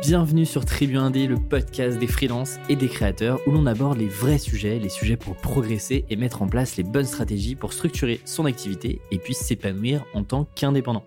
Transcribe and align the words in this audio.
bienvenue 0.00 0.46
sur 0.46 0.64
Tribu 0.64 0.96
Indé, 0.96 1.26
le 1.26 1.36
podcast 1.36 1.98
des 1.98 2.06
freelances 2.06 2.56
et 2.68 2.76
des 2.76 2.88
créateurs 2.88 3.40
où 3.46 3.50
l'on 3.50 3.66
aborde 3.66 3.98
les 3.98 4.06
vrais 4.06 4.38
sujets, 4.38 4.78
les 4.78 4.88
sujets 4.88 5.16
pour 5.16 5.36
progresser 5.36 6.04
et 6.08 6.16
mettre 6.16 6.42
en 6.42 6.46
place 6.46 6.76
les 6.76 6.84
bonnes 6.84 7.04
stratégies 7.04 7.56
pour 7.56 7.72
structurer 7.72 8.20
son 8.24 8.44
activité 8.44 9.00
et 9.10 9.18
puis 9.18 9.34
s'épanouir 9.34 10.04
en 10.14 10.22
tant 10.22 10.44
qu'indépendant. 10.54 11.04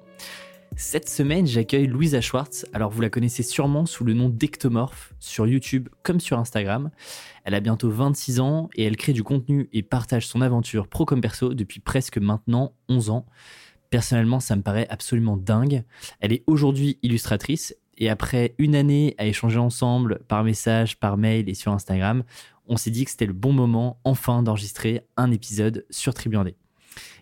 Cette 0.75 1.09
semaine, 1.09 1.47
j'accueille 1.47 1.87
Louisa 1.87 2.21
Schwartz. 2.21 2.65
Alors, 2.73 2.91
vous 2.91 3.01
la 3.01 3.09
connaissez 3.09 3.43
sûrement 3.43 3.85
sous 3.85 4.03
le 4.03 4.13
nom 4.13 4.29
d'Ectomorph 4.29 5.13
sur 5.19 5.47
YouTube 5.47 5.89
comme 6.03 6.19
sur 6.19 6.37
Instagram. 6.37 6.91
Elle 7.43 7.55
a 7.55 7.59
bientôt 7.59 7.89
26 7.89 8.39
ans 8.39 8.69
et 8.75 8.83
elle 8.83 8.97
crée 8.97 9.13
du 9.13 9.23
contenu 9.23 9.69
et 9.73 9.83
partage 9.83 10.27
son 10.27 10.41
aventure 10.41 10.87
pro 10.87 11.05
comme 11.05 11.21
perso 11.21 11.53
depuis 11.53 11.79
presque 11.79 12.17
maintenant 12.17 12.73
11 12.89 13.09
ans. 13.09 13.25
Personnellement, 13.89 14.39
ça 14.39 14.55
me 14.55 14.61
paraît 14.61 14.87
absolument 14.89 15.35
dingue. 15.35 15.83
Elle 16.21 16.31
est 16.31 16.43
aujourd'hui 16.47 16.97
illustratrice 17.03 17.75
et 18.01 18.09
après 18.09 18.55
une 18.57 18.75
année 18.75 19.13
à 19.19 19.27
échanger 19.27 19.59
ensemble 19.59 20.19
par 20.27 20.43
message, 20.43 20.99
par 20.99 21.17
mail 21.17 21.47
et 21.47 21.53
sur 21.53 21.71
Instagram, 21.71 22.23
on 22.67 22.75
s'est 22.75 22.89
dit 22.89 23.05
que 23.05 23.11
c'était 23.11 23.27
le 23.27 23.33
bon 23.33 23.53
moment 23.53 23.99
enfin 24.03 24.41
d'enregistrer 24.41 25.05
un 25.17 25.31
épisode 25.31 25.85
sur 25.91 26.15
Tribuandé. 26.15 26.55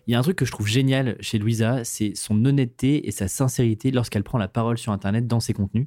Il 0.06 0.12
y 0.12 0.14
a 0.14 0.18
un 0.18 0.22
truc 0.22 0.36
que 0.36 0.46
je 0.46 0.50
trouve 0.50 0.66
génial 0.66 1.16
chez 1.20 1.38
Louisa, 1.38 1.84
c'est 1.84 2.16
son 2.16 2.42
honnêteté 2.46 3.06
et 3.06 3.10
sa 3.10 3.28
sincérité 3.28 3.90
lorsqu'elle 3.90 4.24
prend 4.24 4.38
la 4.38 4.48
parole 4.48 4.78
sur 4.78 4.90
Internet 4.90 5.26
dans 5.26 5.38
ses 5.38 5.52
contenus. 5.52 5.86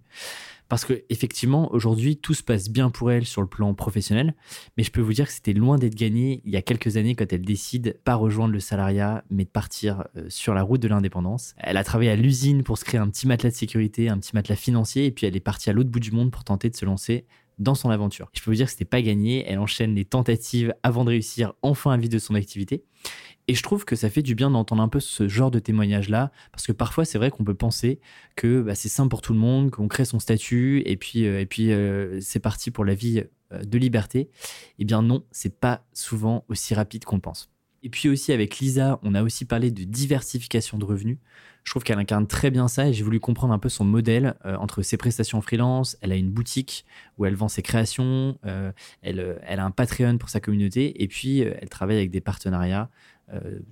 Parce 0.73 0.85
que 0.85 1.03
effectivement, 1.09 1.71
aujourd'hui, 1.71 2.17
tout 2.17 2.33
se 2.33 2.41
passe 2.41 2.67
bien 2.67 2.89
pour 2.89 3.11
elle 3.11 3.27
sur 3.27 3.41
le 3.41 3.47
plan 3.47 3.75
professionnel, 3.75 4.33
mais 4.75 4.83
je 4.83 4.89
peux 4.89 5.01
vous 5.01 5.13
dire 5.13 5.27
que 5.27 5.31
c'était 5.31 5.53
loin 5.53 5.77
d'être 5.77 5.93
gagné 5.93 6.41
il 6.45 6.51
y 6.51 6.55
a 6.55 6.63
quelques 6.63 6.97
années 6.97 7.13
quand 7.13 7.31
elle 7.31 7.43
décide 7.43 7.99
pas 8.03 8.15
rejoindre 8.15 8.53
le 8.53 8.59
salariat, 8.59 9.23
mais 9.29 9.43
de 9.43 9.51
partir 9.51 10.05
euh, 10.17 10.25
sur 10.29 10.55
la 10.55 10.63
route 10.63 10.81
de 10.81 10.87
l'indépendance. 10.87 11.53
Elle 11.59 11.77
a 11.77 11.83
travaillé 11.83 12.09
à 12.09 12.15
l'usine 12.15 12.63
pour 12.63 12.79
se 12.79 12.85
créer 12.85 12.99
un 12.99 13.07
petit 13.07 13.27
matelas 13.27 13.51
de 13.51 13.55
sécurité, 13.55 14.09
un 14.09 14.17
petit 14.17 14.31
matelas 14.33 14.55
financier, 14.55 15.05
et 15.05 15.11
puis 15.11 15.27
elle 15.27 15.35
est 15.35 15.41
partie 15.41 15.69
à 15.69 15.73
l'autre 15.73 15.91
bout 15.91 15.99
du 15.99 16.09
monde 16.09 16.31
pour 16.31 16.43
tenter 16.43 16.71
de 16.71 16.75
se 16.75 16.85
lancer 16.85 17.27
dans 17.59 17.75
son 17.75 17.91
aventure. 17.91 18.31
Je 18.33 18.41
peux 18.41 18.49
vous 18.49 18.55
dire 18.55 18.65
que 18.65 18.71
c'était 18.71 18.83
pas 18.83 19.03
gagné. 19.03 19.45
Elle 19.47 19.59
enchaîne 19.59 19.93
les 19.93 20.05
tentatives 20.05 20.73
avant 20.81 21.03
de 21.03 21.09
réussir 21.09 21.53
enfin 21.61 21.91
à 21.91 21.97
vivre 21.97 22.11
de 22.11 22.17
son 22.17 22.33
activité. 22.33 22.83
Et 23.47 23.55
je 23.55 23.63
trouve 23.63 23.83
que 23.83 23.95
ça 23.95 24.09
fait 24.09 24.21
du 24.21 24.35
bien 24.35 24.49
d'entendre 24.49 24.81
un 24.81 24.87
peu 24.87 24.99
ce 24.99 25.27
genre 25.27 25.51
de 25.51 25.59
témoignage-là, 25.59 26.31
parce 26.51 26.65
que 26.65 26.71
parfois 26.71 27.03
c'est 27.03 27.17
vrai 27.17 27.29
qu'on 27.29 27.43
peut 27.43 27.53
penser 27.53 27.99
que 28.35 28.61
bah, 28.61 28.75
c'est 28.75 28.89
simple 28.89 29.09
pour 29.09 29.21
tout 29.21 29.33
le 29.33 29.39
monde, 29.39 29.69
qu'on 29.69 29.87
crée 29.87 30.05
son 30.05 30.19
statut, 30.19 30.81
et 30.85 30.95
puis, 30.95 31.25
euh, 31.27 31.45
puis 31.45 31.71
euh, 31.71 32.19
c'est 32.21 32.39
parti 32.39 32.71
pour 32.71 32.85
la 32.85 32.95
vie 32.95 33.23
euh, 33.51 33.63
de 33.63 33.77
liberté. 33.77 34.29
Eh 34.79 34.85
bien 34.85 35.01
non, 35.01 35.25
c'est 35.31 35.59
pas 35.59 35.85
souvent 35.91 36.45
aussi 36.47 36.73
rapide 36.73 37.03
qu'on 37.03 37.19
pense. 37.19 37.49
Et 37.85 37.89
puis 37.89 38.07
aussi 38.07 38.31
avec 38.31 38.59
Lisa, 38.59 38.97
on 39.03 39.13
a 39.13 39.21
aussi 39.23 39.43
parlé 39.43 39.69
de 39.69 39.83
diversification 39.83 40.77
de 40.77 40.85
revenus. 40.85 41.17
Je 41.65 41.71
trouve 41.71 41.83
qu'elle 41.83 41.99
incarne 41.99 42.27
très 42.27 42.49
bien 42.49 42.69
ça 42.69 42.87
et 42.87 42.93
j'ai 42.93 43.03
voulu 43.03 43.19
comprendre 43.19 43.53
un 43.53 43.59
peu 43.59 43.67
son 43.67 43.83
modèle 43.83 44.35
entre 44.45 44.81
ses 44.81 44.95
prestations 44.95 45.41
freelance. 45.41 45.97
Elle 45.99 46.13
a 46.13 46.15
une 46.15 46.31
boutique 46.31 46.85
où 47.17 47.25
elle 47.25 47.35
vend 47.35 47.49
ses 47.49 47.61
créations, 47.61 48.37
elle, 49.01 49.19
a 49.19 49.65
un 49.65 49.71
Patreon 49.71 50.17
pour 50.17 50.29
sa 50.29 50.39
communauté 50.39 51.03
et 51.03 51.09
puis 51.09 51.39
elle 51.39 51.67
travaille 51.67 51.97
avec 51.97 52.09
des 52.09 52.21
partenariats 52.21 52.89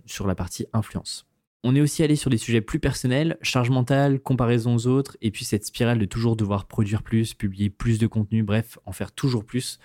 sur 0.06 0.28
la 0.28 0.36
partie 0.36 0.66
influence. 0.74 1.28
On 1.64 1.76
est 1.76 1.82
aussi 1.82 2.02
allé 2.02 2.16
sur 2.16 2.32
des 2.32 2.38
sujets 2.38 2.62
plus 2.62 2.80
personnels, 2.80 3.38
charge 3.44 3.70
mentale, 3.70 4.20
comparaison 4.20 4.76
aux 4.76 4.88
autres, 4.88 5.16
et 5.22 5.30
puis 5.30 5.46
cette 5.46 5.64
spirale 5.64 6.00
de 6.00 6.06
toujours 6.06 6.36
devoir 6.36 6.66
produire 6.66 7.04
plus, 7.04 7.36
publier 7.36 7.70
plus 7.70 8.00
de 8.00 8.08
contenu, 8.08 8.42
bref, 8.42 8.80
en 8.86 8.92
faire 8.92 9.12
toujours 9.12 9.46
plus 9.46 9.80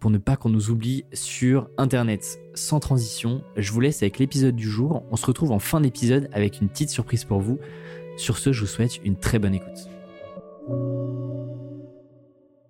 pour 0.00 0.10
ne 0.10 0.18
pas 0.18 0.36
qu'on 0.36 0.50
nous 0.50 0.68
oublie 0.68 1.04
sur 1.14 1.70
Internet. 1.78 2.38
Sans 2.52 2.78
transition, 2.78 3.42
je 3.56 3.72
vous 3.72 3.80
laisse 3.80 4.02
avec 4.02 4.18
l'épisode 4.18 4.54
du 4.54 4.68
jour. 4.68 5.02
On 5.10 5.16
se 5.16 5.24
retrouve 5.24 5.50
en 5.50 5.58
fin 5.58 5.80
d'épisode 5.80 6.28
avec 6.32 6.60
une 6.60 6.68
petite 6.68 6.90
surprise 6.90 7.24
pour 7.24 7.40
vous. 7.40 7.58
Sur 8.18 8.36
ce, 8.36 8.52
je 8.52 8.60
vous 8.60 8.66
souhaite 8.66 9.02
une 9.02 9.16
très 9.16 9.38
bonne 9.38 9.54
écoute. 9.54 9.88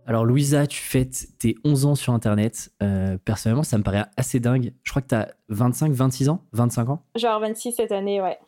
Alors 0.06 0.26
Louisa, 0.26 0.66
tu 0.66 0.80
fêtes 0.80 1.28
tes 1.38 1.54
11 1.64 1.86
ans 1.86 1.94
sur 1.94 2.12
Internet. 2.12 2.70
Euh, 2.82 3.16
personnellement, 3.24 3.62
ça 3.62 3.78
me 3.78 3.82
paraît 3.82 4.04
assez 4.18 4.38
dingue. 4.38 4.74
Je 4.82 4.90
crois 4.90 5.00
que 5.00 5.08
tu 5.08 5.14
as 5.14 5.34
25, 5.48 5.92
26 5.92 6.28
ans? 6.28 6.44
25 6.52 6.90
ans? 6.90 7.02
Genre 7.16 7.40
26 7.40 7.72
cette 7.72 7.92
année, 7.92 8.20
ouais. 8.20 8.38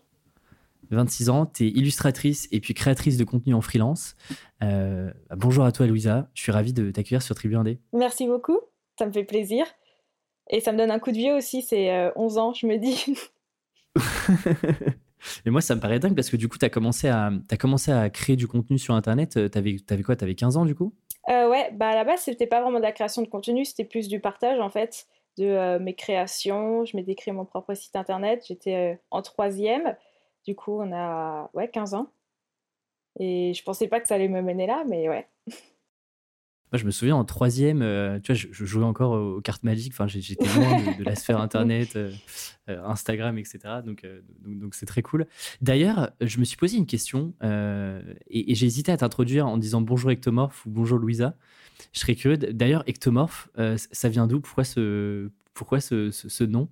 26 0.91 1.31
ans, 1.31 1.47
tu 1.47 1.65
es 1.65 1.69
illustratrice 1.69 2.47
et 2.53 2.61
puis 2.61 2.75
créatrice 2.75 3.17
de 3.17 3.25
contenu 3.25 3.55
en 3.55 3.63
freelance. 3.63 4.17
Euh, 4.63 5.11
bonjour 5.35 5.65
à 5.65 5.73
toi 5.73 5.87
Louisa, 5.87 6.29
je 6.35 6.43
suis 6.43 6.53
ravi 6.53 6.73
de 6.73 6.91
t'accueillir 6.91 7.23
sur 7.23 7.35
Tribu 7.35 7.57
1D. 7.57 7.79
Merci 7.93 8.27
beaucoup, 8.27 8.61
ça 8.99 9.07
me 9.07 9.13
fait 9.13 9.25
plaisir. 9.25 9.67
Et 10.49 10.61
ça 10.61 10.71
me 10.71 10.79
donne 10.79 10.93
un 10.93 11.01
coup 11.01 11.11
de 11.11 11.17
vieux 11.17 11.35
aussi, 11.35 11.63
c'est 11.63 12.13
11 12.15 12.37
euh, 12.37 12.41
ans, 12.41 12.53
je 12.53 12.67
me 12.67 12.77
dis. 12.77 13.17
Et 15.45 15.51
moi, 15.51 15.61
ça 15.61 15.75
me 15.75 15.81
paraît 15.81 15.99
dingue 15.99 16.15
parce 16.15 16.31
que 16.31 16.37
du 16.37 16.47
coup, 16.49 16.59
tu 16.59 16.65
as, 16.65 16.71
commencé 16.71 17.09
à, 17.09 17.33
as 17.51 17.57
commencé 17.57 17.91
à 17.91 18.09
créer 18.11 18.37
du 18.37 18.47
contenu 18.47 18.79
sur 18.79 18.95
Internet. 18.95 19.31
Tu 19.33 19.59
avais, 19.59 19.77
avais, 19.89 20.03
quoi? 20.05 20.15
Tu 20.15 20.23
avais 20.23 20.37
15 20.37 20.57
ans 20.57 20.65
du 20.65 20.77
coup? 20.77 20.95
Euh, 21.29 21.49
ouais, 21.49 21.71
bah 21.73 21.89
à 21.89 21.95
la 21.95 22.05
base, 22.05 22.21
c'était 22.21 22.47
pas 22.47 22.61
vraiment 22.61 22.79
de 22.79 22.85
la 22.85 22.93
création 22.93 23.23
de 23.23 23.29
contenu, 23.29 23.65
c'était 23.65 23.85
plus 23.85 24.09
du 24.09 24.21
partage 24.21 24.61
en 24.61 24.71
fait 24.71 25.07
de 25.39 25.45
euh, 25.45 25.79
mes 25.79 25.95
créations. 25.95 26.85
Je 26.85 26.97
m'étais 26.97 27.15
créé 27.15 27.33
mon 27.33 27.45
propre 27.45 27.75
site 27.75 27.97
internet. 27.97 28.45
J'étais 28.49 28.95
euh, 28.95 28.97
en 29.11 29.23
troisième. 29.23 29.97
Du 30.45 30.55
coup, 30.55 30.81
on 30.81 30.93
a 30.93 31.51
ouais, 31.55 31.69
15 31.69 31.95
ans. 31.95 32.09
Et 33.19 33.55
je 33.55 33.63
pensais 33.63 33.89
pas 33.89 34.01
que 34.01 34.09
ça 34.09 34.15
allait 34.15 34.29
me 34.29 34.43
mener 34.43 34.67
là, 34.67 34.85
mais 34.87 35.09
ouais. 35.09 35.27
Moi, 36.73 36.81
je 36.81 36.85
me 36.85 36.91
souviens 36.91 37.15
en 37.15 37.25
troisième, 37.25 37.81
euh, 37.81 38.19
tu 38.19 38.33
vois, 38.33 38.41
je, 38.51 38.65
jouais 38.65 38.85
encore 38.85 39.13
aux 39.13 39.41
cartes 39.41 39.63
magiques. 39.63 39.93
Enfin, 39.93 40.09
j'étais 40.09 40.45
loin 40.45 40.95
de, 40.99 41.05
la 41.05 41.15
sphère 41.15 41.41
Internet, 41.41 41.95
euh, 41.95 42.11
euh, 42.69 42.83
Instagram, 42.85 43.39
etc. 43.39 43.59
Donc, 43.85 44.05
donc, 44.45 44.75
c'est 44.75 44.87
très 44.87 45.03
cool. 45.03 45.27
D'ailleurs, 45.61 46.11
je 46.21 46.41
me 46.41 46.45
suis 46.45 46.57
posé 46.57 46.77
une 46.77 46.87
question 46.87 47.35
et, 48.29 48.55
j'ai 48.55 48.67
hésité 48.67 48.91
à 48.91 48.97
t'introduire 48.97 49.47
en 49.47 49.59
disant 49.59 49.81
bonjour 49.81 50.11
Ectomorph 50.11 50.67
ou 50.67 50.71
bonjour 50.71 50.99
Louisa. 50.99 51.35
Je 51.93 52.01
serais 52.01 52.17
curieux. 52.17 52.37
D'ailleurs, 52.37 52.83
Ectomorph, 52.89 53.49
ça 53.77 54.09
vient 54.09 54.27
d'où? 54.27 54.41
Pourquoi 54.41 54.65
ce, 54.65 55.31
pourquoi 55.55 55.81
ce, 55.81 56.11
ce, 56.11 56.43
nom? 56.43 56.69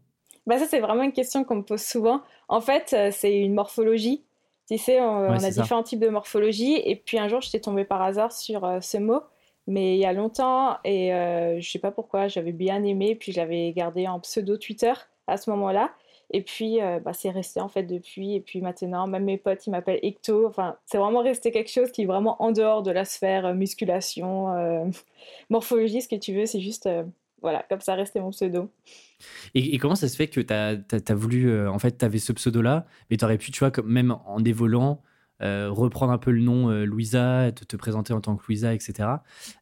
Bah 0.46 0.58
ça, 0.58 0.66
c'est 0.68 0.80
vraiment 0.80 1.04
une 1.04 1.12
question 1.12 1.44
qu'on 1.44 1.56
me 1.56 1.62
pose 1.62 1.82
souvent. 1.82 2.22
En 2.48 2.60
fait, 2.60 2.96
c'est 3.12 3.38
une 3.38 3.54
morphologie. 3.54 4.24
Tu 4.68 4.78
sais, 4.78 5.00
on, 5.00 5.28
on 5.28 5.44
a 5.44 5.50
différents 5.50 5.84
types 5.84 6.00
de 6.00 6.08
morphologie. 6.08 6.80
Et 6.84 6.96
puis 6.96 7.16
un 7.16 7.28
jour, 7.28 7.40
j'étais 7.40 7.60
tombée 7.60 7.84
par 7.84 8.02
hasard 8.02 8.32
sur 8.32 8.78
ce 8.82 8.96
mot 8.96 9.20
mais 9.66 9.96
il 9.96 10.00
y 10.00 10.04
a 10.04 10.12
longtemps 10.12 10.78
et 10.84 11.14
euh, 11.14 11.60
je 11.60 11.70
sais 11.70 11.78
pas 11.78 11.90
pourquoi 11.90 12.28
j'avais 12.28 12.52
bien 12.52 12.82
aimé 12.84 13.14
puis 13.14 13.32
j'avais 13.32 13.72
gardé 13.72 14.06
en 14.06 14.20
pseudo 14.20 14.56
Twitter 14.56 14.92
à 15.26 15.36
ce 15.36 15.50
moment-là. 15.50 15.92
Et 16.30 16.42
puis 16.42 16.82
euh, 16.82 17.00
bah, 17.00 17.12
c'est 17.12 17.30
resté 17.30 17.60
en 17.60 17.68
fait 17.68 17.84
depuis. 17.84 18.34
Et 18.34 18.40
puis 18.40 18.60
maintenant 18.60 19.06
même 19.06 19.24
mes 19.24 19.38
potes 19.38 19.66
ils 19.66 19.70
m'appellent 19.70 20.00
Ecto. 20.02 20.46
Enfin 20.46 20.76
c'est 20.84 20.98
vraiment 20.98 21.22
resté 21.22 21.50
quelque 21.50 21.70
chose 21.70 21.90
qui 21.92 22.02
est 22.02 22.06
vraiment 22.06 22.42
en 22.42 22.52
dehors 22.52 22.82
de 22.82 22.90
la 22.90 23.04
sphère 23.04 23.46
euh, 23.46 23.54
musculation 23.54 24.92
morphologie 25.50 26.02
ce 26.02 26.08
que 26.08 26.16
tu 26.16 26.34
veux. 26.34 26.46
C'est 26.46 26.60
juste 26.60 26.88
voilà 27.40 27.64
comme 27.68 27.80
ça 27.80 27.94
restait 27.94 28.20
mon 28.20 28.30
pseudo. 28.30 28.68
Et, 29.54 29.78
comment 29.78 29.94
ça 29.94 30.08
se 30.08 30.16
fait 30.16 30.28
que 30.28 30.40
tu 30.40 30.52
as, 30.52 31.14
voulu 31.14 31.66
en 31.68 31.78
fait 31.78 31.96
tu 31.96 32.04
avais 32.04 32.18
ce 32.18 32.32
pseudo 32.32 32.60
là 32.60 32.84
mais 33.10 33.16
tu 33.16 33.24
aurais 33.24 33.38
pu 33.38 33.50
tu 33.50 33.60
vois 33.60 33.72
même 33.84 34.16
en 34.26 34.40
dévolant 34.40 35.00
euh, 35.42 35.68
reprendre 35.70 36.12
un 36.12 36.18
peu 36.18 36.30
le 36.30 36.40
nom 36.40 36.70
euh, 36.70 36.84
Louisa, 36.84 37.50
te, 37.50 37.64
te, 37.64 37.76
présenter 37.76 38.12
en 38.12 38.20
tant 38.20 38.36
que 38.36 38.44
Louisa, 38.46 38.72
etc. 38.72 39.08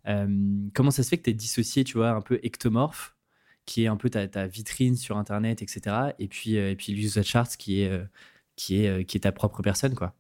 Euh, 0.06 0.26
comment 0.74 0.90
ça 0.90 1.02
se 1.02 1.08
fait 1.08 1.16
que 1.16 1.22
tu 1.22 1.30
es 1.30 1.34
dissocié, 1.34 1.82
tu 1.84 1.96
vois, 1.96 2.10
un 2.10 2.20
peu 2.20 2.38
ectomorphe, 2.42 3.16
qui 3.64 3.84
est 3.84 3.86
un 3.86 3.96
peu 3.96 4.10
ta, 4.10 4.46
vitrine 4.46 4.96
sur 4.96 5.16
Internet, 5.16 5.62
etc. 5.62 6.14
Et 6.18 6.28
puis, 6.28 6.56
et 6.56 6.76
puis 6.76 6.92
Louisa 6.92 7.22
Charts, 7.22 7.56
qui 7.56 7.82
est, 7.82 7.90
qui, 8.56 8.84
est, 8.84 9.04
qui 9.06 9.16
est 9.16 9.20
ta 9.20 9.32
propre 9.32 9.62
personne, 9.62 9.94
quoi? 9.94 10.14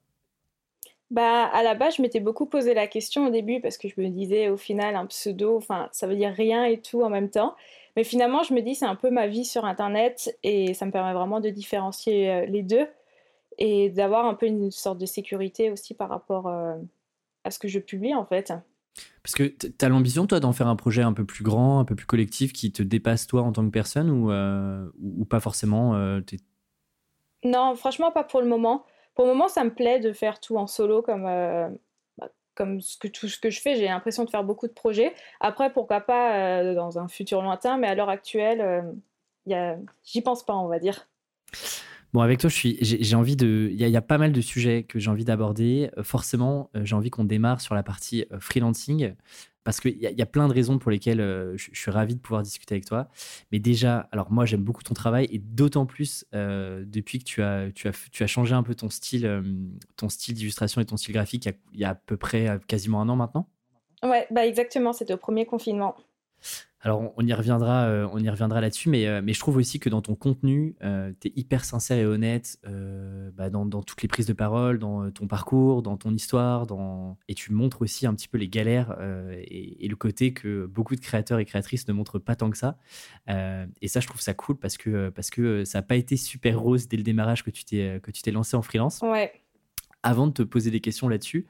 Bah, 1.10 1.44
à 1.44 1.62
la 1.62 1.74
base, 1.74 1.96
je 1.96 2.02
m'étais 2.02 2.20
beaucoup 2.20 2.46
posé 2.46 2.72
la 2.72 2.86
question 2.86 3.26
au 3.26 3.30
début 3.30 3.60
parce 3.60 3.76
que 3.76 3.86
je 3.86 4.00
me 4.00 4.08
disais, 4.08 4.48
au 4.48 4.56
final, 4.56 4.96
un 4.96 5.04
pseudo, 5.04 5.58
enfin, 5.58 5.90
ça 5.92 6.06
veut 6.06 6.16
dire 6.16 6.32
rien 6.32 6.64
et 6.64 6.80
tout 6.80 7.02
en 7.02 7.10
même 7.10 7.28
temps. 7.28 7.54
Mais 7.96 8.04
finalement, 8.04 8.42
je 8.42 8.54
me 8.54 8.62
dis, 8.62 8.74
c'est 8.74 8.86
un 8.86 8.96
peu 8.96 9.10
ma 9.10 9.26
vie 9.26 9.44
sur 9.44 9.66
Internet 9.66 10.34
et 10.42 10.72
ça 10.72 10.86
me 10.86 10.90
permet 10.90 11.12
vraiment 11.12 11.40
de 11.40 11.50
différencier 11.50 12.46
les 12.46 12.62
deux 12.62 12.86
et 13.58 13.90
d'avoir 13.90 14.26
un 14.26 14.34
peu 14.34 14.46
une 14.46 14.70
sorte 14.70 14.98
de 14.98 15.06
sécurité 15.06 15.70
aussi 15.70 15.94
par 15.94 16.08
rapport 16.08 16.48
euh, 16.48 16.76
à 17.44 17.50
ce 17.50 17.58
que 17.58 17.68
je 17.68 17.78
publie 17.78 18.14
en 18.14 18.24
fait. 18.24 18.52
Parce 19.22 19.34
que 19.34 19.44
tu 19.44 19.72
as 19.80 19.88
l'ambition, 19.88 20.26
toi, 20.26 20.40
d'en 20.40 20.52
faire 20.52 20.68
un 20.68 20.76
projet 20.76 21.02
un 21.02 21.12
peu 21.12 21.24
plus 21.24 21.44
grand, 21.44 21.80
un 21.80 21.84
peu 21.84 21.94
plus 21.94 22.06
collectif, 22.06 22.52
qui 22.52 22.72
te 22.72 22.82
dépasse 22.82 23.26
toi 23.26 23.42
en 23.42 23.52
tant 23.52 23.64
que 23.64 23.70
personne 23.70 24.10
ou, 24.10 24.30
euh, 24.30 24.86
ou 25.00 25.24
pas 25.24 25.40
forcément 25.40 25.94
euh, 25.94 26.20
Non, 27.42 27.74
franchement, 27.74 28.10
pas 28.10 28.24
pour 28.24 28.42
le 28.42 28.48
moment. 28.48 28.84
Pour 29.14 29.24
le 29.24 29.32
moment, 29.32 29.48
ça 29.48 29.64
me 29.64 29.72
plaît 29.72 30.00
de 30.00 30.12
faire 30.12 30.40
tout 30.40 30.56
en 30.56 30.66
solo 30.66 31.00
comme, 31.00 31.24
bah, 31.24 32.28
comme 32.54 32.80
ce 32.80 32.98
que, 32.98 33.08
tout 33.08 33.28
ce 33.28 33.38
que 33.38 33.48
je 33.48 33.60
fais. 33.60 33.76
J'ai 33.76 33.86
l'impression 33.86 34.24
de 34.24 34.30
faire 34.30 34.44
beaucoup 34.44 34.66
de 34.66 34.72
projets. 34.72 35.14
Après, 35.40 35.72
pourquoi 35.72 36.00
pas 36.00 36.74
dans 36.74 36.98
un 36.98 37.08
futur 37.08 37.42
lointain, 37.42 37.78
mais 37.78 37.86
à 37.86 37.94
l'heure 37.94 38.10
actuelle, 38.10 38.84
j'y 39.46 40.22
pense 40.22 40.44
pas, 40.44 40.54
on 40.54 40.68
va 40.68 40.78
dire. 40.78 41.08
Bon, 42.12 42.20
avec 42.20 42.40
toi, 42.40 42.50
j'ai 42.52 43.16
envie 43.16 43.36
de. 43.36 43.70
Il 43.72 43.78
y, 43.78 43.96
a 43.96 44.02
pas 44.02 44.18
mal 44.18 44.32
de 44.32 44.40
sujets 44.42 44.82
que 44.82 44.98
j'ai 44.98 45.10
envie 45.10 45.24
d'aborder. 45.24 45.90
Euh, 45.96 46.02
forcément, 46.02 46.68
euh, 46.76 46.84
j'ai 46.84 46.94
envie 46.94 47.08
qu'on 47.08 47.24
démarre 47.24 47.62
sur 47.62 47.74
la 47.74 47.82
partie 47.82 48.26
euh, 48.32 48.38
freelancing 48.38 49.14
parce 49.64 49.80
qu'il 49.80 49.96
y, 49.96 50.12
y, 50.12 50.22
a 50.22 50.26
plein 50.26 50.46
de 50.46 50.52
raisons 50.52 50.78
pour 50.78 50.90
lesquelles 50.90 51.20
je, 51.56 51.70
suis 51.72 51.90
ravi 51.90 52.14
de 52.14 52.20
pouvoir 52.20 52.42
discuter 52.42 52.74
avec 52.74 52.84
toi. 52.84 53.08
Mais 53.50 53.60
déjà, 53.60 54.08
alors 54.12 54.30
moi, 54.30 54.44
j'aime 54.44 54.62
beaucoup 54.62 54.82
ton 54.82 54.92
travail 54.92 55.26
et 55.30 55.38
d'autant 55.38 55.86
plus 55.86 56.26
depuis 56.32 57.20
que 57.20 57.24
tu 57.24 57.42
as, 57.42 57.70
tu, 57.72 57.86
as, 57.86 57.92
tu 58.10 58.24
as 58.24 58.26
changé 58.26 58.54
un 58.54 58.64
peu 58.64 58.74
ton 58.74 58.90
style, 58.90 59.40
ton 59.96 60.08
style 60.08 60.34
d'illustration 60.34 60.80
et 60.80 60.84
ton 60.84 60.96
style 60.96 61.14
graphique 61.14 61.48
il 61.72 61.78
y, 61.78 61.84
a, 61.84 61.90
à 61.90 61.94
peu 61.94 62.16
près 62.16 62.58
quasiment 62.66 63.00
un 63.00 63.08
an 63.08 63.14
maintenant. 63.14 63.48
Ouais, 64.02 64.26
bah 64.32 64.44
exactement, 64.44 64.92
c'était 64.92 65.14
au 65.14 65.18
premier 65.18 65.46
confinement. 65.46 65.94
Alors, 66.84 67.12
on 67.16 67.24
y 67.24 67.32
reviendra, 67.32 67.84
euh, 67.84 68.08
on 68.12 68.18
y 68.18 68.28
reviendra 68.28 68.60
là-dessus, 68.60 68.88
mais, 68.88 69.06
euh, 69.06 69.20
mais 69.22 69.32
je 69.32 69.38
trouve 69.38 69.56
aussi 69.56 69.78
que 69.78 69.88
dans 69.88 70.02
ton 70.02 70.16
contenu, 70.16 70.74
euh, 70.82 71.12
tu 71.20 71.28
es 71.28 71.32
hyper 71.36 71.64
sincère 71.64 71.96
et 71.96 72.04
honnête 72.04 72.58
bah, 73.34 73.50
dans, 73.50 73.82
toutes 73.82 74.02
les 74.02 74.08
prises 74.08 74.26
de 74.26 74.32
parole, 74.32 74.80
dans 74.80 75.08
ton 75.12 75.28
parcours, 75.28 75.82
dans 75.82 75.96
ton 75.96 76.12
histoire, 76.12 76.66
dans... 76.66 77.18
et 77.28 77.34
tu 77.34 77.52
montres 77.52 77.82
aussi 77.82 78.04
un 78.04 78.14
petit 78.14 78.26
peu 78.26 78.36
les 78.36 78.48
galères 78.48 78.96
et, 79.48 79.86
le 79.88 79.96
côté 79.96 80.32
que 80.32 80.66
beaucoup 80.66 80.96
de 80.96 81.00
créateurs 81.00 81.38
et 81.38 81.44
créatrices 81.44 81.86
ne 81.86 81.92
montrent 81.92 82.18
pas 82.18 82.34
tant 82.34 82.50
que 82.50 82.56
ça. 82.56 82.78
et 83.28 83.88
ça, 83.88 84.00
je 84.00 84.06
trouve 84.06 84.20
ça 84.20 84.34
cool 84.34 84.58
parce 84.58 84.76
que, 84.76 85.10
parce 85.10 85.30
que 85.30 85.64
ça 85.64 85.78
n'a 85.78 85.82
pas 85.82 85.96
été 85.96 86.16
super 86.16 86.58
rose 86.58 86.88
dès 86.88 86.96
le 86.96 87.02
démarrage 87.02 87.44
que 87.44 87.50
tu 87.50 87.64
t'es 87.64 88.30
lancé 88.32 88.56
en 88.56 88.62
freelance. 88.62 89.00
Ouais. 89.02 89.32
Avant 90.02 90.26
de 90.26 90.32
te 90.32 90.42
poser 90.42 90.72
des 90.72 90.80
questions 90.80 91.08
là-dessus, 91.08 91.46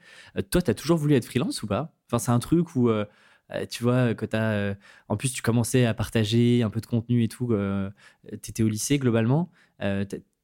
toi, 0.51 0.61
tu 0.61 0.69
as 0.69 0.75
toujours 0.75 0.97
voulu 0.97 1.15
être 1.15 1.25
freelance 1.25 1.63
ou 1.63 1.67
pas? 1.67 1.95
Enfin, 2.07 2.19
c'est 2.19 2.31
un 2.31 2.39
truc 2.39 2.75
où 2.75 2.89
euh, 3.51 3.65
tu 3.65 3.83
vois, 3.83 4.13
que 4.13 4.25
tu 4.25 4.35
as. 4.35 4.51
Euh, 4.51 4.73
en 5.09 5.17
plus, 5.17 5.33
tu 5.33 5.41
commençais 5.41 5.85
à 5.85 5.93
partager 5.93 6.63
un 6.63 6.69
peu 6.69 6.81
de 6.81 6.85
contenu 6.85 7.23
et 7.23 7.27
tout. 7.27 7.53
Euh, 7.53 7.89
tu 8.41 8.51
étais 8.51 8.63
au 8.63 8.67
lycée 8.67 8.99
globalement. 8.99 9.49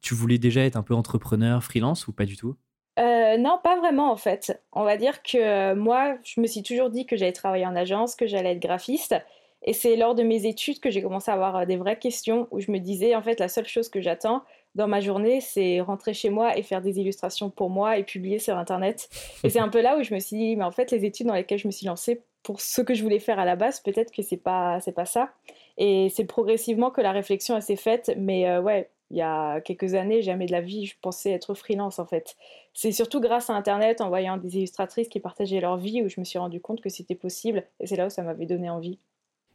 tu 0.01 0.13
voulais 0.13 0.37
déjà 0.37 0.65
être 0.65 0.75
un 0.75 0.83
peu 0.83 0.93
entrepreneur, 0.93 1.63
freelance 1.63 2.07
ou 2.07 2.13
pas 2.13 2.25
du 2.25 2.37
tout? 2.37 2.55
Non, 2.97 3.59
pas 3.63 3.77
vraiment 3.77 4.11
en 4.11 4.17
fait. 4.17 4.61
On 4.73 4.83
va 4.83 4.97
dire 4.97 5.23
que 5.23 5.73
moi, 5.73 6.17
je 6.23 6.41
me 6.41 6.47
suis 6.47 6.63
toujours 6.63 6.89
dit 6.89 7.05
que 7.05 7.15
j'allais 7.15 7.31
travailler 7.31 7.65
en 7.65 7.75
agence, 7.75 8.15
que 8.15 8.27
j'allais 8.27 8.53
être 8.53 8.61
graphiste. 8.61 9.15
Et 9.61 9.73
c'est 9.73 9.95
lors 9.95 10.15
de 10.15 10.23
mes 10.23 10.45
études 10.45 10.79
que 10.79 10.89
j'ai 10.89 11.01
commencé 11.01 11.31
à 11.31 11.35
avoir 11.35 11.65
des 11.65 11.77
vraies 11.77 11.99
questions 11.99 12.47
où 12.51 12.59
je 12.59 12.71
me 12.71 12.79
disais, 12.79 13.15
en 13.15 13.21
fait, 13.21 13.39
la 13.39 13.47
seule 13.47 13.67
chose 13.67 13.89
que 13.89 14.01
j'attends 14.01 14.43
dans 14.75 14.87
ma 14.87 15.01
journée, 15.01 15.41
c'est 15.41 15.81
rentrer 15.81 16.13
chez 16.13 16.29
moi 16.29 16.57
et 16.57 16.63
faire 16.63 16.81
des 16.81 16.99
illustrations 16.99 17.49
pour 17.49 17.69
moi 17.69 17.97
et 17.97 18.03
publier 18.03 18.39
sur 18.39 18.57
Internet. 18.57 19.09
Et 19.43 19.49
c'est 19.49 19.59
un 19.59 19.69
peu 19.69 19.81
là 19.81 19.97
où 19.97 20.03
je 20.03 20.13
me 20.13 20.19
suis 20.19 20.37
dit, 20.37 20.55
mais 20.55 20.63
en 20.63 20.71
fait, 20.71 20.91
les 20.91 21.05
études 21.05 21.27
dans 21.27 21.33
lesquelles 21.33 21.59
je 21.59 21.67
me 21.67 21.71
suis 21.71 21.87
lancée, 21.87 22.21
pour 22.43 22.61
ce 22.61 22.81
que 22.81 22.93
je 22.93 23.03
voulais 23.03 23.19
faire 23.19 23.39
à 23.39 23.45
la 23.45 23.55
base, 23.55 23.79
peut-être 23.81 24.11
que 24.11 24.21
c'est 24.21 24.37
pas 24.37 24.79
c'est 24.79 24.93
pas 24.93 25.05
ça. 25.05 25.31
Et 25.77 26.09
c'est 26.09 26.25
progressivement 26.25 26.91
que 26.91 27.01
la 27.01 27.11
réflexion 27.11 27.59
s'est 27.61 27.75
faite. 27.75 28.13
Mais 28.17 28.49
euh, 28.49 28.61
ouais, 28.61 28.89
il 29.11 29.17
y 29.17 29.21
a 29.21 29.59
quelques 29.61 29.93
années, 29.93 30.21
jamais 30.21 30.45
de 30.45 30.51
la 30.51 30.61
vie, 30.61 30.85
je 30.85 30.95
pensais 31.01 31.31
être 31.31 31.53
freelance 31.53 31.99
en 31.99 32.05
fait. 32.05 32.35
C'est 32.73 32.91
surtout 32.91 33.19
grâce 33.19 33.49
à 33.49 33.53
Internet, 33.53 34.01
en 34.01 34.09
voyant 34.09 34.37
des 34.37 34.57
illustratrices 34.57 35.09
qui 35.09 35.19
partageaient 35.19 35.59
leur 35.59 35.77
vie, 35.77 36.01
où 36.03 36.09
je 36.09 36.19
me 36.19 36.25
suis 36.25 36.39
rendu 36.39 36.61
compte 36.61 36.81
que 36.81 36.89
c'était 36.89 37.15
possible. 37.15 37.65
Et 37.79 37.87
c'est 37.87 37.95
là 37.95 38.05
où 38.07 38.09
ça 38.09 38.23
m'avait 38.23 38.45
donné 38.45 38.69
envie. 38.69 38.99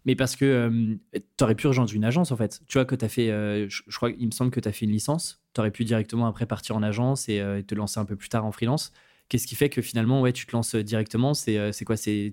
Mais 0.05 0.17
parce 0.17 0.37
que 0.37 0.45
euh, 0.45 0.97
tu 1.37 1.45
aurais 1.45 1.55
pu 1.55 1.67
rejoindre 1.67 1.93
une 1.95 2.05
agence 2.05 2.31
en 2.31 2.37
fait. 2.37 2.61
Tu 2.67 2.77
vois 2.77 2.85
que 2.85 2.95
tu 2.95 3.05
as 3.05 3.09
fait, 3.09 3.31
euh, 3.31 3.67
je, 3.69 3.97
crois, 3.97 4.11
il 4.11 4.27
me 4.27 4.33
semble 4.33 4.51
que 4.51 4.61
tu 4.61 4.69
as 4.69 4.73
fait 4.73 4.85
une 4.85 4.93
licence. 4.93 5.43
Tu 5.55 5.61
aurais 5.61 5.71
pu 5.71 5.85
directement 5.85 6.27
après 6.27 6.47
partir 6.47 6.77
en 6.77 6.83
agence 6.83 7.29
et 7.29 7.43
te 7.67 7.75
lancer 7.75 7.99
un 8.01 8.05
peu 8.05 8.17
plus 8.17 8.29
tard 8.29 8.45
en 8.45 8.53
freelance. 8.53 8.93
Qu'est-ce 9.29 9.47
qui 9.47 9.55
fait 9.55 9.71
que 9.71 9.81
finalement, 9.81 10.21
ouais, 10.21 10.33
tu 10.33 10.47
te 10.47 10.53
lances 10.53 10.75
directement? 10.75 11.35
C'est 11.35 11.57
euh, 11.57 11.73
quoi? 11.87 11.97
Tu 11.97 12.33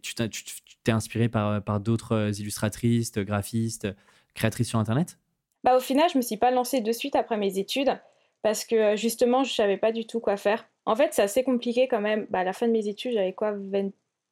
t'es 0.84 0.92
inspiré 0.92 1.30
par, 1.30 1.64
par 1.64 1.80
d'autres 1.80 2.14
euh, 2.14 2.32
illustratrices, 2.32 3.14
graphistes, 3.14 3.88
créatrices 4.34 4.70
sur 4.70 4.80
Internet? 4.80 5.18
Bah, 5.64 5.78
Au 5.78 5.80
final, 5.80 6.10
je 6.12 6.18
me 6.18 6.22
suis 6.22 6.38
pas 6.38 6.52
lancée 6.52 6.82
de 6.82 6.92
suite 6.92 7.16
après 7.16 7.38
mes 7.38 7.58
études 7.60 7.98
parce 8.42 8.66
que 8.66 8.76
euh, 8.76 8.96
justement, 8.96 9.44
je 9.44 9.54
savais 9.54 9.78
pas 9.78 9.92
du 9.92 10.06
tout 10.06 10.20
quoi 10.20 10.36
faire. 10.36 10.66
En 10.86 10.96
fait, 10.96 11.14
c'est 11.14 11.22
assez 11.22 11.44
compliqué 11.44 11.88
quand 11.88 12.02
même. 12.02 12.28
Bah, 12.30 12.40
à 12.40 12.44
la 12.44 12.54
fin 12.54 12.68
de 12.68 12.74
mes 12.74 12.88
études, 12.88 13.14
j'avais 13.14 13.34
quoi? 13.34 13.56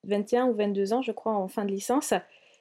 21 0.04 0.48
ou 0.48 0.56
22 0.56 0.94
ans, 0.94 1.02
je 1.02 1.12
crois, 1.12 1.34
en 1.34 1.48
fin 1.48 1.64
de 1.64 1.72
licence. 1.72 2.14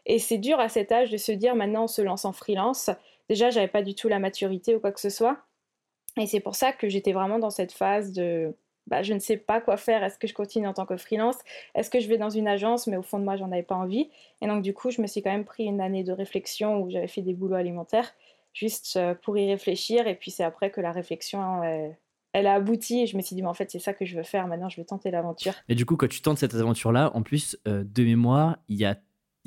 Et 0.06 0.18
c'est 0.18 0.38
dur 0.38 0.58
à 0.60 0.68
cet 0.68 0.92
âge 0.92 1.10
de 1.10 1.16
se 1.16 1.32
dire 1.32 1.54
maintenant 1.54 1.84
on 1.84 1.88
se 1.88 2.02
lance 2.02 2.24
en 2.24 2.32
freelance. 2.32 2.90
Déjà, 3.28 3.50
j'avais 3.50 3.68
pas 3.68 3.82
du 3.82 3.94
tout 3.94 4.08
la 4.08 4.18
maturité 4.18 4.74
ou 4.74 4.80
quoi 4.80 4.92
que 4.92 5.00
ce 5.00 5.10
soit. 5.10 5.38
Et 6.16 6.26
c'est 6.26 6.40
pour 6.40 6.54
ça 6.54 6.72
que 6.72 6.88
j'étais 6.88 7.12
vraiment 7.12 7.38
dans 7.38 7.50
cette 7.50 7.72
phase 7.72 8.12
de 8.12 8.54
bah, 8.88 9.02
je 9.02 9.12
ne 9.12 9.18
sais 9.18 9.36
pas 9.36 9.60
quoi 9.60 9.76
faire. 9.76 10.02
Est-ce 10.02 10.18
que 10.18 10.26
je 10.26 10.34
continue 10.34 10.66
en 10.66 10.72
tant 10.72 10.86
que 10.86 10.96
freelance? 10.96 11.36
Est-ce 11.74 11.90
que 11.90 12.00
je 12.00 12.08
vais 12.08 12.16
dans 12.16 12.30
une 12.30 12.48
agence? 12.48 12.86
Mais 12.86 12.96
au 12.96 13.02
fond 13.02 13.18
de 13.18 13.24
moi, 13.24 13.36
j'en 13.36 13.52
avais 13.52 13.62
pas 13.62 13.74
envie. 13.74 14.08
Et 14.40 14.46
donc, 14.46 14.62
du 14.62 14.72
coup, 14.72 14.90
je 14.90 15.02
me 15.02 15.06
suis 15.06 15.22
quand 15.22 15.30
même 15.30 15.44
pris 15.44 15.64
une 15.64 15.80
année 15.80 16.04
de 16.04 16.12
réflexion 16.12 16.80
où 16.80 16.90
j'avais 16.90 17.08
fait 17.08 17.22
des 17.22 17.34
boulots 17.34 17.56
alimentaires, 17.56 18.10
juste 18.54 18.96
euh, 18.96 19.14
pour 19.14 19.36
y 19.36 19.46
réfléchir. 19.46 20.06
Et 20.06 20.14
puis, 20.14 20.30
c'est 20.30 20.42
après 20.42 20.70
que 20.70 20.80
la 20.80 20.92
réflexion, 20.92 21.62
elle 22.32 22.46
a 22.46 22.54
abouti. 22.54 23.02
Et 23.02 23.06
je 23.06 23.16
me 23.16 23.22
suis 23.22 23.36
dit, 23.36 23.42
mais 23.42 23.48
en 23.48 23.54
fait, 23.54 23.70
c'est 23.70 23.78
ça 23.78 23.92
que 23.92 24.06
je 24.06 24.16
veux 24.16 24.22
faire. 24.22 24.46
Maintenant, 24.46 24.70
je 24.70 24.76
vais 24.76 24.84
tenter 24.84 25.10
l'aventure. 25.10 25.52
Et 25.68 25.74
du 25.74 25.84
coup, 25.84 25.96
quand 25.96 26.08
tu 26.08 26.22
tentes 26.22 26.38
cette 26.38 26.54
aventure-là, 26.54 27.10
en 27.14 27.22
plus, 27.22 27.58
euh, 27.68 27.84
de 27.84 28.04
mémoire, 28.04 28.56
il 28.68 28.76
y 28.76 28.86
a 28.86 28.96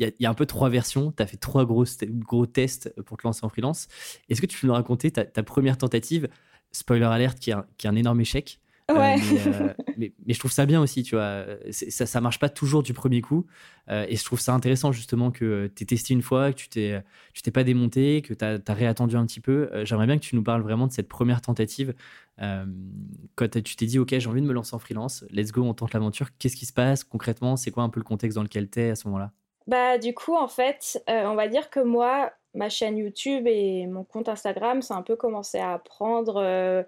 il 0.01 0.13
y, 0.19 0.25
a 0.25 0.29
un 0.29 0.33
peu 0.33 0.45
trois 0.45 0.69
versions. 0.69 1.11
Tu 1.11 1.23
as 1.23 1.27
fait 1.27 1.37
trois 1.37 1.65
gros, 1.65 1.85
gros 2.09 2.45
tests 2.45 2.93
pour 3.03 3.17
te 3.17 3.27
lancer 3.27 3.45
en 3.45 3.49
freelance. 3.49 3.87
Est-ce 4.29 4.41
que 4.41 4.45
tu 4.45 4.59
peux 4.59 4.67
nous 4.67 4.73
raconter 4.73 5.11
ta, 5.11 5.43
première 5.43 5.77
tentative? 5.77 6.27
Spoiler 6.71 7.05
alerte, 7.05 7.39
qui 7.39 7.51
est 7.51 7.55
qui 7.77 7.87
est 7.87 7.89
un 7.89 7.95
énorme 7.95 8.21
échec. 8.21 8.61
Euh, 8.89 9.17
euh, 9.47 9.73
mais, 9.97 10.13
mais, 10.25 10.33
je 10.33 10.39
trouve 10.39 10.51
ça 10.51 10.65
bien 10.65 10.81
aussi, 10.81 11.03
tu 11.03 11.15
vois. 11.15 11.45
Ça, 11.71 12.05
ça 12.05 12.21
marche 12.21 12.39
pas 12.39 12.49
toujours 12.49 12.83
du 12.83 12.93
premier 12.93 13.21
coup. 13.21 13.45
Euh, 13.89 14.05
et 14.07 14.15
je 14.15 14.23
trouve 14.23 14.39
ça 14.39 14.53
intéressant, 14.53 14.91
justement, 14.91 15.31
que 15.31 15.71
tu 15.75 15.83
aies 15.83 15.85
testé 15.85 16.13
une 16.13 16.21
fois, 16.21 16.51
que 16.51 16.57
tu 16.57 16.69
t'es, 16.69 17.03
tu 17.33 17.41
t'es 17.41 17.51
pas 17.51 17.63
démonté, 17.63 18.21
que 18.21 18.33
tu 18.33 18.43
as, 18.45 18.73
réattendu 18.73 19.15
un 19.15 19.25
petit 19.25 19.39
peu. 19.39 19.69
J'aimerais 19.83 20.07
bien 20.07 20.17
que 20.17 20.23
tu 20.23 20.35
nous 20.35 20.43
parles 20.43 20.61
vraiment 20.61 20.87
de 20.87 20.91
cette 20.91 21.07
première 21.07 21.41
tentative. 21.41 21.93
quand 22.37 23.63
tu 23.63 23.75
t'es 23.75 23.85
dit, 23.85 23.99
OK, 23.99 24.17
j'ai 24.17 24.27
envie 24.27 24.41
de 24.41 24.47
me 24.47 24.53
lancer 24.53 24.75
en 24.75 24.79
freelance, 24.79 25.25
let's 25.31 25.51
go, 25.51 25.63
on 25.63 25.73
tente 25.73 25.93
l'aventure. 25.93 26.29
Qu'est-ce 26.37 26.55
qui 26.55 26.65
se 26.65 26.73
passe 26.73 27.03
concrètement? 27.03 27.55
C'est 27.55 27.71
quoi 27.71 27.83
un 27.83 27.89
peu 27.89 27.99
le 27.99 28.05
contexte 28.05 28.35
dans 28.35 28.43
lequel 28.43 28.69
tu 28.69 28.79
es 28.79 28.89
à 28.91 28.95
ce 28.95 29.07
moment-là? 29.07 29.31
Bah, 29.71 29.97
du 29.97 30.13
coup, 30.13 30.35
en 30.35 30.47
fait, 30.47 31.01
on 31.07 31.35
va 31.35 31.47
dire 31.47 31.69
que 31.69 31.79
moi, 31.79 32.31
ma 32.53 32.69
chaîne 32.69 32.97
YouTube 32.97 33.47
et 33.47 33.87
mon 33.87 34.03
compte 34.03 34.29
Instagram, 34.29 34.81
ça 34.81 34.95
a 34.95 34.97
un 34.97 35.01
peu 35.01 35.15
commencé 35.15 35.59
à 35.59 35.79
prendre 35.79 36.85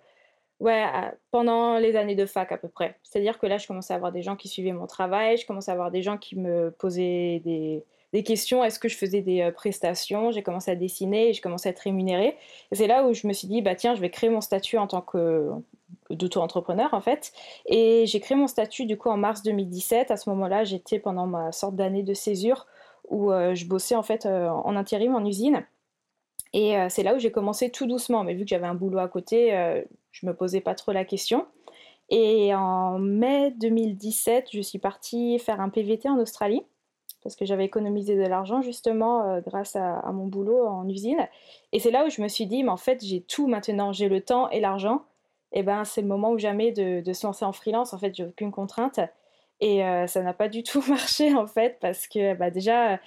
Ouais, 0.59 0.85
pendant 1.31 1.77
les 1.77 1.97
années 1.97 2.15
de 2.15 2.25
fac 2.25 2.51
à 2.53 2.57
peu 2.57 2.69
près. 2.69 2.97
C'est-à-dire 3.03 3.37
que 3.37 3.45
là, 3.47 3.57
je 3.57 3.67
commençais 3.67 3.93
à 3.93 3.97
avoir 3.97 4.13
des 4.13 4.21
gens 4.21 4.37
qui 4.37 4.47
suivaient 4.47 4.71
mon 4.71 4.87
travail, 4.87 5.37
je 5.37 5.45
commençais 5.45 5.71
à 5.71 5.73
avoir 5.73 5.91
des 5.91 6.01
gens 6.01 6.17
qui 6.17 6.37
me 6.37 6.71
posaient 6.71 7.41
des, 7.43 7.83
des 8.13 8.23
questions, 8.23 8.63
est-ce 8.63 8.79
que 8.79 8.87
je 8.87 8.95
faisais 8.95 9.21
des 9.21 9.41
euh, 9.41 9.51
prestations, 9.51 10.31
j'ai 10.31 10.43
commencé 10.43 10.71
à 10.71 10.75
dessiner 10.75 11.29
et 11.29 11.33
je 11.33 11.41
commençais 11.41 11.67
à 11.67 11.71
être 11.71 11.79
rémunérée. 11.79 12.37
C'est 12.71 12.87
là 12.87 13.05
où 13.05 13.13
je 13.13 13.27
me 13.27 13.33
suis 13.33 13.47
dit, 13.47 13.61
bah 13.61 13.75
tiens, 13.75 13.95
je 13.95 14.01
vais 14.01 14.11
créer 14.11 14.29
mon 14.29 14.39
statut 14.39 14.77
en 14.77 14.87
tant 14.87 15.01
que 15.01 15.49
d'auto-entrepreneur 16.11 16.93
en 16.93 17.01
fait. 17.01 17.33
Et 17.65 18.05
j'ai 18.05 18.19
créé 18.19 18.37
mon 18.37 18.47
statut 18.47 18.85
du 18.85 18.97
coup 18.97 19.09
en 19.09 19.17
mars 19.17 19.41
2017. 19.41 20.11
À 20.11 20.17
ce 20.17 20.29
moment-là, 20.29 20.63
j'étais 20.63 20.99
pendant 20.99 21.25
ma 21.27 21.51
sorte 21.51 21.75
d'année 21.75 22.03
de 22.03 22.13
césure 22.13 22.67
où 23.13 23.31
euh, 23.31 23.55
je 23.55 23.65
bossais 23.65 23.95
en 23.95 24.03
fait 24.03 24.25
euh, 24.25 24.49
en 24.49 24.75
intérim 24.75 25.15
en 25.15 25.25
usine. 25.25 25.65
Et 26.55 26.75
c'est 26.89 27.01
là 27.01 27.15
où 27.15 27.17
j'ai 27.17 27.31
commencé 27.31 27.71
tout 27.71 27.87
doucement, 27.87 28.23
mais 28.23 28.35
vu 28.35 28.43
que 28.43 28.49
j'avais 28.49 28.67
un 28.67 28.75
boulot 28.75 28.99
à 28.99 29.07
côté, 29.07 29.49
je 30.11 30.27
me 30.27 30.35
posais 30.35 30.61
pas 30.61 30.75
trop 30.75 30.91
la 30.91 31.03
question. 31.03 31.47
Et 32.09 32.53
en 32.53 32.99
mai 32.99 33.49
2017, 33.57 34.49
je 34.53 34.61
suis 34.61 34.77
partie 34.77 35.39
faire 35.39 35.59
un 35.59 35.69
PVT 35.69 36.09
en 36.09 36.19
Australie 36.19 36.61
parce 37.23 37.35
que 37.35 37.45
j'avais 37.45 37.65
économisé 37.65 38.15
de 38.15 38.21
l'argent 38.21 38.61
justement 38.61 39.23
euh, 39.23 39.41
grâce 39.41 39.75
à, 39.75 40.11
mon 40.11 40.27
boulot 40.27 40.67
en 40.67 40.87
usine. 40.87 41.27
Et 41.71 41.79
c'est 41.79 41.91
là 41.91 42.05
où 42.05 42.09
je 42.09 42.21
me 42.21 42.27
suis 42.27 42.45
dit, 42.45 42.63
mais 42.63 42.69
en 42.69 42.77
fait, 42.77 43.03
j'ai 43.03 43.21
tout 43.21 43.47
maintenant, 43.47 43.93
j'ai 43.93 44.09
le 44.09 44.21
temps 44.21 44.49
et 44.49 44.59
l'argent. 44.59 45.03
Et 45.53 45.63
ben, 45.63 45.85
c'est 45.85 46.01
le 46.01 46.07
moment 46.07 46.31
ou 46.31 46.37
jamais 46.37 46.71
de, 46.71 47.13
se 47.13 47.25
lancer 47.25 47.45
en 47.45 47.53
freelance. 47.53 47.93
En 47.93 47.97
fait, 47.97 48.13
j'ai 48.13 48.25
aucune 48.25 48.51
contrainte. 48.51 48.99
Et 49.63 49.81
euh, 49.81 50.07
ça 50.07 50.21
n'a 50.21 50.33
pas 50.33 50.49
du 50.49 50.61
tout 50.61 50.83
marché 50.89 51.33
en 51.33 51.47
fait 51.47 51.77
parce 51.79 52.07
que 52.07 52.35
bah, 52.35 52.51
déjà, 52.51 52.99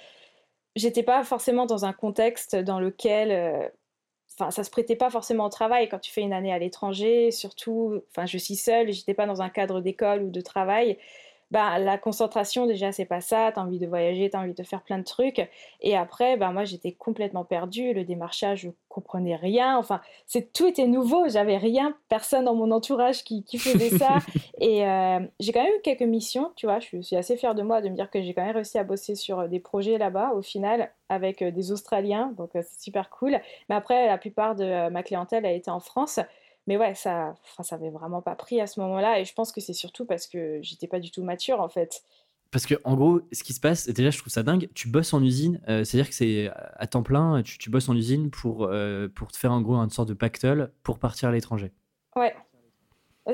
j'étais 0.75 1.03
pas 1.03 1.23
forcément 1.23 1.67
dans 1.67 1.85
un 1.85 1.93
contexte 1.93 2.55
dans 2.55 2.79
lequel 2.79 3.31
euh, 3.31 3.69
ça 4.25 4.63
se 4.63 4.69
prêtait 4.71 4.95
pas 4.95 5.11
forcément 5.11 5.45
au 5.45 5.49
travail. 5.49 5.87
Quand 5.87 5.99
tu 5.99 6.11
fais 6.11 6.21
une 6.21 6.33
année 6.33 6.51
à 6.51 6.57
l'étranger, 6.57 7.29
surtout, 7.29 8.01
enfin, 8.09 8.25
je 8.25 8.39
suis 8.39 8.55
seule, 8.55 8.91
j'étais 8.91 9.13
pas 9.13 9.27
dans 9.27 9.43
un 9.43 9.49
cadre 9.49 9.81
d'école 9.81 10.23
ou 10.23 10.31
de 10.31 10.41
travail 10.41 10.97
bah, 11.49 11.79
la 11.79 11.97
concentration, 11.97 12.65
déjà, 12.65 12.91
c'est 12.91 13.05
pas 13.05 13.21
ça. 13.21 13.51
Tu 13.53 13.59
as 13.59 13.63
envie 13.63 13.79
de 13.79 13.87
voyager, 13.87 14.29
tu 14.29 14.35
as 14.35 14.41
envie 14.41 14.53
de 14.53 14.63
faire 14.63 14.81
plein 14.81 14.97
de 14.97 15.03
trucs. 15.03 15.47
Et 15.81 15.95
après, 15.95 16.35
bah, 16.35 16.51
moi, 16.51 16.65
j'étais 16.65 16.91
complètement 16.91 17.45
perdue. 17.45 17.93
Le 17.93 18.03
démarchage, 18.03 18.61
je 18.61 18.69
comprenais 18.89 19.35
rien. 19.35 19.77
Enfin, 19.77 20.01
c'est 20.25 20.51
tout 20.51 20.67
était 20.67 20.87
nouveau. 20.87 21.29
J'avais 21.29 21.57
rien, 21.57 21.95
personne 22.09 22.45
dans 22.45 22.55
mon 22.55 22.71
entourage 22.71 23.23
qui, 23.23 23.43
qui 23.43 23.59
faisait 23.59 23.97
ça. 23.97 24.17
et 24.59 24.85
euh, 24.85 25.19
j'ai 25.39 25.53
quand 25.53 25.63
même 25.63 25.73
eu 25.77 25.81
quelques 25.83 26.01
missions, 26.01 26.51
tu 26.57 26.65
vois. 26.65 26.79
Je 26.79 27.01
suis 27.01 27.15
assez 27.15 27.37
fière 27.37 27.55
de 27.55 27.61
moi 27.61 27.81
de 27.81 27.87
me 27.87 27.95
dire 27.95 28.09
que 28.09 28.21
j'ai 28.21 28.33
quand 28.33 28.43
même 28.43 28.55
réussi 28.55 28.77
à 28.77 28.83
bosser 28.83 29.15
sur 29.15 29.47
des 29.47 29.61
projets 29.61 29.97
là-bas, 29.97 30.33
au 30.35 30.41
final, 30.41 30.91
avec 31.07 31.41
euh, 31.41 31.51
des 31.51 31.71
Australiens. 31.71 32.33
Donc, 32.37 32.55
euh, 32.55 32.61
c'est 32.67 32.81
super 32.81 33.09
cool. 33.09 33.39
Mais 33.69 33.75
après, 33.75 34.07
la 34.07 34.17
plupart 34.17 34.55
de 34.55 34.89
ma 34.89 35.01
clientèle 35.01 35.45
a 35.45 35.51
été 35.51 35.71
en 35.71 35.79
France. 35.79 36.19
Mais 36.67 36.77
ouais, 36.77 36.93
ça, 36.93 37.33
ça 37.61 37.75
avait 37.75 37.89
vraiment 37.89 38.21
pas 38.21 38.35
pris 38.35 38.61
à 38.61 38.67
ce 38.67 38.79
moment-là. 38.81 39.19
Et 39.19 39.25
je 39.25 39.33
pense 39.33 39.51
que 39.51 39.61
c'est 39.61 39.73
surtout 39.73 40.05
parce 40.05 40.27
que 40.27 40.59
j'étais 40.61 40.87
pas 40.87 40.99
du 40.99 41.11
tout 41.11 41.23
mature, 41.23 41.61
en 41.61 41.69
fait. 41.69 42.03
Parce 42.51 42.65
que 42.65 42.75
en 42.83 42.95
gros, 42.95 43.21
ce 43.31 43.43
qui 43.43 43.53
se 43.53 43.59
passe, 43.59 43.89
déjà, 43.89 44.09
je 44.09 44.17
trouve 44.17 44.31
ça 44.31 44.43
dingue. 44.43 44.69
Tu 44.73 44.87
bosses 44.87 45.13
en 45.13 45.21
usine, 45.21 45.59
euh, 45.67 45.83
c'est-à-dire 45.83 46.09
que 46.09 46.15
c'est 46.15 46.49
à 46.53 46.87
temps 46.87 47.03
plein. 47.03 47.41
Tu, 47.43 47.57
tu 47.57 47.69
bosses 47.69 47.89
en 47.89 47.95
usine 47.95 48.29
pour 48.29 48.63
euh, 48.63 49.07
pour 49.13 49.31
te 49.31 49.37
faire 49.37 49.51
en 49.51 49.61
gros 49.61 49.75
une 49.75 49.89
sorte 49.89 50.07
de 50.07 50.13
pactole 50.13 50.71
pour 50.83 50.99
partir 50.99 51.29
à 51.29 51.31
l'étranger. 51.31 51.71
Ouais. 52.15 52.33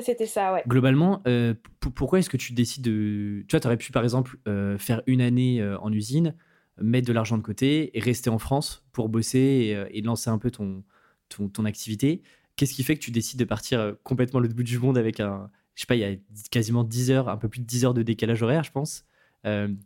C'était 0.00 0.26
ça, 0.26 0.52
ouais. 0.52 0.64
Globalement, 0.66 1.22
euh, 1.28 1.54
pourquoi 1.94 2.18
est-ce 2.18 2.28
que 2.28 2.36
tu 2.36 2.52
décides 2.52 2.82
de. 2.82 3.44
Tu 3.46 3.52
vois, 3.52 3.60
tu 3.60 3.68
aurais 3.68 3.76
pu 3.76 3.92
par 3.92 4.02
exemple 4.02 4.36
faire 4.78 5.02
une 5.06 5.20
année 5.20 5.64
en 5.80 5.92
usine, 5.92 6.34
mettre 6.78 7.06
de 7.06 7.12
l'argent 7.12 7.38
de 7.38 7.42
côté 7.42 7.96
et 7.96 8.00
rester 8.00 8.28
en 8.28 8.38
France 8.38 8.84
pour 8.90 9.08
bosser 9.08 9.86
et, 9.92 10.02
lancer 10.02 10.30
un 10.30 10.38
peu 10.38 10.50
ton, 10.50 10.82
ton, 11.28 11.48
ton 11.48 11.64
activité. 11.64 12.22
Qu'est-ce 12.56 12.74
qui 12.74 12.82
fait 12.84 12.96
que 12.96 13.00
tu 13.00 13.10
décides 13.10 13.38
de 13.38 13.44
partir 13.44 13.80
euh, 13.80 13.92
complètement 14.02 14.40
l'autre 14.40 14.54
bout 14.54 14.62
du 14.62 14.78
monde 14.78 14.96
avec 14.96 15.20
un, 15.20 15.50
je 15.74 15.82
sais 15.82 15.86
pas, 15.86 15.96
il 15.96 16.00
y 16.00 16.04
a 16.04 16.16
quasiment 16.50 16.84
10 16.84 17.10
heures, 17.10 17.28
un 17.28 17.36
peu 17.36 17.48
plus 17.48 17.60
de 17.60 17.66
10 17.66 17.84
heures 17.84 17.94
de 17.94 18.02
décalage 18.02 18.42
horaire, 18.42 18.64
je 18.64 18.72
pense. 18.72 19.04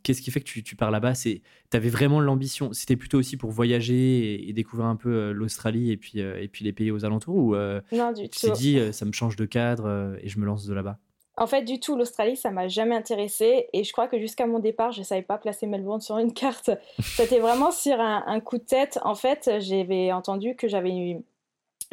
Qu'est-ce 0.05 0.23
qui 0.23 0.31
fait 0.31 0.39
que 0.39 0.45
tu, 0.45 0.63
tu 0.63 0.77
pars 0.77 0.93
là-bas? 0.93 1.15
Tu 1.15 1.43
avais 1.73 1.89
vraiment 1.89 2.21
l'ambition 2.21 2.73
C'était 2.73 2.95
plutôt 2.95 3.19
aussi 3.19 3.37
pour 3.37 3.51
voyager 3.51 4.49
et, 4.49 4.53
découvrir 4.53 4.87
un 4.87 4.95
peu 4.95 5.33
l'Australie 5.33 5.91
et 5.91 5.97
puis, 5.97 6.21
et 6.21 6.47
puis 6.47 6.65
les 6.65 6.73
pays 6.73 6.93
aux 6.93 7.05
alentours 7.05 7.35
Ou 7.35 7.57
non, 7.57 8.13
du 8.13 8.29
tu 8.29 8.39
t'es 8.39 8.53
dit, 8.53 8.79
ça 8.93 9.05
me 9.05 9.11
change 9.11 9.35
de 9.35 9.47
cadre 9.47 10.17
et 10.23 10.29
je 10.29 10.39
me 10.39 10.47
lance 10.47 10.65
de 10.65 10.75
là-bas? 10.75 11.01
En 11.39 11.47
fait, 11.47 11.63
du 11.63 11.79
tout, 11.79 11.97
l'Australie, 11.97 12.37
ça 12.37 12.51
m'a 12.51 12.67
jamais 12.67 12.97
intéressé. 12.97 13.69
Et 13.73 13.85
je 13.85 13.93
crois 13.93 14.09
que 14.09 14.19
jusqu'à 14.19 14.47
mon 14.47 14.59
départ, 14.59 14.91
je 14.91 15.01
ne 15.01 15.05
savais 15.05 15.23
pas 15.23 15.39
placer 15.39 15.67
Melbourne 15.67 16.01
sur 16.01 16.19
une 16.19 16.33
carte. 16.35 16.71
C'était 16.99 17.39
vraiment 17.39 17.71
sur 17.71 18.01
un, 18.01 18.41
coup 18.41 18.59
de 18.59 18.65
tête. 18.65 18.99
En 19.03 19.15
fait, 19.15 19.49
j'avais 19.61 20.13
entendu 20.13 20.57
que 20.57 20.67
j'avais 20.67 20.91
une, 20.91 21.23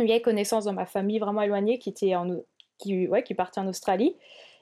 vieille 0.04 0.22
connaissance 0.22 0.66
dans 0.66 0.74
ma 0.74 0.86
famille 0.86 1.20
vraiment 1.20 1.42
éloignée 1.42 1.80
qui, 1.80 1.90
était 1.90 2.14
qui, 2.78 3.08
ouais, 3.08 3.24
qui 3.24 3.34
partait 3.34 3.60
en 3.60 3.68
Australie. 3.68 4.16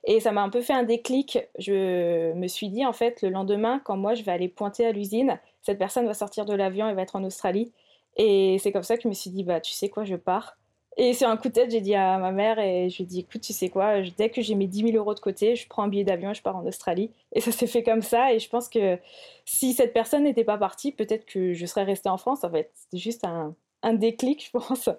Et 0.06 0.20
ça 0.20 0.32
m'a 0.32 0.42
un 0.42 0.50
peu 0.50 0.62
fait 0.62 0.74
un 0.74 0.84
déclic. 0.84 1.40
Je 1.58 2.34
me 2.34 2.48
suis 2.48 2.70
dit, 2.70 2.86
en 2.86 2.94
fait, 2.94 3.22
le 3.22 3.30
lendemain, 3.30 3.80
quand 3.84 3.96
moi, 3.96 4.16
je 4.16 4.24
vais 4.24 4.32
aller 4.32 4.50
pointer 4.50 4.86
à 4.86 4.92
l'usine, 4.92 5.40
cette 5.62 5.80
personne 5.80 6.06
va 6.06 6.14
sortir 6.14 6.46
de 6.46 6.54
l'avion 6.54 6.90
et 6.90 6.94
va 6.94 7.02
être 7.04 7.16
en 7.16 7.24
Australie. 7.24 7.72
Et 8.18 8.58
c'est 8.60 8.72
comme 8.72 8.84
ça 8.84 8.98
que 8.98 9.04
je 9.04 9.08
me 9.08 9.14
suis 9.14 9.30
dit, 9.30 9.44
bah, 9.44 9.62
tu 9.62 9.72
sais 9.72 9.90
quoi, 9.90 10.04
je 10.04 10.16
pars. 10.16 10.58
Et 10.98 11.14
sur 11.14 11.28
un 11.28 11.38
coup 11.38 11.48
de 11.48 11.54
tête, 11.54 11.72
j'ai 11.72 11.82
dit 11.82 11.96
à 11.96 12.20
ma 12.20 12.32
mère 12.32 12.60
et 12.60 12.90
je 12.90 12.98
lui 12.98 13.04
ai 13.04 13.08
dit 13.08 13.20
écoute, 13.22 13.42
tu 13.42 13.52
sais 13.52 13.70
quoi, 13.70 14.02
dès 14.16 14.30
que 14.30 14.44
j'ai 14.44 14.54
mes 14.54 14.68
10 14.68 14.92
000 14.92 14.98
euros 14.98 15.16
de 15.16 15.20
côté, 15.20 15.56
je 15.56 15.68
prends 15.68 15.82
un 15.82 15.88
billet 15.88 16.04
d'avion 16.04 16.30
et 16.30 16.34
je 16.36 16.44
pars 16.44 16.56
en 16.56 16.66
Australie. 16.68 17.10
Et 17.32 17.42
ça 17.42 17.52
s'est 17.52 17.66
fait 17.66 17.82
comme 17.82 18.04
ça. 18.04 18.32
Et 18.32 18.40
je 18.40 18.48
pense 18.48 18.70
que 18.70 19.00
si 19.46 19.74
cette 19.74 19.94
personne 19.94 20.24
n'était 20.24 20.44
pas 20.44 20.58
partie, 20.60 20.92
peut-être 20.92 21.26
que 21.26 21.54
je 21.54 21.66
serais 21.66 21.84
restée 21.84 22.10
en 22.10 22.18
France. 22.18 22.44
En 22.44 22.52
fait, 22.52 22.70
c'était 22.76 22.98
juste 23.00 23.24
un, 23.24 23.56
un, 23.84 23.94
déclic, 23.94 24.46
je 24.46 24.52
pense. 24.52 24.90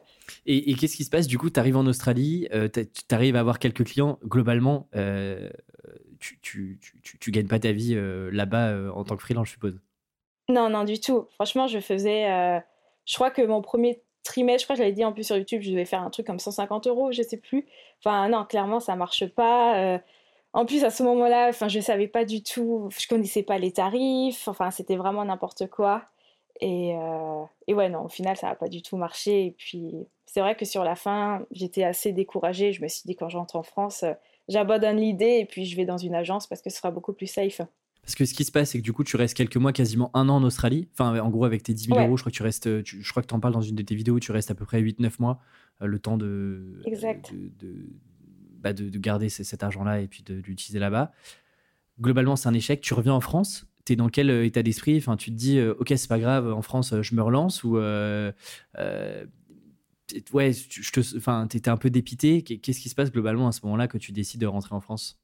Et, 0.47 0.75
qu'est-ce 0.75 0.97
qui 0.97 1.05
se 1.05 1.11
passe? 1.11 1.27
Du 1.27 1.39
coup, 1.39 1.51
tu 1.51 1.59
arrives 1.59 1.77
en 1.77 1.87
Australie, 1.87 2.49
euh, 2.53 2.69
tu 2.69 2.85
arrives 3.15 3.37
à 3.37 3.41
avoir 3.41 3.59
quelques 3.59 3.85
clients. 3.85 4.19
Globalement, 4.25 4.89
euh, 4.95 5.51
tu, 6.21 6.39
tu, 6.41 6.79
tu, 7.03 7.19
tu, 7.19 7.31
gagnes 7.31 7.49
pas 7.49 7.59
ta 7.59 7.73
vie 7.73 7.95
euh, 7.95 8.31
là-bas 8.33 8.93
en 8.95 9.05
tant 9.05 9.17
que 9.17 9.23
freelance, 9.23 9.49
je 9.49 9.53
suppose 9.53 9.81
Non, 10.49 10.71
non, 10.71 10.85
du 10.85 11.01
tout. 11.01 11.27
Franchement, 11.35 11.67
je 11.67 11.81
faisais. 11.81 12.63
je 13.07 13.15
crois 13.15 13.31
que 13.31 13.43
mon 13.43 13.63
premier 13.63 14.03
trimestre, 14.25 14.63
je 14.63 14.67
crois 14.67 14.77
que 14.77 14.83
j'avais 14.83 14.93
dit 14.93 15.05
en 15.05 15.13
plus 15.13 15.25
sur 15.25 15.37
YouTube, 15.37 15.63
je 15.63 15.71
devais 15.71 15.85
faire 15.85 16.03
un 16.03 16.11
truc 16.11 16.27
comme 16.27 16.39
150 16.39 16.87
euros, 16.87 17.13
je 17.13 17.23
sais 17.23 17.37
plus. 17.37 17.67
Enfin, 18.01 18.29
non, 18.29 18.45
clairement, 18.45 18.81
ça 18.81 18.97
marche 18.97 19.27
pas. 19.27 19.79
Euh. 19.79 19.99
en 20.53 20.67
plus, 20.67 20.85
à 20.85 20.91
ce 20.91 21.03
moment-là, 21.03 21.49
enfin, 21.51 21.69
je 21.69 21.81
savais 21.81 22.09
pas 22.09 22.25
du 22.25 22.43
tout, 22.43 22.89
je 22.99 23.07
connaissais 23.07 23.43
pas 23.43 23.59
les 23.59 23.73
tarifs, 23.73 24.49
enfin, 24.49 24.71
c'était 24.71 24.97
vraiment 24.97 25.25
n'importe 25.25 25.69
quoi. 25.69 26.05
Et, 26.61 26.95
euh, 26.97 27.45
et, 27.67 27.75
ouais, 27.75 27.89
non, 27.89 28.05
au 28.05 28.09
final, 28.09 28.37
ça 28.37 28.49
n'a 28.49 28.55
pas 28.55 28.69
du 28.69 28.83
tout 28.83 28.97
marché. 28.97 29.47
Et 29.47 29.51
puis, 29.51 30.07
c'est 30.27 30.41
vrai 30.41 30.57
que 30.57 30.65
sur 30.65 30.85
la 30.85 30.95
fin, 30.95 31.45
j'étais 31.51 31.85
assez 31.85 32.13
découragée. 32.13 32.73
Je 32.73 32.83
me 32.83 32.89
suis 32.89 33.03
dit, 33.05 33.17
quand 33.17 33.29
je 33.29 33.37
rentre 33.37 33.57
en 33.57 33.63
France, 33.63 34.03
euh, 34.03 34.13
j'abandonne 34.49 34.99
l'idée 34.99 35.39
et 35.41 35.47
puis 35.47 35.65
je 35.65 35.77
vais 35.77 35.85
dans 35.85 35.99
une 35.99 36.15
agence 36.15 36.47
parce 36.47 36.63
que 36.63 36.71
ce 36.71 36.77
sera 36.77 36.91
beaucoup 36.91 37.13
plus 37.13 37.27
safe. 37.27 37.61
Parce 38.05 38.15
que 38.17 38.27
ce 38.27 38.35
qui 38.35 38.45
se 38.45 38.53
passe, 38.53 38.71
c'est 38.71 38.79
que 38.79 38.85
du 38.85 38.93
coup, 38.93 39.03
tu 39.03 39.17
restes 39.17 39.35
quelques 39.35 39.57
mois, 39.57 39.73
quasiment 39.73 40.11
un 40.13 40.29
an 40.29 40.37
en 40.37 40.43
Australie. 40.43 40.89
Enfin, 40.93 41.19
en 41.21 41.31
gros, 41.31 41.47
avec 41.47 41.63
tes 41.63 41.73
10 41.73 41.87
000 41.87 41.99
euros, 41.99 42.19
je 42.19 42.23
crois 42.23 42.31
que 42.31 42.37
tu 42.37 42.43
restes. 42.43 42.85
je 42.85 43.11
crois 43.11 43.23
que 43.23 43.29
tu 43.29 43.35
en 43.35 43.41
parles 43.41 43.55
dans 43.55 43.63
une 43.63 43.77
de 43.77 43.83
tes 43.83 43.95
vidéos, 43.95 44.21
tu 44.21 44.31
restes 44.31 44.51
à 44.51 44.55
peu 44.55 44.67
près 44.67 44.83
8-9 44.83 45.13
mois, 45.21 45.41
euh, 45.81 45.87
le 45.87 45.99
temps 45.99 46.19
de. 46.19 46.83
Exact. 46.85 47.33
De, 47.33 47.87
bah, 48.61 48.75
de, 48.75 48.99
garder 48.99 49.31
cet 49.31 49.63
argent-là 49.63 50.01
et 50.01 50.07
puis 50.07 50.23
de, 50.23 50.35
l'utiliser 50.35 50.79
là-bas. 50.79 51.13
Globalement, 51.99 52.37
c'est 52.37 52.49
un 52.49 52.55
échec. 52.55 52.83
Tu 52.83 52.93
reviens 52.93 53.15
en 53.15 53.21
France, 53.21 53.67
tu 53.85 53.93
es 53.93 53.97
dans 53.97 54.09
quel 54.09 54.31
euh, 54.31 54.45
état 54.45 54.63
d'esprit? 54.63 54.97
Enfin, 54.99 55.17
tu 55.17 55.31
te 55.31 55.37
dis, 55.37 55.59
euh, 55.59 55.75
ok, 55.79 55.93
c'est 55.97 56.09
pas 56.09 56.19
grave, 56.19 56.53
en 56.53 56.63
France, 56.63 56.95
je 57.01 57.15
me 57.15 57.23
relance 57.23 57.65
ou. 57.65 57.77
ouais, 60.33 60.53
je 60.53 60.93
te, 60.93 61.17
enfin, 61.17 61.47
étais 61.53 61.71
un 61.71 61.77
peu 61.77 61.91
dépité. 61.91 62.43
Qu'est-ce 62.43 62.81
qui 62.81 62.89
se 62.89 62.95
passe 62.95 63.11
globalement 63.13 63.49
à 63.49 63.53
ce 63.53 63.61
moment-là 63.65 63.89
que 63.89 63.99
tu 63.99 64.13
décides 64.13 64.41
de 64.41 64.47
rentrer 64.47 64.75
en 64.75 64.81
France? 64.81 65.19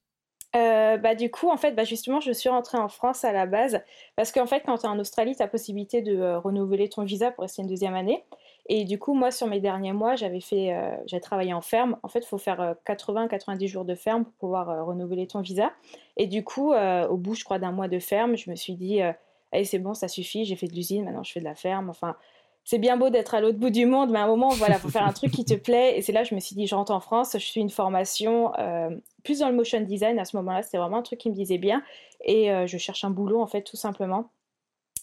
Euh, 0.57 0.97
bah, 0.97 1.14
du 1.14 1.31
coup, 1.31 1.49
en 1.49 1.57
fait, 1.57 1.73
bah, 1.73 1.85
justement, 1.85 2.21
je 2.21 2.33
suis 2.33 2.49
rentrée 2.49 2.79
en 2.79 2.88
France 2.88 3.25
à 3.25 3.33
la 3.33 3.47
base 3.47 3.81
parce 4.17 4.33
qu'en 4.33 4.47
fait, 4.47 4.62
quand 4.67 4.79
tu 4.79 4.87
es 4.87 4.88
en 4.88 4.99
Australie, 4.99 5.37
tu 5.37 5.43
as 5.43 5.49
possibilité 5.49 6.02
de 6.02 6.17
euh, 6.17 6.38
renouveler 6.38 6.88
ton 6.88 7.05
visa 7.05 7.31
pour 7.31 7.43
rester 7.43 7.62
une 7.62 7.69
deuxième 7.69 7.95
année. 7.95 8.25
Et 8.73 8.85
du 8.85 8.99
coup, 9.00 9.15
moi, 9.15 9.33
sur 9.33 9.49
mes 9.49 9.59
derniers 9.59 9.93
mois, 9.93 10.15
j'avais 10.15 10.41
fait, 10.41 10.73
euh, 10.73 10.97
j'ai 11.07 11.21
travaillé 11.21 11.53
en 11.53 11.61
ferme. 11.61 11.97
En 12.05 12.09
fait, 12.09 12.21
il 12.21 12.27
faut 12.27 12.39
faire 12.39 12.77
80-90 12.87 13.67
jours 13.67 13.85
de 13.85 13.97
ferme 13.97 14.25
pour 14.25 14.33
pouvoir 14.35 14.87
renouveler 14.87 15.27
ton 15.27 15.41
visa. 15.41 15.73
Et 16.17 16.29
du 16.29 16.45
coup, 16.45 16.73
au 16.73 17.17
bout, 17.17 17.35
je 17.35 17.43
crois, 17.43 17.59
d'un 17.59 17.73
mois 17.73 17.89
de 17.89 17.99
ferme, 17.99 18.37
je 18.37 18.49
me 18.49 18.55
suis 18.55 18.75
dit, 18.75 19.00
allez, 19.50 19.65
c'est 19.65 19.81
bon, 19.81 19.93
ça 19.93 20.07
suffit, 20.07 20.45
j'ai 20.45 20.55
fait 20.55 20.69
de 20.69 20.75
l'usine, 20.75 21.05
maintenant 21.05 21.25
je 21.25 21.33
fais 21.33 21.41
de 21.41 21.45
la 21.45 21.57
ferme. 21.57 21.91
Enfin, 21.91 22.15
c'est 22.65 22.79
bien 22.79 22.97
beau 22.97 23.11
d'être 23.11 23.35
à 23.35 23.41
l'autre 23.41 23.59
bout 23.59 23.71
du 23.71 23.87
monde, 23.87 24.11
mais 24.11 24.19
à 24.19 24.25
un 24.25 24.27
moment, 24.29 24.50
voilà, 24.50 24.79
faut 24.79 24.91
faire 24.91 25.05
un 25.05 25.12
truc 25.12 25.33
qui 25.33 25.45
te 25.45 25.55
plaît. 25.55 25.99
Et 25.99 26.03
c'est 26.03 26.12
là, 26.12 26.25
je 26.25 26.35
me 26.35 26.41
suis 26.41 26.55
dit, 26.55 26.67
je 26.67 26.75
rentre 26.75 26.93
en 26.93 27.00
France, 27.00 27.33
je 27.35 27.39
suis 27.45 27.61
une 27.61 27.71
formation 27.71 28.53
euh, 28.59 28.91
plus 29.25 29.41
dans 29.41 29.49
le 29.49 29.55
motion 29.55 29.81
design. 29.81 30.19
À 30.19 30.25
ce 30.25 30.37
moment-là, 30.37 30.62
c'était 30.62 30.79
vraiment 30.79 30.99
un 30.99 31.03
truc 31.03 31.19
qui 31.19 31.31
me 31.31 31.35
disait 31.35 31.59
bien. 31.59 31.83
Et 32.25 32.53
euh, 32.53 32.67
je 32.67 32.79
cherche 32.79 33.05
un 33.05 33.11
boulot, 33.11 33.41
en 33.41 33.47
fait, 33.47 33.62
tout 33.62 33.77
simplement. 33.77 34.31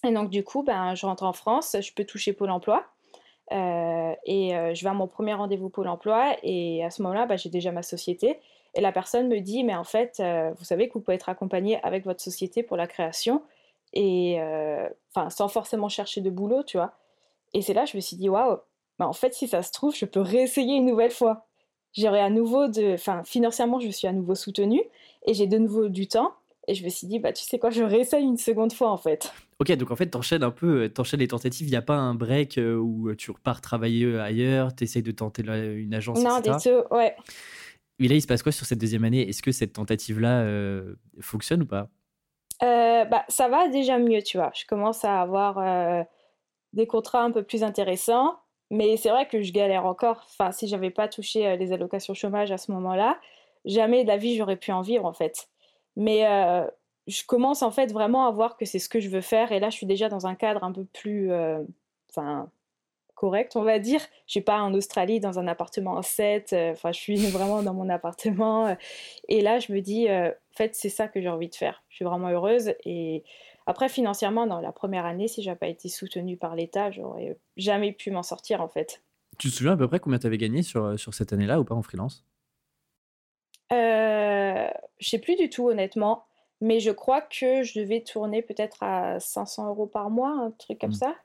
Et 0.06 0.12
donc, 0.12 0.30
du 0.30 0.44
coup, 0.44 0.64
ben, 0.64 0.96
je 0.96 1.06
rentre 1.06 1.24
en 1.24 1.34
France, 1.34 1.76
je 1.82 1.92
peux 1.94 2.06
toucher 2.06 2.32
Pôle 2.32 2.52
emploi. 2.52 2.86
Euh, 3.52 4.14
et 4.26 4.52
je 4.74 4.84
vais 4.84 4.90
à 4.90 4.94
mon 4.94 5.08
premier 5.08 5.34
rendez-vous 5.34 5.70
Pôle 5.70 5.88
emploi. 5.88 6.36
Et 6.44 6.84
à 6.84 6.90
ce 6.90 7.02
moment-là, 7.04 7.26
ben, 7.26 7.38
j'ai 7.38 7.50
déjà 7.50 7.72
ma 7.72 7.84
société. 7.84 8.40
Et 8.76 8.82
la 8.82 8.92
personne 8.92 9.28
me 9.28 9.40
dit, 9.40 9.64
mais 9.64 9.76
en 9.76 9.84
fait, 9.84 10.22
vous 10.58 10.66
savez 10.66 10.88
que 10.88 10.94
vous 10.94 11.00
pouvez 11.00 11.16
être 11.16 11.30
accompagné 11.30 11.82
avec 11.84 12.06
votre 12.06 12.22
société 12.22 12.64
pour 12.64 12.78
la 12.78 12.88
création. 12.88 13.42
Et 13.94 14.40
enfin, 15.14 15.30
sans 15.30 15.48
forcément 15.48 15.90
chercher 15.90 16.22
de 16.22 16.30
boulot, 16.30 16.64
tu 16.64 16.78
vois. 16.78 16.94
Et 17.54 17.62
c'est 17.62 17.74
là 17.74 17.86
je 17.86 17.96
me 17.96 18.02
suis 18.02 18.18
dit, 18.18 18.30
waouh, 18.30 18.58
bah 19.00 19.08
en 19.08 19.14
fait, 19.14 19.34
si 19.34 19.48
ça 19.48 19.64
se 19.64 19.72
trouve, 19.72 19.96
je 19.96 20.06
peux 20.06 20.20
réessayer 20.20 20.76
une 20.76 20.86
nouvelle 20.86 21.12
fois. 21.12 21.48
J'aurai 21.94 22.20
à 22.20 22.30
nouveau. 22.30 22.68
Enfin, 22.94 23.24
financièrement, 23.24 23.80
je 23.80 23.90
suis 23.90 24.08
à 24.08 24.14
nouveau 24.14 24.36
soutenue 24.36 24.84
et 25.26 25.34
j'ai 25.34 25.48
de 25.48 25.58
nouveau 25.58 25.90
du 25.90 26.08
temps. 26.08 26.34
Et 26.68 26.76
je 26.76 26.84
me 26.84 26.90
suis 26.90 27.08
dit, 27.08 27.20
bah, 27.20 27.32
tu 27.32 27.44
sais 27.44 27.60
quoi, 27.60 27.70
je 27.70 27.82
réessaye 27.82 28.24
une 28.24 28.38
seconde 28.38 28.74
fois 28.74 28.92
en 28.92 28.98
fait. 28.98 29.32
Ok, 29.60 29.72
donc 29.74 29.90
en 29.92 29.96
fait, 29.96 30.08
t'enchaînes 30.08 30.44
un 30.44 30.52
peu, 30.52 30.84
euh, 30.84 30.90
t'enchaînes 30.90 31.22
les 31.22 31.28
tentatives. 31.28 31.68
Il 31.68 31.72
n'y 31.72 31.78
a 31.78 31.82
pas 31.82 31.96
un 31.96 32.14
break 32.14 32.58
euh, 32.58 32.76
où 32.76 33.14
tu 33.16 33.32
repars 33.32 33.62
travailler 33.62 34.06
euh, 34.06 34.22
ailleurs, 34.22 34.76
t'essayes 34.76 35.02
de 35.02 35.12
tenter 35.12 35.44
une 35.44 35.94
agence, 35.94 36.22
Non, 36.22 36.40
du 36.40 36.52
tout, 36.62 36.96
ouais. 36.96 37.16
Mais 38.00 38.08
là, 38.08 38.16
il 38.16 38.22
se 38.22 38.28
passe 38.28 38.44
quoi 38.44 38.52
sur 38.52 38.66
cette 38.66 38.80
deuxième 38.80 39.06
année? 39.06 39.28
Est-ce 39.28 39.42
que 39.42 39.52
cette 39.52 39.74
tentative-là 39.74 40.46
fonctionne 41.20 41.64
ou 41.64 41.66
pas? 41.66 41.90
Bah, 42.62 43.26
Ça 43.28 43.48
va 43.48 43.70
déjà 43.70 43.98
mieux, 43.98 44.22
tu 44.22 44.38
vois. 44.38 44.52
Je 44.54 44.66
commence 44.66 45.04
à 45.04 45.20
avoir 45.20 46.06
des 46.74 46.86
contrats 46.86 47.24
un 47.24 47.32
peu 47.32 47.42
plus 47.42 47.64
intéressants. 47.64 48.38
Mais 48.70 48.98
c'est 48.98 49.10
vrai 49.10 49.28
que 49.28 49.42
je 49.42 49.52
galère 49.52 49.86
encore. 49.86 50.26
Enfin, 50.30 50.52
si 50.52 50.68
j'avais 50.68 50.90
pas 50.90 51.08
touché 51.08 51.48
euh, 51.48 51.56
les 51.56 51.72
allocations 51.72 52.14
chômage 52.14 52.52
à 52.52 52.58
ce 52.58 52.72
moment-là, 52.72 53.20
jamais 53.66 54.04
de 54.04 54.10
la 54.10 54.18
vie 54.18 54.36
j'aurais 54.36 54.58
pu 54.58 54.72
en 54.72 54.82
vivre 54.82 55.06
en 55.06 55.14
fait. 55.14 55.48
Mais 55.98 56.26
euh, 56.26 56.66
je 57.08 57.24
commence 57.26 57.62
en 57.62 57.72
fait 57.72 57.92
vraiment 57.92 58.26
à 58.26 58.32
voir 58.32 58.56
que 58.56 58.64
c'est 58.64 58.80
ce 58.80 58.88
que 58.88 59.02
je 59.02 59.10
veux 59.10 59.22
faire. 59.22 59.52
Et 59.52 59.60
là, 59.60 59.70
je 59.70 59.76
suis 59.76 59.86
déjà 59.86 60.08
dans 60.08 60.26
un 60.28 60.36
cadre 60.36 60.64
un 60.64 60.72
peu 60.72 60.86
plus, 60.86 61.32
euh, 61.32 61.62
correct, 63.16 63.58
on 63.58 63.64
va 63.64 63.80
dire. 63.80 64.00
Je 64.28 64.32
suis 64.32 64.42
pas 64.42 64.62
en 64.62 64.74
Australie 64.74 65.20
dans 65.20 65.40
un 65.40 65.48
appartement 65.48 65.96
en 65.96 66.02
7. 66.02 66.56
Enfin, 66.72 66.94
je 66.94 67.00
suis 67.00 67.18
vraiment 67.32 67.62
dans 67.64 67.74
mon 67.74 67.90
appartement. 67.90 68.78
Et 69.28 69.42
là, 69.42 69.60
je 69.60 69.74
me 69.74 69.82
dis, 69.82 70.08
en 70.10 70.32
fait, 70.52 70.76
c'est 70.76 70.90
ça 70.90 71.10
que 71.10 71.20
j'ai 71.20 71.30
envie 71.30 71.50
de 71.50 71.56
faire. 71.56 71.84
Je 71.90 71.98
suis 71.98 72.06
vraiment 72.06 72.30
heureuse 72.30 72.74
et 72.86 73.24
après, 73.68 73.90
financièrement, 73.90 74.48
dans 74.48 74.62
la 74.62 74.72
première 74.72 75.06
année, 75.06 75.28
si 75.28 75.44
j'avais 75.44 75.58
pas 75.58 75.68
été 75.68 75.90
soutenue 75.90 76.38
par 76.38 76.56
l'État, 76.56 76.90
j'aurais 76.90 77.38
jamais 77.58 77.92
pu 77.92 78.12
m'en 78.12 78.24
sortir 78.24 78.62
en 78.62 78.70
fait. 78.70 79.04
Tu 79.38 79.50
te 79.50 79.56
souviens 79.56 79.74
à 79.74 79.78
peu 79.78 79.90
près 79.90 80.00
combien 80.00 80.18
tu 80.18 80.26
avais 80.26 80.38
gagné 80.38 80.64
sur, 80.64 80.86
euh, 80.86 80.98
sur 80.98 81.14
cette 81.14 81.34
année-là 81.34 81.60
ou 81.60 81.66
pas 81.66 81.76
en 81.76 81.82
freelance? 81.82 82.26
Euh, 83.72 84.68
Je 85.00 85.10
sais 85.10 85.20
plus 85.20 85.36
du 85.36 85.50
tout 85.50 85.68
honnêtement, 85.68 86.26
mais 86.62 86.80
je 86.80 86.92
crois 86.92 87.22
que 87.22 87.64
je 87.64 87.80
devais 87.80 88.02
tourner 88.02 88.42
peut-être 88.42 88.82
à 88.84 89.20
500 89.20 89.68
euros 89.68 89.88
par 89.88 90.10
mois, 90.10 90.32
un 90.32 90.52
truc 90.52 90.80
comme 90.80 90.92
mmh. 90.92 90.94
ça. 90.94 91.16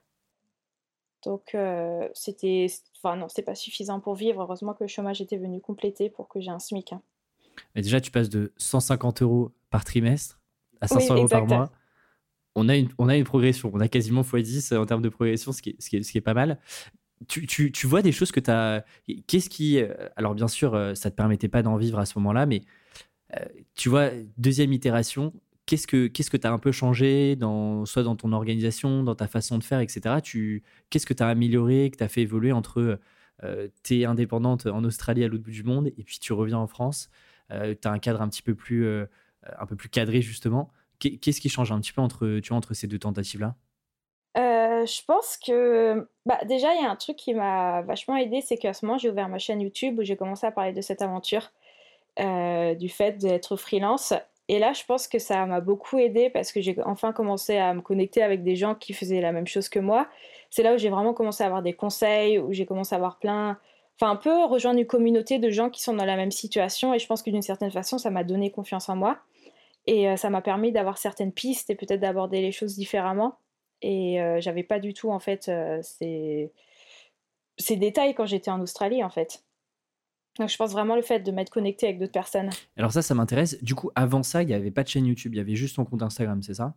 Donc 1.24 1.54
euh, 1.54 2.08
c'était, 2.14 2.66
enfin 2.96 3.16
non, 3.16 3.28
c'était 3.28 3.42
pas 3.42 3.54
suffisant 3.54 4.00
pour 4.00 4.14
vivre. 4.14 4.42
Heureusement 4.42 4.74
que 4.74 4.84
le 4.84 4.88
chômage 4.88 5.20
était 5.20 5.36
venu 5.36 5.60
compléter 5.60 6.10
pour 6.10 6.28
que 6.28 6.40
j'ai 6.40 6.50
un 6.50 6.58
SMIC. 6.58 6.92
Hein. 6.92 7.02
Mais 7.74 7.82
déjà, 7.82 8.00
tu 8.00 8.10
passes 8.10 8.30
de 8.30 8.52
150 8.56 9.22
euros 9.22 9.52
par 9.70 9.84
trimestre 9.84 10.40
à 10.80 10.88
500 10.88 11.14
euros 11.14 11.28
par 11.28 11.46
mois 11.46 11.70
on 12.54 12.68
a, 12.68 12.76
une, 12.76 12.88
on 12.98 13.08
a 13.08 13.16
une 13.16 13.24
progression. 13.24 13.70
On 13.72 13.80
a 13.80 13.88
quasiment 13.88 14.22
x10 14.22 14.76
en 14.76 14.86
termes 14.86 15.02
de 15.02 15.08
progression, 15.08 15.52
ce 15.52 15.62
qui 15.62 15.70
est, 15.70 15.76
ce 15.80 15.88
qui 15.88 15.96
est, 15.96 16.02
ce 16.02 16.12
qui 16.12 16.18
est 16.18 16.22
pas 16.22 16.34
mal. 16.34 16.58
Tu, 17.28 17.46
tu, 17.46 17.72
tu, 17.72 17.86
vois 17.86 18.02
des 18.02 18.12
choses 18.12 18.32
que 18.32 18.40
tu 18.40 18.50
as. 18.50 18.84
Qu'est-ce 19.26 19.50
qui. 19.50 19.78
Euh, 19.80 20.08
alors, 20.16 20.34
bien 20.34 20.48
sûr, 20.48 20.74
euh, 20.74 20.94
ça 20.94 21.08
ne 21.08 21.10
te 21.10 21.16
permettait 21.16 21.48
pas 21.48 21.62
d'en 21.62 21.76
vivre 21.76 21.98
à 21.98 22.06
ce 22.06 22.18
moment-là, 22.18 22.46
mais 22.46 22.62
euh, 23.36 23.44
tu 23.74 23.88
vois, 23.88 24.10
deuxième 24.38 24.72
itération, 24.72 25.32
qu'est-ce 25.66 25.86
que 25.86 26.08
tu 26.08 26.46
as 26.46 26.52
un 26.52 26.58
peu 26.58 26.72
changé, 26.72 27.36
dans, 27.36 27.86
soit 27.86 28.02
dans 28.02 28.16
ton 28.16 28.32
organisation, 28.32 29.02
dans 29.02 29.14
ta 29.14 29.28
façon 29.28 29.58
de 29.58 29.64
faire, 29.64 29.80
etc. 29.80 30.16
Qu'est-ce 30.90 31.06
que 31.06 31.14
tu 31.14 31.22
as 31.22 31.28
amélioré, 31.28 31.90
que 31.90 31.98
tu 31.98 32.04
as 32.04 32.08
fait 32.08 32.22
évoluer 32.22 32.52
entre. 32.52 33.00
tu 33.82 34.00
es 34.00 34.04
indépendante 34.04 34.66
en 34.66 34.84
Australie 34.84 35.24
à 35.24 35.28
l'autre 35.28 35.44
bout 35.44 35.50
du 35.50 35.64
monde, 35.64 35.88
et 35.88 36.04
puis 36.04 36.18
tu 36.20 36.32
reviens 36.32 36.58
en 36.58 36.66
France. 36.66 37.10
tu 37.50 37.56
as 37.88 37.90
un 37.90 37.98
cadre 37.98 38.22
un 38.22 38.28
petit 38.28 38.42
peu 38.42 38.54
plus, 38.54 38.86
un 38.86 39.66
peu 39.66 39.76
plus 39.76 39.88
cadré, 39.88 40.22
justement. 40.22 40.70
Qu'est-ce 40.98 41.40
qui 41.40 41.48
change 41.48 41.72
un 41.72 41.80
petit 41.80 41.92
peu 41.92 42.00
entre, 42.00 42.40
tu 42.40 42.52
entre 42.52 42.74
ces 42.74 42.86
deux 42.86 42.98
tentatives-là? 42.98 43.56
Euh, 44.38 44.86
je 44.86 45.04
pense 45.04 45.36
que 45.36 46.08
bah, 46.24 46.40
déjà, 46.44 46.74
il 46.74 46.82
y 46.82 46.84
a 46.84 46.90
un 46.90 46.96
truc 46.96 47.16
qui 47.16 47.34
m'a 47.34 47.82
vachement 47.82 48.16
aidé, 48.16 48.40
c'est 48.40 48.56
qu'à 48.56 48.72
ce 48.72 48.86
moment, 48.86 48.98
j'ai 48.98 49.10
ouvert 49.10 49.28
ma 49.28 49.38
chaîne 49.38 49.60
YouTube 49.60 49.98
où 49.98 50.02
j'ai 50.02 50.16
commencé 50.16 50.46
à 50.46 50.52
parler 50.52 50.72
de 50.72 50.80
cette 50.80 51.02
aventure, 51.02 51.50
euh, 52.20 52.74
du 52.74 52.88
fait 52.88 53.18
d'être 53.18 53.56
freelance. 53.56 54.14
Et 54.48 54.58
là, 54.58 54.72
je 54.72 54.84
pense 54.84 55.06
que 55.06 55.18
ça 55.18 55.46
m'a 55.46 55.60
beaucoup 55.60 55.98
aidé 55.98 56.30
parce 56.30 56.52
que 56.52 56.60
j'ai 56.60 56.76
enfin 56.84 57.12
commencé 57.12 57.58
à 57.58 57.74
me 57.74 57.80
connecter 57.80 58.22
avec 58.22 58.42
des 58.42 58.56
gens 58.56 58.74
qui 58.74 58.92
faisaient 58.92 59.20
la 59.20 59.32
même 59.32 59.46
chose 59.46 59.68
que 59.68 59.78
moi. 59.78 60.08
C'est 60.50 60.62
là 60.62 60.74
où 60.74 60.78
j'ai 60.78 60.90
vraiment 60.90 61.14
commencé 61.14 61.42
à 61.44 61.46
avoir 61.46 61.62
des 61.62 61.74
conseils, 61.74 62.38
où 62.38 62.52
j'ai 62.52 62.66
commencé 62.66 62.94
à 62.94 62.96
avoir 62.96 63.18
plein, 63.18 63.58
enfin 63.96 64.10
un 64.10 64.16
peu 64.16 64.44
rejoindre 64.44 64.80
une 64.80 64.86
communauté 64.86 65.38
de 65.38 65.50
gens 65.50 65.70
qui 65.70 65.82
sont 65.82 65.94
dans 65.94 66.04
la 66.04 66.16
même 66.16 66.30
situation. 66.30 66.92
Et 66.94 66.98
je 66.98 67.06
pense 67.06 67.22
que 67.22 67.30
d'une 67.30 67.42
certaine 67.42 67.70
façon, 67.70 67.98
ça 67.98 68.10
m'a 68.10 68.24
donné 68.24 68.50
confiance 68.50 68.88
en 68.88 68.96
moi. 68.96 69.18
Et 69.86 70.08
euh, 70.08 70.16
ça 70.16 70.30
m'a 70.30 70.42
permis 70.42 70.72
d'avoir 70.72 70.98
certaines 70.98 71.32
pistes 71.32 71.70
et 71.70 71.74
peut-être 71.74 72.00
d'aborder 72.00 72.40
les 72.40 72.52
choses 72.52 72.76
différemment. 72.76 73.36
Et 73.82 74.20
euh, 74.20 74.40
j'avais 74.40 74.62
pas 74.62 74.78
du 74.78 74.94
tout, 74.94 75.10
en 75.10 75.18
fait, 75.18 75.48
euh, 75.48 75.80
ces... 75.82 76.50
ces 77.58 77.76
détails 77.76 78.14
quand 78.14 78.26
j'étais 78.26 78.50
en 78.50 78.60
Australie, 78.60 79.04
en 79.04 79.10
fait. 79.10 79.44
Donc 80.38 80.48
je 80.48 80.56
pense 80.56 80.72
vraiment 80.72 80.96
le 80.96 81.02
fait 81.02 81.20
de 81.20 81.30
m'être 81.30 81.50
connecté 81.50 81.86
avec 81.86 81.98
d'autres 81.98 82.12
personnes. 82.12 82.48
Alors 82.78 82.90
ça, 82.90 83.02
ça 83.02 83.14
m'intéresse. 83.14 83.62
Du 83.62 83.74
coup, 83.74 83.90
avant 83.94 84.22
ça, 84.22 84.42
il 84.42 84.46
n'y 84.46 84.54
avait 84.54 84.70
pas 84.70 84.82
de 84.82 84.88
chaîne 84.88 85.04
YouTube, 85.04 85.34
il 85.34 85.38
y 85.38 85.40
avait 85.40 85.56
juste 85.56 85.76
ton 85.76 85.84
compte 85.84 86.02
Instagram, 86.02 86.42
c'est 86.42 86.54
ça? 86.54 86.74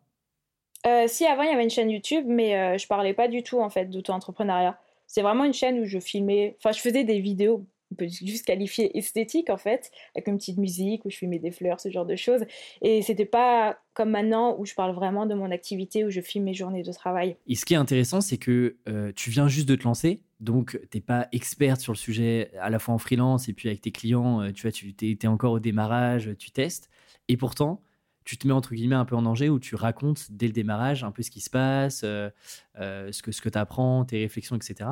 Si, 1.07 1.25
avant, 1.25 1.43
il 1.43 1.49
y 1.49 1.53
avait 1.53 1.63
une 1.63 1.69
chaîne 1.69 1.89
YouTube, 1.89 2.25
mais 2.27 2.77
je 2.77 2.85
parlais 2.85 3.13
pas 3.13 3.27
du 3.27 3.43
tout, 3.43 3.61
en 3.61 3.69
fait, 3.69 3.85
d'auto-entrepreneuriat. 3.85 4.77
C'est 5.07 5.21
vraiment 5.21 5.45
une 5.45 5.53
chaîne 5.53 5.79
où 5.79 5.85
je 5.85 5.99
filmais, 5.99 6.57
enfin, 6.57 6.73
je 6.73 6.81
faisais 6.81 7.03
des 7.03 7.19
vidéos 7.19 7.65
on 7.95 8.05
peut 8.05 8.07
juste 8.07 8.45
qualifier 8.45 8.97
esthétique 8.97 9.49
en 9.49 9.57
fait, 9.57 9.91
avec 10.15 10.27
une 10.27 10.37
petite 10.37 10.57
musique 10.57 11.05
où 11.05 11.09
je 11.09 11.17
filmais 11.17 11.39
des 11.39 11.51
fleurs, 11.51 11.79
ce 11.79 11.89
genre 11.89 12.05
de 12.05 12.15
choses. 12.15 12.43
Et 12.81 13.01
c'était 13.01 13.25
pas 13.25 13.77
comme 13.93 14.09
maintenant 14.09 14.57
où 14.59 14.65
je 14.65 14.73
parle 14.73 14.93
vraiment 14.93 15.25
de 15.25 15.33
mon 15.33 15.51
activité, 15.51 16.03
où 16.03 16.09
je 16.09 16.21
filme 16.21 16.45
mes 16.45 16.53
journées 16.53 16.83
de 16.83 16.91
travail. 16.91 17.37
Et 17.47 17.55
ce 17.55 17.65
qui 17.65 17.73
est 17.73 17.77
intéressant, 17.77 18.21
c'est 18.21 18.37
que 18.37 18.75
euh, 18.89 19.11
tu 19.15 19.29
viens 19.29 19.47
juste 19.47 19.69
de 19.69 19.75
te 19.75 19.83
lancer, 19.83 20.21
donc 20.41 20.79
t'es 20.89 20.99
pas 20.99 21.27
experte 21.31 21.79
sur 21.79 21.93
le 21.93 21.97
sujet 21.97 22.51
à 22.59 22.69
la 22.69 22.79
fois 22.79 22.93
en 22.93 22.97
freelance 22.97 23.47
et 23.47 23.53
puis 23.53 23.69
avec 23.69 23.81
tes 23.81 23.91
clients, 23.91 24.41
euh, 24.41 24.51
tu 24.51 24.63
vois, 24.63 24.71
tu 24.71 24.93
es, 25.01 25.27
encore 25.27 25.53
au 25.53 25.59
démarrage, 25.59 26.31
tu 26.37 26.51
testes, 26.51 26.89
et 27.27 27.37
pourtant 27.37 27.81
tu 28.25 28.37
te 28.37 28.47
mets 28.47 28.53
entre 28.53 28.73
guillemets 28.73 28.95
un 28.95 29.05
peu 29.05 29.15
en 29.15 29.21
danger 29.21 29.49
où 29.49 29.59
tu 29.59 29.75
racontes 29.75 30.31
dès 30.31 30.47
le 30.47 30.51
démarrage 30.51 31.03
un 31.03 31.11
peu 31.11 31.21
ce 31.21 31.29
qui 31.29 31.41
se 31.41 31.49
passe, 31.51 32.01
euh, 32.03 32.31
ce 32.75 33.21
que, 33.21 33.31
ce 33.31 33.39
que 33.39 33.49
tu 33.49 33.57
apprends, 33.59 34.03
tes 34.03 34.17
réflexions, 34.17 34.55
etc. 34.55 34.89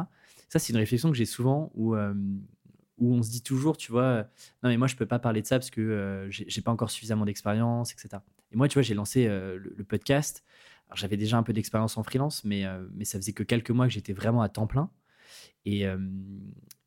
Ça, 0.54 0.60
c'est 0.60 0.72
une 0.72 0.78
réflexion 0.78 1.10
que 1.10 1.18
j'ai 1.18 1.26
souvent 1.26 1.72
où 1.74 1.96
où 2.98 3.16
on 3.16 3.24
se 3.24 3.30
dit 3.32 3.42
toujours, 3.42 3.78
tu 3.78 3.92
vois, 3.92 4.28
non 4.62 4.70
mais 4.70 4.78
moi 4.78 4.88
je 4.88 4.96
peux 4.96 5.06
pas 5.06 5.20
parler 5.20 5.42
de 5.42 5.48
ça 5.48 5.58
parce 5.58 5.72
que 5.72 5.82
euh, 5.82 6.30
j'ai 6.30 6.62
pas 6.62 6.72
encore 6.72 6.92
suffisamment 6.92 7.26
d'expérience, 7.26 7.92
etc. 7.92 8.22
Et 8.54 8.56
moi, 8.56 8.68
tu 8.68 8.76
vois, 8.76 8.84
j'ai 8.84 8.94
lancé 8.94 9.28
euh, 9.28 9.58
le, 9.58 9.84
podcast. 9.84 10.44
Alors 10.88 10.98
j'avais 10.98 11.18
déjà 11.18 11.38
un 11.38 11.44
peu 11.44 11.54
d'expérience 11.54 11.98
en 11.98 12.04
freelance, 12.04 12.44
mais, 12.44 12.66
euh, 12.66 12.86
mais 12.94 13.04
ça 13.04 13.18
faisait 13.18 13.34
que 13.34 13.44
quelques 13.44 13.72
mois 13.72 13.88
que 13.88 13.94
j'étais 13.94 14.14
vraiment 14.14 14.42
à 14.44 14.50
temps 14.50 14.68
plein. 14.68 14.90
Et, 15.66 15.86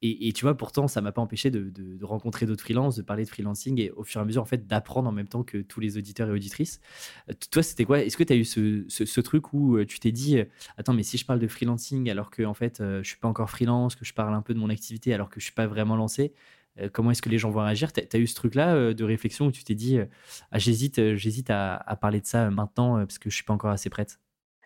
et, 0.03 0.33
tu 0.33 0.45
vois, 0.45 0.57
pourtant, 0.57 0.89
ça 0.89 1.01
m'a 1.01 1.13
pas 1.13 1.23
empêché 1.23 1.51
de, 1.51 2.05
rencontrer 2.05 2.47
d'autres 2.47 2.63
freelances, 2.63 2.97
de 2.97 3.03
parler 3.03 3.25
de 3.25 3.29
freelancing 3.29 3.81
et 3.81 3.91
au 3.93 4.05
fur 4.05 4.21
et 4.21 4.23
à 4.23 4.27
mesure, 4.27 4.43
en 4.43 4.47
fait, 4.47 4.67
d'apprendre 4.67 5.09
en 5.09 5.13
même 5.13 5.29
temps 5.29 5.43
que 5.43 5.59
tous 5.59 5.81
les 5.81 5.97
auditeurs 5.97 6.29
et 6.29 6.33
auditrices. 6.33 6.81
toi, 7.51 7.63
c'était 7.63 7.85
quoi? 7.85 8.01
Est-ce 8.01 8.17
que 8.17 8.25
tu 8.25 8.33
as 8.33 8.37
eu 8.37 8.45
ce, 8.45 8.85
ce, 8.89 9.21
truc 9.21 9.53
où 9.55 9.83
tu 9.85 9.99
t'es 9.99 10.13
dit, 10.13 10.39
attends, 10.77 10.93
mais 10.93 11.03
si 11.03 11.17
je 11.17 11.25
parle 11.25 11.41
de 11.41 11.49
freelancing 11.49 12.11
alors 12.11 12.31
que, 12.31 12.43
en 12.43 12.55
fait, 12.55 12.79
je 12.81 13.03
suis 13.03 13.19
pas 13.19 13.29
encore 13.29 13.51
freelance, 13.51 13.97
que 13.97 14.05
je 14.05 14.13
parle 14.13 14.35
un 14.35 14.43
peu 14.43 14.55
de 14.55 14.59
mon 14.59 14.69
activité 14.69 15.15
alors 15.15 15.31
que 15.31 15.41
je 15.41 15.45
suis 15.47 15.55
pas 15.55 15.67
vraiment 15.67 15.97
lancé, 15.97 16.35
comment 16.93 17.11
est-ce 17.11 17.23
que 17.23 17.31
les 17.31 17.39
gens 17.39 17.51
vont 17.51 17.65
réagir 17.65 17.93
Tu 17.93 18.01
as, 18.01 18.19
eu 18.19 18.27
ce 18.27 18.35
truc-là 18.35 18.93
de 18.93 19.05
réflexion 19.05 19.47
où 19.47 19.53
tu 19.53 19.65
t'es 19.65 19.75
dit, 19.75 19.99
ah, 20.51 20.59
j'hésite, 20.59 21.15
j'hésite 21.17 21.49
à, 21.49 21.77
à, 21.77 21.97
parler 21.97 22.21
de 22.21 22.27
ça 22.27 22.51
maintenant 22.51 22.99
parce 22.99 23.19
que 23.19 23.31
je 23.31 23.35
suis 23.35 23.45
pas 23.45 23.55
encore 23.55 23.71
assez 23.71 23.89
prête 23.89 24.19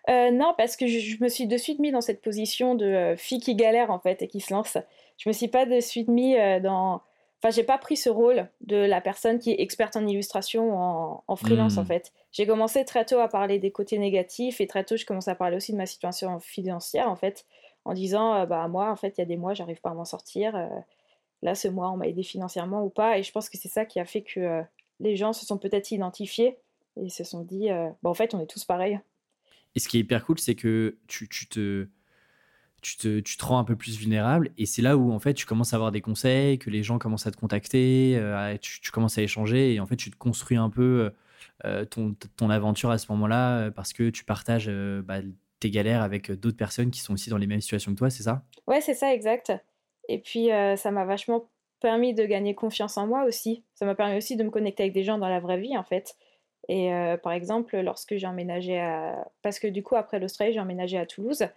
euh, 0.09 0.31
non, 0.31 0.53
parce 0.57 0.75
que 0.75 0.87
je, 0.87 1.21
me 1.21 1.29
suis 1.29 1.47
de 1.47 1.57
suite 1.57 1.79
mis 1.79 1.91
dans 1.91 2.01
cette 2.01 2.21
position 2.21 2.75
de 2.75 2.85
euh, 2.85 3.17
fille 3.17 3.39
qui 3.39 3.55
galère 3.55 3.91
en 3.91 3.99
fait 3.99 4.21
et 4.21 4.27
qui 4.27 4.39
se 4.39 4.53
lance. 4.53 4.77
Je 5.17 5.29
me 5.29 5.33
suis 5.33 5.47
pas 5.47 5.65
de 5.65 5.79
suite 5.79 6.07
mis 6.07 6.37
euh, 6.37 6.59
dans. 6.59 7.01
Enfin, 7.43 7.51
j'ai 7.51 7.63
pas 7.63 7.77
pris 7.77 7.97
ce 7.97 8.09
rôle 8.09 8.47
de 8.61 8.75
la 8.75 9.01
personne 9.01 9.39
qui 9.39 9.51
est 9.51 9.61
experte 9.61 9.95
en 9.95 10.05
illustration 10.05 10.77
en, 10.77 11.23
en 11.27 11.35
freelance 11.35 11.77
en 11.77 11.83
hmm. 11.83 11.87
fait. 11.87 12.11
J'ai 12.31 12.45
commencé 12.45 12.85
très 12.85 13.03
tôt 13.03 13.19
à 13.19 13.27
parler 13.27 13.57
des 13.57 13.71
côtés 13.71 13.97
négatifs 13.97 14.61
et 14.61 14.67
très 14.67 14.83
tôt 14.83 14.95
je 14.95 15.05
commençais 15.05 15.31
à 15.31 15.35
parler 15.35 15.57
aussi 15.57 15.71
de 15.71 15.77
ma 15.77 15.87
situation 15.87 16.39
financière 16.39 17.09
en 17.09 17.15
fait, 17.15 17.45
en 17.83 17.93
disant 17.93 18.45
bah 18.45 18.67
moi 18.67 18.91
en 18.91 18.95
fait 18.95 19.17
il 19.17 19.21
y 19.21 19.23
a 19.23 19.25
des 19.25 19.37
mois 19.37 19.55
j'arrive 19.55 19.81
pas 19.81 19.89
à 19.89 19.93
m'en 19.95 20.05
sortir. 20.05 20.53
là 21.41 21.55
ce 21.55 21.67
mois 21.67 21.89
on 21.89 21.97
m'a 21.97 22.07
aidé 22.07 22.21
financièrement 22.21 22.83
ou 22.83 22.89
pas 22.89 23.17
et 23.17 23.23
je 23.23 23.31
pense 23.31 23.49
que 23.49 23.57
c'est 23.57 23.69
ça 23.69 23.85
qui 23.85 23.99
a 23.99 24.05
fait 24.05 24.21
que 24.21 24.61
les 24.99 25.15
gens 25.15 25.33
se 25.33 25.43
sont 25.43 25.57
peut-être 25.57 25.89
identifiés 25.91 26.59
et 27.01 27.09
se 27.09 27.23
sont 27.23 27.41
dit 27.41 27.69
bah 28.03 28.09
en 28.11 28.13
fait 28.13 28.35
on 28.35 28.39
est 28.39 28.45
tous 28.45 28.65
pareils. 28.65 28.99
Et 29.75 29.79
ce 29.79 29.87
qui 29.87 29.97
est 29.97 30.01
hyper 30.01 30.25
cool, 30.25 30.39
c'est 30.39 30.55
que 30.55 30.97
tu, 31.07 31.27
tu, 31.29 31.47
te, 31.47 31.87
tu, 32.81 32.97
te, 32.97 33.19
tu 33.19 33.37
te 33.37 33.45
rends 33.45 33.59
un 33.59 33.63
peu 33.63 33.75
plus 33.75 33.97
vulnérable. 33.97 34.51
Et 34.57 34.65
c'est 34.65 34.81
là 34.81 34.97
où, 34.97 35.11
en 35.11 35.19
fait, 35.19 35.33
tu 35.33 35.45
commences 35.45 35.73
à 35.73 35.77
avoir 35.77 35.91
des 35.91 36.01
conseils, 36.01 36.59
que 36.59 36.69
les 36.69 36.83
gens 36.83 36.99
commencent 36.99 37.27
à 37.27 37.31
te 37.31 37.37
contacter, 37.37 38.15
euh, 38.17 38.57
tu, 38.59 38.91
commences 38.91 39.17
à 39.17 39.21
échanger. 39.21 39.73
Et 39.73 39.79
en 39.79 39.85
fait, 39.85 39.95
tu 39.95 40.11
te 40.11 40.17
construis 40.17 40.57
un 40.57 40.69
peu 40.69 41.11
euh, 41.65 41.85
ton, 41.85 42.15
ton, 42.37 42.49
aventure 42.49 42.91
à 42.91 42.97
ce 42.97 43.11
moment-là 43.11 43.59
euh, 43.59 43.71
parce 43.71 43.93
que 43.93 44.09
tu 44.09 44.25
partages 44.25 44.69
bah, 45.03 45.19
tes 45.59 45.69
galères 45.69 46.01
avec 46.01 46.31
d'autres 46.31 46.57
personnes 46.57 46.91
qui 46.91 47.01
sont 47.01 47.13
aussi 47.13 47.29
dans 47.29 47.37
les 47.37 47.47
mêmes 47.47 47.61
situations 47.61 47.93
que 47.93 47.97
toi, 47.97 48.09
c'est 48.09 48.23
ça? 48.23 48.43
Ouais, 48.67 48.81
c'est 48.81 48.95
ça, 48.95 49.13
exact. 49.13 49.53
Et 50.09 50.19
puis, 50.19 50.49
ça 50.75 50.91
m'a 50.91 51.05
vachement 51.05 51.49
permis 51.79 52.13
de 52.13 52.25
gagner 52.25 52.55
confiance 52.55 52.97
en 52.97 53.07
moi 53.07 53.23
aussi. 53.25 53.63
Ça 53.73 53.85
m'a 53.85 53.95
permis 53.95 54.17
aussi 54.17 54.35
de 54.35 54.43
me 54.43 54.49
connecter 54.49 54.83
avec 54.83 54.93
des 54.93 55.03
gens 55.03 55.17
dans 55.17 55.29
la 55.29 55.39
vraie 55.39 55.59
vie, 55.59 55.77
en 55.77 55.83
fait. 55.83 56.15
Et 56.67 56.93
euh, 56.93 57.17
par 57.17 57.33
exemple, 57.33 57.77
lorsque 57.79 58.15
j'ai 58.15 58.27
emménagé 58.27 58.79
à... 58.79 59.27
Parce 59.41 59.59
que 59.59 59.67
du 59.67 59.83
coup, 59.83 59.95
après 59.95 60.19
l'Australie, 60.19 60.53
j'ai 60.53 60.59
emménagé 60.59 60.97
à 60.97 61.05
Toulouse. 61.05 61.47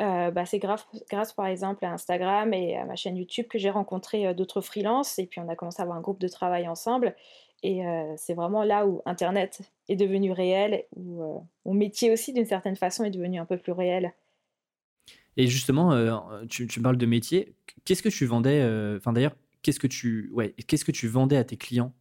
Euh, 0.00 0.30
bah, 0.30 0.46
c'est 0.46 0.58
grâce, 0.58 0.86
grâce, 1.10 1.32
par 1.32 1.46
exemple, 1.46 1.84
à 1.84 1.92
Instagram 1.92 2.52
et 2.54 2.76
à 2.76 2.84
ma 2.84 2.96
chaîne 2.96 3.16
YouTube 3.16 3.46
que 3.48 3.58
j'ai 3.58 3.70
rencontré 3.70 4.26
euh, 4.26 4.34
d'autres 4.34 4.60
freelances. 4.60 5.18
Et 5.18 5.26
puis, 5.26 5.40
on 5.40 5.48
a 5.48 5.56
commencé 5.56 5.80
à 5.80 5.84
avoir 5.84 5.98
un 5.98 6.00
groupe 6.00 6.20
de 6.20 6.28
travail 6.28 6.68
ensemble. 6.68 7.14
Et 7.62 7.82
c'est 8.16 8.32
vraiment 8.32 8.64
là 8.64 8.86
où 8.86 9.02
Internet 9.04 9.60
est 9.90 9.96
devenu 9.96 10.32
réel, 10.32 10.84
où 10.96 11.22
mon 11.66 11.74
métier 11.74 12.10
aussi, 12.10 12.32
d'une 12.32 12.46
certaine 12.46 12.74
façon, 12.74 13.04
est 13.04 13.10
devenu 13.10 13.38
un 13.38 13.44
peu 13.44 13.58
plus 13.58 13.72
réel. 13.72 14.14
Et 15.36 15.46
justement, 15.46 15.92
tu, 16.48 16.66
tu, 16.66 16.80
parles 16.80 16.96
de 16.96 17.04
métier. 17.04 17.52
Qu'est-ce 17.84 18.02
que 18.02 18.08
tu 18.08 18.24
vendais 18.24 18.64
Enfin, 18.96 19.12
d'ailleurs, 19.12 19.36
qu'est-ce 19.60 19.78
que 19.78 19.86
tu, 19.86 20.30
ouais, 20.32 20.54
qu'est-ce 20.66 20.86
que 20.86 20.90
tu 20.90 21.06
vendais 21.06 21.36
à 21.36 21.44
tes 21.44 21.58
clients? 21.58 21.92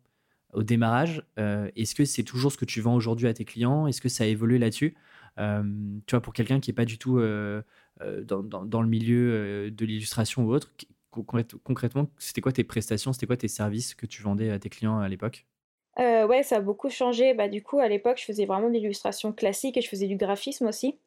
Au 0.54 0.64
démarrage. 0.64 1.24
Euh, 1.38 1.70
est-ce 1.76 1.96
que 1.96 2.06
c'est 2.06 2.24
toujours 2.24 2.52
ce 2.52 2.58
que 2.58 2.66
tu 2.66 2.82
vends 2.82 2.96
aujourd'hui 2.96 3.28
à 3.28 3.34
tes 3.34 3.46
clients? 3.46 3.88
Est-ce 3.88 4.02
que 4.02 4.10
ça 4.10 4.24
a 4.24 4.28
évolué 4.28 4.58
là-dessus? 4.58 4.96
Euh, 5.40 5.64
Tu 6.06 6.16
vois, 6.16 6.22
pour 6.22 6.34
quelqu'un 6.34 6.60
qui 6.60 6.70
n'est 6.70 6.76
pas 6.76 6.86
du 6.86 6.98
tout 6.98 7.20
euh, 7.20 7.62
dans, 8.00 8.82
le 8.82 8.88
milieu 8.88 9.72
de 9.72 9.86
l'illustration 9.86 10.44
ou 10.44 10.54
autre, 10.54 10.72
concrètement, 11.12 12.08
c'était 12.18 12.42
quoi 12.42 12.52
tes 12.52 12.64
prestations? 12.64 13.14
C'était 13.14 13.28
quoi 13.28 13.38
tes 13.38 13.48
services 13.48 13.96
que 13.96 14.06
tu 14.06 14.22
vendais 14.22 14.52
à 14.52 14.60
tes 14.60 14.70
clients 14.70 15.00
à 15.00 15.08
l'époque? 15.08 15.46
Ouais, 15.98 16.44
ça 16.44 16.58
a 16.58 16.62
beaucoup 16.62 16.90
changé. 16.90 17.34
Bah, 17.34 17.50
du 17.50 17.62
coup, 17.62 17.80
à 17.80 17.90
l'époque, 17.90 18.18
je 18.20 18.26
faisais 18.26 18.46
vraiment 18.46 18.70
de 18.70 18.74
l'illustration 18.74 19.34
classique 19.34 19.76
et 19.76 19.82
je 19.82 19.90
faisais 19.90 20.08
du 20.08 20.16
graphisme 20.16 20.68
aussi. 20.68 20.98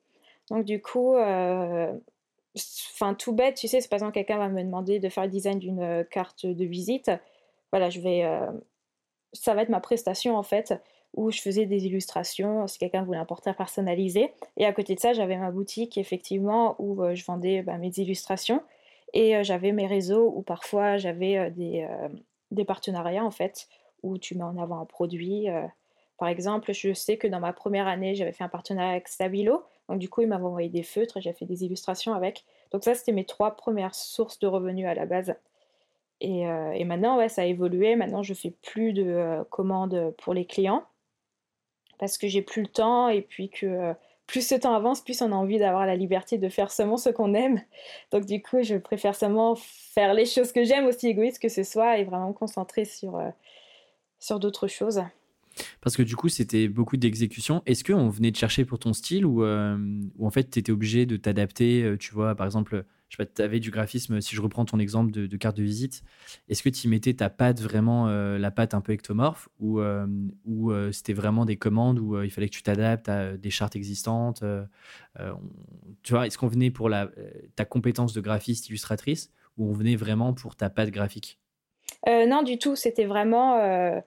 Donc, 0.51 0.67
du 0.67 0.83
coup, 0.83 1.15
enfin, 1.17 3.15
tout 3.15 3.33
bête, 3.33 3.55
tu 3.57 3.69
sais, 3.69 3.81
c'est 3.81 3.89
par 3.89 3.97
exemple 3.97 4.13
quelqu'un 4.13 4.37
va 4.37 4.51
me 4.51 4.63
demander 4.63 4.99
de 4.99 5.09
faire 5.09 5.25
le 5.25 5.31
design 5.31 5.59
d'une 5.59 6.05
carte 6.11 6.45
de 6.45 6.65
visite. 6.65 7.11
Voilà, 7.71 7.89
je 7.89 8.01
vais 8.01 8.27
ça 9.33 9.55
va 9.55 9.63
être 9.63 9.69
ma 9.69 9.81
prestation 9.81 10.37
en 10.37 10.43
fait, 10.43 10.75
où 11.15 11.31
je 11.31 11.41
faisais 11.41 11.67
des 11.67 11.87
illustrations 11.87 12.67
si 12.67 12.79
quelqu'un 12.79 13.03
voulait 13.03 13.19
un 13.19 13.25
portrait 13.25 13.55
personnalisé. 13.55 14.33
Et 14.57 14.65
à 14.65 14.73
côté 14.73 14.95
de 14.95 15.01
ça, 15.01 15.13
j'avais 15.13 15.37
ma 15.37 15.51
boutique 15.51 15.99
effectivement 15.99 16.77
où 16.79 17.03
euh, 17.03 17.15
je 17.15 17.25
vendais 17.25 17.63
bah, 17.63 17.79
mes 17.79 17.93
illustrations. 17.97 18.63
Et 19.13 19.37
euh, 19.37 19.43
j'avais 19.43 19.73
mes 19.73 19.87
réseaux 19.87 20.33
où 20.35 20.43
parfois 20.43 20.97
j'avais 20.97 21.37
euh, 21.37 21.51
des, 22.51 22.65
partenariats 22.65 23.25
en 23.25 23.31
fait, 23.31 23.69
où 24.03 24.17
tu 24.19 24.37
mets 24.37 24.45
en 24.45 24.57
avant 24.57 24.81
un 24.81 24.87
produit. 24.87 25.49
par 26.19 26.29
exemple, 26.29 26.73
je 26.73 26.93
sais 26.95 27.17
que 27.17 27.27
dans 27.27 27.41
ma 27.41 27.53
première 27.53 27.87
année, 27.89 28.15
j'avais 28.15 28.33
fait 28.33 28.45
un 28.45 28.49
partenariat 28.49 28.93
avec 28.93 29.09
Stabilo. 29.09 29.65
Donc 29.89 29.99
du 29.99 30.09
coup, 30.09 30.23
ils 30.23 30.29
m'avaient 30.29 30.45
envoyé 30.45 30.69
des 30.69 30.83
feutres 30.83 31.19
et 31.19 31.21
j'ai 31.21 31.33
fait 31.33 31.45
des 31.45 31.65
illustrations 31.65 32.15
avec. 32.15 32.45
Donc 32.71 32.85
ça, 32.85 32.95
c'était 32.95 33.13
mes 33.13 33.25
trois 33.25 33.57
premières 33.57 33.95
sources 33.95 34.39
de 34.39 34.47
revenus 34.47 34.87
à 34.87 34.95
la 34.95 35.07
base. 35.07 35.35
Euh, 36.25 36.73
et, 36.73 36.85
maintenant, 36.85 37.19
ouais, 37.19 37.29
ça 37.29 37.43
a 37.43 37.45
évolué. 37.45 37.97
Maintenant, 37.97 38.23
je 38.23 38.35
fais 38.35 38.51
plus 38.63 38.93
de 38.93 39.05
euh, 39.05 39.45
commandes 39.45 40.15
pour 40.19 40.35
les 40.35 40.45
clients 40.45 40.85
parce 41.99 42.19
que 42.19 42.27
j'ai 42.27 42.43
plus 42.43 42.63
le 42.63 42.69
temps 42.69 43.09
et 43.09 43.23
puis 43.23 43.49
que 43.49 43.67
euh, 43.67 43.95
plus 44.27 44.47
ce 44.47 44.55
temps 44.55 44.75
avance, 44.75 45.03
plus 45.03 45.23
on 45.23 45.31
a 45.31 45.35
envie 45.35 45.59
d'avoir 45.59 45.87
la 45.87 45.95
liberté 45.95 46.39
de 46.39 46.49
faire 46.49 46.71
seulement 46.71 46.97
ce 46.97 47.11
qu'on 47.11 47.35
aime. 47.35 47.61
Donc 48.11 48.25
du 48.25 48.43
coup, 48.43 48.63
je 48.63 48.77
préfère 48.77 49.15
seulement 49.15 49.55
faire 49.57 50.15
les 50.15 50.27
choses 50.27 50.53
que 50.53 50.65
j'aime, 50.65 50.87
aussi 50.87 51.09
égoïste 51.09 51.41
que 51.41 51.49
ce 51.49 51.63
soit, 51.63 51.99
et 51.99 52.05
vraiment 52.05 52.29
me 52.29 52.33
concentrer 52.33 52.85
sur, 52.85 53.21
sur 54.19 54.41
d'autres 54.41 54.69
choses. 54.69 55.03
Parce 55.81 55.97
que 55.97 56.03
du 56.03 56.17
coup, 56.17 56.29
c'était 56.29 56.67
beaucoup 56.67 56.97
d'exécution. 56.97 57.63
Est-ce 57.67 57.85
qu'on 57.85 58.09
venait 58.09 58.33
te 58.33 58.39
chercher 58.39 58.65
pour 58.65 58.79
ton 58.79 58.95
style 58.95 59.27
ou, 59.27 59.45
ou 59.45 60.27
en 60.27 60.31
fait, 60.31 60.51
tu 60.51 60.59
étais 60.59 60.73
obligé 60.73 61.05
de 61.05 61.17
t'adapter 61.17 61.97
Tu 62.01 62.15
vois, 62.15 62.35
par 62.35 62.47
exemple, 62.47 62.85
tu 63.17 63.43
avais 63.43 63.61
du 63.61 63.71
graphisme, 63.71 64.21
si 64.21 64.35
je 64.35 64.41
reprends 64.41 64.65
ton 64.65 64.79
exemple 64.79 65.11
de, 65.11 65.37
carte 65.37 65.57
de 65.57 65.63
visite, 65.63 66.03
est-ce 66.49 66.63
que 66.63 66.69
tu 66.69 66.89
mettais 66.89 67.15
ta 67.15 67.31
patte 67.31 67.61
vraiment, 67.61 68.09
euh, 68.09 68.39
la 68.39 68.51
patte 68.51 68.75
un 68.75 68.81
peu 68.81 68.93
ectomorphe, 68.93 69.49
ou, 69.61 69.81
euh, 69.81 70.07
ou 70.45 70.71
euh, 70.71 70.93
c'était 70.93 71.13
vraiment 71.13 71.45
des 71.45 71.57
commandes 71.57 71.99
où 71.99 72.21
il 72.23 72.31
fallait 72.31 72.49
que 72.49 72.55
tu 72.55 72.63
t'adaptes 72.63 73.09
à 73.09 73.37
des 73.37 73.51
chartes 73.51 73.77
existantes 73.77 74.43
Tu 76.03 76.13
vois, 76.13 76.27
est-ce 76.27 76.39
qu'on 76.39 76.49
venait 76.49 76.71
pour 76.71 76.89
la, 76.89 77.11
ta 77.57 77.65
compétence 77.65 78.13
de 78.13 78.21
graphiste, 78.21 78.69
illustratrice, 78.69 79.31
ou 79.59 79.69
on 79.69 79.73
venait 79.73 79.97
vraiment 79.97 80.33
pour 80.33 80.57
ta 80.57 80.71
patte 80.71 80.91
graphique? 80.91 81.39
Non, 82.07 82.43
du 82.43 82.59
tout, 82.59 82.77
c'était 82.77 83.05
vraiment 83.05 84.03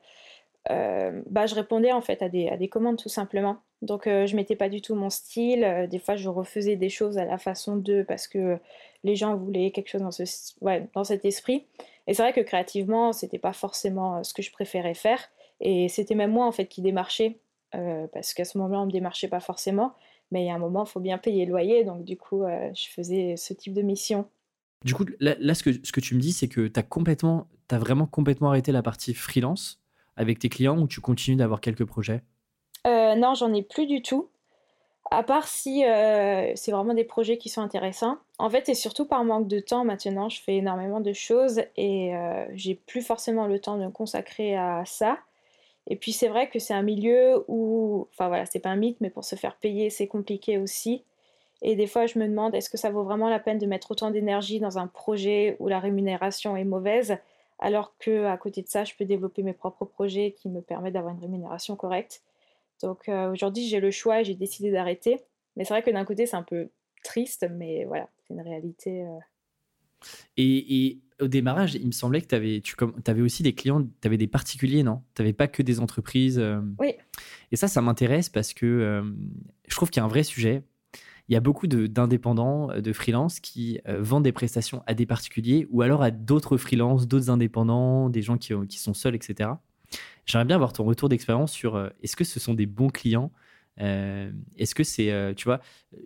bah, 0.68 1.46
je 1.46 1.54
répondais 1.54 1.92
en 1.92 2.02
fait 2.02 2.22
à 2.24 2.30
des, 2.30 2.50
à 2.50 2.58
des 2.58 2.70
commandes 2.70 2.98
tout 2.98 3.10
simplement. 3.10 3.58
Donc 3.82 4.06
je 4.06 4.36
mettais 4.36 4.56
pas 4.56 4.70
du 4.70 4.82
tout 4.82 4.96
mon 4.96 5.12
style. 5.12 5.88
des 5.92 6.00
fois, 6.00 6.16
je 6.16 6.28
refaisais 6.28 6.76
des 6.76 6.90
choses 6.90 7.18
à 7.20 7.26
la 7.26 7.38
façon 7.38 7.76
d'eux 7.76 8.04
parce 8.04 8.28
que 8.28 8.58
les 9.06 9.16
gens 9.16 9.36
voulaient 9.38 9.72
quelque 9.72 9.88
chose 9.88 10.02
dans, 10.02 10.12
ce, 10.12 10.24
ouais, 10.62 10.90
dans 10.94 11.06
cet 11.06 11.24
esprit. 11.24 11.66
Et 12.08 12.14
c'est 12.14 12.22
vrai 12.22 12.34
que 12.34 12.42
créativement, 12.42 13.14
c'était 13.14 13.40
pas 13.40 13.54
forcément 13.54 14.24
ce 14.24 14.34
que 14.34 14.42
je 14.42 14.52
préférais 14.52 14.94
faire. 14.94 15.20
Et 15.62 15.88
c'était 15.88 16.16
même 16.16 16.32
moi 16.32 16.46
en 16.46 16.52
fait 16.52 16.66
qui 16.66 16.82
démarchais 16.82 17.40
parce 18.14 18.34
qu'à 18.34 18.46
ce 18.46 18.58
moment-là, 18.58 18.82
on 18.82 18.86
me 18.86 18.92
démarchait 18.92 19.28
pas 19.28 19.40
forcément. 19.40 19.96
Mais 20.32 20.44
il 20.44 20.48
y 20.48 20.50
a 20.50 20.56
un 20.56 20.60
moment, 20.60 20.86
il 20.86 20.90
faut 20.90 21.00
bien 21.00 21.18
payer 21.18 21.46
le 21.46 21.52
loyer. 21.52 21.84
Donc, 21.84 22.04
du 22.04 22.18
coup, 22.18 22.44
je 22.44 22.88
faisais 22.90 23.36
ce 23.38 23.54
type 23.54 23.74
de 23.74 23.82
mission. 23.82 24.30
Du 24.84 24.94
coup, 24.94 25.06
là, 25.20 25.54
ce, 25.54 25.64
que, 25.64 25.72
ce 25.72 25.92
que 25.92 26.00
tu 26.00 26.16
me 26.16 26.20
dis, 26.20 26.32
c'est 26.32 26.48
que 26.48 26.68
tu 26.68 26.80
as, 26.80 26.84
complètement, 26.84 27.48
as 27.72 27.80
vraiment 27.80 28.06
complètement 28.06 28.50
arrêté 28.50 28.72
la 28.72 28.84
partie 28.84 29.14
freelance 29.14 29.82
avec 30.16 30.40
tes 30.40 30.50
clients 30.50 30.80
ou 30.80 30.88
tu 30.88 31.02
continues 31.02 31.38
d'avoir 31.38 31.60
quelques 31.60 31.86
projets? 31.86 32.22
Euh, 32.86 33.16
Non, 33.16 33.34
j'en 33.34 33.54
ai 33.54 33.64
plus 33.64 33.88
du 33.88 34.02
tout. 34.02 34.30
À 35.12 35.24
part 35.24 35.48
si 35.48 35.86
euh, 35.86 36.52
c'est 36.56 36.72
vraiment 36.72 36.94
des 36.94 37.04
projets 37.04 37.38
qui 37.38 37.50
sont 37.50 37.62
intéressants. 37.62 38.18
En 38.40 38.50
fait, 38.50 38.66
c'est 38.66 38.74
surtout 38.74 39.06
par 39.06 39.24
manque 39.24 39.48
de 39.48 39.60
temps 39.60 39.86
maintenant. 39.86 40.30
Je 40.30 40.42
fais 40.42 40.56
énormément 40.56 41.00
de 41.00 41.14
choses 41.14 41.62
et 41.78 42.16
euh, 42.16 42.46
j'ai 42.54 42.76
plus 42.76 43.02
forcément 43.02 43.46
le 43.48 43.60
temps 43.60 43.78
de 43.78 43.86
me 43.86 43.92
consacrer 43.92 44.58
à 44.58 44.84
ça. 44.86 45.20
Et 45.88 45.96
puis 45.96 46.12
c'est 46.12 46.28
vrai 46.28 46.50
que 46.50 46.60
c'est 46.60 46.74
un 46.74 46.82
milieu 46.82 47.46
où, 47.48 48.08
enfin 48.12 48.28
voilà, 48.28 48.46
c'est 48.48 48.60
pas 48.60 48.70
un 48.70 48.76
mythe, 48.76 49.00
mais 49.02 49.12
pour 49.12 49.24
se 49.24 49.36
faire 49.36 49.56
payer, 49.58 49.90
c'est 49.92 50.08
compliqué 50.08 50.58
aussi. 50.58 51.04
Et 51.62 51.76
des 51.76 51.88
fois, 51.88 52.08
je 52.08 52.20
me 52.20 52.28
demande, 52.28 52.56
est-ce 52.56 52.70
que 52.70 52.78
ça 52.78 52.90
vaut 52.90 53.04
vraiment 53.04 53.30
la 53.30 53.40
peine 53.40 53.60
de 53.60 53.66
mettre 53.68 53.92
autant 53.92 54.12
d'énergie 54.12 54.60
dans 54.60 54.78
un 54.80 54.88
projet 54.88 55.56
où 55.60 55.68
la 55.68 55.80
rémunération 55.80 56.58
est 56.58 56.64
mauvaise, 56.64 57.18
alors 57.60 57.94
que 58.00 58.26
à 58.26 58.38
côté 58.38 58.62
de 58.62 58.68
ça, 58.68 58.84
je 58.84 58.94
peux 58.96 59.06
développer 59.06 59.44
mes 59.44 59.54
propres 59.54 59.86
projets 59.86 60.36
qui 60.38 60.50
me 60.50 60.62
permettent 60.62 60.94
d'avoir 60.94 61.14
une 61.14 61.22
rémunération 61.22 61.76
correcte? 61.76 62.22
Donc 62.82 63.10
euh, 63.10 63.32
aujourd'hui, 63.32 63.68
j'ai 63.68 63.80
le 63.80 63.92
choix 63.92 64.22
et 64.22 64.26
j'ai 64.26 64.36
décidé 64.36 64.72
d'arrêter. 64.72 65.20
Mais 65.56 65.64
c'est 65.64 65.74
vrai 65.74 65.84
que 65.84 65.92
d'un 65.92 66.06
côté, 66.06 66.26
c'est 66.26 66.36
un 66.36 66.44
peu 66.44 66.70
triste, 67.04 67.48
mais 67.50 67.86
voilà, 67.86 68.10
c'est 68.28 68.34
une 68.34 68.42
réalité. 68.42 69.04
Euh. 69.04 69.20
Et, 70.38 71.00
au 71.22 71.28
démarrage, 71.30 71.76
il 71.76 71.86
me 71.86 71.94
semblait 71.94 72.20
que 72.20 72.36
avais, 72.36 72.60
tu 72.60 72.76
avais 73.06 73.22
aussi 73.22 73.42
des 73.42 73.54
clients, 73.54 73.82
tu 73.82 74.06
avais 74.06 74.18
des 74.18 74.28
particuliers, 74.28 74.84
non? 74.84 75.02
Tu 75.16 75.22
n'avais 75.22 75.32
pas 75.32 75.48
que 75.48 75.64
des 75.64 75.80
entreprises. 75.80 76.38
Euh. 76.38 76.60
Oui. 76.78 76.94
Et 77.54 77.56
ça, 77.56 77.70
ça 77.70 77.82
m'intéresse 77.82 78.28
parce 78.28 78.54
que 78.54 79.02
je 79.66 79.76
trouve 79.76 79.90
qu'il 79.90 80.02
y 80.02 80.04
a 80.04 80.06
un 80.06 80.10
vrai 80.10 80.24
sujet. 80.24 80.64
Il 81.30 81.34
y 81.34 81.38
a 81.38 81.40
beaucoup 81.40 81.68
d'indépendants, 81.68 82.68
de, 82.68 82.94
freelance 82.94 83.40
qui 83.40 83.80
vendent 83.86 84.26
des 84.26 84.34
prestations 84.34 84.84
à 84.88 84.94
des 84.94 85.06
particuliers 85.06 85.68
ou 85.72 85.82
alors 85.82 86.04
à 86.04 86.12
d'autres 86.12 86.58
freelances, 86.58 87.08
d'autres 87.08 87.30
indépendants, 87.30 88.10
des 88.10 88.22
gens 88.22 88.38
qui, 88.38 88.54
qui, 88.68 88.78
sont 88.78 88.94
seuls, 88.94 89.16
etc. 89.16 89.52
J'aimerais 90.26 90.46
bien 90.46 90.56
avoir 90.56 90.74
ton 90.74 90.84
retour 90.84 91.10
d'expérience 91.10 91.52
sur 91.52 91.92
est-ce 92.02 92.16
que 92.16 92.24
ce 92.24 92.40
sont 92.40 92.54
des 92.54 92.66
bons 92.66 92.90
clients 92.90 93.32
Est-ce 93.78 94.74
que 94.74 94.84
c'est, 94.84 95.34
tu 95.36 95.46
vois, 95.46 95.62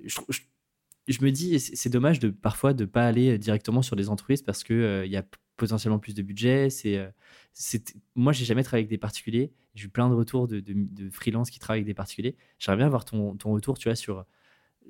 je, 0.06 1.22
me 1.22 1.32
dis, 1.32 1.60
c'est 1.60 1.90
dommage 1.90 2.20
de 2.20 2.30
parfois 2.30 2.74
de 2.74 2.86
pas 2.86 3.06
aller 3.06 3.38
directement 3.38 3.82
sur 3.82 3.96
des 3.96 4.10
entreprises 4.10 4.42
parce 4.42 4.64
que 4.64 4.74
euh, 4.74 5.06
il 5.06 5.12
y 5.12 5.18
a 5.18 5.26
potentiellement 5.58 6.00
plus 6.00 6.14
de 6.14 6.22
budget. 6.22 6.70
C'est, 6.70 6.98
euh, 6.98 7.10
c'est, 7.54 7.96
moi, 8.16 8.34
j'ai 8.34 8.46
jamais 8.46 8.64
travaillé 8.64 8.84
avec 8.84 8.90
des 8.90 8.98
particuliers. 8.98 9.52
J'ai 9.76 9.86
eu 9.86 9.90
plein 9.90 10.10
de 10.10 10.14
retours 10.14 10.48
de, 10.48 10.60
de, 10.60 11.10
freelance 11.10 11.50
qui 11.50 11.60
travaillent 11.60 11.80
avec 11.80 11.88
des 11.88 11.94
particuliers. 11.94 12.36
J'aimerais 12.58 12.78
bien 12.78 12.86
avoir 12.88 13.06
ton, 13.06 13.36
ton, 13.36 13.52
retour, 13.52 13.78
tu 13.78 13.90
vois, 13.90 13.96
sur. 13.96 14.26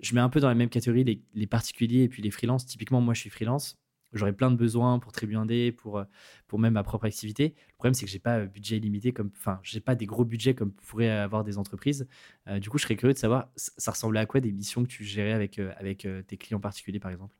Je 0.01 0.15
mets 0.15 0.21
un 0.21 0.29
peu 0.29 0.39
dans 0.39 0.47
la 0.47 0.55
même 0.55 0.69
catégorie 0.69 1.03
les, 1.03 1.21
les 1.33 1.47
particuliers 1.47 2.03
et 2.03 2.09
puis 2.09 2.21
les 2.21 2.31
freelances. 2.31 2.65
Typiquement, 2.65 3.01
moi, 3.01 3.13
je 3.13 3.21
suis 3.21 3.29
freelance 3.29 3.77
j'aurais 4.13 4.33
plein 4.33 4.51
de 4.51 4.55
besoins 4.55 4.99
pour 4.99 5.11
Tribu 5.11 5.35
pour, 5.77 5.99
euh, 5.99 6.05
pour 6.47 6.59
même 6.59 6.73
ma 6.73 6.83
propre 6.83 7.05
activité. 7.05 7.55
Le 7.69 7.73
problème, 7.75 7.93
c'est 7.93 8.05
que 8.05 8.11
j'ai 8.11 8.19
pas 8.19 8.35
un 8.35 8.45
budget 8.45 8.77
illimité, 8.77 9.13
comme, 9.13 9.31
enfin, 9.37 9.59
j'ai 9.63 9.79
pas 9.79 9.95
des 9.95 10.05
gros 10.05 10.25
budgets 10.25 10.55
comme 10.55 10.71
pourraient 10.71 11.09
avoir 11.09 11.43
des 11.43 11.57
entreprises. 11.57 12.07
Euh, 12.47 12.59
du 12.59 12.69
coup, 12.69 12.77
je 12.77 12.83
serais 12.83 12.95
curieux 12.95 13.13
de 13.13 13.19
savoir, 13.19 13.49
ça 13.55 13.91
ressemblait 13.91 14.19
à 14.19 14.25
quoi 14.25 14.39
des 14.41 14.51
missions 14.51 14.83
que 14.83 14.89
tu 14.89 15.03
gérais 15.03 15.33
avec, 15.33 15.59
euh, 15.59 15.73
avec 15.77 16.07
tes 16.27 16.37
clients 16.37 16.59
particuliers, 16.59 16.99
par 16.99 17.11
exemple? 17.11 17.35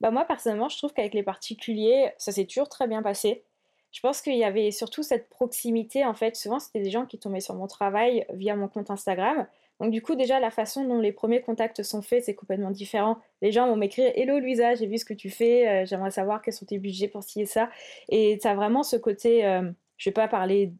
Bah 0.00 0.10
Moi, 0.10 0.24
personnellement, 0.24 0.68
je 0.68 0.76
trouve 0.76 0.92
qu'avec 0.92 1.14
les 1.14 1.22
particuliers, 1.22 2.12
ça 2.18 2.32
s'est 2.32 2.46
toujours 2.46 2.68
très 2.68 2.86
bien 2.86 3.02
passé. 3.02 3.44
Je 3.92 4.00
pense 4.00 4.20
qu'il 4.22 4.36
y 4.36 4.44
avait 4.44 4.70
surtout 4.72 5.02
cette 5.04 5.28
proximité. 5.28 6.04
En 6.04 6.14
fait, 6.14 6.34
souvent, 6.36 6.58
c'était 6.58 6.82
des 6.82 6.90
gens 6.90 7.06
qui 7.06 7.18
tombaient 7.18 7.40
sur 7.40 7.54
mon 7.54 7.68
travail 7.68 8.26
via 8.34 8.56
mon 8.56 8.68
compte 8.68 8.90
Instagram. 8.90 9.46
Donc 9.80 9.90
du 9.90 10.02
coup, 10.02 10.14
déjà, 10.14 10.38
la 10.38 10.50
façon 10.50 10.84
dont 10.84 11.00
les 11.00 11.12
premiers 11.12 11.40
contacts 11.40 11.82
sont 11.82 12.00
faits, 12.00 12.24
c'est 12.24 12.34
complètement 12.34 12.70
différent. 12.70 13.18
Les 13.42 13.50
gens 13.50 13.66
vont 13.66 13.76
m'écrire 13.76 14.12
«Hello 14.14 14.38
Louisa, 14.38 14.74
j'ai 14.76 14.86
vu 14.86 14.98
ce 14.98 15.04
que 15.04 15.14
tu 15.14 15.30
fais, 15.30 15.68
euh, 15.68 15.84
j'aimerais 15.84 16.12
savoir 16.12 16.42
quels 16.42 16.54
sont 16.54 16.66
tes 16.66 16.78
budgets 16.78 17.08
pour 17.08 17.24
ci 17.24 17.40
et 17.40 17.46
ça». 17.46 17.70
Et 18.08 18.38
tu 18.40 18.46
as 18.46 18.54
vraiment 18.54 18.82
ce 18.82 18.96
côté, 18.96 19.44
euh, 19.44 19.68
je 19.96 20.10
vais 20.10 20.14
pas 20.14 20.28
parler, 20.28 20.72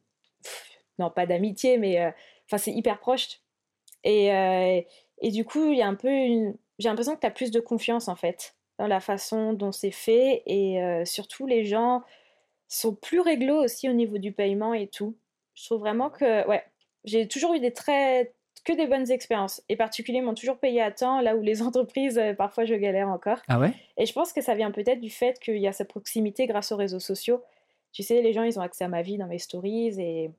non 0.99 1.11
pas 1.11 1.27
d'amitié, 1.27 1.77
mais 1.77 2.01
euh, 2.01 2.11
c'est 2.57 2.73
hyper 2.73 3.01
proche. 3.01 3.41
Et, 4.05 4.27
et 5.23 5.31
du 5.31 5.45
coup, 5.45 5.73
il 5.73 5.79
y 5.79 5.83
a 5.83 5.89
un 5.89 5.95
peu. 5.95 6.09
J'ai 6.79 6.89
l'impression 6.89 7.15
que 7.15 7.21
tu 7.21 7.27
as 7.27 7.31
plus 7.31 7.51
de 7.51 7.59
confiance 7.59 8.09
en 8.09 8.17
fait 8.17 8.55
dans 8.79 8.87
la 8.87 9.01
façon 9.01 9.55
dont 9.55 9.73
c'est 9.73 9.91
fait. 9.91 10.43
Et 10.47 10.79
surtout, 11.07 11.47
les 11.47 11.65
gens 11.65 12.03
sont 12.69 12.95
plus 12.95 13.21
réglo 13.21 13.57
aussi 13.57 13.89
au 13.89 13.95
niveau 13.95 14.19
du 14.19 14.31
paiement 14.31 14.75
et 14.75 14.89
tout. 14.89 15.17
Je 15.55 15.65
trouve 15.65 15.81
vraiment 15.81 16.11
que, 16.11 16.47
ouais, 16.47 16.63
j'ai 17.05 17.27
toujours 17.27 17.55
eu 17.55 17.61
des 17.61 17.73
très 17.73 18.35
que 18.65 18.73
des 18.73 18.87
bonnes 18.87 19.11
expériences. 19.11 19.63
Et 19.69 19.77
particulièrement 19.77 20.31
m'ont 20.31 20.35
toujours 20.35 20.59
payé 20.59 20.81
à 20.81 20.91
temps, 20.91 21.21
là 21.21 21.37
où 21.37 21.43
les 21.43 21.63
entreprises, 21.63 22.19
euh, 22.19 22.35
parfois, 22.35 22.65
je 22.65 22.75
galère 22.75 23.09
encore. 23.09 23.39
Ah 23.49 23.59
ouais? 23.59 23.73
Et 23.97 24.07
je 24.07 24.13
pense 24.13 24.33
que 24.33 24.41
ça 24.41 24.55
vient 24.55 24.71
peut-être 24.71 25.01
du 25.01 25.11
fait 25.11 25.39
qu'il 25.39 25.59
y 25.59 25.69
a 25.69 25.73
cette 25.73 25.89
proximité 25.89 26.47
grâce 26.47 26.73
aux 26.73 26.77
réseaux 26.77 27.01
sociaux. 27.01 27.43
Tu 27.93 28.03
sais, 28.03 28.23
les 28.23 28.33
gens, 28.33 28.43
ils 28.43 28.59
ont 28.59 28.63
accès 28.63 28.85
à 28.85 28.89
ma 28.89 29.03
vie 29.03 29.19
dans 29.19 29.27
mes 29.27 29.39
stories. 29.39 30.01
Et 30.01 30.31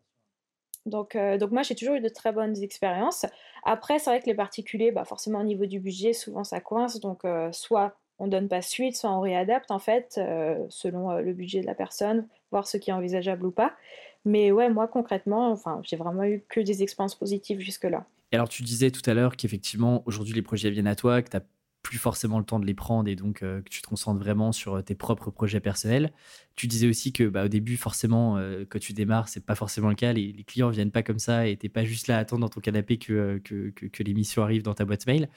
donc, 0.86 1.16
euh, 1.16 1.38
donc 1.38 1.52
moi, 1.52 1.62
j'ai 1.62 1.76
toujours 1.76 1.96
eu 1.96 2.02
de 2.02 2.10
très 2.10 2.32
bonnes 2.32 2.62
expériences. 2.62 3.26
Après, 3.64 4.00
c'est 4.00 4.10
vrai 4.10 4.20
que 4.20 4.26
les 4.26 4.36
particuliers, 4.36 4.92
bah, 4.92 5.06
forcément, 5.06 5.40
au 5.40 5.46
niveau 5.46 5.66
du 5.66 5.80
budget, 5.80 6.14
souvent, 6.14 6.44
ça 6.44 6.60
coince. 6.60 7.00
Donc, 7.00 7.24
euh, 7.24 7.52
soit 7.52 7.96
on 8.18 8.28
donne 8.28 8.48
pas 8.48 8.62
suite, 8.62 8.96
soit 8.96 9.12
on 9.12 9.20
réadapte, 9.20 9.72
en 9.72 9.80
fait, 9.80 10.22
selon 10.70 11.18
le 11.18 11.34
budget 11.34 11.60
de 11.60 11.66
la 11.66 11.76
personne, 11.76 12.30
voir 12.50 12.66
ce 12.66 12.78
qui 12.78 12.90
est 12.90 12.94
envisageable 12.94 13.46
ou 13.46 13.52
pas. 13.52 13.74
Mais 14.24 14.52
ouais, 14.54 14.70
moi 14.70 14.88
concrètement, 14.88 15.52
enfin, 15.52 15.82
j'ai 15.84 15.98
vraiment 15.98 16.24
eu 16.24 16.44
que 16.48 16.60
des 16.60 16.82
expériences 16.82 17.16
positives 17.16 17.60
jusque-là. 17.60 18.06
Alors, 18.36 18.50
tu 18.50 18.64
disais 18.64 18.92
tout 18.92 19.08
à 19.10 19.14
l'heure 19.14 19.38
qu'effectivement, 19.38 20.04
aujourd'hui, 20.06 20.34
les 20.34 20.42
projets 20.42 20.70
viennent 20.70 20.88
à 20.88 20.96
toi, 20.96 21.22
que 21.22 21.30
tu 21.30 21.38
n'as 21.38 21.44
plus 21.84 21.98
forcément 21.98 22.40
le 22.40 22.46
temps 22.46 22.60
de 22.60 22.66
les 22.66 22.74
prendre 22.74 23.08
et 23.08 23.16
donc 23.16 23.44
euh, 23.44 23.62
que 23.62 23.70
tu 23.70 23.82
te 23.82 23.88
concentres 23.88 24.20
vraiment 24.20 24.52
sur 24.52 24.76
euh, 24.76 24.82
tes 24.82 24.96
propres 24.96 25.30
projets 25.32 25.60
personnels. 25.60 26.12
Tu 26.56 26.68
disais 26.68 26.88
aussi 26.88 27.14
que 27.14 27.24
bah, 27.30 27.46
au 27.46 27.48
début, 27.48 27.78
forcément, 27.78 28.38
euh, 28.38 28.66
quand 28.68 28.80
tu 28.80 28.94
démarres, 28.94 29.30
c'est 29.30 29.46
pas 29.46 29.56
forcément 29.56 29.90
le 29.90 29.96
cas. 29.96 30.12
Les, 30.12 30.34
les 30.34 30.44
clients 30.44 30.70
viennent 30.70 30.92
pas 30.92 31.04
comme 31.04 31.20
ça 31.20 31.48
et 31.48 31.56
t'es 31.56 31.70
pas 31.70 31.86
juste 31.86 32.08
là 32.08 32.18
à 32.18 32.20
attendre 32.20 32.42
dans 32.42 32.50
ton 32.50 32.60
canapé 32.60 32.98
que, 32.98 33.40
que, 33.44 33.70
que, 33.70 33.86
que 33.86 34.04
l'émission 34.04 34.44
arrive 34.44 34.64
dans 34.64 34.74
ta 34.74 34.84
boîte 34.84 35.06
mail. 35.08 35.30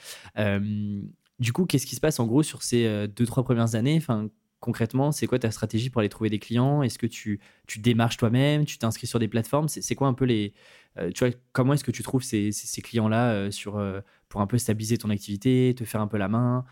du 1.39 1.53
coup, 1.53 1.67
qu'est-ce 1.67 1.87
qui 1.87 1.95
se 1.95 2.01
passe 2.01 2.19
en 2.19 2.27
gros 2.27 2.43
sur 2.43 2.63
ces 2.63 3.07
deux, 3.09 3.27
trois 3.27 3.45
premières 3.45 3.75
années? 3.75 3.97
Enfin, 3.97 4.29
concrètement, 4.61 5.13
c'est 5.13 5.27
quoi 5.27 5.39
ta 5.39 5.51
stratégie 5.51 5.91
pour 5.91 6.01
aller 6.01 6.09
trouver 6.09 6.31
des 6.31 6.39
clients? 6.39 6.83
Est-ce 6.83 6.99
que 6.99 7.07
tu, 7.07 7.41
tu 7.67 7.79
démarches 7.79 8.17
toi-même? 8.17 8.65
Tu 8.65 8.79
t'inscris 8.79 9.07
sur 9.07 9.19
des 9.19 9.29
plateformes? 9.29 9.69
C'est 9.69 9.95
quoi 9.95 10.09
un 10.09 10.15
peu 10.15 10.25
les. 10.25 10.53
Euh, 10.99 11.11
tu 11.13 11.25
vois, 11.25 11.35
comment 11.53 11.75
est-ce 11.75 11.85
que 11.85 11.91
tu 11.91 12.03
trouves 12.03 12.23
ces, 12.23 12.51
ces, 12.51 12.83
clients-là 12.83 13.33
euh, 13.33 13.51
euh, 13.67 14.01
pour 14.29 14.41
un 14.41 14.47
peu 14.47 14.59
stabiliser 14.59 14.99
ton 14.99 15.11
activité, 15.11 15.75
te 15.77 15.85
faire 15.85 16.01
un 16.01 16.09
peu 16.09 16.19
la 16.19 16.29
main, 16.29 16.65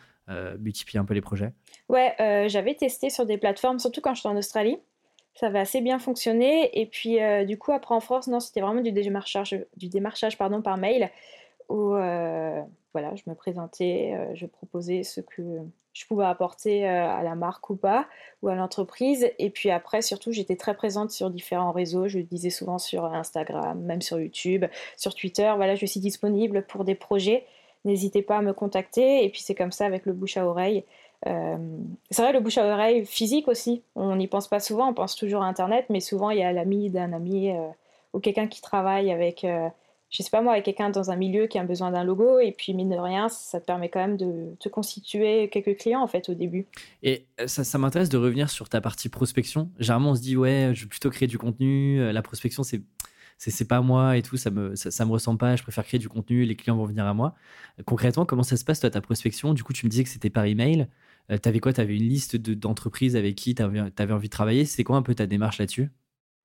multiplier 0.59 0.99
un 0.99 1.05
peu 1.05 1.15
les 1.15 1.21
projets? 1.21 1.53
Ouais, 1.89 2.15
j'avais 2.49 2.75
testé 2.75 3.11
sur 3.11 3.27
des 3.27 3.39
plateformes, 3.39 3.79
surtout 3.79 4.01
quand 4.01 4.15
j'étais 4.15 4.29
en 4.29 4.37
Australie. 4.37 4.79
Ça 5.35 5.49
avait 5.49 5.59
assez 5.59 5.83
bien 5.83 5.99
fonctionné. 5.99 6.81
Et 6.81 6.87
puis, 6.87 7.19
du 7.47 7.59
coup, 7.59 7.73
après 7.73 7.95
en 7.95 8.01
France, 8.01 8.27
non, 8.27 8.41
c'était 8.41 8.61
vraiment 8.61 8.81
du 8.81 8.91
démarchage, 8.91 9.55
du 9.77 9.89
démarchage 9.89 10.37
pardon, 10.37 10.63
par 10.63 10.79
mail 10.79 11.11
où 11.69 11.91
voilà, 11.91 13.15
je 13.15 13.23
me 13.27 13.35
présentais, 13.35 14.19
je 14.35 14.47
proposais 14.47 15.05
ce 15.05 15.21
que 15.21 15.61
je 15.97 16.07
pouvais 16.07 16.27
apporter 16.27 16.87
euh, 16.87 17.09
à 17.09 17.23
la 17.23 17.35
marque 17.35 17.71
ou 17.71 17.77
pas, 17.77 18.07
ou 18.43 18.49
à 18.49 18.55
l'entreprise. 18.55 19.31
Et 19.39 19.49
puis 19.49 19.71
après, 19.71 20.03
surtout, 20.03 20.31
j'étais 20.31 20.57
très 20.57 20.75
présente 20.75 21.11
sur 21.11 21.31
différents 21.31 21.73
réseaux. 21.73 22.07
Je 22.07 22.19
le 22.19 22.25
disais 22.25 22.51
souvent 22.51 22.77
sur 22.77 23.07
Instagram, 23.07 23.81
même 23.81 24.03
sur 24.03 24.21
YouTube, 24.21 24.67
sur 24.99 25.15
Twitter. 25.15 25.51
Voilà, 25.57 25.75
je 25.75 25.87
suis 25.87 26.01
disponible 26.01 26.67
pour 26.67 26.85
des 26.85 26.95
projets. 26.95 27.47
N'hésitez 27.87 28.21
pas 28.21 28.37
à 28.37 28.43
me 28.43 28.53
contacter. 28.53 29.25
Et 29.25 29.31
puis 29.31 29.41
c'est 29.41 29.55
comme 29.55 29.73
ça 29.73 29.87
avec 29.87 30.05
le 30.05 30.13
bouche 30.13 30.37
à 30.37 30.47
oreille. 30.47 30.85
Euh, 31.27 31.57
c'est 32.11 32.21
vrai, 32.21 32.35
le 32.35 32.41
bouche 32.41 32.59
à 32.59 32.67
oreille 32.67 33.07
physique 33.07 33.49
aussi. 33.49 33.83
On 33.95 34.17
n'y 34.17 34.29
pense 34.29 34.49
pas 34.49 34.61
souvent. 34.61 34.91
On 34.91 34.95
pense 34.95 35.17
toujours 35.17 35.45
à 35.45 35.47
Internet, 35.47 35.87
mais 35.89 36.01
souvent 36.01 36.29
il 36.29 36.41
y 36.41 36.43
a 36.43 36.53
l'ami 36.53 36.91
d'un 36.91 37.15
ami 37.15 37.53
euh, 37.53 37.69
ou 38.13 38.21
quelqu'un 38.21 38.49
qui 38.49 38.61
travaille 38.61 39.11
avec 39.11 39.47
je 40.11 40.23
sais 40.23 40.31
pas 40.31 40.41
moi, 40.41 40.53
avec 40.53 40.65
quelqu'un 40.65 40.91
dans 40.91 41.11
un 41.11 41.17
milieu 41.17 41.47
qui 41.47 41.59
a 41.59 41.65
besoin 41.65 41.91
d'un 41.91 42.05
logo, 42.05 42.39
et 42.39 42.53
puis 42.53 42.75
mine 42.75 42.91
de 42.91 42.97
rien, 42.97 43.29
ça 43.29 43.61
te 43.61 43.67
permet 43.67 43.89
quand 43.89 44.01
même 44.01 44.17
de 44.17 44.55
te 44.61 44.69
constituer 44.69 45.49
quelques 45.49 45.77
clients 45.79 46.01
en 46.01 46.07
fait 46.07 46.29
au 46.29 46.35
début. 46.35 46.67
Et 47.03 47.27
euh, 47.41 47.49
ça, 47.49 47.65
ça 47.65 47.79
m'intéresse 47.79 48.09
de 48.09 48.17
revenir 48.17 48.49
sur 48.49 48.69
ta 48.69 48.81
partie 48.81 49.09
prospection. 49.09 49.71
Généralement, 49.79 50.11
on 50.11 50.15
se 50.15 50.23
dit, 50.23 50.37
ouais, 50.37 50.71
je 50.75 50.83
veux 50.83 50.89
plutôt 50.89 51.11
créer 51.11 51.27
du 51.27 51.39
contenu, 51.39 52.01
euh, 52.01 52.13
la 52.13 52.23
prospection, 52.23 52.63
c'est. 52.63 52.83
C'est 53.39 53.69
pas 53.69 53.83
moi 53.83 54.17
et 54.17 54.23
tout, 54.23 54.39
ça 54.39 54.51
me, 54.51 54.75
ça, 54.77 55.05
me 55.05 55.11
ressemble 55.11 55.37
pas, 55.37 55.57
je 55.57 55.63
préfère 55.63 55.85
créer 55.85 56.01
du 56.01 56.09
contenu, 56.09 56.47
les 56.47 56.57
clients 56.57 56.75
vont 56.75 56.87
venir 56.87 57.05
à 57.05 57.13
moi. 57.13 57.35
Concrètement, 57.85 58.25
comment 58.25 58.43
ça 58.43 58.57
se 58.57 58.65
passe, 58.65 58.81
toi, 58.81 58.89
ta 58.89 59.03
prospection? 59.03 59.53
Du 59.53 59.63
coup, 59.63 59.75
tu 59.75 59.85
me 59.85 59.91
disais 59.91 60.05
que 60.05 60.09
c'était 60.09 60.31
par 60.31 60.47
email. 60.47 60.89
tu 61.29 61.47
avais 61.47 61.61
quoi? 61.61 61.75
Tu 61.75 61.83
avais 61.83 61.95
une 61.97 62.09
liste 62.09 62.39
d'entreprises 62.39 63.15
avec 63.15 63.35
qui 63.35 63.55
tu 63.55 63.61
avais, 63.61 63.83
envie 64.11 64.29
de 64.29 64.33
travailler? 64.33 64.65
C'est 64.65 64.85
quoi 64.85 64.97
un 64.97 65.03
peu 65.03 65.15
ta 65.15 65.27
démarche 65.27 65.59
là-dessus? 65.59 65.91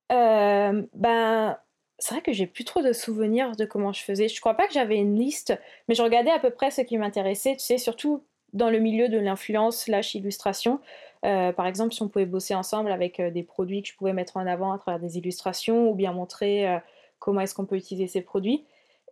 Ben, 0.09 1.57
c'est 2.01 2.15
vrai 2.15 2.23
que 2.23 2.33
j'ai 2.33 2.47
plus 2.47 2.65
trop 2.65 2.81
de 2.81 2.93
souvenirs 2.93 3.55
de 3.55 3.63
comment 3.63 3.93
je 3.93 4.01
faisais. 4.01 4.27
Je 4.27 4.41
crois 4.41 4.55
pas 4.55 4.65
que 4.65 4.73
j'avais 4.73 4.97
une 4.97 5.15
liste, 5.15 5.53
mais 5.87 5.93
je 5.93 6.01
regardais 6.01 6.31
à 6.31 6.39
peu 6.39 6.49
près 6.49 6.71
ce 6.71 6.81
qui 6.81 6.97
m'intéressait, 6.97 7.53
tu 7.53 7.59
sais, 7.59 7.77
surtout 7.77 8.23
dans 8.53 8.71
le 8.71 8.79
milieu 8.79 9.07
de 9.07 9.19
l'influence 9.19 9.83
slash 9.83 10.15
illustration. 10.15 10.79
Euh, 11.25 11.53
par 11.53 11.67
exemple, 11.67 11.93
si 11.93 12.01
on 12.01 12.09
pouvait 12.09 12.25
bosser 12.25 12.55
ensemble 12.55 12.91
avec 12.91 13.19
euh, 13.19 13.29
des 13.29 13.43
produits 13.43 13.83
que 13.83 13.89
je 13.89 13.95
pouvais 13.95 14.13
mettre 14.13 14.37
en 14.37 14.47
avant 14.47 14.71
à 14.73 14.79
travers 14.79 14.99
des 14.99 15.19
illustrations 15.19 15.91
ou 15.91 15.93
bien 15.93 16.11
montrer 16.11 16.67
euh, 16.67 16.79
comment 17.19 17.41
est-ce 17.41 17.53
qu'on 17.53 17.67
peut 17.67 17.77
utiliser 17.77 18.07
ces 18.07 18.21
produits. 18.21 18.65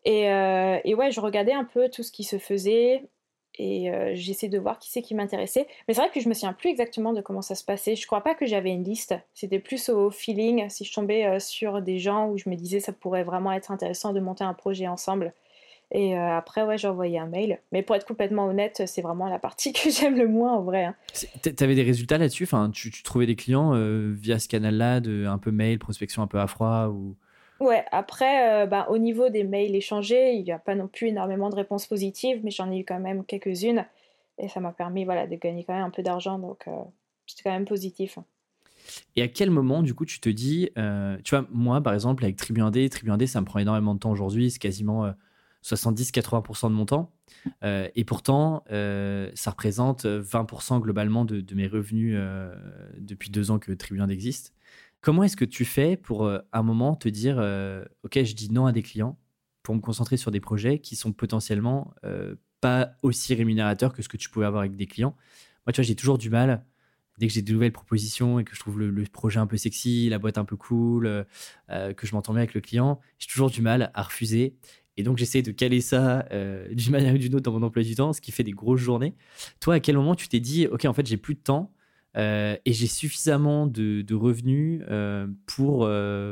Et, 0.04 0.23
et, 0.23 0.95
ouais, 0.95 1.12
je 1.12 1.19
regardais 1.19 1.52
un 1.52 1.65
peu 1.65 1.89
tout 1.89 2.04
ce 2.04 2.12
qui 2.13 2.23
se 2.23 2.38
faisait 2.38 3.04
et 3.60 3.91
j'essayais 4.15 4.50
de 4.50 4.58
voir 4.58 4.80
qui 4.80 4.89
c'est 4.89 5.02
qui 5.02 5.13
m'intéressait. 5.13 5.67
Mais 5.88 5.93
c'est 5.93 6.02
vrai 6.02 6.10
que 6.10 6.19
je 6.19 6.30
me 6.30 6.34
souviens 6.34 6.54
plus 6.54 6.69
exactement 6.69 7.13
de 7.13 7.22
comment 7.22 7.41
ça 7.41 7.56
se 7.56 7.63
passait. 7.63 7.95
Je 7.95 8.08
crois 8.08 8.22
pas 8.22 8.34
que 8.34 8.45
j'avais 8.45 8.72
une 8.72 8.84
liste. 8.84 9.15
C'était 9.34 9.60
plus 9.60 9.89
au 9.89 10.10
feeling 10.10 10.69
si 10.69 10.86
je 10.86 10.93
tombais 10.93 11.39
sur 11.39 11.82
des 11.82 12.00
gens 12.00 12.30
où 12.30 12.38
je 12.38 12.50
me 12.50 12.56
disais 12.56 12.80
ça 12.80 12.93
pourrait 12.93 13.24
vraiment 13.24 13.52
être 13.52 13.72
intéressant 13.72 14.13
de 14.13 14.19
monter 14.19 14.43
un 14.43 14.54
projet 14.54 14.88
ensemble. 14.88 15.34
Et 15.91 16.15
euh, 16.15 16.38
après, 16.38 16.63
ouais, 16.63 16.78
j'ai 16.78 16.88
un 16.88 17.26
mail. 17.26 17.60
Mais 17.72 17.82
pour 17.82 17.95
être 17.95 18.06
complètement 18.06 18.45
honnête, 18.45 18.84
c'est 18.86 19.02
vraiment 19.02 19.28
la 19.28 19.39
partie 19.39 19.74
que 19.74 19.89
j'aime 19.89 20.17
le 20.17 20.28
moins 20.28 20.54
en 20.54 20.62
vrai. 20.62 20.86
Hein. 20.86 20.95
Tu 21.13 21.52
des 21.52 21.84
résultats 21.84 22.17
là-dessus? 22.17 22.43
Enfin, 22.43 22.69
tu, 22.69 22.91
trouvais 23.04 23.26
des 23.26 23.36
clients 23.36 23.74
euh, 23.74 24.13
via 24.15 24.39
ce 24.39 24.48
canal-là, 24.48 25.02
un 25.28 25.38
peu 25.38 25.52
mail, 25.52 25.80
prospection 25.80 26.22
un 26.22 26.28
peu 26.28 26.39
à 26.39 26.48
froid. 26.48 26.93
Ouais, 27.60 27.84
après, 27.91 28.63
euh, 28.63 28.65
bah, 28.65 28.88
au 28.89 28.98
niveau 28.98 29.30
des 29.30 29.43
mails 29.43 29.76
échangés, 29.76 30.34
il 30.34 30.43
n'y 30.43 30.52
a 30.52 30.60
pas 30.60 30.76
non 30.76 30.88
plus 30.88 31.08
énormément 31.08 31.50
de 31.50 31.56
réponses 31.56 31.88
positives, 31.88 32.39
mais 32.43 32.52
j'en 32.52 32.72
ai 32.72 32.80
eu 32.80 32.86
quand 32.86 33.00
même 33.00 33.26
quelques-unes. 33.26 33.86
Et 34.38 34.48
ça 34.48 34.60
m'a 34.60 34.72
permis 34.72 35.04
voilà, 35.04 35.28
de 35.28 35.36
gagner 35.36 35.65
quand 35.65 35.74
même 35.74 35.84
un 35.84 35.89
peu 35.89 36.02
d'argent, 36.02 36.39
donc 36.39 36.65
c'était 37.28 37.43
quand 37.43 37.52
même 37.52 37.65
positif. 37.65 38.17
Et 39.17 39.22
à 39.22 39.28
quel 39.28 39.52
moment, 39.52 39.84
du 39.84 39.93
coup, 39.93 40.06
tu 40.06 40.22
te 40.22 40.30
dis, 40.30 40.72
tu 41.26 41.36
vois, 41.36 41.45
moi, 41.52 41.82
par 41.82 41.93
exemple, 41.93 42.24
avec 42.24 42.38
Tribu 42.38 42.62
1D, 42.62 42.88
Tribu 42.89 43.12
1D, 43.12 43.28
ça 43.28 43.41
me 43.41 43.45
prend 43.45 43.60
énormément 43.60 43.93
de 43.93 44.00
temps 44.00 44.12
aujourd'hui, 44.12 44.50
c'est 44.50 44.60
quasiment 44.60 45.13
70-80% 45.63 46.69
de 46.69 46.74
mon 46.74 46.86
temps. 46.86 47.12
Euh, 47.63 47.88
et 47.95 48.04
pourtant, 48.04 48.63
euh, 48.72 49.30
ça 49.34 49.52
représente 49.52 50.06
20% 50.06 50.80
globalement 50.80 51.26
de, 51.26 51.43
mes 51.54 51.67
revenus 51.67 52.15
euh, 52.17 52.54
depuis 52.98 53.30
deux 53.30 53.52
ans 53.52 53.60
que 53.60 53.72
Tribune 53.72 54.10
existe. 54.10 54.54
Comment 55.01 55.23
est-ce 55.23 55.38
que 55.38 55.45
tu 55.45 55.65
fais 55.65 55.97
pour, 55.97 56.27
à 56.27 56.43
un 56.51 56.63
moment, 56.63 56.95
te 56.95 57.07
dire 57.09 57.38
OK, 58.03 58.21
je 58.21 58.33
dis 58.35 58.51
non 58.51 58.65
à 58.65 58.71
des 58.71 58.81
clients 58.83 59.17
pour 59.63 59.75
me 59.75 59.79
concentrer 59.79 60.17
sur 60.17 60.31
des 60.31 60.39
projets 60.39 60.79
qui 60.79 60.95
sont 60.95 61.13
potentiellement 61.13 61.93
pas 62.59 62.91
aussi 63.01 63.33
rémunérateurs 63.33 63.93
que 63.93 64.01
ce 64.01 64.09
que 64.09 64.17
tu 64.17 64.29
pouvais 64.29 64.45
avoir 64.45 64.62
avec 64.62 64.75
des 64.75 64.88
clients? 64.88 65.15
Moi, 65.65 65.73
tu 65.73 65.79
vois, 65.79 65.85
j'ai 65.85 65.95
toujours 65.95 66.17
du 66.17 66.29
mal 66.29 66.65
dès 67.17 67.27
que 67.27 67.33
j'ai 67.33 67.41
de 67.41 67.53
nouvelles 67.53 67.71
propositions 67.71 68.39
et 68.39 68.43
que 68.43 68.55
je 68.55 68.59
trouve 68.59 68.79
le, 68.79 69.03
projet 69.03 69.39
un 69.39 69.47
peu 69.47 69.57
sexy, 69.57 70.09
la 70.09 70.19
boîte 70.19 70.38
un 70.38 70.45
peu 70.45 70.57
cool, 70.57 71.25
que 71.69 72.07
je 72.07 72.13
m'entends 72.13 72.33
bien 72.33 72.41
avec 72.41 72.53
le 72.53 72.62
client, 72.62 72.99
j'ai 73.19 73.27
toujours 73.27 73.49
du 73.49 73.62
mal 73.62 73.91
à 73.93 74.03
refuser. 74.03 74.57
Et 74.99 75.03
donc, 75.03 75.17
j'essaie 75.17 75.41
de 75.41 75.51
caler 75.51 75.79
ça 75.79 76.25
euh, 76.33 76.67
d'une 76.73 76.91
manière 76.91 77.13
ou 77.13 77.17
d'une 77.17 77.33
autre 77.33 77.49
dans 77.49 77.57
mon 77.57 77.65
emploi 77.65 77.83
du 77.83 77.95
temps, 77.95 78.12
ce 78.12 78.19
qui 78.19 78.33
fait 78.33 78.43
des 78.43 78.51
grosses 78.51 78.81
journées. 78.81 79.15
Toi, 79.62 79.75
à 79.75 79.79
quel 79.79 79.95
moment 79.95 80.13
tu 80.13 80.27
t'es 80.27 80.41
dit, 80.41 80.67
OK, 80.67 80.83
en 80.83 80.91
fait, 80.91 81.07
j'ai 81.07 81.15
plus 81.15 81.35
de 81.35 81.39
temps 81.39 81.71
euh, 82.17 82.58
et 82.65 82.74
j'ai 82.74 82.88
suffisamment 82.88 83.67
de, 83.67 84.15
revenus 84.15 84.84
euh, 84.89 85.28
pour, 85.45 85.88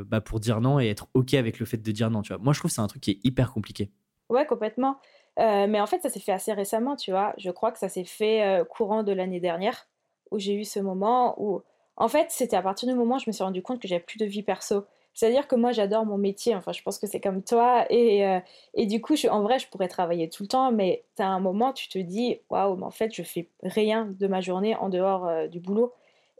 bah, 0.06 0.22
pour 0.22 0.40
dire 0.40 0.62
non 0.62 0.80
et 0.80 0.88
être 0.88 1.08
OK 1.14 1.34
avec 1.34 1.60
le 1.60 1.66
fait 1.66 1.78
de 1.78 1.92
dire 1.92 2.10
non 2.10 2.22
tu 2.22 2.34
vois. 2.34 2.42
Moi, 2.42 2.54
je 2.54 2.60
trouve 2.60 2.70
que 2.70 2.76
c'est 2.76 2.82
un 2.82 2.88
truc 2.88 3.02
qui 3.02 3.12
est 3.12 3.20
hyper 3.24 3.52
compliqué. 3.52 3.92
Ouais, 4.30 4.46
complètement. 4.46 5.00
mais 5.38 5.80
en 5.80 5.86
fait, 5.86 6.02
ça 6.02 6.10
s'est 6.10 6.20
fait 6.20 6.32
assez 6.32 6.54
récemment, 6.54 6.96
tu 6.96 7.12
vois. 7.12 7.34
Je 7.38 7.52
crois 7.52 7.72
que 7.72 7.80
ça 7.80 7.90
s'est 7.90 8.06
fait 8.06 8.64
courant 8.70 9.04
de 9.04 9.12
l'année 9.12 9.40
dernière 9.40 9.88
où 10.32 10.40
j'ai 10.40 10.56
eu 10.56 10.66
ce 10.66 10.80
moment 10.80 11.36
où, 11.42 11.62
en 11.96 12.08
fait, 12.08 12.28
c'était 12.30 12.58
à 12.58 12.62
partir 12.62 12.90
du 12.90 12.96
moment 12.96 13.16
où 13.16 13.20
je 13.20 13.26
me 13.28 13.32
suis 13.32 13.44
rendu 13.44 13.62
compte 13.62 13.82
que 13.82 13.88
j'avais 13.88 14.04
plus 14.04 14.18
de 14.18 14.26
vie 14.26 14.44
perso. 14.44 14.86
C'est-à-dire 15.18 15.48
que 15.48 15.56
moi, 15.56 15.72
j'adore 15.72 16.06
mon 16.06 16.20
métier, 16.20 16.54
enfin, 16.56 16.72
je 16.74 16.84
pense 16.84 17.00
que 17.00 17.08
c'est 17.08 17.20
comme 17.20 17.42
toi. 17.42 17.88
Et, 17.90 18.24
euh, 18.24 18.40
et 18.76 18.86
du 18.86 19.02
coup, 19.02 19.16
je, 19.16 19.28
en 19.28 19.42
vrai, 19.42 19.58
je 19.58 19.68
pourrais 19.68 19.88
travailler 19.88 20.30
tout 20.30 20.44
le 20.44 20.48
temps, 20.48 20.72
mais 20.72 21.06
tu 21.16 21.24
as 21.24 21.28
un 21.28 21.40
moment, 21.40 21.74
tu 21.74 21.90
te 21.90 21.98
dis, 21.98 22.38
waouh, 22.52 22.76
mais 22.76 22.84
en 22.84 22.92
fait, 22.92 23.12
je 23.16 23.24
fais 23.24 23.50
rien 23.64 24.06
de 24.20 24.28
ma 24.28 24.42
journée 24.42 24.76
en 24.76 24.90
dehors 24.90 25.26
euh, 25.26 25.48
du 25.48 25.60
boulot. 25.60 25.92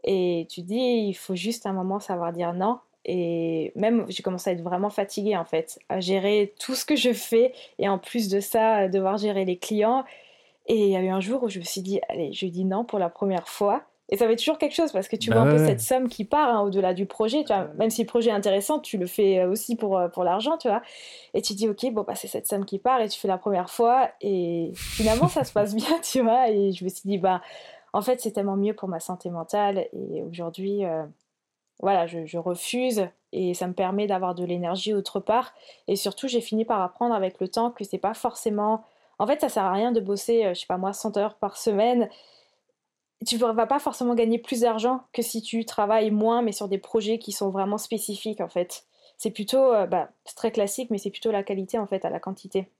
Et 0.04 0.46
tu 0.48 0.62
dis, 0.62 0.76
il 1.08 1.14
faut 1.14 1.34
juste 1.34 1.66
un 1.66 1.72
moment 1.72 1.98
savoir 1.98 2.32
dire 2.32 2.52
non. 2.54 2.78
Et 3.04 3.72
même, 3.74 4.06
j'ai 4.08 4.22
commencé 4.22 4.50
à 4.50 4.52
être 4.52 4.62
vraiment 4.62 4.90
fatiguée, 4.90 5.36
en 5.36 5.44
fait, 5.44 5.80
à 5.88 5.98
gérer 5.98 6.54
tout 6.60 6.76
ce 6.76 6.84
que 6.84 6.94
je 6.94 7.12
fais. 7.12 7.54
Et 7.80 7.88
en 7.88 7.98
plus 7.98 8.28
de 8.28 8.38
ça, 8.38 8.86
devoir 8.86 9.16
gérer 9.18 9.44
les 9.44 9.58
clients. 9.58 10.04
Et 10.66 10.84
il 10.86 10.90
y 10.90 10.96
a 10.96 11.02
eu 11.02 11.08
un 11.08 11.20
jour 11.20 11.42
où 11.42 11.48
je 11.48 11.58
me 11.58 11.64
suis 11.64 11.82
dit, 11.82 12.00
allez, 12.08 12.32
je 12.32 12.46
dis 12.46 12.64
non 12.64 12.84
pour 12.84 13.00
la 13.00 13.10
première 13.10 13.48
fois. 13.48 13.87
Et 14.10 14.16
ça 14.16 14.26
fait 14.26 14.36
toujours 14.36 14.58
quelque 14.58 14.74
chose 14.74 14.90
parce 14.92 15.06
que 15.06 15.16
tu 15.16 15.30
vois 15.30 15.44
bah 15.44 15.50
un 15.50 15.56
peu 15.56 15.66
cette 15.66 15.80
somme 15.80 16.08
qui 16.08 16.24
part 16.24 16.48
hein, 16.48 16.62
au-delà 16.62 16.94
du 16.94 17.04
projet. 17.04 17.44
Tu 17.44 17.52
vois, 17.52 17.68
même 17.76 17.90
si 17.90 18.02
le 18.02 18.06
projet 18.06 18.30
est 18.30 18.34
intéressant, 18.34 18.78
tu 18.78 18.96
le 18.96 19.06
fais 19.06 19.40
euh, 19.40 19.50
aussi 19.50 19.76
pour, 19.76 19.98
euh, 19.98 20.08
pour 20.08 20.24
l'argent, 20.24 20.56
tu 20.56 20.68
vois. 20.68 20.80
Et 21.34 21.42
tu 21.42 21.52
dis, 21.52 21.68
ok, 21.68 21.92
bon, 21.92 22.04
bah, 22.04 22.14
c'est 22.14 22.26
cette 22.26 22.46
somme 22.46 22.64
qui 22.64 22.78
part 22.78 23.00
et 23.02 23.08
tu 23.08 23.20
fais 23.20 23.28
la 23.28 23.36
première 23.36 23.68
fois. 23.68 24.10
Et 24.22 24.72
finalement, 24.74 25.28
ça 25.28 25.44
se 25.44 25.52
passe 25.52 25.74
bien, 25.74 25.98
tu 26.02 26.22
vois. 26.22 26.48
Et 26.50 26.72
je 26.72 26.84
me 26.84 26.88
suis 26.88 27.06
dit, 27.06 27.18
bah, 27.18 27.42
en 27.92 28.00
fait, 28.00 28.20
c'est 28.20 28.32
tellement 28.32 28.56
mieux 28.56 28.72
pour 28.72 28.88
ma 28.88 29.00
santé 29.00 29.28
mentale. 29.28 29.88
Et 29.92 30.22
aujourd'hui, 30.22 30.86
euh, 30.86 31.04
voilà, 31.80 32.06
je, 32.06 32.24
je, 32.24 32.38
refuse 32.38 33.06
et 33.32 33.52
ça 33.52 33.66
me 33.66 33.74
permet 33.74 34.06
d'avoir 34.06 34.34
de 34.34 34.44
l'énergie 34.44 34.94
autre 34.94 35.20
part. 35.20 35.52
Et 35.86 35.96
surtout, 35.96 36.28
j'ai 36.28 36.40
fini 36.40 36.64
par 36.64 36.80
apprendre 36.80 37.14
avec 37.14 37.40
le 37.40 37.48
temps 37.48 37.70
que 37.70 37.84
c'est 37.84 37.98
pas 37.98 38.14
forcément. 38.14 38.84
En 39.18 39.26
fait, 39.26 39.42
ça 39.42 39.50
sert 39.50 39.64
à 39.64 39.72
rien 39.72 39.92
de 39.92 40.00
bosser, 40.00 40.44
je 40.54 40.60
sais 40.60 40.66
pas 40.66 40.78
moi, 40.78 40.94
100 40.94 41.18
heures 41.18 41.34
par 41.34 41.58
semaine 41.58 42.08
tu 43.26 43.36
ne 43.36 43.52
vas 43.52 43.66
pas 43.66 43.78
forcément 43.78 44.14
gagner 44.14 44.38
plus 44.38 44.60
d'argent 44.60 45.04
que 45.12 45.22
si 45.22 45.42
tu 45.42 45.64
travailles 45.64 46.10
moins, 46.10 46.42
mais 46.42 46.52
sur 46.52 46.68
des 46.68 46.78
projets 46.78 47.18
qui 47.18 47.32
sont 47.32 47.50
vraiment 47.50 47.78
spécifiques, 47.78 48.40
en 48.40 48.48
fait. 48.48 48.84
C'est 49.16 49.32
plutôt, 49.32 49.72
euh, 49.74 49.86
bah, 49.86 50.10
c'est 50.24 50.36
très 50.36 50.52
classique, 50.52 50.90
mais 50.90 50.98
c'est 50.98 51.10
plutôt 51.10 51.32
la 51.32 51.42
qualité, 51.42 51.78
en 51.78 51.86
fait, 51.86 52.04
à 52.04 52.10
la 52.10 52.20
quantité. 52.20 52.70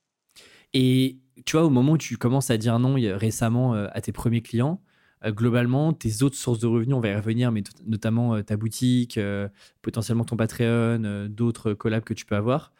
Et 0.72 1.18
tu 1.44 1.56
vois, 1.56 1.66
au 1.66 1.70
moment 1.70 1.92
où 1.92 1.98
tu 1.98 2.16
commences 2.16 2.50
à 2.50 2.56
dire 2.56 2.78
non 2.78 2.94
récemment 2.94 3.74
euh, 3.74 3.88
à 3.92 4.00
tes 4.00 4.12
premiers 4.12 4.42
clients, 4.42 4.80
euh, 5.24 5.32
globalement, 5.32 5.92
tes 5.92 6.22
autres 6.22 6.36
sources 6.36 6.60
de 6.60 6.68
revenus, 6.68 6.94
on 6.94 7.00
va 7.00 7.08
y 7.08 7.16
revenir, 7.16 7.50
mais 7.50 7.64
notamment 7.84 8.40
ta 8.42 8.56
boutique, 8.56 9.18
potentiellement 9.82 10.24
ton 10.24 10.36
Patreon, 10.36 11.26
d'autres 11.28 11.72
collabs 11.72 12.04
que 12.04 12.14
tu 12.14 12.24
peux 12.24 12.36
avoir, 12.36 12.72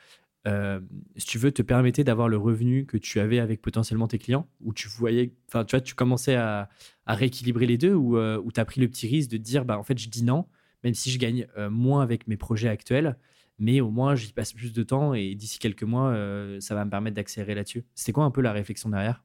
euh, 0.46 0.80
si 1.16 1.26
tu 1.26 1.38
veux, 1.38 1.52
te 1.52 1.62
permettait 1.62 2.04
d'avoir 2.04 2.28
le 2.28 2.36
revenu 2.36 2.86
que 2.86 2.96
tu 2.96 3.20
avais 3.20 3.40
avec 3.40 3.60
potentiellement 3.60 4.06
tes 4.06 4.18
clients 4.18 4.46
Ou 4.62 4.72
tu 4.72 4.88
voyais, 4.88 5.32
enfin, 5.48 5.64
tu 5.64 5.74
vois, 5.74 5.80
tu 5.80 5.94
commençais 5.94 6.36
à, 6.36 6.68
rééquilibrer 7.06 7.66
les 7.66 7.78
deux 7.78 7.94
ou, 7.94 8.16
euh, 8.16 8.42
tu 8.54 8.60
as 8.60 8.64
pris 8.64 8.80
le 8.80 8.88
petit 8.88 9.08
risque 9.08 9.30
de 9.30 9.36
dire, 9.36 9.64
bah, 9.64 9.78
en 9.78 9.82
fait, 9.82 9.98
je 9.98 10.08
dis 10.08 10.24
non, 10.24 10.46
même 10.84 10.94
si 10.94 11.10
je 11.10 11.18
gagne 11.18 11.46
euh, 11.56 11.70
moins 11.70 12.02
avec 12.02 12.28
mes 12.28 12.36
projets 12.36 12.68
actuels, 12.68 13.16
mais 13.58 13.80
au 13.80 13.90
moins, 13.90 14.14
j'y 14.14 14.32
passe 14.32 14.52
plus 14.52 14.72
de 14.72 14.82
temps 14.82 15.14
et 15.14 15.34
d'ici 15.34 15.58
quelques 15.58 15.82
mois, 15.82 16.14
ça 16.60 16.76
va 16.76 16.84
me 16.84 16.90
permettre 16.90 17.16
d'accélérer 17.16 17.56
là-dessus. 17.56 17.84
C'était 17.96 18.12
quoi 18.12 18.22
un 18.22 18.30
peu 18.30 18.40
la 18.40 18.52
réflexion 18.52 18.88
derrière? 18.88 19.24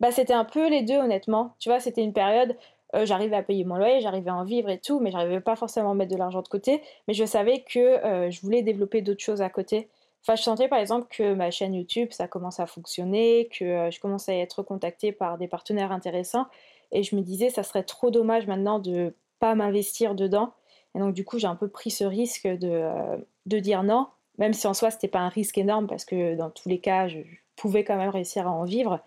Bah, 0.00 0.10
C'était 0.10 0.32
un 0.32 0.46
peu 0.46 0.70
les 0.70 0.82
deux, 0.82 0.94
honnêtement. 0.94 1.54
Tu 1.58 1.68
vois, 1.68 1.78
c'était 1.78 2.02
une 2.02 2.14
période 2.14 2.56
j'arrivais 3.02 3.34
à 3.34 3.42
payer 3.42 3.64
mon 3.64 3.76
loyer, 3.76 4.00
j'arrivais 4.00 4.30
à 4.30 4.36
en 4.36 4.44
vivre 4.44 4.70
et 4.70 4.78
tout, 4.78 5.00
mais 5.00 5.10
j'arrivais 5.10 5.40
pas 5.40 5.56
forcément 5.56 5.90
à 5.90 5.94
mettre 5.94 6.12
de 6.12 6.16
l'argent 6.16 6.42
de 6.42 6.48
côté. 6.48 6.80
Mais 7.06 7.12
je 7.12 7.24
savais 7.24 7.64
que 7.68 8.30
je 8.30 8.40
voulais 8.40 8.62
développer 8.62 9.02
d'autres 9.02 9.22
choses 9.22 9.42
à 9.42 9.50
côté. 9.50 9.90
Enfin, 10.26 10.36
je 10.36 10.42
sentais 10.42 10.68
par 10.68 10.78
exemple 10.78 11.06
que 11.10 11.34
ma 11.34 11.50
chaîne 11.50 11.74
YouTube, 11.74 12.08
ça 12.10 12.26
commence 12.26 12.58
à 12.58 12.66
fonctionner, 12.66 13.50
que 13.52 13.64
euh, 13.64 13.90
je 13.90 14.00
commençais 14.00 14.32
à 14.32 14.38
être 14.38 14.62
contactée 14.62 15.12
par 15.12 15.36
des 15.36 15.48
partenaires 15.48 15.92
intéressants. 15.92 16.46
Et 16.92 17.02
je 17.02 17.14
me 17.14 17.20
disais, 17.20 17.50
ça 17.50 17.62
serait 17.62 17.82
trop 17.82 18.10
dommage 18.10 18.46
maintenant 18.46 18.78
de 18.78 19.14
pas 19.38 19.54
m'investir 19.54 20.14
dedans. 20.14 20.54
Et 20.94 20.98
donc, 20.98 21.12
du 21.12 21.26
coup, 21.26 21.38
j'ai 21.38 21.46
un 21.46 21.56
peu 21.56 21.68
pris 21.68 21.90
ce 21.90 22.04
risque 22.04 22.46
de, 22.46 22.70
euh, 22.70 23.18
de 23.44 23.58
dire 23.58 23.82
non, 23.82 24.06
même 24.38 24.54
si 24.54 24.66
en 24.66 24.72
soi, 24.72 24.90
c'était 24.90 25.08
pas 25.08 25.18
un 25.18 25.28
risque 25.28 25.58
énorme 25.58 25.86
parce 25.86 26.06
que 26.06 26.36
dans 26.36 26.50
tous 26.50 26.70
les 26.70 26.80
cas, 26.80 27.06
je, 27.06 27.18
pouvais 27.56 27.84
quand 27.84 27.96
même 27.96 28.10
réussir 28.10 28.48
à 28.48 28.50
en 28.50 28.64
vivre. 28.64 29.00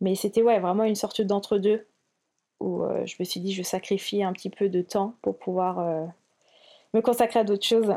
Mais 0.00 0.14
c'était 0.14 0.42
ouais, 0.42 0.60
vraiment 0.60 0.84
une 0.84 0.94
sorte 0.94 1.20
d'entre-deux 1.22 1.86
où 2.60 2.84
euh, 2.84 3.04
je 3.04 3.16
me 3.18 3.24
suis 3.24 3.40
dit, 3.40 3.52
je 3.52 3.62
sacrifie 3.62 4.22
un 4.22 4.32
petit 4.32 4.48
peu 4.48 4.68
de 4.68 4.80
temps 4.80 5.14
pour 5.22 5.36
pouvoir 5.36 6.08
me 6.94 7.00
consacrer 7.00 7.40
à 7.40 7.44
d'autres 7.44 7.66
choses. 7.66 7.94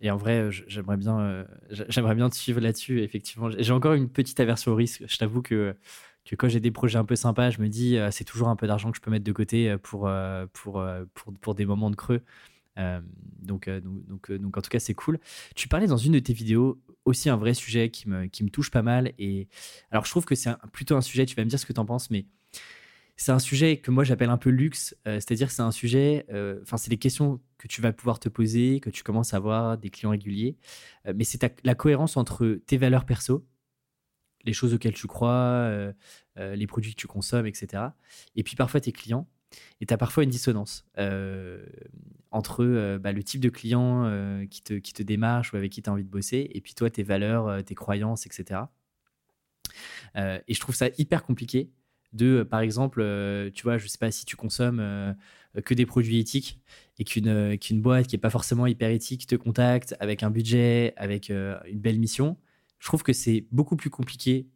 Et 0.00 0.10
en 0.10 0.16
vrai, 0.16 0.50
j'aimerais 0.66 0.96
bien, 0.98 1.18
euh, 1.20 1.44
j'aimerais 1.88 2.14
bien 2.14 2.28
te 2.28 2.36
suivre 2.36 2.60
là-dessus. 2.60 3.00
Effectivement, 3.00 3.50
j'ai 3.50 3.72
encore 3.72 3.94
une 3.94 4.08
petite 4.10 4.38
aversion 4.40 4.72
au 4.72 4.74
risque. 4.74 5.04
Je 5.06 5.16
t'avoue 5.16 5.40
que, 5.40 5.74
que 6.24 6.36
quand 6.36 6.48
j'ai 6.48 6.60
des 6.60 6.70
projets 6.70 6.98
un 6.98 7.04
peu 7.04 7.16
sympas, 7.16 7.50
je 7.50 7.60
me 7.60 7.68
dis 7.68 7.96
euh, 7.96 8.10
c'est 8.10 8.24
toujours 8.24 8.48
un 8.48 8.56
peu 8.56 8.66
d'argent 8.66 8.90
que 8.90 8.96
je 8.98 9.02
peux 9.02 9.10
mettre 9.10 9.24
de 9.24 9.32
côté 9.32 9.70
euh, 9.70 9.78
pour, 9.78 10.10
pour, 10.52 10.84
pour, 11.14 11.32
pour 11.34 11.54
des 11.54 11.64
moments 11.64 11.90
de 11.90 11.96
creux. 11.96 12.22
donc, 13.40 13.70
donc, 13.70 14.30
donc, 14.32 14.56
en 14.58 14.60
tout 14.60 14.70
cas, 14.70 14.80
c'est 14.80 14.94
cool. 14.94 15.18
Tu 15.54 15.68
parlais 15.68 15.86
dans 15.86 15.96
une 15.96 16.12
de 16.12 16.18
tes 16.18 16.34
vidéos 16.34 16.78
aussi 17.06 17.30
un 17.30 17.36
vrai 17.36 17.54
sujet 17.54 17.90
qui 17.90 18.08
me, 18.08 18.26
qui 18.26 18.44
me 18.44 18.50
touche 18.50 18.70
pas 18.70 18.82
mal. 18.82 19.12
Et 19.18 19.48
alors, 19.90 20.04
je 20.04 20.10
trouve 20.10 20.26
que 20.26 20.34
c'est 20.34 20.50
plutôt 20.72 20.96
un 20.96 21.00
sujet, 21.00 21.24
tu 21.24 21.34
vas 21.36 21.44
me 21.44 21.48
dire 21.48 21.58
ce 21.58 21.64
que 21.66 21.72
tu 21.72 21.80
en 21.80 21.86
penses, 21.86 22.10
mais 22.10 22.26
c'est 23.16 23.32
un 23.32 23.38
sujet 23.38 23.78
que 23.78 23.90
moi 23.90 24.04
j'appelle 24.04 24.28
un 24.28 24.36
peu 24.36 24.50
luxe, 24.50 24.94
euh, 25.06 25.14
c'est-à-dire 25.14 25.50
c'est 25.50 25.62
un 25.62 25.72
sujet, 25.72 26.26
euh, 26.30 26.60
enfin 26.62 26.76
c'est 26.76 26.90
des 26.90 26.98
questions 26.98 27.40
que 27.56 27.66
tu 27.66 27.80
vas 27.80 27.92
pouvoir 27.92 28.20
te 28.20 28.28
poser, 28.28 28.80
que 28.80 28.90
tu 28.90 29.02
commences 29.02 29.32
à 29.32 29.38
avoir 29.38 29.78
des 29.78 29.88
clients 29.88 30.10
réguliers, 30.10 30.56
euh, 31.06 31.14
mais 31.16 31.24
c'est 31.24 31.40
la 31.64 31.74
cohérence 31.74 32.18
entre 32.18 32.60
tes 32.66 32.76
valeurs 32.76 33.06
perso, 33.06 33.46
les 34.44 34.52
choses 34.52 34.74
auxquelles 34.74 34.94
tu 34.94 35.06
crois, 35.06 35.92
les 36.36 36.66
produits 36.68 36.92
que 36.94 37.00
tu 37.00 37.08
consommes, 37.08 37.46
etc. 37.46 37.82
Et 38.36 38.44
puis 38.44 38.54
parfois 38.54 38.80
tes 38.80 38.92
clients. 38.92 39.26
et 39.80 39.86
tu 39.86 39.94
as 39.94 39.98
parfois 39.98 40.22
une 40.22 40.30
dissonance 40.30 40.84
entre 42.30 42.98
bah, 42.98 43.10
le 43.12 43.22
type 43.24 43.40
de 43.40 43.48
client 43.48 44.46
qui, 44.48 44.62
te, 44.62 44.74
qui 44.74 44.92
te 44.92 45.02
démarche 45.02 45.52
ou 45.52 45.56
avec 45.56 45.72
qui 45.72 45.82
tu 45.82 45.90
as 45.90 45.92
envie 45.92 46.04
de 46.04 46.08
bosser, 46.08 46.48
et 46.54 46.60
puis 46.60 46.74
toi, 46.74 46.90
tes 46.90 47.02
valeurs, 47.02 47.64
tes 47.64 47.74
croyances, 47.74 48.24
etc. 48.26 48.60
et 50.14 50.54
je 50.54 50.60
trouve 50.60 50.76
ça 50.76 50.90
hyper 50.96 51.24
compliqué 51.24 51.70
de, 52.12 52.42
par 52.42 52.60
exemple, 52.60 53.00
tu 53.54 53.62
vois, 53.62 53.78
je 53.78 53.86
sais 53.88 53.98
pas 53.98 54.10
si 54.10 54.24
tu 54.24 54.36
consommes 54.36 55.14
que 55.64 55.74
des 55.74 55.86
produits 55.86 56.18
éthiques 56.18 56.60
et 56.98 57.04
qu'une 57.04 57.80
boîte 57.80 58.06
qui 58.06 58.14
n'est 58.14 58.20
pas 58.20 58.30
forcément 58.30 58.66
hyper 58.66 58.90
éthique 58.90 59.26
te 59.26 59.36
contacte 59.36 59.94
avec 60.00 60.22
un 60.22 60.30
budget, 60.30 60.94
avec 60.96 61.28
une 61.30 61.80
belle 61.80 61.98
mission. 61.98 62.36
Je 62.78 62.86
trouve 62.86 63.02
que 63.02 63.12
c'est 63.12 63.46
beaucoup 63.52 63.76
plus 63.76 63.90
compliqué 63.90 64.48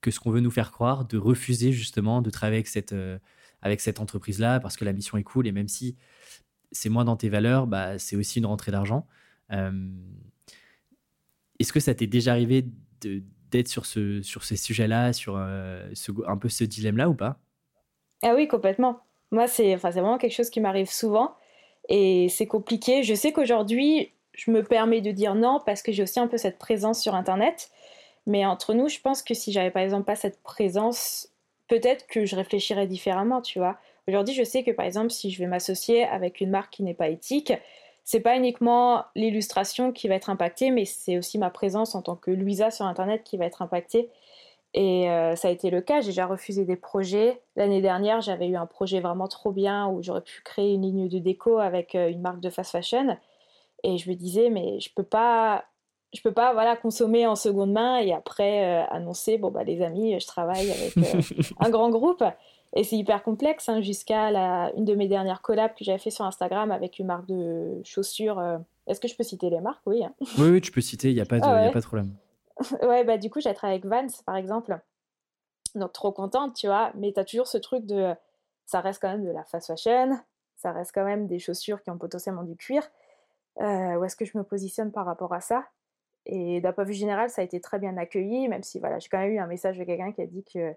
que 0.00 0.10
ce 0.10 0.20
qu'on 0.20 0.30
veut 0.30 0.40
nous 0.40 0.50
faire 0.50 0.72
croire 0.72 1.06
de 1.06 1.18
refuser 1.18 1.72
justement 1.72 2.22
de 2.22 2.30
travailler 2.30 2.58
avec 2.58 2.68
cette, 2.68 2.94
avec 3.60 3.80
cette 3.80 4.00
entreprise-là 4.00 4.60
parce 4.60 4.76
que 4.76 4.84
la 4.84 4.92
mission 4.92 5.18
est 5.18 5.24
cool 5.24 5.46
et 5.46 5.52
même 5.52 5.68
si 5.68 5.96
c'est 6.72 6.88
moins 6.88 7.04
dans 7.04 7.16
tes 7.16 7.28
valeurs, 7.28 7.66
bah, 7.66 7.98
c'est 7.98 8.16
aussi 8.16 8.38
une 8.38 8.46
rentrée 8.46 8.72
d'argent. 8.72 9.06
Est-ce 11.58 11.72
que 11.72 11.80
ça 11.80 11.94
t'est 11.94 12.06
déjà 12.06 12.32
arrivé 12.32 12.66
d'être 13.50 13.68
sur, 13.68 13.86
ce, 13.86 14.22
sur 14.22 14.44
ces 14.44 14.56
sujets-là, 14.56 15.12
sur 15.12 15.34
ce, 15.94 16.12
un 16.26 16.36
peu 16.36 16.48
ce 16.48 16.64
dilemme-là 16.64 17.08
ou 17.08 17.14
pas? 17.14 17.38
Ah 18.22 18.34
oui, 18.34 18.48
complètement. 18.48 19.00
Moi, 19.30 19.46
c'est 19.48 19.74
enfin, 19.74 19.90
vraiment 19.90 20.18
quelque 20.18 20.34
chose 20.34 20.50
qui 20.50 20.60
m'arrive 20.60 20.90
souvent 20.90 21.34
et 21.88 22.28
c'est 22.28 22.46
compliqué. 22.46 23.02
Je 23.02 23.14
sais 23.14 23.32
qu'aujourd'hui, 23.32 24.12
je 24.32 24.50
me 24.50 24.62
permets 24.62 25.00
de 25.00 25.10
dire 25.10 25.34
non 25.34 25.60
parce 25.64 25.82
que 25.82 25.92
j'ai 25.92 26.02
aussi 26.02 26.20
un 26.20 26.28
peu 26.28 26.36
cette 26.36 26.58
présence 26.58 27.00
sur 27.02 27.14
Internet. 27.14 27.70
Mais 28.26 28.44
entre 28.44 28.74
nous, 28.74 28.88
je 28.88 29.00
pense 29.00 29.22
que 29.22 29.34
si 29.34 29.52
j'avais 29.52 29.70
par 29.70 29.82
exemple 29.82 30.04
pas 30.04 30.16
cette 30.16 30.42
présence, 30.42 31.28
peut-être 31.68 32.06
que 32.06 32.24
je 32.24 32.36
réfléchirais 32.36 32.86
différemment, 32.86 33.40
tu 33.40 33.58
vois. 33.58 33.78
Aujourd'hui, 34.08 34.34
je 34.34 34.44
sais 34.44 34.62
que 34.62 34.70
par 34.70 34.86
exemple, 34.86 35.10
si 35.10 35.30
je 35.30 35.38
vais 35.38 35.46
m'associer 35.46 36.04
avec 36.04 36.40
une 36.40 36.50
marque 36.50 36.72
qui 36.74 36.82
n'est 36.82 36.94
pas 36.94 37.08
éthique, 37.08 37.52
c'est 38.06 38.20
pas 38.20 38.36
uniquement 38.36 39.04
l'illustration 39.16 39.90
qui 39.90 40.06
va 40.06 40.14
être 40.14 40.30
impactée, 40.30 40.70
mais 40.70 40.84
c'est 40.84 41.18
aussi 41.18 41.38
ma 41.38 41.50
présence 41.50 41.96
en 41.96 42.02
tant 42.02 42.14
que 42.14 42.30
Louisa 42.30 42.70
sur 42.70 42.86
Internet 42.86 43.24
qui 43.24 43.36
va 43.36 43.46
être 43.46 43.62
impactée. 43.62 44.10
Et 44.74 45.10
euh, 45.10 45.34
ça 45.34 45.48
a 45.48 45.50
été 45.50 45.70
le 45.70 45.80
cas, 45.80 46.02
j'ai 46.02 46.08
déjà 46.08 46.26
refusé 46.26 46.64
des 46.64 46.76
projets. 46.76 47.42
L'année 47.56 47.82
dernière, 47.82 48.20
j'avais 48.20 48.46
eu 48.46 48.54
un 48.54 48.66
projet 48.66 49.00
vraiment 49.00 49.26
trop 49.26 49.50
bien 49.50 49.88
où 49.88 50.04
j'aurais 50.04 50.20
pu 50.20 50.40
créer 50.44 50.74
une 50.74 50.82
ligne 50.82 51.08
de 51.08 51.18
déco 51.18 51.58
avec 51.58 51.96
euh, 51.96 52.08
une 52.08 52.20
marque 52.20 52.38
de 52.38 52.48
fast 52.48 52.70
fashion. 52.70 53.16
Et 53.82 53.98
je 53.98 54.08
me 54.08 54.14
disais, 54.14 54.50
mais 54.50 54.78
je 54.78 54.90
peux 54.94 55.02
pas, 55.02 55.64
je 56.14 56.20
peux 56.22 56.32
pas 56.32 56.52
voilà, 56.52 56.76
consommer 56.76 57.26
en 57.26 57.34
seconde 57.34 57.72
main 57.72 57.98
et 57.98 58.12
après 58.12 58.66
euh, 58.66 58.86
annoncer, 58.90 59.36
bon, 59.36 59.50
bah, 59.50 59.64
les 59.64 59.82
amis, 59.82 60.20
je 60.20 60.26
travaille 60.28 60.70
avec 60.70 60.94
un 61.58 61.70
grand 61.70 61.90
groupe. 61.90 62.22
Et 62.76 62.84
c'est 62.84 62.96
hyper 62.96 63.22
complexe, 63.22 63.68
hein, 63.68 63.80
jusqu'à 63.80 64.28
une 64.76 64.84
de 64.84 64.94
mes 64.94 65.08
dernières 65.08 65.42
collabs 65.42 65.74
que 65.74 65.84
j'avais 65.84 65.98
fait 65.98 66.10
sur 66.10 66.24
Instagram 66.24 66.70
avec 66.70 66.98
une 66.98 67.06
marque 67.06 67.26
de 67.26 67.80
chaussures. 67.84 68.40
Est-ce 68.86 69.00
que 69.00 69.08
je 69.08 69.16
peux 69.16 69.24
citer 69.24 69.50
les 69.50 69.60
marques? 69.60 69.82
Oui. 69.86 70.04
Hein. 70.04 70.12
Oui, 70.38 70.50
oui, 70.50 70.60
tu 70.60 70.70
peux 70.70 70.80
citer, 70.80 71.10
il 71.10 71.14
n'y 71.14 71.20
a, 71.20 71.26
pas 71.26 71.38
de, 71.38 71.44
ah 71.44 71.56
a 71.56 71.70
pas 71.70 71.80
de 71.80 71.86
problème. 71.86 72.14
ouais, 72.82 73.04
bah 73.04 73.18
du 73.18 73.30
coup, 73.30 73.40
j'ai 73.40 73.52
travaillé 73.54 73.80
avec 73.80 73.90
Vans, 73.90 74.22
par 74.24 74.36
exemple. 74.36 74.78
Donc, 75.74 75.92
trop 75.92 76.12
contente, 76.12 76.54
tu 76.54 76.66
vois. 76.66 76.92
Mais 76.94 77.12
tu 77.12 77.20
as 77.20 77.24
toujours 77.24 77.46
ce 77.46 77.58
truc 77.58 77.84
de. 77.86 78.14
Ça 78.64 78.80
reste 78.80 79.00
quand 79.00 79.10
même 79.10 79.24
de 79.24 79.30
la 79.30 79.44
fast 79.44 79.66
fashion. 79.66 80.18
Ça 80.56 80.72
reste 80.72 80.92
quand 80.94 81.04
même 81.04 81.26
des 81.26 81.38
chaussures 81.38 81.82
qui 81.82 81.90
ont 81.90 81.98
potentiellement 81.98 82.42
du 82.42 82.56
cuir. 82.56 82.82
Euh, 83.60 83.96
où 83.96 84.04
est-ce 84.04 84.16
que 84.16 84.24
je 84.24 84.36
me 84.36 84.42
positionne 84.42 84.90
par 84.90 85.06
rapport 85.06 85.32
à 85.32 85.40
ça? 85.40 85.64
Et 86.24 86.60
d'un 86.60 86.72
point 86.72 86.84
de 86.84 86.88
vue 86.88 86.94
général, 86.94 87.30
ça 87.30 87.42
a 87.42 87.44
été 87.44 87.60
très 87.60 87.78
bien 87.78 87.96
accueilli, 87.96 88.48
même 88.48 88.62
si 88.62 88.80
voilà, 88.80 88.98
j'ai 88.98 89.08
quand 89.08 89.18
même 89.18 89.32
eu 89.32 89.38
un 89.38 89.46
message 89.46 89.78
de 89.78 89.84
quelqu'un 89.84 90.12
qui 90.12 90.22
a 90.22 90.26
dit 90.26 90.44
que 90.44 90.74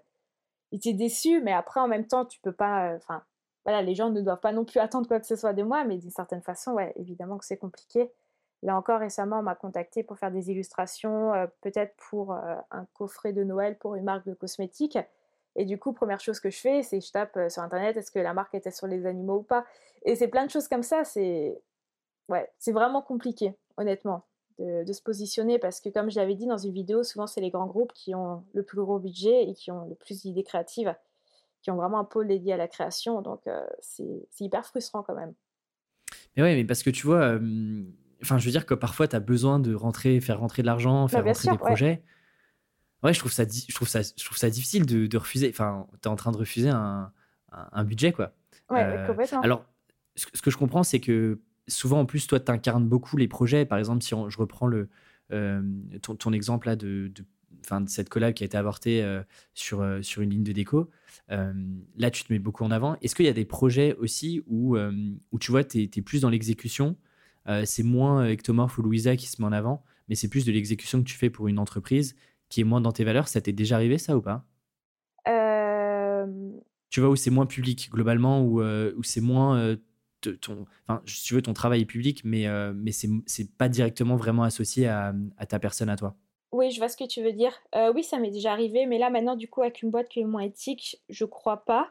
était 0.72 0.92
déçu, 0.92 1.40
mais 1.42 1.52
après, 1.52 1.80
en 1.80 1.88
même 1.88 2.06
temps, 2.06 2.24
tu 2.24 2.40
peux 2.40 2.52
pas. 2.52 2.92
Euh, 2.92 2.96
enfin, 2.96 3.22
voilà, 3.64 3.82
les 3.82 3.94
gens 3.94 4.10
ne 4.10 4.20
doivent 4.20 4.40
pas 4.40 4.52
non 4.52 4.64
plus 4.64 4.80
attendre 4.80 5.06
quoi 5.06 5.20
que 5.20 5.26
ce 5.26 5.36
soit 5.36 5.52
de 5.52 5.62
moi, 5.62 5.84
mais 5.84 5.98
d'une 5.98 6.10
certaine 6.10 6.42
façon, 6.42 6.72
ouais, 6.72 6.92
évidemment 6.96 7.38
que 7.38 7.44
c'est 7.44 7.56
compliqué. 7.58 8.10
Là 8.62 8.76
encore, 8.76 9.00
récemment, 9.00 9.40
on 9.40 9.42
m'a 9.42 9.54
contacté 9.54 10.02
pour 10.02 10.18
faire 10.18 10.30
des 10.30 10.50
illustrations, 10.50 11.34
euh, 11.34 11.46
peut-être 11.62 11.94
pour 11.96 12.32
euh, 12.32 12.56
un 12.70 12.86
coffret 12.94 13.32
de 13.32 13.44
Noël 13.44 13.76
pour 13.78 13.94
une 13.96 14.04
marque 14.04 14.26
de 14.26 14.34
cosmétiques. 14.34 14.98
Et 15.56 15.64
du 15.64 15.78
coup, 15.78 15.92
première 15.92 16.20
chose 16.20 16.40
que 16.40 16.50
je 16.50 16.60
fais, 16.60 16.82
c'est 16.82 17.00
je 17.00 17.10
tape 17.10 17.38
sur 17.48 17.62
Internet, 17.62 17.96
est-ce 17.96 18.10
que 18.10 18.18
la 18.18 18.34
marque 18.34 18.54
était 18.54 18.70
sur 18.70 18.86
les 18.86 19.06
animaux 19.06 19.38
ou 19.38 19.42
pas 19.42 19.64
Et 20.04 20.14
c'est 20.14 20.28
plein 20.28 20.46
de 20.46 20.50
choses 20.50 20.68
comme 20.68 20.82
ça. 20.82 21.04
C'est 21.04 21.60
ouais, 22.28 22.50
c'est 22.58 22.72
vraiment 22.72 23.02
compliqué, 23.02 23.54
honnêtement, 23.76 24.22
de, 24.60 24.84
de, 24.84 24.92
se 24.92 25.02
positionner 25.02 25.58
parce 25.58 25.80
que, 25.80 25.88
comme 25.88 26.10
je 26.10 26.16
l'avais 26.16 26.34
dit 26.34 26.46
dans 26.46 26.58
une 26.58 26.72
vidéo, 26.72 27.02
souvent 27.02 27.26
c'est 27.26 27.40
les 27.40 27.50
grands 27.50 27.66
groupes 27.66 27.92
qui 27.92 28.14
ont 28.14 28.44
le 28.52 28.62
plus 28.62 28.78
gros 28.78 28.98
budget 28.98 29.48
et 29.48 29.54
qui 29.54 29.70
ont 29.70 29.88
le 29.88 29.94
plus 29.94 30.22
d'idées 30.22 30.44
créatives, 30.44 30.94
qui 31.62 31.70
ont 31.70 31.76
vraiment 31.76 31.98
un 31.98 32.04
pôle 32.04 32.28
dédié 32.28 32.52
à 32.52 32.56
la 32.56 32.68
création. 32.68 33.22
Donc, 33.22 33.42
c'est 33.80 34.04
hyper 34.38 34.64
frustrant 34.64 35.02
quand 35.02 35.14
même. 35.14 35.34
Mais 36.36 36.42
oui, 36.42 36.54
mais 36.54 36.64
parce 36.64 36.82
que 36.82 36.90
tu 36.90 37.06
vois 37.06 37.38
Enfin, 38.22 38.38
je 38.38 38.44
veux 38.44 38.50
dire 38.50 38.66
que 38.66 38.74
parfois, 38.74 39.08
tu 39.08 39.16
as 39.16 39.20
besoin 39.20 39.58
de 39.58 39.74
rentrer, 39.74 40.20
faire 40.20 40.40
rentrer 40.40 40.62
de 40.62 40.66
l'argent, 40.66 41.08
faire 41.08 41.22
bah, 41.22 41.30
rentrer 41.30 41.50
des 41.50 41.58
projets. 41.58 42.02
Ouais. 43.02 43.14
je, 43.14 43.18
trouve 43.18 43.32
ça, 43.32 43.44
je, 43.44 43.74
trouve 43.74 43.88
ça, 43.88 44.02
je 44.02 44.24
trouve 44.24 44.36
ça 44.36 44.50
difficile 44.50 44.84
de, 44.84 45.16
refuser. 45.16 45.48
Enfin, 45.48 45.86
tu 46.02 46.08
es 46.08 46.12
en 46.12 46.16
train 46.16 46.32
de 46.32 46.36
refuser 46.36 46.68
un, 46.68 47.12
un, 47.50 47.84
budget, 47.84 48.12
quoi. 48.12 48.32
Ouais, 48.68 48.84
euh, 48.84 49.06
complètement. 49.06 49.40
Alors, 49.40 49.64
ce, 50.16 50.26
que 50.26 50.50
je 50.50 50.58
comprends, 50.58 50.82
c'est 50.82 51.00
que 51.00 51.40
souvent, 51.70 52.00
en 52.00 52.06
plus, 52.06 52.26
toi, 52.26 52.40
tu 52.40 52.52
incarnes 52.52 52.86
beaucoup 52.86 53.16
les 53.16 53.28
projets. 53.28 53.64
Par 53.64 53.78
exemple, 53.78 54.02
si 54.02 54.10
je 54.10 54.38
reprends 54.38 54.66
le, 54.66 54.88
euh, 55.32 55.62
ton, 56.02 56.16
ton, 56.16 56.32
exemple 56.32 56.66
là 56.66 56.76
de, 56.76 57.10
de, 57.14 57.24
de, 57.80 57.88
cette 57.88 58.08
collab 58.08 58.34
qui 58.34 58.44
a 58.44 58.46
été 58.46 58.58
avortée 58.58 59.02
euh, 59.02 59.22
sur, 59.54 59.86
sur 60.02 60.22
une 60.22 60.30
ligne 60.30 60.44
de 60.44 60.52
déco, 60.52 60.90
là, 61.28 62.10
tu 62.10 62.24
te 62.24 62.32
mets 62.32 62.38
beaucoup 62.38 62.64
en 62.64 62.70
avant. 62.70 62.96
Est-ce 63.00 63.14
qu'il 63.14 63.26
y 63.26 63.28
a 63.28 63.32
des 63.32 63.44
projets 63.44 63.94
aussi 63.96 64.42
où, 64.46 64.76
où 64.76 65.38
tu 65.38 65.50
vois, 65.50 65.64
tu 65.64 65.78
es, 65.78 65.90
es, 65.94 66.02
plus 66.02 66.20
dans 66.20 66.30
l'exécution 66.30 66.96
euh, 67.48 67.62
c'est 67.64 67.82
moins 67.82 68.26
Ectomorph 68.26 68.76
ou 68.78 68.82
Louisa 68.82 69.16
qui 69.16 69.26
se 69.26 69.40
met 69.40 69.48
en 69.48 69.52
avant, 69.52 69.82
mais 70.08 70.14
c'est 70.14 70.28
plus 70.28 70.44
de 70.44 70.52
l'exécution 70.52 71.02
que 71.02 71.08
tu 71.08 71.16
fais 71.16 71.30
pour 71.30 71.48
une 71.48 71.58
entreprise 71.58 72.14
qui 72.48 72.60
est 72.60 72.64
moins 72.64 72.80
dans 72.80 72.92
tes 72.92 73.04
valeurs? 73.04 73.28
Ça 73.28 73.40
t'est 73.40 73.52
déjà 73.52 73.76
arrivé, 73.76 73.98
ça, 73.98 74.16
ou 74.16 74.20
pas? 74.20 74.44
Euh, 75.28 76.26
Tu 76.90 77.00
vois, 77.00 77.10
où 77.10 77.16
c'est 77.16 77.30
moins 77.30 77.46
public, 77.46 77.90
globalement, 77.92 78.42
où, 78.42 78.60
euh, 78.60 78.92
c'est 79.02 79.20
moins... 79.20 79.76
si 81.06 81.24
tu 81.24 81.34
veux, 81.34 81.42
ton 81.42 81.52
travail 81.52 81.82
est 81.82 81.86
public, 81.86 82.22
mais, 82.24 82.46
mais 82.74 82.92
c'est 82.92 83.50
pas 83.56 83.68
directement 83.68 84.16
vraiment 84.16 84.42
associé 84.42 84.88
à, 84.88 85.12
ta 85.48 85.58
personne, 85.58 85.88
à 85.88 85.96
toi. 85.96 86.14
Oui, 86.52 86.70
je 86.70 86.78
vois 86.78 86.88
ce 86.88 86.96
que 86.96 87.06
tu 87.06 87.22
veux 87.22 87.32
dire. 87.32 87.52
oui, 87.94 88.02
ça 88.02 88.18
m'est 88.18 88.30
déjà 88.30 88.52
arrivé, 88.52 88.86
mais 88.86 88.98
là, 88.98 89.10
maintenant, 89.10 89.36
du 89.36 89.48
coup, 89.48 89.62
avec 89.62 89.82
une 89.82 89.90
boîte 89.90 90.08
qui 90.08 90.20
est 90.20 90.24
moins 90.24 90.42
éthique, 90.42 91.00
je 91.08 91.24
crois 91.24 91.64
pas. 91.64 91.90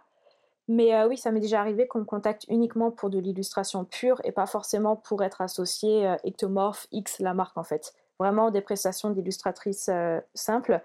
Mais 0.70 0.94
euh, 0.94 1.08
oui, 1.08 1.18
ça 1.18 1.32
m'est 1.32 1.40
déjà 1.40 1.60
arrivé 1.60 1.88
qu'on 1.88 2.00
me 2.00 2.06
contacte 2.06 2.46
uniquement 2.48 2.92
pour 2.92 3.10
de 3.10 3.18
l'illustration 3.18 3.86
pure 3.86 4.22
et 4.24 4.32
pas 4.32 4.46
forcément 4.46 4.96
pour 4.96 5.24
être 5.24 5.42
associé 5.42 6.08
euh, 6.08 6.16
Ectomorph 6.24 6.86
X, 6.92 7.18
la 7.20 7.34
marque 7.34 7.58
en 7.58 7.64
fait. 7.64 7.96
Vraiment 8.20 8.52
des 8.52 8.62
prestations 8.62 9.10
d'illustratrice 9.10 9.90
euh, 9.92 10.20
simples. 10.36 10.80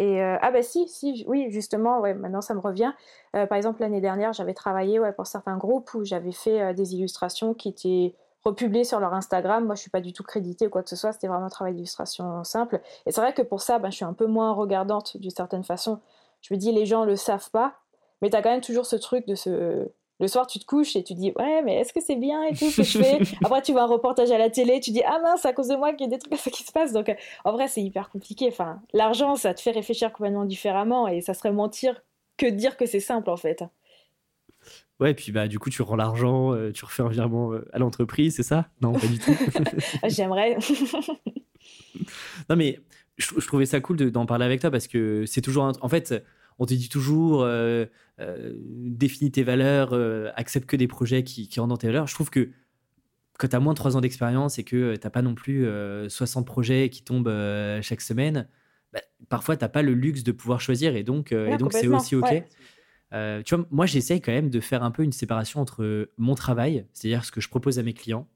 Et 0.00 0.22
ah 0.22 0.50
bah 0.50 0.62
si, 0.62 0.88
si, 0.88 1.24
oui, 1.28 1.50
justement, 1.50 2.00
ouais, 2.00 2.14
maintenant 2.14 2.40
ça 2.40 2.54
me 2.54 2.60
revient. 2.60 2.92
par 3.32 3.52
exemple, 3.52 3.82
l'année 3.82 4.00
dernière, 4.00 4.32
j'avais 4.32 4.54
travaillé 4.54 4.98
pour 5.14 5.26
certains 5.26 5.58
groupes 5.58 5.92
où 5.92 6.04
j'avais 6.04 6.32
fait 6.32 6.72
des 6.72 6.94
illustrations 6.94 7.52
qui 7.52 7.68
étaient 7.68 8.14
republiées 8.42 8.84
sur 8.84 9.00
leur 9.00 9.14
Instagram. 9.14 9.64
Moi, 9.64 9.74
je 9.74 9.82
suis 9.82 9.90
pas 9.90 10.00
du 10.00 10.12
tout 10.12 10.22
créditée 10.22 10.66
ou 10.66 10.70
quoi 10.70 10.82
que 10.82 10.90
ce 10.90 10.96
soit. 10.96 11.12
C'était 11.12 11.28
vraiment 11.28 11.46
un 11.46 11.50
travail 11.50 11.74
d'illustration 11.74 12.42
simple. 12.44 12.80
Et 13.06 13.12
c'est 13.12 13.20
vrai 13.20 13.34
que 13.34 13.42
pour 13.42 13.60
ça, 13.60 13.78
ben, 13.78 13.90
je 13.90 13.96
suis 13.96 14.04
un 14.04 14.14
peu 14.14 14.26
moins 14.26 14.52
regardante 14.52 15.16
d'une 15.16 15.30
certaine 15.30 15.64
façon. 15.64 16.00
Je 16.40 16.54
me 16.54 16.58
dis, 16.58 16.72
les 16.72 16.86
gens 16.86 17.04
le 17.04 17.16
savent 17.16 17.50
pas, 17.50 17.74
mais 18.22 18.30
tu 18.30 18.36
as 18.36 18.42
quand 18.42 18.50
même 18.50 18.60
toujours 18.62 18.86
ce 18.86 18.96
truc 18.96 19.26
de 19.26 19.34
ce. 19.34 19.90
Le 20.20 20.28
soir, 20.28 20.46
tu 20.46 20.58
te 20.58 20.66
couches 20.66 20.96
et 20.96 21.02
tu 21.02 21.14
dis 21.14 21.32
Ouais, 21.36 21.62
mais 21.62 21.76
est-ce 21.76 21.94
que 21.94 22.00
c'est 22.00 22.16
bien 22.16 22.44
et 22.44 22.54
tout 22.54 22.70
ce 22.70 22.76
que 22.76 22.82
je 22.82 22.98
fais? 23.02 23.18
Après, 23.42 23.62
tu 23.62 23.72
vois 23.72 23.82
un 23.82 23.86
reportage 23.86 24.30
à 24.30 24.38
la 24.38 24.50
télé, 24.50 24.78
tu 24.80 24.90
dis 24.90 25.02
Ah 25.04 25.18
mince, 25.22 25.40
c'est 25.42 25.48
à 25.48 25.54
cause 25.54 25.68
de 25.68 25.76
moi 25.76 25.92
qu'il 25.92 26.02
y 26.02 26.04
a 26.04 26.10
des 26.10 26.18
trucs 26.18 26.30
comme 26.30 26.38
ça 26.44 26.50
qui 26.50 26.62
se 26.62 26.72
passent. 26.72 26.92
Donc, 26.92 27.08
euh, 27.08 27.14
en 27.44 27.52
vrai, 27.52 27.68
c'est 27.68 27.82
hyper 27.82 28.10
compliqué. 28.10 28.48
Enfin, 28.48 28.82
l'argent, 28.92 29.34
ça 29.36 29.54
te 29.54 29.60
fait 29.60 29.70
réfléchir 29.70 30.12
complètement 30.12 30.44
différemment 30.44 31.08
et 31.08 31.22
ça 31.22 31.32
serait 31.32 31.52
mentir 31.52 32.02
que 32.36 32.46
de 32.46 32.54
dire 32.54 32.76
que 32.76 32.86
c'est 32.86 33.00
simple 33.00 33.30
en 33.30 33.36
fait. 33.36 33.64
Ouais, 35.00 35.12
et 35.12 35.14
puis 35.14 35.32
bah, 35.32 35.48
du 35.48 35.58
coup, 35.58 35.70
tu 35.70 35.80
rends 35.80 35.96
l'argent, 35.96 36.52
euh, 36.52 36.70
tu 36.70 36.84
refais 36.84 37.02
un 37.02 37.08
virement 37.08 37.54
euh, 37.54 37.66
à 37.72 37.78
l'entreprise, 37.78 38.36
c'est 38.36 38.42
ça? 38.42 38.68
Non, 38.82 38.92
pas 38.92 39.06
du 39.06 39.18
tout. 39.18 39.32
J'aimerais. 40.04 40.58
non, 42.50 42.56
mais 42.56 42.78
je, 43.16 43.26
je, 43.38 43.46
trouvais 43.46 43.64
ça 43.64 43.80
cool 43.80 44.10
d'en 44.10 44.26
parler 44.26 44.44
avec 44.44 44.60
toi 44.60 44.70
parce 44.70 44.86
que 44.86 45.24
c'est 45.24 45.40
toujours. 45.40 45.72
En 45.80 45.88
fait 45.88 46.22
on 46.58 46.66
te 46.66 46.74
dit 46.74 46.88
toujours 46.88 47.42
euh, 47.42 47.86
euh, 48.20 48.52
définis 48.56 49.30
tes 49.30 49.42
valeurs, 49.42 49.90
euh, 49.92 50.30
accepte 50.36 50.68
que 50.68 50.76
des 50.76 50.86
projets 50.86 51.24
qui, 51.24 51.48
qui 51.48 51.60
rendent 51.60 51.78
tes 51.78 51.86
valeurs. 51.86 52.06
Je 52.06 52.14
trouve 52.14 52.30
que 52.30 52.50
quand 53.38 53.48
tu 53.48 53.56
as 53.56 53.60
moins 53.60 53.72
de 53.72 53.78
3 53.78 53.96
ans 53.96 54.00
d'expérience 54.00 54.58
et 54.58 54.64
que 54.64 54.94
tu 54.94 55.00
n'as 55.02 55.10
pas 55.10 55.22
non 55.22 55.34
plus 55.34 55.66
60 56.08 56.46
projets 56.46 56.90
qui 56.90 57.02
tombent 57.02 57.32
chaque 57.80 58.02
semaine, 58.02 58.46
bah, 58.92 59.00
parfois 59.30 59.56
tu 59.56 59.64
n'as 59.64 59.70
pas 59.70 59.80
le 59.80 59.94
luxe 59.94 60.22
de 60.22 60.32
pouvoir 60.32 60.60
choisir 60.60 60.94
et 60.94 61.04
donc 61.04 61.32
et 61.32 61.56
donc 61.56 61.72
c'est 61.72 61.86
aussi 61.86 62.16
OK. 62.16 62.44
tu 63.10 63.54
vois, 63.54 63.66
moi 63.70 63.86
j'essaye 63.86 64.20
quand 64.20 64.32
même 64.32 64.50
de 64.50 64.60
faire 64.60 64.82
un 64.82 64.90
peu 64.90 65.04
une 65.04 65.12
séparation 65.12 65.58
entre 65.58 66.10
mon 66.18 66.34
travail, 66.34 66.84
c'est-à-dire 66.92 67.24
ce 67.24 67.32
que 67.32 67.40
je 67.40 67.48
propose 67.48 67.78
à 67.78 67.82
mes 67.82 67.94
clients, 67.94 68.28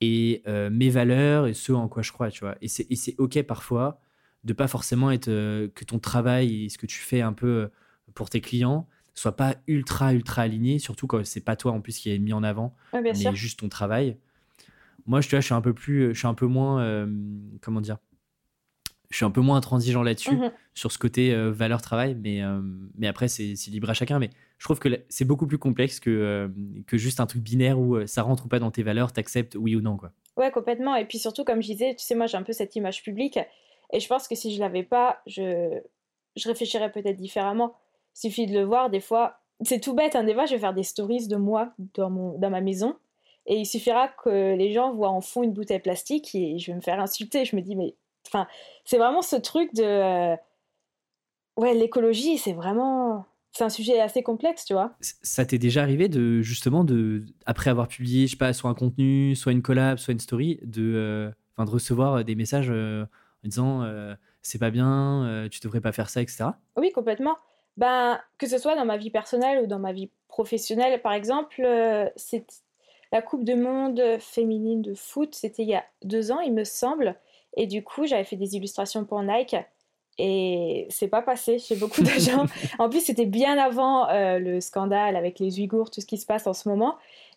et 0.00 0.42
mes 0.70 0.88
valeurs 0.88 1.46
et 1.46 1.52
ce 1.52 1.72
en 1.72 1.88
quoi 1.88 2.02
je 2.02 2.12
crois, 2.12 2.30
tu 2.30 2.40
vois. 2.40 2.56
Et 2.62 2.68
c'est 2.68 3.14
OK 3.18 3.42
parfois 3.42 4.00
de 4.44 4.52
pas 4.52 4.68
forcément 4.68 5.10
être 5.10 5.28
euh, 5.28 5.68
que 5.74 5.84
ton 5.84 5.98
travail 5.98 6.64
et 6.64 6.68
ce 6.68 6.78
que 6.78 6.86
tu 6.86 6.98
fais 6.98 7.20
un 7.20 7.32
peu 7.32 7.46
euh, 7.46 7.68
pour 8.14 8.30
tes 8.30 8.40
clients 8.40 8.86
soit 9.14 9.36
pas 9.36 9.56
ultra, 9.66 10.12
ultra 10.12 10.42
aligné, 10.42 10.78
surtout 10.78 11.06
quand 11.06 11.24
c'est 11.24 11.44
pas 11.44 11.56
toi 11.56 11.72
en 11.72 11.80
plus 11.80 11.98
qui 11.98 12.10
est 12.10 12.18
mis 12.18 12.32
en 12.32 12.42
avant, 12.42 12.74
mais 12.92 13.14
juste 13.34 13.60
ton 13.60 13.68
travail. 13.68 14.18
Moi, 15.06 15.20
je, 15.20 15.28
tu 15.28 15.34
vois, 15.34 15.40
je 15.40 15.46
suis 15.46 15.54
un 15.54 15.60
peu 15.60 15.72
plus, 15.74 16.14
je 16.14 16.18
suis 16.18 16.26
un 16.26 16.34
peu 16.34 16.46
moins, 16.46 16.82
euh, 16.82 17.06
comment 17.60 17.80
dire, 17.80 17.98
je 19.10 19.16
suis 19.16 19.24
un 19.24 19.30
peu 19.30 19.40
moins 19.40 19.56
intransigeant 19.56 20.02
là-dessus, 20.02 20.34
mhm. 20.34 20.50
sur 20.74 20.90
ce 20.90 20.98
côté 20.98 21.32
euh, 21.32 21.52
valeur-travail, 21.52 22.16
mais, 22.20 22.42
euh, 22.42 22.60
mais 22.96 23.06
après, 23.06 23.28
c'est 23.28 23.54
libre 23.68 23.90
à 23.90 23.94
chacun. 23.94 24.18
Mais 24.18 24.30
je 24.58 24.64
trouve 24.64 24.80
que 24.80 24.88
c'est 25.08 25.24
beaucoup 25.24 25.46
plus 25.46 25.58
complexe 25.58 26.00
que, 26.00 26.50
que 26.86 26.96
juste 26.96 27.20
un 27.20 27.26
truc 27.26 27.42
binaire 27.42 27.78
où 27.78 28.04
ça 28.06 28.22
rentre 28.22 28.46
ou 28.46 28.48
pas 28.48 28.58
dans 28.58 28.70
tes 28.70 28.82
valeurs, 28.82 29.12
t'acceptes 29.12 29.56
oui 29.56 29.76
ou 29.76 29.80
non, 29.80 29.96
quoi. 29.96 30.10
Ouais, 30.36 30.50
complètement. 30.50 30.96
Et 30.96 31.04
puis 31.04 31.18
surtout, 31.18 31.44
comme 31.44 31.62
je 31.62 31.68
disais, 31.68 31.94
tu 31.94 32.04
sais, 32.04 32.16
moi, 32.16 32.26
j'ai 32.26 32.36
un 32.36 32.42
peu 32.42 32.52
cette 32.52 32.74
image 32.74 33.04
publique, 33.04 33.38
et 33.94 34.00
je 34.00 34.08
pense 34.08 34.28
que 34.28 34.34
si 34.34 34.54
je 34.54 34.60
l'avais 34.60 34.82
pas, 34.82 35.22
je, 35.26 35.80
je 36.36 36.48
réfléchirais 36.48 36.90
peut-être 36.90 37.16
différemment. 37.16 37.74
Il 38.16 38.28
suffit 38.28 38.46
de 38.46 38.52
le 38.52 38.64
voir, 38.64 38.90
des 38.90 39.00
fois, 39.00 39.38
c'est 39.62 39.80
tout 39.80 39.94
bête, 39.94 40.16
hein, 40.16 40.24
des 40.24 40.34
fois, 40.34 40.46
je 40.46 40.54
vais 40.54 40.60
faire 40.60 40.74
des 40.74 40.82
stories 40.82 41.28
de 41.28 41.36
moi 41.36 41.72
dans, 41.94 42.10
mon, 42.10 42.36
dans 42.38 42.50
ma 42.50 42.60
maison, 42.60 42.96
et 43.46 43.56
il 43.56 43.66
suffira 43.66 44.08
que 44.08 44.54
les 44.56 44.72
gens 44.72 44.92
voient 44.92 45.10
en 45.10 45.20
fond 45.20 45.42
une 45.42 45.52
bouteille 45.52 45.78
plastique 45.78 46.34
et 46.34 46.58
je 46.58 46.70
vais 46.70 46.76
me 46.76 46.80
faire 46.80 46.98
insulter. 46.98 47.44
Je 47.44 47.54
me 47.56 47.60
dis, 47.60 47.76
mais 47.76 47.94
enfin, 48.26 48.46
c'est 48.84 48.98
vraiment 48.98 49.22
ce 49.22 49.36
truc 49.36 49.74
de. 49.74 49.84
Euh, 49.84 50.36
ouais, 51.56 51.74
l'écologie, 51.74 52.38
c'est 52.38 52.54
vraiment. 52.54 53.26
C'est 53.52 53.64
un 53.64 53.68
sujet 53.68 54.00
assez 54.00 54.22
complexe, 54.22 54.64
tu 54.64 54.72
vois. 54.72 54.94
Ça 55.00 55.46
t'est 55.46 55.58
déjà 55.58 55.82
arrivé 55.82 56.08
de 56.08 56.42
justement 56.42 56.82
de 56.82 57.24
après 57.46 57.70
avoir 57.70 57.86
publié, 57.86 58.26
je 58.26 58.32
sais 58.32 58.36
pas, 58.36 58.52
soit 58.52 58.70
un 58.70 58.74
contenu, 58.74 59.36
soit 59.36 59.52
une 59.52 59.62
collab, 59.62 59.98
soit 59.98 60.12
une 60.12 60.20
story, 60.20 60.58
de, 60.64 60.82
euh, 60.96 61.30
de 61.64 61.70
recevoir 61.70 62.24
des 62.24 62.34
messages 62.34 62.70
euh, 62.70 63.04
en 63.44 63.48
disant 63.48 64.16
c'est 64.42 64.58
pas 64.58 64.70
bien, 64.70 65.46
tu 65.50 65.60
devrais 65.60 65.80
pas 65.80 65.92
faire 65.92 66.08
ça, 66.08 66.22
etc. 66.22 66.44
Oui, 66.76 66.92
complètement. 66.92 67.36
Ben, 67.76 68.20
que 68.38 68.46
ce 68.46 68.58
soit 68.58 68.76
dans 68.76 68.84
ma 68.84 68.96
vie 68.96 69.10
personnelle 69.10 69.62
ou 69.62 69.66
dans 69.66 69.78
ma 69.78 69.92
vie 69.92 70.10
professionnelle, 70.28 71.00
par 71.02 71.12
exemple, 71.12 71.66
c'est 72.16 72.46
la 73.12 73.22
Coupe 73.22 73.44
du 73.44 73.54
Monde 73.54 74.02
féminine 74.18 74.82
de 74.82 74.94
foot, 74.94 75.34
c'était 75.34 75.62
il 75.62 75.68
y 75.68 75.74
a 75.74 75.84
deux 76.02 76.32
ans, 76.32 76.40
il 76.40 76.52
me 76.52 76.64
semble. 76.64 77.16
Et 77.56 77.68
du 77.68 77.84
coup, 77.84 78.06
j'avais 78.06 78.24
fait 78.24 78.36
des 78.36 78.56
illustrations 78.56 79.04
pour 79.04 79.22
Nike. 79.22 79.56
Et 80.18 80.86
c'est 80.90 81.08
pas 81.08 81.22
passé 81.22 81.58
chez 81.58 81.76
beaucoup 81.76 82.02
de 82.02 82.08
gens. 82.18 82.46
en 82.78 82.88
plus, 82.88 83.00
c'était 83.00 83.26
bien 83.26 83.58
avant 83.58 84.08
euh, 84.08 84.38
le 84.38 84.60
scandale 84.60 85.16
avec 85.16 85.38
les 85.38 85.58
Ouïghours, 85.58 85.90
tout 85.90 86.00
ce 86.00 86.06
qui 86.06 86.18
se 86.18 86.26
passe 86.26 86.46
en 86.46 86.52
ce 86.52 86.68
moment. 86.68 86.96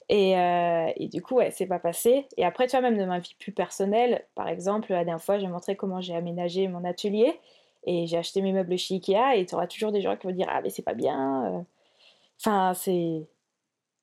Et, 0.10 0.38
euh, 0.38 0.91
et 0.95 1.08
du 1.10 1.22
coup, 1.22 1.36
ouais, 1.36 1.51
c'est 1.51 1.66
pas 1.66 1.80
passé. 1.80 2.28
Et 2.38 2.45
après, 2.45 2.68
tu 2.68 2.72
vois, 2.72 2.82
même 2.82 2.97
dans 2.97 3.08
ma 3.08 3.20
vie 3.20 3.36
plus 3.39 3.51
personnelle, 3.51 4.26
par 4.36 4.47
exemple, 4.47 4.91
la 4.91 5.03
dernière 5.03 5.24
fois, 5.24 5.38
j'ai 5.38 5.47
montré 5.47 5.76
comment 5.76 5.99
j'ai 5.99 6.16
aménagé 6.16 6.68
mon 6.68 6.86
atelier. 6.86 7.39
Et 7.84 8.08
j'ai 8.08 8.18
acheté 8.18 8.41
mes 8.41 8.53
meubles 8.53 8.78
chez 8.78 8.95
Ikea. 8.95 9.36
Et 9.36 9.45
tu 9.45 9.55
auras 9.55 9.68
toujours 9.68 9.91
des 9.91 10.01
gens 10.01 10.16
qui 10.16 10.28
vont 10.28 10.34
dire 10.34 10.47
Ah, 10.49 10.62
mais 10.62 10.70
c'est 10.70 10.82
pas 10.82 10.93
bien. 10.93 11.45
Euh. 11.45 11.62
Enfin, 12.39 12.74
c'est 12.74 13.28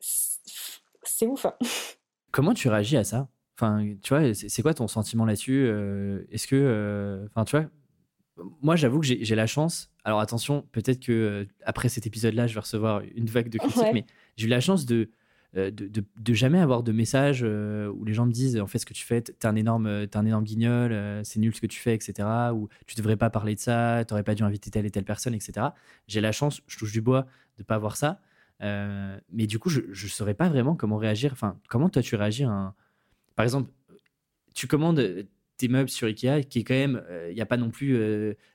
c'est 0.01 1.27
ouf. 1.27 1.47
Hein. 1.47 1.55
Comment 2.33 2.55
tu 2.55 2.69
réagis 2.69 2.97
à 2.97 3.05
ça? 3.05 3.29
Enfin, 3.57 3.95
tu 4.03 4.13
vois, 4.13 4.35
c'est 4.35 4.63
quoi 4.63 4.75
ton 4.75 4.89
sentiment 4.89 5.25
là-dessus 5.25 5.65
euh, 5.69 6.25
Est-ce 6.33 6.49
que, 6.49 6.57
euh, 6.57 7.27
enfin, 7.27 7.45
tu 7.45 7.57
vois, 7.57 7.71
moi, 8.63 8.75
j'avoue 8.75 9.01
que 9.01 9.07
j'ai 9.07 9.35
la 9.37 9.47
chance. 9.47 9.93
Alors 10.03 10.19
attention, 10.19 10.67
peut-être 10.73 10.99
que 10.99 11.13
euh, 11.13 11.45
après 11.65 11.89
cet 11.89 12.07
épisode-là, 12.07 12.49
je 12.49 12.55
vais 12.55 12.61
recevoir 12.61 13.03
une 13.15 13.27
vague 13.27 13.49
de 13.49 13.59
critiques, 13.59 13.93
mais 13.93 14.05
j'ai 14.37 14.47
eu 14.47 14.51
la 14.51 14.61
chance 14.61 14.87
de 14.87 15.11
de, 15.55 15.71
de, 15.71 16.35
jamais 16.35 16.59
avoir 16.59 16.83
de 16.83 16.91
message 16.91 17.43
où 17.43 18.05
les 18.05 18.13
gens 18.13 18.27
me 18.27 18.33
disent 18.33 18.59
en 18.59 18.67
fait 18.67 18.79
ce 18.79 18.87
que 18.87 18.95
tu 18.95 19.05
fais, 19.05 19.23
t'es 19.23 19.47
un 19.47 19.55
énorme, 19.55 19.87
es 19.87 20.17
un 20.17 20.27
énorme 20.27 20.45
guignol, 20.45 20.93
c'est 21.25 21.39
nul 21.39 21.55
ce 21.55 21.61
que 21.61 21.67
tu 21.67 21.79
fais, 21.79 21.95
etc. 21.95 22.29
Ou 22.53 22.69
tu 22.87 22.97
devrais 22.97 23.17
pas 23.17 23.31
parler 23.31 23.55
de 23.55 23.61
ça, 23.61 24.05
t'aurais 24.07 24.25
pas 24.25 24.35
dû 24.35 24.43
inviter 24.43 24.71
telle 24.71 24.87
et 24.87 24.91
telle 24.91 25.05
personne, 25.05 25.35
etc. 25.35 25.69
J'ai 26.09 26.21
la 26.21 26.33
chance, 26.33 26.61
je 26.67 26.77
touche 26.77 26.93
du 26.93 27.01
bois, 27.01 27.27
de 27.59 27.63
pas 27.63 27.77
avoir 27.77 27.97
ça. 27.97 28.21
Euh, 28.63 29.19
mais 29.33 29.47
du 29.47 29.59
coup, 29.59 29.69
je 29.69 29.81
ne 29.81 30.11
saurais 30.11 30.35
pas 30.35 30.49
vraiment 30.49 30.77
comment 30.77 30.97
réagir. 30.97 31.33
Enfin, 31.33 31.59
comment 31.69 31.89
toi 31.89 32.03
tu 32.03 32.17
réagis 32.17 32.45
Par 32.45 33.45
exemple, 33.45 33.71
tu 34.55 34.67
commandes 34.67 35.27
tes 35.57 35.69
meubles 35.69 35.89
sur 35.89 36.07
Ikea, 36.09 36.43
qui 36.49 36.61
est 36.61 36.65
quand 36.65 36.75
même, 36.75 37.03
euh, 37.09 37.29
il 37.31 37.35
n'y 37.35 37.41
a 37.41 37.47
pas 37.47 37.57
non 37.57 37.71
plus 37.71 37.97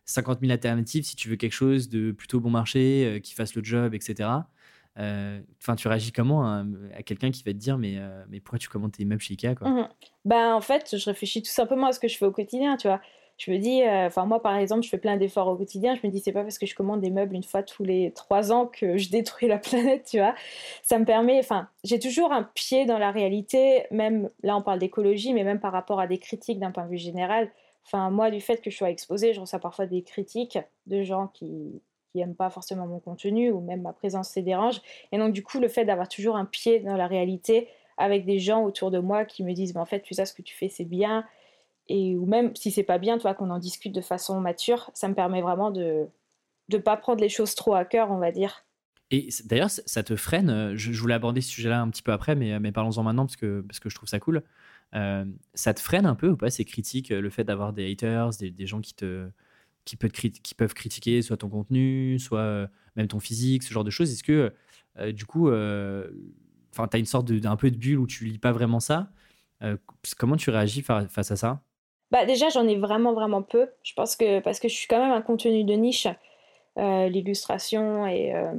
50 0.06 0.42
000 0.42 0.52
alternatives 0.52 1.06
si 1.06 1.16
tu 1.16 1.30
veux 1.30 1.36
quelque 1.36 1.54
chose 1.54 1.90
de 1.90 2.12
plutôt 2.12 2.40
bon 2.40 2.50
marché, 2.50 3.06
euh, 3.06 3.20
qui 3.20 3.34
fasse 3.34 3.56
le 3.56 3.64
job, 3.64 3.94
etc. 3.94 4.30
Enfin, 5.00 5.76
tu 5.76 5.88
réagis 5.88 6.12
comment 6.12 6.44
à, 6.44 6.64
quelqu'un 7.06 7.32
qui 7.32 7.42
va 7.44 7.54
te 7.54 7.58
dire 7.58 7.78
mais, 7.78 7.98
mais 8.30 8.40
pourquoi 8.40 8.60
tu 8.60 8.70
commandes 8.70 8.92
tes 8.92 9.06
meubles 9.06 9.22
chez 9.22 9.34
Ikea 9.34 9.56
quoi? 9.56 9.70
Mmh 9.70 9.90
Ben 10.26 10.54
en 10.54 10.62
fait, 10.62 10.98
je 10.98 11.06
réfléchis 11.06 11.42
tout 11.42 11.52
simplement 11.52 11.88
à 11.88 11.92
ce 11.94 12.00
que 12.00 12.08
je 12.08 12.18
fais 12.18 12.26
au 12.26 12.32
quotidien, 12.32 12.76
tu 12.78 12.88
vois 12.88 13.00
je 13.40 13.52
me 13.52 13.58
dis, 13.58 13.82
euh, 13.84 14.08
enfin 14.08 14.26
moi 14.26 14.42
par 14.42 14.56
exemple, 14.58 14.84
je 14.84 14.90
fais 14.90 14.98
plein 14.98 15.16
d'efforts 15.16 15.48
au 15.48 15.56
quotidien. 15.56 15.96
Je 15.96 16.06
me 16.06 16.12
dis, 16.12 16.20
c'est 16.20 16.34
pas 16.34 16.44
parce 16.44 16.60
que 16.60 16.66
je 16.66 16.76
commande 16.76 17.00
des 17.00 17.10
meubles 17.10 17.36
une 17.36 17.44
fois 17.44 17.64
tous 17.64 17.84
les 17.84 18.12
trois 18.12 18.52
ans 18.52 18.68
que 18.68 18.98
je 18.98 19.10
détruis 19.12 19.48
la 19.48 19.58
planète, 19.58 20.08
tu 20.12 20.18
vois. 20.18 20.36
Ça 20.84 21.00
me 21.00 21.06
permet, 21.06 21.40
enfin, 21.40 21.70
j'ai 21.86 22.00
toujours 22.00 22.34
un 22.34 22.44
pied 22.44 22.86
dans 22.86 23.00
la 23.00 23.12
réalité, 23.12 23.86
même 23.92 24.30
là 24.44 24.58
on 24.58 24.62
parle 24.62 24.80
d'écologie, 24.80 25.34
mais 25.34 25.46
même 25.46 25.60
par 25.60 25.72
rapport 25.72 26.00
à 26.02 26.08
des 26.08 26.20
critiques 26.20 26.60
d'un 26.60 26.72
point 26.72 26.86
de 26.86 26.92
vue 26.92 26.98
général. 26.98 27.50
Enfin, 27.86 28.12
moi, 28.12 28.30
du 28.30 28.42
fait 28.42 28.62
que 28.62 28.70
je 28.70 28.76
sois 28.76 28.90
exposée, 28.90 29.34
je 29.34 29.40
reçois 29.40 29.60
parfois 29.60 29.86
des 29.86 30.04
critiques 30.04 30.60
de 30.86 31.02
gens 31.02 31.28
qui 31.28 31.82
qui 32.12 32.20
aiment 32.20 32.36
pas 32.36 32.50
forcément 32.50 32.88
mon 32.88 33.00
contenu 33.00 33.52
ou 33.52 33.62
même 33.62 33.82
ma 33.82 33.94
présence 33.94 34.36
les 34.36 34.42
dérange. 34.42 34.82
Et 35.12 35.18
donc 35.18 35.34
du 35.34 35.44
coup, 35.44 35.60
le 35.60 35.68
fait 35.68 35.86
d'avoir 35.86 36.08
toujours 36.08 36.36
un 36.36 36.46
pied 36.46 36.80
dans 36.80 36.98
la 36.98 37.08
réalité 37.08 37.68
avec 37.98 38.26
des 38.26 38.40
gens 38.40 38.64
autour 38.64 38.92
de 38.92 39.00
moi 39.00 39.26
qui 39.26 39.44
me 39.44 39.54
disent, 39.54 39.74
mais 39.74 39.82
en 39.82 39.86
fait, 39.86 40.02
tu 40.02 40.14
sais 40.14 40.26
ce 40.26 40.34
que 40.34 40.42
tu 40.42 40.56
fais, 40.56 40.70
c'est 40.70 40.86
bien 40.86 41.26
et 41.90 42.16
ou 42.16 42.26
même 42.26 42.56
si 42.56 42.72
c'est 42.72 42.84
pas 42.84 43.00
bien, 43.00 43.18
toi, 43.18 43.34
qu'on 43.34 43.50
en 43.50 43.58
discute 43.58 43.94
de 43.94 44.02
façon 44.02 44.40
mature, 44.40 44.92
ça 44.94 45.08
me 45.08 45.16
permet 45.16 45.42
vraiment 45.42 45.72
de 45.72 46.08
ne 46.72 46.78
pas 46.78 46.96
prendre 46.96 47.20
les 47.20 47.30
choses 47.30 47.56
trop 47.56 47.74
à 47.74 47.84
cœur, 47.84 48.12
on 48.12 48.20
va 48.20 48.32
dire. 48.32 48.64
Et 49.12 49.30
d'ailleurs, 49.46 49.72
ça 49.72 50.04
te 50.04 50.16
freine, 50.16 50.52
euh, 50.52 50.74
je, 50.76 50.92
voulais 50.92 51.16
aborder 51.16 51.42
ce 51.42 51.50
sujet-là 51.50 51.82
un 51.82 51.90
petit 51.90 52.04
peu 52.04 52.12
après, 52.12 52.36
mais, 52.36 52.60
mais 52.60 52.72
parlons-en 52.72 53.02
maintenant 53.02 53.26
parce 53.26 53.38
que, 53.38 53.62
parce 53.62 53.80
que 53.80 53.90
je 53.90 53.96
trouve 53.96 54.08
ça 54.08 54.20
cool. 54.20 54.44
Euh, 54.94 55.26
ça 55.56 55.74
te 55.74 55.80
freine 55.80 56.06
un 56.06 56.14
peu 56.14 56.30
ou 56.30 56.38
pas 56.38 56.52
ces 56.52 56.64
critiques, 56.64 57.10
le 57.10 57.30
fait 57.32 57.44
d'avoir 57.44 57.74
des 57.74 57.92
haters, 57.92 58.30
des, 58.40 58.68
gens 58.68 58.82
qui, 58.82 58.94
te, 58.94 59.28
qui, 59.90 59.98
peuvent 59.98 60.12
qui 60.12 60.56
peuvent 60.56 60.74
critiquer 60.74 61.22
soit 61.22 61.38
ton 61.38 61.50
contenu, 61.50 62.20
soit 62.20 62.40
euh, 62.40 62.68
même 62.96 63.08
ton 63.08 63.20
physique, 63.20 63.64
ce 63.64 63.74
genre 63.74 63.84
de 63.84 63.90
choses 63.90 64.12
Est-ce 64.12 64.24
que 64.24 64.54
du 65.12 65.26
coup, 65.26 65.48
enfin, 65.48 66.88
tu 66.88 66.96
as 66.96 67.00
une 67.00 67.06
sorte 67.06 67.32
d'un 67.32 67.56
peu 67.56 67.72
de 67.72 67.78
bulle 67.78 68.00
où 68.00 68.08
tu 68.08 68.26
lis 68.26 68.40
pas 68.40 68.52
vraiment 68.52 68.80
ça 68.80 69.12
Comment 70.18 70.36
tu 70.36 70.50
réagis 70.50 70.82
face 70.82 71.32
à 71.32 71.36
ça? 71.36 71.62
Bah 72.12 72.26
déjà, 72.26 72.50
j'en 72.50 72.68
ai 72.68 72.76
vraiment, 72.76 73.14
vraiment 73.14 73.44
peu. 73.44 73.70
Je 73.84 73.94
pense 73.94 74.16
que 74.16 74.40
parce 74.40 74.60
que 74.60 74.68
je 74.68 74.74
suis 74.74 74.88
quand 74.88 75.00
même 75.00 75.12
un 75.12 75.22
contenu 75.22 75.64
de 75.64 75.74
niche, 75.74 76.08
euh, 76.78 77.08
l'illustration 77.10 78.08
et, 78.08 78.34
euh, 78.34 78.54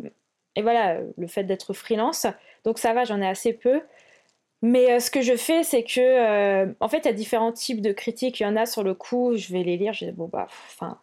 et 0.56 0.62
voilà, 0.62 1.00
le 1.16 1.26
fait 1.26 1.44
d'être 1.44 1.72
freelance. 1.72 2.26
Donc 2.64 2.78
ça 2.78 2.92
va, 2.92 3.04
j'en 3.04 3.20
ai 3.20 3.26
assez 3.26 3.52
peu. 3.52 3.80
Mais 4.62 4.92
euh, 4.92 5.00
ce 5.00 5.10
que 5.10 5.22
je 5.22 5.36
fais, 5.36 5.62
c'est 5.64 5.84
que, 5.84 6.74
en 6.80 6.88
fait, 6.88 6.98
il 6.98 7.04
y 7.06 7.08
a 7.08 7.12
différents 7.12 7.52
types 7.52 7.80
de 7.80 7.92
critiques. 7.92 8.40
Il 8.40 8.44
y 8.44 8.46
en 8.46 8.56
a 8.56 8.66
sur 8.66 8.84
le 8.84 8.94
coup, 8.94 9.36
je 9.36 9.52
vais 9.52 9.62
les 9.62 9.76
lire, 9.76 9.94
je 9.94 10.06
dis, 10.06 10.12
bon, 10.12 10.28
bah, 10.28 10.46
enfin, 10.48 11.00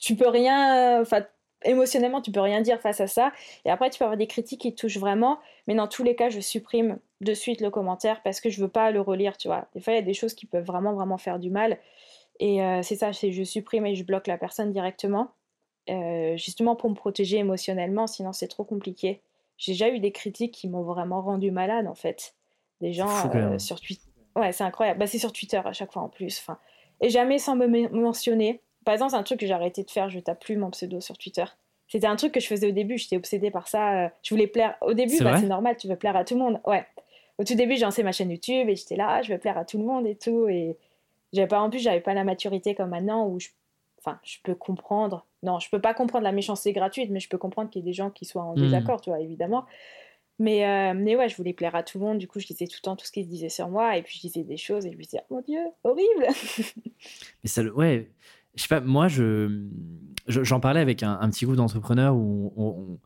tu 0.00 0.16
peux 0.16 0.28
rien, 0.28 1.00
enfin, 1.00 1.22
émotionnellement, 1.64 2.20
tu 2.20 2.30
peux 2.30 2.40
rien 2.40 2.60
dire 2.60 2.80
face 2.80 3.00
à 3.00 3.06
ça. 3.06 3.32
Et 3.64 3.70
après, 3.70 3.90
tu 3.90 3.98
peux 3.98 4.04
avoir 4.04 4.16
des 4.16 4.26
critiques 4.26 4.60
qui 4.60 4.74
touchent 4.74 4.98
vraiment. 4.98 5.38
Mais 5.66 5.74
dans 5.74 5.88
tous 5.88 6.02
les 6.02 6.14
cas, 6.14 6.28
je 6.28 6.40
supprime 6.40 6.98
de 7.20 7.34
suite 7.34 7.60
le 7.60 7.70
commentaire 7.70 8.22
parce 8.22 8.40
que 8.40 8.50
je 8.50 8.60
veux 8.60 8.68
pas 8.68 8.90
le 8.90 9.00
relire, 9.00 9.36
tu 9.36 9.48
vois. 9.48 9.68
Des 9.74 9.80
fois, 9.80 9.92
il 9.92 9.96
y 9.96 9.98
a 9.98 10.02
des 10.02 10.14
choses 10.14 10.34
qui 10.34 10.46
peuvent 10.46 10.64
vraiment, 10.64 10.94
vraiment 10.94 11.18
faire 11.18 11.38
du 11.38 11.50
mal. 11.50 11.78
Et 12.38 12.62
euh, 12.62 12.82
c'est 12.82 12.96
ça, 12.96 13.12
c'est 13.12 13.32
je 13.32 13.42
supprime 13.42 13.86
et 13.86 13.94
je 13.94 14.04
bloque 14.04 14.26
la 14.26 14.38
personne 14.38 14.72
directement. 14.72 15.30
Euh, 15.88 16.36
justement 16.36 16.74
pour 16.74 16.90
me 16.90 16.96
protéger 16.96 17.36
émotionnellement, 17.38 18.08
sinon 18.08 18.32
c'est 18.32 18.48
trop 18.48 18.64
compliqué. 18.64 19.20
J'ai 19.56 19.72
déjà 19.72 19.88
eu 19.88 20.00
des 20.00 20.10
critiques 20.10 20.52
qui 20.52 20.68
m'ont 20.68 20.82
vraiment 20.82 21.22
rendu 21.22 21.50
malade, 21.50 21.86
en 21.86 21.94
fait. 21.94 22.34
Des 22.80 22.92
gens 22.92 23.08
euh, 23.34 23.58
sur 23.58 23.80
Twitter. 23.80 24.02
Ouais, 24.34 24.52
c'est 24.52 24.64
incroyable. 24.64 24.98
Bah, 24.98 25.06
c'est 25.06 25.18
sur 25.18 25.32
Twitter 25.32 25.60
à 25.64 25.72
chaque 25.72 25.92
fois 25.92 26.02
en 26.02 26.10
plus. 26.10 26.38
Enfin, 26.40 26.58
et 27.00 27.08
jamais 27.08 27.38
sans 27.38 27.56
me 27.56 27.88
mentionner. 27.88 28.60
Par 28.86 28.94
exemple, 28.94 29.10
c'est 29.10 29.16
un 29.16 29.24
truc 29.24 29.40
que 29.40 29.46
j'ai 29.46 29.52
arrêté 29.52 29.82
de 29.82 29.90
faire, 29.90 30.08
je 30.08 30.20
tape 30.20 30.40
plus 30.40 30.56
mon 30.56 30.70
pseudo 30.70 31.00
sur 31.00 31.18
Twitter. 31.18 31.44
C'était 31.88 32.06
un 32.06 32.14
truc 32.14 32.32
que 32.32 32.38
je 32.38 32.46
faisais 32.46 32.68
au 32.68 32.70
début, 32.70 32.98
j'étais 32.98 33.16
obsédée 33.16 33.50
par 33.50 33.66
ça. 33.66 34.04
Euh, 34.04 34.08
je 34.22 34.32
voulais 34.32 34.46
plaire. 34.46 34.76
Au 34.80 34.94
début, 34.94 35.18
bah, 35.24 35.38
c'est 35.40 35.46
normal, 35.46 35.76
tu 35.76 35.88
veux 35.88 35.96
plaire 35.96 36.14
à 36.14 36.24
tout 36.24 36.34
le 36.34 36.40
monde. 36.40 36.60
Ouais. 36.64 36.86
Au 37.38 37.42
tout 37.42 37.56
début, 37.56 37.74
j'ai 37.74 37.82
lancé 37.82 38.04
ma 38.04 38.12
chaîne 38.12 38.30
YouTube 38.30 38.68
et 38.68 38.76
j'étais 38.76 38.94
là, 38.94 39.08
ah, 39.08 39.22
je 39.22 39.32
veux 39.32 39.40
plaire 39.40 39.58
à 39.58 39.64
tout 39.64 39.76
le 39.76 39.84
monde 39.84 40.06
et 40.06 40.14
tout. 40.14 40.46
Et 40.48 40.76
j'avais 41.32 41.48
pas, 41.48 41.58
en 41.58 41.68
plus, 41.68 41.80
j'avais 41.80 42.00
pas 42.00 42.14
la 42.14 42.22
maturité 42.22 42.76
comme 42.76 42.90
maintenant 42.90 43.26
où 43.26 43.40
je, 43.40 43.48
enfin, 43.98 44.20
je 44.22 44.36
peux 44.44 44.54
comprendre. 44.54 45.26
Non, 45.42 45.58
je 45.58 45.68
peux 45.68 45.80
pas 45.80 45.92
comprendre 45.92 46.22
la 46.22 46.32
méchanceté 46.32 46.72
gratuite, 46.72 47.10
mais 47.10 47.18
je 47.18 47.28
peux 47.28 47.38
comprendre 47.38 47.70
qu'il 47.70 47.82
y 47.82 47.84
ait 47.84 47.90
des 47.90 47.92
gens 47.92 48.10
qui 48.10 48.24
soient 48.24 48.44
en 48.44 48.52
hmm. 48.52 48.60
désaccord, 48.60 49.00
tu 49.00 49.10
vois, 49.10 49.18
évidemment. 49.18 49.64
Mais, 50.38 50.64
euh, 50.64 50.94
mais 50.94 51.16
ouais, 51.16 51.28
je 51.28 51.36
voulais 51.36 51.54
plaire 51.54 51.74
à 51.74 51.82
tout 51.82 51.98
le 51.98 52.04
monde. 52.04 52.18
Du 52.18 52.28
coup, 52.28 52.38
je 52.38 52.46
disais 52.46 52.68
tout 52.68 52.76
le 52.80 52.84
temps 52.84 52.94
tout 52.94 53.06
ce 53.06 53.10
qui 53.10 53.24
se 53.24 53.28
disait 53.28 53.48
sur 53.48 53.68
moi. 53.68 53.96
Et 53.96 54.02
puis, 54.02 54.14
je 54.14 54.20
disais 54.20 54.44
des 54.44 54.56
choses 54.56 54.86
et 54.86 54.92
je 54.92 54.96
me 54.96 55.02
disais, 55.02 55.22
oh 55.28 55.34
mon 55.34 55.40
Dieu, 55.40 55.60
horrible. 55.82 56.28
mais 57.42 57.48
ça, 57.48 57.62
ouais, 57.62 58.10
je 58.56 58.62
sais 58.62 58.68
pas, 58.68 58.80
moi, 58.80 59.08
je, 59.08 59.68
j'en 60.26 60.60
parlais 60.60 60.80
avec 60.80 61.02
un, 61.02 61.28
petit 61.30 61.44
groupe 61.44 61.56
d'entrepreneurs 61.56 62.16
où 62.16 62.52
on, 62.56 62.98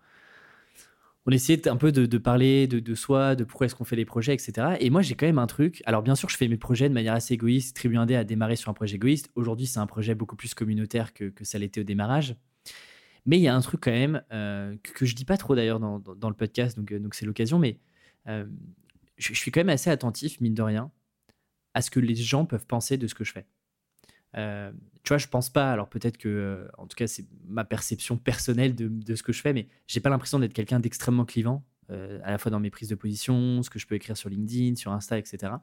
essayait 1.31 1.69
un 1.69 1.77
peu 1.77 1.93
de, 1.93 2.19
parler 2.19 2.67
de, 2.67 2.95
soi, 2.95 3.37
de 3.37 3.45
pourquoi 3.45 3.67
est-ce 3.67 3.75
qu'on 3.77 3.85
fait 3.85 3.97
les 3.97 4.05
projets, 4.05 4.35
etc. 4.35 4.77
Et 4.81 4.91
moi, 4.91 5.03
j'ai 5.03 5.15
quand 5.15 5.27
même 5.27 5.39
un 5.39 5.47
truc. 5.47 5.83
Alors, 5.87 6.03
bien 6.03 6.17
sûr, 6.17 6.29
je 6.29 6.37
fais 6.37 6.49
mes 6.49 6.57
projets 6.57 6.89
de 6.89 6.95
manière 6.95 7.15
assez 7.15 7.35
égoïste. 7.35 7.77
Tribu 7.77 7.97
Indé 7.97 8.17
a 8.17 8.25
démarré 8.25 8.57
sur 8.57 8.71
un 8.71 8.75
projet 8.75 8.97
égoïste. 8.97 9.31
Aujourd'hui, 9.37 9.67
c'est 9.67 9.79
un 9.79 9.87
projet 9.87 10.17
beaucoup 10.17 10.35
plus 10.35 10.55
communautaire 10.55 11.13
que, 11.13 11.33
ça 11.43 11.59
l'était 11.59 11.83
au 11.83 11.85
démarrage. 11.85 12.37
Mais 13.27 13.39
il 13.39 13.43
y 13.43 13.49
a 13.49 13.55
un 13.55 13.61
truc 13.61 13.81
quand 13.83 13.93
même 13.93 14.23
que, 14.31 14.93
que, 14.93 15.07
je 15.07 15.15
dis 15.15 15.25
pas 15.25 15.37
trop 15.37 15.55
d'ailleurs 15.55 15.79
dans, 15.79 16.29
le 16.29 16.35
podcast, 16.35 16.77
donc 16.77 16.93
donc 16.93 17.15
c'est 17.15 17.27
l'occasion, 17.27 17.59
mais 17.59 17.79
je, 18.27 18.45
je, 19.19 19.35
suis 19.35 19.51
quand 19.51 19.61
même 19.61 19.69
assez 19.69 19.91
attentif, 19.91 20.41
mine 20.41 20.55
de 20.55 20.63
rien, 20.63 20.91
à 21.75 21.83
ce 21.83 21.91
que 21.91 22.01
les 22.01 22.17
gens 22.17 22.45
peuvent 22.45 22.67
penser 22.67 22.97
de 22.97 23.07
ce 23.07 23.15
que 23.15 23.25
je 23.25 23.33
fais. 23.33 23.47
Euh, 24.37 24.71
tu 25.03 25.09
vois, 25.09 25.19
je 25.19 25.27
pense 25.29 25.51
pas. 25.51 25.73
Alors 25.73 25.89
peut-être 25.89 26.19
que, 26.19 26.29
euh, 26.29 26.69
en 26.79 26.87
tout 26.87 26.97
cas, 26.97 27.07
c'est 27.07 27.27
ma 27.47 27.65
perception 27.65 28.17
personnelle 28.17 28.75
de, 28.75 29.15
ce 29.15 29.23
que 29.23 29.33
je 29.33 29.41
fais, 29.41 29.53
mais 29.53 29.69
j'ai 29.87 30.01
pas 30.01 30.11
l'impression 30.11 30.39
d'être 30.39 30.53
quelqu'un 30.53 30.81
d'extrêmement 30.81 31.25
clivant, 31.25 31.65
euh, 31.91 32.21
à 32.23 32.31
la 32.31 32.39
fois 32.39 32.51
dans 32.51 32.61
mes 32.61 32.71
prises 32.71 32.89
de 32.89 32.95
position, 32.95 33.63
ce 33.63 33.71
que 33.71 33.79
je 33.79 33.87
peux 33.87 33.95
écrire 33.95 34.17
sur 34.17 34.29
LinkedIn, 34.29 34.77
sur 34.77 34.93
Insta, 34.93 35.19
etc. 35.19 35.55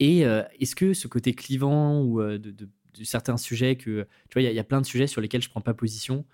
Et 0.00 0.20
est-ce 0.60 0.74
que 0.74 0.92
ce 0.92 1.06
côté 1.06 1.34
clivant 1.34 2.02
ou 2.02 2.20
de, 2.20 2.68
certains 3.04 3.36
sujets 3.36 3.76
que, 3.76 4.06
tu 4.28 4.34
vois, 4.34 4.42
il 4.42 4.54
y, 4.54 4.58
a 4.58 4.64
plein 4.64 4.80
de 4.80 4.86
sujets 4.86 5.06
sur 5.06 5.20
lesquels 5.20 5.40
je 5.40 5.48
prends 5.48 5.60
pas 5.60 5.72
position 5.72 6.24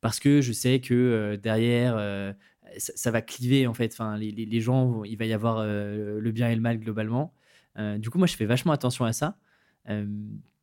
parce 0.00 0.18
que 0.18 0.40
je 0.40 0.52
sais 0.52 0.80
que 0.80 1.38
derrière, 1.42 2.34
ça, 2.78 3.10
va 3.10 3.20
cliver 3.20 3.66
en 3.66 3.74
fait. 3.74 3.92
Enfin, 3.92 4.16
les 4.16 4.60
gens, 4.60 5.04
il 5.04 5.16
va 5.18 5.26
y 5.26 5.32
avoir 5.34 5.64
le 5.64 6.30
bien 6.30 6.48
et 6.48 6.54
le 6.54 6.62
mal 6.62 6.78
globalement. 6.78 7.34
du 7.98 8.08
coup, 8.08 8.16
moi, 8.16 8.26
je 8.26 8.34
fais 8.34 8.46
vachement 8.46 8.72
attention 8.72 9.04
à 9.04 9.12
ça 9.12 9.36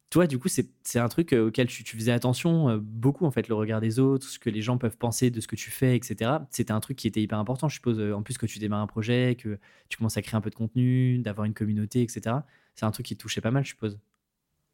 toi, 0.10 0.26
du 0.26 0.40
coup, 0.40 0.48
c'est 0.48 1.00
un 1.00 1.08
truc 1.08 1.34
auquel 1.34 1.68
tu, 1.68 1.84
faisais 1.84 2.12
attention 2.12 2.78
beaucoup, 2.82 3.26
en 3.26 3.32
fait, 3.32 3.48
le 3.48 3.56
regard 3.56 3.80
des 3.80 4.00
autres, 4.00 4.26
ce 4.28 4.40
que 4.40 4.50
les 4.50 4.62
gens 4.62 4.78
peuvent 4.78 4.98
penser 4.98 5.30
de 5.30 5.40
ce 5.40 5.48
que 5.48 5.56
tu 5.56 5.70
fais, 5.70 5.96
etc. 5.96 6.32
C'était 6.50 6.72
un 6.72 6.80
truc 6.80 6.98
qui 6.98 7.08
était 7.08 7.22
hyper 7.22 7.38
important, 7.38 7.70
je 7.70 7.76
suppose, 7.76 8.00
en 8.14 8.24
plus 8.24 8.38
que 8.38 8.46
tu 8.46 8.60
démarres 8.60 8.82
un 8.82 8.88
projet, 8.88 9.36
que 9.36 9.60
tu 9.88 9.98
commences 9.98 10.18
à 10.18 10.22
créer 10.22 10.36
un 10.36 10.42
peu 10.42 10.50
de 10.50 10.56
contenu, 10.56 11.20
d'avoir 11.20 11.46
une 11.46 11.54
communauté, 11.54 12.02
etc. 12.02 12.38
C'est 12.76 12.86
un 12.86 12.92
truc 12.92 13.06
qui 13.06 13.18
touchait 13.18 13.42
pas 13.42 13.52
mal, 13.52 13.64
je 13.64 13.70
suppose. 13.70 14.00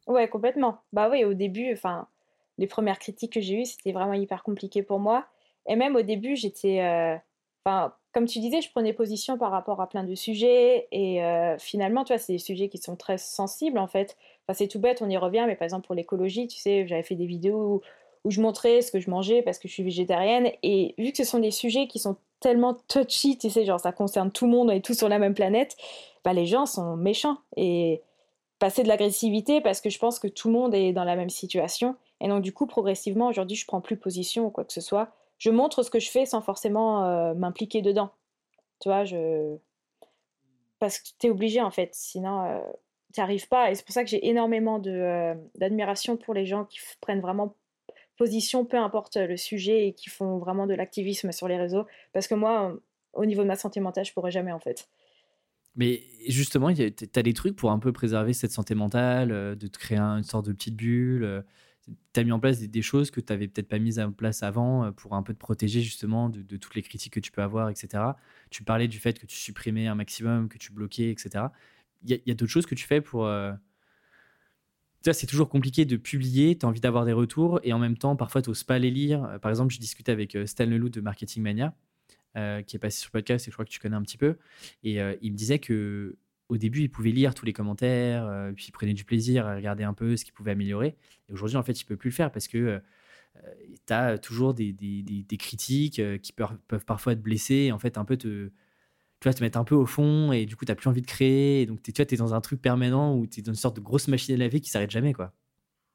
Ouais, 0.06 0.28
complètement. 0.28 0.82
Bah 0.92 1.08
oui, 1.10 1.24
au 1.24 1.34
début, 1.34 1.72
enfin, 1.72 2.08
les 2.58 2.66
premières 2.66 2.98
critiques 2.98 3.32
que 3.32 3.40
j'ai 3.40 3.60
eues, 3.60 3.64
c'était 3.64 3.92
vraiment 3.92 4.14
hyper 4.14 4.42
compliqué 4.42 4.82
pour 4.82 5.00
moi. 5.00 5.26
Et 5.66 5.76
même 5.76 5.96
au 5.96 6.02
début, 6.02 6.36
j'étais. 6.36 7.20
Enfin, 7.64 7.94
comme 8.16 8.24
tu 8.24 8.38
disais, 8.38 8.62
je 8.62 8.70
prenais 8.70 8.94
position 8.94 9.36
par 9.36 9.50
rapport 9.50 9.82
à 9.82 9.90
plein 9.90 10.02
de 10.02 10.14
sujets. 10.14 10.88
Et 10.90 11.20
finalement, 11.58 12.02
tu 12.02 12.14
vois, 12.14 12.18
c'est 12.18 12.32
des 12.32 12.38
sujets 12.38 12.70
qui 12.70 12.78
sont 12.78 12.96
très 12.96 13.18
sensibles, 13.18 13.78
en 13.78 13.86
fait 13.86 14.16
c'est 14.54 14.68
tout 14.68 14.78
bête, 14.78 15.02
on 15.02 15.08
y 15.08 15.16
revient, 15.16 15.44
mais 15.46 15.56
par 15.56 15.64
exemple 15.64 15.86
pour 15.86 15.94
l'écologie, 15.94 16.46
tu 16.46 16.58
sais, 16.58 16.86
j'avais 16.86 17.02
fait 17.02 17.14
des 17.14 17.26
vidéos 17.26 17.82
où, 18.24 18.30
je 18.30 18.40
montrais 18.40 18.82
ce 18.82 18.90
que 18.90 18.98
je 18.98 19.08
mangeais 19.08 19.40
parce 19.42 19.60
que 19.60 19.68
je 19.68 19.72
suis 19.72 19.84
végétarienne. 19.84 20.50
Et 20.64 20.96
vu 20.98 21.12
que 21.12 21.18
ce 21.18 21.24
sont 21.24 21.38
des 21.38 21.52
sujets 21.52 21.86
qui 21.86 22.00
sont 22.00 22.16
tellement 22.40 22.74
touchy, 22.88 23.38
tu 23.38 23.50
sais, 23.50 23.64
genre 23.64 23.78
ça 23.78 23.92
concerne 23.92 24.32
tout 24.32 24.46
le 24.46 24.50
monde, 24.50 24.68
on 24.68 24.72
est 24.72 24.84
tous 24.84 24.94
sur 24.94 25.08
la 25.08 25.20
même 25.20 25.34
planète, 25.34 25.76
bah, 26.24 26.32
les 26.32 26.44
gens 26.44 26.66
sont 26.66 26.96
méchants. 26.96 27.38
Et 27.56 28.02
passer 28.58 28.82
de 28.82 28.88
l'agressivité 28.88 29.60
parce 29.60 29.80
que 29.80 29.90
je 29.90 29.98
pense 30.00 30.18
que 30.18 30.26
tout 30.26 30.48
le 30.48 30.54
monde 30.54 30.74
est 30.74 30.92
dans 30.92 31.04
la 31.04 31.14
même 31.14 31.30
situation. 31.30 31.94
Et 32.20 32.26
donc 32.26 32.42
du 32.42 32.52
coup, 32.52 32.66
progressivement, 32.66 33.28
aujourd'hui, 33.28 33.56
je 33.56 33.64
prends 33.64 33.80
plus 33.80 33.96
position 33.96 34.46
ou 34.46 34.50
quoi 34.50 34.64
que 34.64 34.72
ce 34.72 34.80
soit. 34.80 35.12
Je 35.38 35.50
montre 35.50 35.82
ce 35.82 35.90
que 35.90 35.98
je 35.98 36.10
fais 36.10 36.26
sans 36.26 36.42
forcément 36.42 37.04
euh, 37.04 37.34
m'impliquer 37.34 37.82
dedans. 37.82 38.10
Tu 38.80 38.88
vois, 38.88 39.04
je... 39.04 39.56
Parce 40.78 40.98
que 40.98 41.08
tu 41.18 41.26
es 41.26 41.30
obligé 41.30 41.60
en 41.60 41.70
fait, 41.70 41.90
sinon... 41.94 42.44
Euh, 42.44 42.60
tu 43.12 43.46
pas. 43.48 43.70
Et 43.70 43.74
c'est 43.74 43.84
pour 43.84 43.94
ça 43.94 44.04
que 44.04 44.10
j'ai 44.10 44.28
énormément 44.28 44.80
euh, 44.86 45.34
d'admiration 45.56 46.16
pour 46.16 46.34
les 46.34 46.46
gens 46.46 46.64
qui 46.64 46.78
prennent 47.00 47.20
vraiment 47.20 47.56
position, 48.16 48.64
peu 48.64 48.78
importe 48.78 49.16
le 49.16 49.36
sujet, 49.36 49.88
et 49.88 49.92
qui 49.92 50.08
font 50.08 50.38
vraiment 50.38 50.66
de 50.66 50.74
l'activisme 50.74 51.32
sur 51.32 51.48
les 51.48 51.56
réseaux. 51.56 51.86
Parce 52.12 52.28
que 52.28 52.34
moi, 52.34 52.78
au 53.12 53.26
niveau 53.26 53.42
de 53.42 53.48
ma 53.48 53.56
santé 53.56 53.80
mentale, 53.80 54.04
je 54.04 54.12
pourrais 54.12 54.30
jamais 54.30 54.52
en 54.52 54.60
fait. 54.60 54.88
Mais 55.76 56.02
justement, 56.26 56.72
tu 56.72 56.92
as 57.14 57.22
des 57.22 57.34
trucs 57.34 57.56
pour 57.56 57.70
un 57.70 57.78
peu 57.78 57.92
préserver 57.92 58.32
cette 58.32 58.52
santé 58.52 58.74
mentale, 58.74 59.32
euh, 59.32 59.54
de 59.54 59.66
te 59.66 59.78
créer 59.78 59.98
une 59.98 60.24
sorte 60.24 60.46
de 60.46 60.52
petite 60.52 60.76
bulle. 60.76 61.44
Euh, 61.88 61.92
tu 62.12 62.20
as 62.20 62.24
mis 62.24 62.32
en 62.32 62.40
place 62.40 62.60
des, 62.60 62.82
choses 62.82 63.10
que 63.10 63.20
tu 63.20 63.32
n'avais 63.32 63.48
peut-être 63.48 63.68
pas 63.68 63.78
mises 63.78 63.98
en 63.98 64.12
place 64.12 64.42
avant 64.42 64.92
pour 64.92 65.14
un 65.14 65.22
peu 65.22 65.32
te 65.34 65.38
protéger 65.38 65.82
justement 65.82 66.28
de, 66.28 66.56
toutes 66.56 66.74
les 66.74 66.82
critiques 66.82 67.12
que 67.12 67.20
tu 67.20 67.30
peux 67.30 67.42
avoir, 67.42 67.68
etc. 67.70 68.02
Tu 68.50 68.64
parlais 68.64 68.88
du 68.88 68.98
fait 68.98 69.18
que 69.18 69.26
tu 69.26 69.36
supprimais 69.36 69.86
un 69.86 69.94
maximum, 69.94 70.48
que 70.48 70.58
tu 70.58 70.72
bloquais, 70.72 71.10
etc 71.10 71.48
il 72.06 72.22
y 72.26 72.30
a, 72.30 72.34
d'autres 72.34 72.52
choses 72.52 72.66
que 72.66 72.74
tu 72.74 72.86
fais 72.86 73.00
pour. 73.00 73.26
Euh... 73.26 73.52
c'est 75.02 75.26
toujours 75.26 75.48
compliqué 75.48 75.84
de 75.84 75.96
publier, 75.96 76.56
tu 76.56 76.66
as 76.66 76.68
envie 76.68 76.80
d'avoir 76.80 77.04
des 77.04 77.12
retours 77.12 77.60
et 77.62 77.72
en 77.72 77.78
même 77.78 77.96
temps, 77.96 78.16
parfois, 78.16 78.42
tu 78.42 78.50
n'oses 78.50 78.64
pas 78.64 78.78
les 78.78 78.90
lire. 78.90 79.24
Euh, 79.24 79.38
par 79.38 79.50
exemple, 79.50 79.72
je 79.72 79.80
discutais 79.80 80.12
avec 80.12 80.34
euh, 80.34 80.46
Stan 80.46 80.66
Leloup 80.66 80.90
de 80.90 81.00
Marketing 81.00 81.42
Mania, 81.42 81.74
euh, 82.36 82.62
qui 82.62 82.76
est 82.76 82.78
passé 82.78 83.00
sur 83.00 83.10
podcast 83.10 83.46
et 83.46 83.50
je 83.50 83.56
crois 83.56 83.64
que 83.64 83.70
tu 83.70 83.80
connais 83.80 83.96
un 83.96 84.02
petit 84.02 84.18
peu. 84.18 84.36
Et 84.82 84.98
il 85.22 85.32
me 85.32 85.36
disait 85.36 85.58
que 85.58 86.16
au 86.48 86.56
début, 86.56 86.82
il 86.82 86.90
pouvait 86.90 87.10
lire 87.10 87.34
tous 87.34 87.44
les 87.46 87.52
commentaires, 87.52 88.52
puis 88.54 88.66
il 88.68 88.72
prenait 88.72 88.94
du 88.94 89.04
plaisir 89.04 89.46
à 89.46 89.56
regarder 89.56 89.84
un 89.84 89.94
peu 89.94 90.16
ce 90.16 90.24
qu'il 90.24 90.34
pouvait 90.34 90.52
améliorer. 90.52 90.96
Et 91.28 91.32
aujourd'hui, 91.32 91.56
en 91.56 91.62
fait, 91.62 91.80
il 91.80 91.84
peut 91.84 91.96
plus 91.96 92.10
le 92.10 92.14
faire 92.14 92.30
parce 92.30 92.48
que 92.48 92.80
tu 93.86 93.92
as 93.92 94.18
toujours 94.18 94.54
des, 94.54 95.36
critiques 95.38 96.00
qui 96.22 96.32
peuvent, 96.32 96.84
parfois 96.86 97.14
te 97.14 97.20
blesser 97.20 97.72
en 97.72 97.78
fait 97.78 97.98
un 97.98 98.04
peu 98.04 98.16
te, 98.16 98.50
tu 99.20 99.28
vas 99.28 99.34
te 99.34 99.42
mettre 99.42 99.58
un 99.58 99.64
peu 99.64 99.74
au 99.74 99.86
fond 99.86 100.32
et 100.32 100.44
du 100.44 100.56
coup, 100.56 100.64
tu 100.64 100.72
n'as 100.72 100.76
plus 100.76 100.88
envie 100.88 101.00
de 101.00 101.06
créer. 101.06 101.66
Donc, 101.66 101.82
tu 101.82 101.92
vois, 101.92 102.04
es 102.08 102.16
dans 102.16 102.34
un 102.34 102.40
truc 102.40 102.60
permanent 102.60 103.16
où 103.16 103.26
tu 103.26 103.40
es 103.40 103.42
dans 103.42 103.52
une 103.52 103.56
sorte 103.56 103.76
de 103.76 103.80
grosse 103.80 104.08
machine 104.08 104.34
à 104.34 104.38
laver 104.38 104.60
qui 104.60 104.70
s'arrête 104.70 104.90
jamais, 104.90 105.12
quoi. 105.12 105.32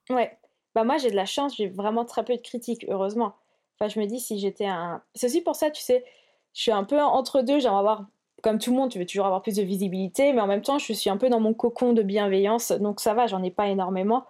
Ouais. 0.09 0.37
Bah, 0.73 0.83
moi, 0.83 0.97
j'ai 0.97 1.11
de 1.11 1.15
la 1.15 1.25
chance, 1.25 1.55
j'ai 1.55 1.67
vraiment 1.67 2.05
très 2.05 2.23
peu 2.25 2.35
de 2.35 2.41
critiques, 2.41 2.85
heureusement. 2.89 3.35
Enfin, 3.79 3.89
je 3.89 3.99
me 3.99 4.05
dis, 4.05 4.19
si 4.19 4.39
j'étais 4.39 4.65
un. 4.65 5.03
C'est 5.13 5.27
aussi 5.27 5.41
pour 5.41 5.55
ça, 5.55 5.69
tu 5.69 5.81
sais, 5.81 6.03
je 6.53 6.61
suis 6.61 6.71
un 6.71 6.83
peu 6.83 6.99
entre 6.99 7.41
deux. 7.41 7.59
J'aimerais 7.59 7.79
avoir, 7.79 8.07
comme 8.41 8.59
tout 8.59 8.71
le 8.71 8.77
monde, 8.77 8.89
tu 8.89 8.99
veux 8.99 9.05
toujours 9.05 9.25
avoir 9.25 9.41
plus 9.41 9.55
de 9.55 9.63
visibilité, 9.63 10.33
mais 10.33 10.41
en 10.41 10.47
même 10.47 10.61
temps, 10.61 10.79
je 10.79 10.93
suis 10.93 11.09
un 11.09 11.17
peu 11.17 11.29
dans 11.29 11.39
mon 11.39 11.53
cocon 11.53 11.93
de 11.93 12.03
bienveillance. 12.03 12.71
Donc, 12.71 12.99
ça 12.99 13.13
va, 13.13 13.27
j'en 13.27 13.43
ai 13.43 13.51
pas 13.51 13.67
énormément. 13.67 14.25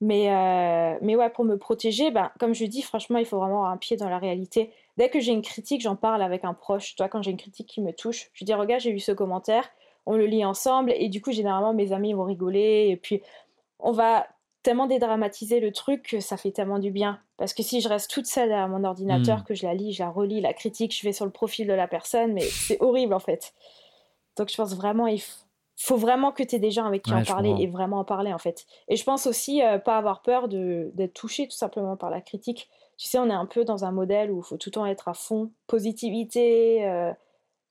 Mais, 0.00 0.32
euh, 0.32 0.98
mais 1.02 1.14
ouais, 1.14 1.28
pour 1.28 1.44
me 1.44 1.58
protéger, 1.58 2.10
bah, 2.10 2.32
comme 2.40 2.54
je 2.54 2.64
dis, 2.64 2.80
franchement, 2.82 3.18
il 3.18 3.26
faut 3.26 3.38
vraiment 3.38 3.58
avoir 3.58 3.72
un 3.72 3.76
pied 3.76 3.96
dans 3.96 4.08
la 4.08 4.18
réalité 4.18 4.70
dès 4.96 5.08
que 5.08 5.20
j'ai 5.20 5.32
une 5.32 5.42
critique, 5.42 5.80
j'en 5.80 5.96
parle 5.96 6.22
avec 6.22 6.44
un 6.44 6.54
proche. 6.54 6.94
Toi, 6.96 7.08
quand 7.08 7.22
j'ai 7.22 7.30
une 7.30 7.36
critique 7.36 7.66
qui 7.66 7.80
me 7.80 7.92
touche, 7.92 8.30
je 8.32 8.44
dis 8.44 8.54
regarde, 8.54 8.82
j'ai 8.82 8.90
eu 8.90 8.98
ce 8.98 9.12
commentaire, 9.12 9.68
on 10.06 10.16
le 10.16 10.26
lit 10.26 10.44
ensemble 10.44 10.92
et 10.96 11.08
du 11.08 11.22
coup, 11.22 11.32
généralement, 11.32 11.74
mes 11.74 11.92
amis 11.92 12.12
vont 12.12 12.24
rigoler 12.24 12.88
et 12.90 12.96
puis 12.96 13.22
on 13.78 13.92
va 13.92 14.26
tellement 14.62 14.86
dédramatiser 14.86 15.60
le 15.60 15.72
truc 15.72 16.02
que 16.02 16.20
ça 16.20 16.36
fait 16.36 16.50
tellement 16.50 16.78
du 16.78 16.90
bien. 16.90 17.20
Parce 17.36 17.54
que 17.54 17.62
si 17.62 17.80
je 17.80 17.88
reste 17.88 18.10
toute 18.10 18.26
seule 18.26 18.52
à 18.52 18.66
mon 18.68 18.84
ordinateur, 18.84 19.38
hmm. 19.38 19.44
que 19.44 19.54
je 19.54 19.64
la 19.64 19.74
lis, 19.74 19.92
je 19.92 20.02
la 20.02 20.10
relis, 20.10 20.40
la 20.40 20.52
critique, 20.52 20.96
je 20.96 21.02
vais 21.02 21.12
sur 21.12 21.24
le 21.24 21.30
profil 21.30 21.66
de 21.66 21.72
la 21.72 21.88
personne, 21.88 22.32
mais 22.32 22.42
c'est 22.42 22.80
horrible 22.80 23.14
en 23.14 23.20
fait. 23.20 23.54
Donc 24.36 24.50
je 24.50 24.56
pense 24.56 24.74
vraiment, 24.74 25.06
il 25.06 25.22
faut 25.76 25.96
vraiment 25.96 26.32
que 26.32 26.42
tu 26.42 26.56
aies 26.56 26.58
des 26.58 26.70
gens 26.70 26.84
avec 26.84 27.02
qui 27.02 27.12
en 27.12 27.24
parler 27.24 27.54
et 27.58 27.66
vraiment 27.66 28.00
en 28.00 28.04
parler 28.04 28.32
en 28.32 28.38
fait. 28.38 28.66
Et 28.88 28.96
je 28.96 29.04
pense 29.04 29.26
aussi 29.26 29.62
euh, 29.62 29.78
pas 29.78 29.96
avoir 29.96 30.22
peur 30.22 30.48
d'être 30.48 31.14
touché 31.14 31.48
tout 31.48 31.56
simplement 31.56 31.96
par 31.96 32.10
la 32.10 32.20
critique 32.20 32.68
tu 33.00 33.08
sais, 33.08 33.18
on 33.18 33.30
est 33.30 33.34
un 33.34 33.46
peu 33.46 33.64
dans 33.64 33.86
un 33.86 33.92
modèle 33.92 34.30
où 34.30 34.40
il 34.40 34.44
faut 34.44 34.58
tout 34.58 34.68
le 34.68 34.74
temps 34.74 34.84
être 34.84 35.08
à 35.08 35.14
fond, 35.14 35.50
positivité, 35.66 36.86
euh, 36.86 37.10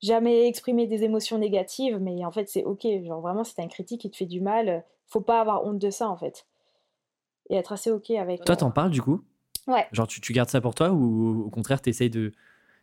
jamais 0.01 0.47
exprimer 0.47 0.87
des 0.87 1.03
émotions 1.03 1.37
négatives, 1.37 1.99
mais 1.99 2.25
en 2.25 2.31
fait, 2.31 2.49
c'est 2.49 2.63
ok. 2.63 2.87
Genre, 3.03 3.21
vraiment, 3.21 3.43
si 3.43 3.53
t'as 3.53 3.61
une 3.61 3.69
critique 3.69 4.01
qui 4.01 4.09
te 4.09 4.15
fait 4.15 4.25
du 4.25 4.41
mal, 4.41 4.83
faut 5.05 5.21
pas 5.21 5.39
avoir 5.39 5.63
honte 5.67 5.77
de 5.77 5.91
ça, 5.91 6.09
en 6.09 6.17
fait. 6.17 6.47
Et 7.49 7.55
être 7.55 7.71
assez 7.71 7.91
ok 7.91 8.11
avec. 8.11 8.43
Toi, 8.45 8.55
t'en 8.55 8.71
parles 8.71 8.91
du 8.91 9.01
coup? 9.01 9.23
Ouais. 9.67 9.87
Genre, 9.91 10.07
tu, 10.07 10.21
tu, 10.21 10.33
gardes 10.33 10.49
ça 10.49 10.61
pour 10.61 10.75
toi 10.75 10.91
ou 10.91 11.45
au 11.45 11.49
contraire, 11.49 11.81
t'essayes 11.81 12.09
de. 12.09 12.31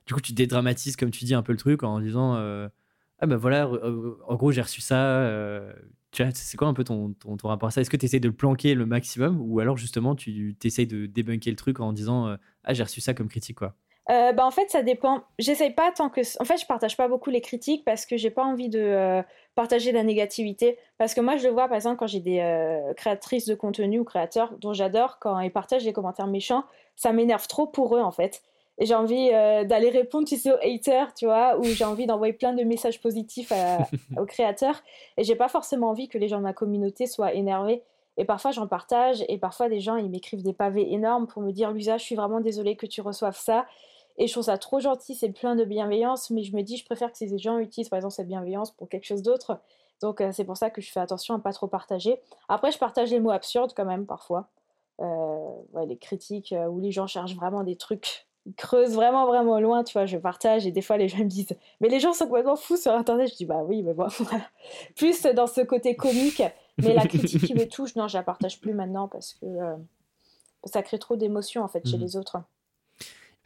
Du 0.06 0.14
coup, 0.14 0.20
tu 0.20 0.32
dédramatises, 0.32 0.96
comme 0.96 1.10
tu 1.10 1.24
dis, 1.24 1.34
un 1.34 1.42
peu 1.42 1.52
le 1.52 1.58
truc 1.58 1.82
en 1.82 2.00
disant 2.00 2.36
euh, 2.36 2.68
Ah 3.18 3.26
ben 3.26 3.36
voilà, 3.36 3.66
euh, 3.66 4.16
en 4.26 4.36
gros, 4.36 4.52
j'ai 4.52 4.62
reçu 4.62 4.80
ça, 4.80 5.28
c'est 6.32 6.56
quoi 6.56 6.68
un 6.68 6.74
peu 6.74 6.84
ton, 6.84 7.12
ton, 7.12 7.48
rapport 7.48 7.68
à 7.68 7.70
ça? 7.70 7.80
Est-ce 7.80 7.90
que 7.90 7.96
tu 7.96 8.06
essaies 8.06 8.20
de 8.20 8.28
le 8.28 8.34
planquer 8.34 8.74
le 8.74 8.86
maximum 8.86 9.38
ou 9.40 9.60
alors 9.60 9.76
justement 9.76 10.14
tu 10.14 10.56
essayes 10.64 10.86
de 10.86 11.06
débunker 11.06 11.50
le 11.50 11.56
truc 11.56 11.80
en 11.80 11.92
disant 11.92 12.28
euh, 12.28 12.36
Ah, 12.64 12.74
j'ai 12.74 12.82
reçu 12.82 13.00
ça 13.00 13.14
comme 13.14 13.28
critique 13.28 13.58
quoi? 13.58 13.74
Euh, 14.10 14.32
bah 14.32 14.46
en 14.46 14.50
fait, 14.50 14.70
ça 14.70 14.82
dépend. 14.82 15.22
J'essaye 15.38 15.70
pas 15.70 15.90
tant 15.90 16.08
que. 16.08 16.20
En 16.40 16.44
fait, 16.44 16.58
je 16.58 16.66
partage 16.66 16.96
pas 16.96 17.08
beaucoup 17.08 17.30
les 17.30 17.40
critiques 17.40 17.84
parce 17.84 18.06
que 18.06 18.16
j'ai 18.16 18.30
pas 18.30 18.44
envie 18.44 18.68
de 18.68 18.80
euh, 18.80 19.22
partager 19.54 19.92
la 19.92 20.02
négativité. 20.02 20.78
Parce 20.98 21.14
que 21.14 21.20
moi, 21.20 21.36
je 21.36 21.46
le 21.46 21.52
vois, 21.52 21.66
par 21.66 21.76
exemple, 21.76 21.96
quand 21.96 22.06
j'ai 22.06 22.20
des 22.20 22.92
créatrices 22.96 23.46
de 23.46 23.54
contenu 23.54 23.98
ou 23.98 24.04
créateurs 24.04 24.52
dont 24.60 24.72
j'adore, 24.72 25.18
quand 25.18 25.40
ils 25.40 25.52
partagent 25.52 25.84
des 25.84 25.92
commentaires 25.92 26.28
méchants, 26.28 26.64
ça 26.94 27.12
m'énerve 27.12 27.46
trop 27.48 27.66
pour 27.66 27.96
eux, 27.96 28.00
en 28.00 28.12
fait 28.12 28.42
et 28.78 28.86
j'ai 28.86 28.94
envie 28.94 29.30
euh, 29.32 29.64
d'aller 29.64 29.88
répondre, 29.88 30.28
tu 30.28 30.36
sais, 30.36 30.52
aux 30.52 30.58
haters, 30.62 31.14
tu 31.14 31.26
vois, 31.26 31.58
ou 31.58 31.64
j'ai 31.64 31.84
envie 31.84 32.06
d'envoyer 32.06 32.34
plein 32.34 32.52
de 32.52 32.62
messages 32.62 33.00
positifs 33.00 33.52
aux 34.18 34.26
créateurs. 34.26 34.82
Et 35.16 35.24
j'ai 35.24 35.36
pas 35.36 35.48
forcément 35.48 35.90
envie 35.90 36.08
que 36.08 36.18
les 36.18 36.28
gens 36.28 36.38
de 36.38 36.42
ma 36.42 36.52
communauté 36.52 37.06
soient 37.06 37.32
énervés. 37.32 37.82
Et 38.18 38.24
parfois, 38.24 38.50
j'en 38.50 38.66
partage, 38.66 39.24
et 39.28 39.38
parfois, 39.38 39.68
des 39.68 39.80
gens, 39.80 39.96
ils 39.96 40.10
m'écrivent 40.10 40.42
des 40.42 40.52
pavés 40.52 40.92
énormes 40.92 41.26
pour 41.26 41.42
me 41.42 41.52
dire, 41.52 41.70
Lusa, 41.70 41.98
je 41.98 42.04
suis 42.04 42.16
vraiment 42.16 42.40
désolée 42.40 42.76
que 42.76 42.86
tu 42.86 43.00
reçoives 43.00 43.36
ça. 43.36 43.66
Et 44.18 44.26
je 44.26 44.32
trouve 44.32 44.44
ça 44.44 44.58
trop 44.58 44.80
gentil, 44.80 45.14
c'est 45.14 45.30
plein 45.30 45.56
de 45.56 45.64
bienveillance, 45.64 46.30
mais 46.30 46.42
je 46.42 46.56
me 46.56 46.62
dis, 46.62 46.76
je 46.76 46.84
préfère 46.84 47.12
que 47.12 47.18
ces 47.18 47.36
gens 47.38 47.58
utilisent, 47.58 47.88
par 47.88 47.98
exemple, 47.98 48.14
cette 48.14 48.28
bienveillance 48.28 48.70
pour 48.70 48.88
quelque 48.88 49.04
chose 49.04 49.22
d'autre. 49.22 49.60
Donc, 50.00 50.20
euh, 50.20 50.30
c'est 50.32 50.44
pour 50.44 50.56
ça 50.56 50.70
que 50.70 50.80
je 50.80 50.90
fais 50.90 51.00
attention 51.00 51.34
à 51.34 51.38
pas 51.38 51.52
trop 51.52 51.66
partager. 51.66 52.20
Après, 52.48 52.72
je 52.72 52.78
partage 52.78 53.10
les 53.10 53.20
mots 53.20 53.30
absurdes 53.30 53.72
quand 53.76 53.84
même, 53.84 54.06
parfois. 54.06 54.48
Euh, 55.00 55.48
ouais, 55.72 55.86
les 55.86 55.96
critiques 55.96 56.54
où 56.70 56.80
les 56.80 56.90
gens 56.90 57.06
cherchent 57.06 57.34
vraiment 57.34 57.62
des 57.62 57.76
trucs 57.76 58.26
creuse 58.56 58.94
vraiment, 58.94 59.26
vraiment 59.26 59.58
loin, 59.58 59.82
tu 59.82 59.94
vois, 59.94 60.06
je 60.06 60.16
partage 60.18 60.66
et 60.66 60.70
des 60.70 60.82
fois 60.82 60.96
les 60.96 61.08
gens 61.08 61.18
me 61.18 61.24
disent 61.24 61.56
Mais 61.80 61.88
les 61.88 61.98
gens 61.98 62.12
sont 62.12 62.26
complètement 62.26 62.56
fous 62.56 62.76
sur 62.76 62.92
Internet. 62.92 63.30
Je 63.30 63.36
dis 63.36 63.44
Bah 63.44 63.62
oui, 63.64 63.82
mais 63.82 63.94
bon, 63.94 64.06
Plus 64.96 65.22
dans 65.22 65.46
ce 65.46 65.62
côté 65.62 65.96
comique, 65.96 66.42
mais 66.78 66.94
la 66.94 67.06
critique 67.06 67.44
qui 67.44 67.54
me 67.54 67.66
touche, 67.68 67.96
non, 67.96 68.08
je 68.08 68.16
la 68.16 68.22
partage 68.22 68.60
plus 68.60 68.74
maintenant 68.74 69.08
parce 69.08 69.34
que, 69.34 69.46
euh, 69.46 69.76
ça 70.64 70.82
crée 70.82 70.98
trop 70.98 71.16
d'émotions 71.16 71.62
en 71.62 71.68
fait 71.68 71.86
chez 71.86 71.96
mmh. 71.96 72.00
les 72.00 72.16
autres. 72.16 72.38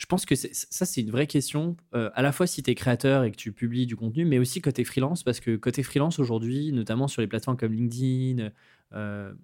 Je 0.01 0.07
pense 0.07 0.25
que 0.25 0.35
ça, 0.35 0.87
c'est 0.87 1.03
une 1.03 1.11
vraie 1.11 1.27
question, 1.27 1.77
euh, 1.95 2.11
à 2.15 2.23
la 2.23 2.33
fois 2.33 2.47
si 2.47 2.63
tu 2.63 2.71
es 2.71 2.75
créateur 2.75 3.23
et 3.23 3.31
que 3.31 3.37
tu 3.37 3.53
publies 3.53 3.85
du 3.85 3.97
contenu, 3.97 4.25
mais 4.25 4.39
aussi 4.39 4.63
côté 4.63 4.83
freelance, 4.83 5.23
parce 5.23 5.41
que 5.41 5.57
côté 5.57 5.83
freelance 5.83 6.19
aujourd'hui, 6.19 6.73
notamment 6.73 7.07
sur 7.07 7.21
les 7.21 7.29
plateformes 7.29 7.59
comme 7.59 7.75
LinkedIn, 7.75 8.49
euh, 8.95 9.35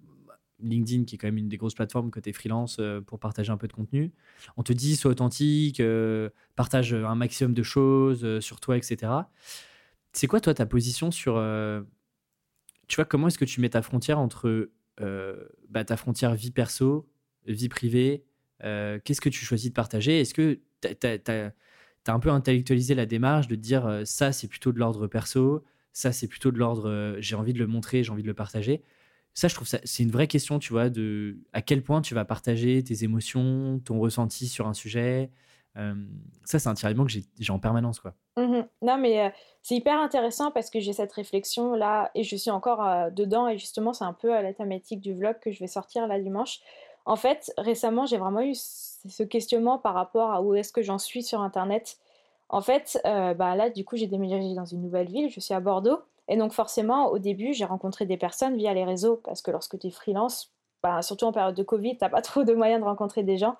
LinkedIn 0.59 1.03
qui 1.03 1.13
est 1.13 1.17
quand 1.19 1.27
même 1.27 1.37
une 1.37 1.47
des 1.47 1.57
grosses 1.57 1.75
plateformes 1.75 2.09
côté 2.09 2.33
freelance 2.33 2.77
euh, 2.79 3.01
pour 3.01 3.19
partager 3.19 3.51
un 3.51 3.57
peu 3.57 3.67
de 3.67 3.73
contenu, 3.73 4.11
on 4.57 4.63
te 4.63 4.73
dit 4.73 4.95
sois 4.95 5.11
authentique, 5.11 5.79
partage 6.55 6.91
un 6.91 7.15
maximum 7.15 7.53
de 7.53 7.63
choses 7.63 8.39
sur 8.39 8.59
toi, 8.59 8.77
etc. 8.77 9.11
C'est 10.11 10.25
quoi 10.25 10.41
toi 10.41 10.55
ta 10.55 10.65
position 10.65 11.11
sur... 11.11 11.35
tu 12.87 12.95
vois, 12.95 13.05
comment 13.05 13.27
est-ce 13.27 13.37
que 13.37 13.45
tu 13.45 13.61
mets 13.61 13.69
ta 13.69 13.83
frontière 13.83 14.17
entre 14.17 14.71
bah, 15.69 15.85
ta 15.85 15.97
frontière 15.97 16.33
vie 16.33 16.49
perso, 16.49 17.07
vie 17.45 17.69
privée 17.69 18.26
qu'est-ce 18.61 19.21
que 19.21 19.29
tu 19.29 19.45
choisis 19.45 19.69
de 19.69 19.73
partager? 19.73 20.21
Est-ce 20.21 20.33
que 20.33 20.59
tu 20.81 21.07
as, 21.07 21.51
un 22.07 22.19
peu 22.19 22.29
intellectualisé 22.29 22.95
la 22.95 23.05
démarche 23.05 23.47
de 23.47 23.55
dire 23.55 23.85
euh, 23.85 24.03
ça, 24.05 24.31
c'est 24.31 24.47
plutôt 24.47 24.71
de 24.71 24.79
l'ordre 24.79 25.07
perso, 25.07 25.63
ça, 25.93 26.11
c'est 26.11 26.27
plutôt 26.27 26.51
de 26.51 26.57
l'ordre 26.57 26.89
euh, 26.89 27.17
j'ai 27.19 27.35
envie 27.35 27.53
de 27.53 27.59
le 27.59 27.67
montrer, 27.67 28.03
j'ai 28.03 28.11
envie 28.11 28.23
de 28.23 28.27
le 28.27 28.33
partager? 28.33 28.81
Ça, 29.33 29.47
je 29.47 29.55
trouve 29.55 29.67
ça, 29.67 29.79
c'est 29.83 30.03
une 30.03 30.11
vraie 30.11 30.27
question, 30.27 30.57
tu 30.57 30.73
vois, 30.73 30.89
de 30.89 31.37
à 31.53 31.61
quel 31.61 31.83
point 31.83 32.01
tu 32.01 32.15
vas 32.15 32.25
partager 32.25 32.83
tes 32.83 33.03
émotions, 33.03 33.79
ton 33.83 33.99
ressenti 33.99 34.47
sur 34.47 34.67
un 34.67 34.73
sujet. 34.73 35.29
ça, 36.43 36.57
c'est 36.57 36.67
un 36.67 36.73
tiraillement 36.73 37.05
que 37.05 37.11
j'ai 37.11 37.51
en 37.51 37.59
permanence, 37.59 37.99
quoi. 37.99 38.15
Mmh 38.37 38.61
non, 38.81 38.97
mais 38.97 39.31
c'est 39.61 39.75
hyper 39.75 39.99
intéressant 39.99 40.49
parce 40.49 40.71
que 40.71 40.79
j'ai 40.79 40.93
cette 40.93 41.11
réflexion 41.11 41.75
là 41.75 42.09
et 42.15 42.23
je 42.23 42.35
suis 42.35 42.49
encore 42.49 43.11
dedans 43.11 43.47
et 43.47 43.59
justement, 43.59 43.93
c'est 43.93 44.05
un 44.05 44.13
peu 44.13 44.29
la 44.29 44.53
thématique 44.53 45.01
du 45.01 45.13
vlog 45.13 45.37
que 45.39 45.51
je 45.51 45.59
vais 45.59 45.67
sortir 45.67 46.07
là 46.07 46.19
dimanche. 46.19 46.59
En 47.07 47.15
fait, 47.15 47.53
récemment, 47.57 48.05
j'ai 48.05 48.17
vraiment 48.17 48.41
eu 48.41 48.53
ce 48.53 49.23
questionnement 49.23 49.77
par 49.77 49.93
rapport 49.93 50.29
à 50.29 50.41
où 50.41 50.55
est-ce 50.55 50.73
que 50.73 50.81
j'en 50.81 50.97
suis 50.97 51.23
sur 51.23 51.39
Internet. 51.39 51.97
En 52.49 52.59
fait, 52.59 52.99
euh, 53.05 53.33
bah 53.33 53.55
là, 53.55 53.69
du 53.69 53.85
coup, 53.85 53.95
j'ai 53.95 54.07
déménagé 54.07 54.53
dans 54.53 54.65
une 54.65 54.81
nouvelle 54.81 55.07
ville, 55.07 55.29
je 55.29 55.39
suis 55.39 55.53
à 55.53 55.61
Bordeaux. 55.61 55.99
Et 56.27 56.35
donc, 56.35 56.51
forcément, 56.51 57.07
au 57.07 57.17
début, 57.17 57.53
j'ai 57.53 57.63
rencontré 57.63 58.05
des 58.05 58.17
personnes 58.17 58.57
via 58.57 58.73
les 58.73 58.83
réseaux, 58.83 59.21
parce 59.23 59.41
que 59.41 59.51
lorsque 59.51 59.79
tu 59.79 59.87
es 59.87 59.89
freelance, 59.89 60.51
bah, 60.83 61.01
surtout 61.01 61.23
en 61.23 61.31
période 61.31 61.55
de 61.55 61.63
Covid, 61.63 61.97
tu 61.97 62.03
n'as 62.03 62.09
pas 62.09 62.21
trop 62.21 62.43
de 62.43 62.53
moyens 62.53 62.81
de 62.81 62.85
rencontrer 62.85 63.23
des 63.23 63.37
gens. 63.37 63.55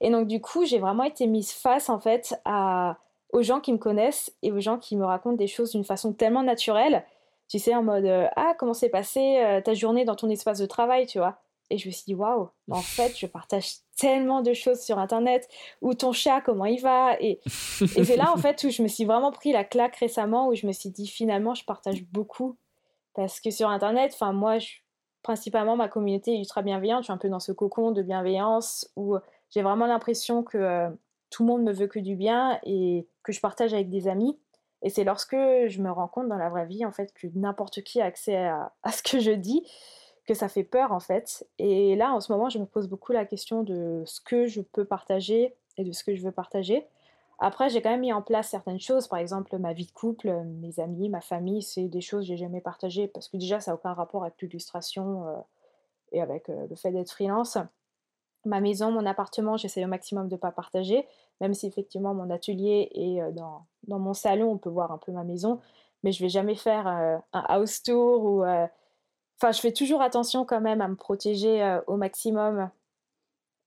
Et 0.00 0.08
donc, 0.10 0.26
du 0.26 0.40
coup, 0.40 0.64
j'ai 0.64 0.78
vraiment 0.78 1.04
été 1.04 1.26
mise 1.26 1.52
face, 1.52 1.90
en 1.90 1.98
fait, 1.98 2.34
à, 2.46 2.96
aux 3.30 3.42
gens 3.42 3.60
qui 3.60 3.74
me 3.74 3.78
connaissent 3.78 4.34
et 4.40 4.52
aux 4.52 4.60
gens 4.60 4.78
qui 4.78 4.96
me 4.96 5.04
racontent 5.04 5.36
des 5.36 5.48
choses 5.48 5.72
d'une 5.72 5.84
façon 5.84 6.14
tellement 6.14 6.42
naturelle. 6.42 7.04
Tu 7.48 7.58
sais, 7.58 7.74
en 7.74 7.82
mode, 7.82 8.06
euh, 8.06 8.26
ah, 8.36 8.54
comment 8.58 8.72
s'est 8.72 8.88
passée 8.88 9.38
euh, 9.44 9.60
ta 9.60 9.74
journée 9.74 10.06
dans 10.06 10.16
ton 10.16 10.30
espace 10.30 10.58
de 10.58 10.66
travail, 10.66 11.04
tu 11.04 11.18
vois 11.18 11.36
et 11.70 11.78
je 11.78 11.88
me 11.88 11.92
suis 11.92 12.04
dit, 12.06 12.14
waouh, 12.14 12.48
en 12.70 12.80
fait, 12.82 13.16
je 13.16 13.26
partage 13.26 13.76
tellement 13.96 14.42
de 14.42 14.52
choses 14.52 14.80
sur 14.80 14.98
Internet, 14.98 15.48
ou 15.80 15.94
ton 15.94 16.12
chat, 16.12 16.40
comment 16.40 16.66
il 16.66 16.80
va. 16.80 17.16
Et, 17.20 17.40
et 17.80 18.04
c'est 18.04 18.16
là, 18.16 18.32
en 18.32 18.36
fait, 18.36 18.62
où 18.64 18.70
je 18.70 18.82
me 18.82 18.88
suis 18.88 19.04
vraiment 19.04 19.32
pris 19.32 19.52
la 19.52 19.64
claque 19.64 19.96
récemment, 19.96 20.48
où 20.48 20.54
je 20.54 20.66
me 20.66 20.72
suis 20.72 20.90
dit, 20.90 21.06
finalement, 21.06 21.54
je 21.54 21.64
partage 21.64 22.04
beaucoup. 22.04 22.56
Parce 23.14 23.40
que 23.40 23.50
sur 23.50 23.68
Internet, 23.70 24.12
enfin, 24.14 24.32
moi, 24.32 24.58
je, 24.58 24.68
principalement, 25.22 25.76
ma 25.76 25.88
communauté 25.88 26.34
est 26.34 26.38
ultra 26.38 26.62
bienveillante. 26.62 27.02
Je 27.02 27.06
suis 27.06 27.12
un 27.12 27.18
peu 27.18 27.30
dans 27.30 27.40
ce 27.40 27.52
cocon 27.52 27.90
de 27.90 28.02
bienveillance, 28.02 28.90
où 28.96 29.16
j'ai 29.50 29.62
vraiment 29.62 29.86
l'impression 29.86 30.42
que 30.42 30.58
euh, 30.58 30.90
tout 31.30 31.42
le 31.42 31.48
monde 31.48 31.62
me 31.62 31.72
veut 31.72 31.86
que 31.86 31.98
du 31.98 32.14
bien 32.14 32.60
et 32.64 33.08
que 33.22 33.32
je 33.32 33.40
partage 33.40 33.72
avec 33.72 33.88
des 33.88 34.08
amis. 34.08 34.38
Et 34.82 34.90
c'est 34.90 35.04
lorsque 35.04 35.34
je 35.34 35.80
me 35.80 35.90
rends 35.90 36.06
compte 36.06 36.28
dans 36.28 36.36
la 36.36 36.50
vraie 36.50 36.66
vie, 36.66 36.84
en 36.84 36.92
fait, 36.92 37.12
que 37.14 37.26
n'importe 37.34 37.82
qui 37.82 38.00
a 38.00 38.04
accès 38.04 38.36
à, 38.36 38.72
à 38.82 38.92
ce 38.92 39.02
que 39.02 39.18
je 39.18 39.30
dis 39.30 39.66
que 40.26 40.34
ça 40.34 40.48
fait 40.48 40.64
peur 40.64 40.92
en 40.92 41.00
fait. 41.00 41.46
Et 41.58 41.96
là, 41.96 42.12
en 42.12 42.20
ce 42.20 42.32
moment, 42.32 42.48
je 42.48 42.58
me 42.58 42.66
pose 42.66 42.88
beaucoup 42.88 43.12
la 43.12 43.24
question 43.24 43.62
de 43.62 44.02
ce 44.06 44.20
que 44.20 44.46
je 44.46 44.60
peux 44.60 44.84
partager 44.84 45.54
et 45.76 45.84
de 45.84 45.92
ce 45.92 46.04
que 46.04 46.14
je 46.14 46.22
veux 46.22 46.32
partager. 46.32 46.86
Après, 47.38 47.68
j'ai 47.68 47.82
quand 47.82 47.90
même 47.90 48.00
mis 48.00 48.12
en 48.12 48.22
place 48.22 48.48
certaines 48.48 48.80
choses, 48.80 49.08
par 49.08 49.18
exemple 49.18 49.56
ma 49.58 49.74
vie 49.74 49.86
de 49.86 49.92
couple, 49.92 50.32
mes 50.44 50.80
amis, 50.80 51.10
ma 51.10 51.20
famille, 51.20 51.62
c'est 51.62 51.86
des 51.88 52.00
choses 52.00 52.22
que 52.22 52.28
j'ai 52.28 52.36
jamais 52.38 52.62
partagées 52.62 53.08
parce 53.08 53.28
que 53.28 53.36
déjà, 53.36 53.60
ça 53.60 53.70
n'a 53.70 53.74
aucun 53.74 53.92
rapport 53.92 54.22
avec 54.22 54.40
l'illustration 54.40 55.28
euh, 55.28 55.36
et 56.12 56.22
avec 56.22 56.48
euh, 56.48 56.66
le 56.68 56.76
fait 56.76 56.92
d'être 56.92 57.10
freelance. 57.10 57.58
Ma 58.46 58.60
maison, 58.60 58.90
mon 58.90 59.04
appartement, 59.04 59.56
j'essaie 59.58 59.84
au 59.84 59.88
maximum 59.88 60.28
de 60.28 60.34
ne 60.34 60.40
pas 60.40 60.50
partager, 60.50 61.06
même 61.42 61.52
si 61.52 61.66
effectivement 61.66 62.14
mon 62.14 62.30
atelier 62.30 62.88
est 62.94 63.20
euh, 63.20 63.32
dans, 63.32 63.66
dans, 63.86 63.98
mon 63.98 64.14
salon, 64.14 64.52
on 64.52 64.58
peut 64.58 64.70
voir 64.70 64.90
un 64.90 64.98
peu 64.98 65.12
ma 65.12 65.24
maison, 65.24 65.60
mais 66.02 66.12
je 66.12 66.22
vais 66.22 66.30
jamais 66.30 66.54
faire 66.54 66.86
un 66.86 67.22
house 67.32 67.82
tour 67.82 68.24
ou 68.24 68.44
Enfin, 69.38 69.52
je 69.52 69.60
fais 69.60 69.72
toujours 69.72 70.00
attention 70.00 70.44
quand 70.44 70.60
même 70.60 70.80
à 70.80 70.88
me 70.88 70.96
protéger 70.96 71.62
euh, 71.62 71.80
au 71.86 71.96
maximum 71.96 72.70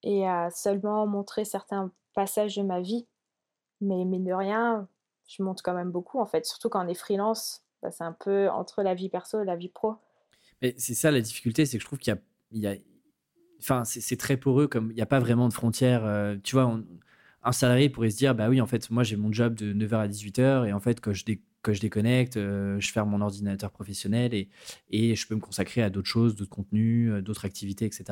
et 0.04 0.28
à 0.28 0.50
seulement 0.50 1.06
montrer 1.06 1.46
certains 1.46 1.92
passages 2.14 2.56
de 2.56 2.64
ma 2.64 2.82
vie. 2.82 3.06
Mais 3.82 4.04
mine 4.06 4.26
de 4.26 4.34
rien, 4.34 4.88
je 5.28 5.44
montre 5.44 5.64
quand 5.64 5.74
même 5.74 5.92
beaucoup 5.92 6.20
en 6.20 6.26
fait, 6.26 6.46
surtout 6.46 6.70
quand 6.70 6.84
on 6.84 6.88
est 6.88 6.96
freelance. 6.96 7.64
Bah, 7.82 7.92
c'est 7.92 8.04
un 8.04 8.14
peu 8.14 8.50
entre 8.50 8.84
la 8.84 8.94
vie 8.94 9.10
perso 9.10 9.42
et 9.42 9.46
la 9.46 9.56
vie 9.56 9.70
pro. 9.70 9.96
Mais 10.62 10.76
c'est 10.78 10.96
ça 10.96 11.12
la 11.12 11.22
difficulté, 11.22 11.66
c'est 11.66 11.78
que 11.78 11.82
je 11.82 11.88
trouve 11.88 12.00
qu'il 12.00 12.18
y 12.52 12.68
a, 12.68 12.76
enfin, 13.60 13.86
c'est 13.86 14.18
très 14.18 14.36
poreux, 14.38 14.68
comme 14.68 14.92
il 14.92 14.96
n'y 14.96 15.02
a 15.02 15.06
pas 15.06 15.20
vraiment 15.20 15.48
de 15.48 15.54
frontières. 15.54 16.04
Euh, 16.04 16.36
tu 16.44 16.56
vois, 16.56 16.78
un 17.44 17.52
salarié 17.52 17.90
pourrait 17.90 18.10
se 18.10 18.18
dire, 18.18 18.36
bah 18.36 18.50
oui, 18.50 18.60
en 18.60 18.66
fait, 18.66 18.90
moi 18.90 19.04
j'ai 19.04 19.16
mon 19.16 19.32
job 19.32 19.56
de 19.56 19.74
9h 19.74 19.96
à 19.96 20.08
18h 20.08 20.68
et 20.68 20.74
en 20.74 20.80
fait, 20.80 21.00
quand 21.00 21.14
je, 21.14 21.24
que 21.62 21.74
je 21.74 21.82
déconnecte, 21.82 22.38
euh, 22.38 22.80
je 22.80 22.92
ferme 22.92 23.10
mon 23.10 23.22
ordinateur 23.22 23.72
professionnel 23.72 24.34
et, 24.34 24.50
et 24.92 25.16
je 25.16 25.28
peux 25.28 25.36
me 25.36 25.42
consacrer 25.42 25.82
à 25.82 25.90
d'autres 25.90 26.08
choses, 26.08 26.36
d'autres 26.36 26.50
contenus, 26.50 27.12
euh, 27.12 27.22
d'autres 27.22 27.46
activités, 27.46 27.86
etc. 27.86 28.06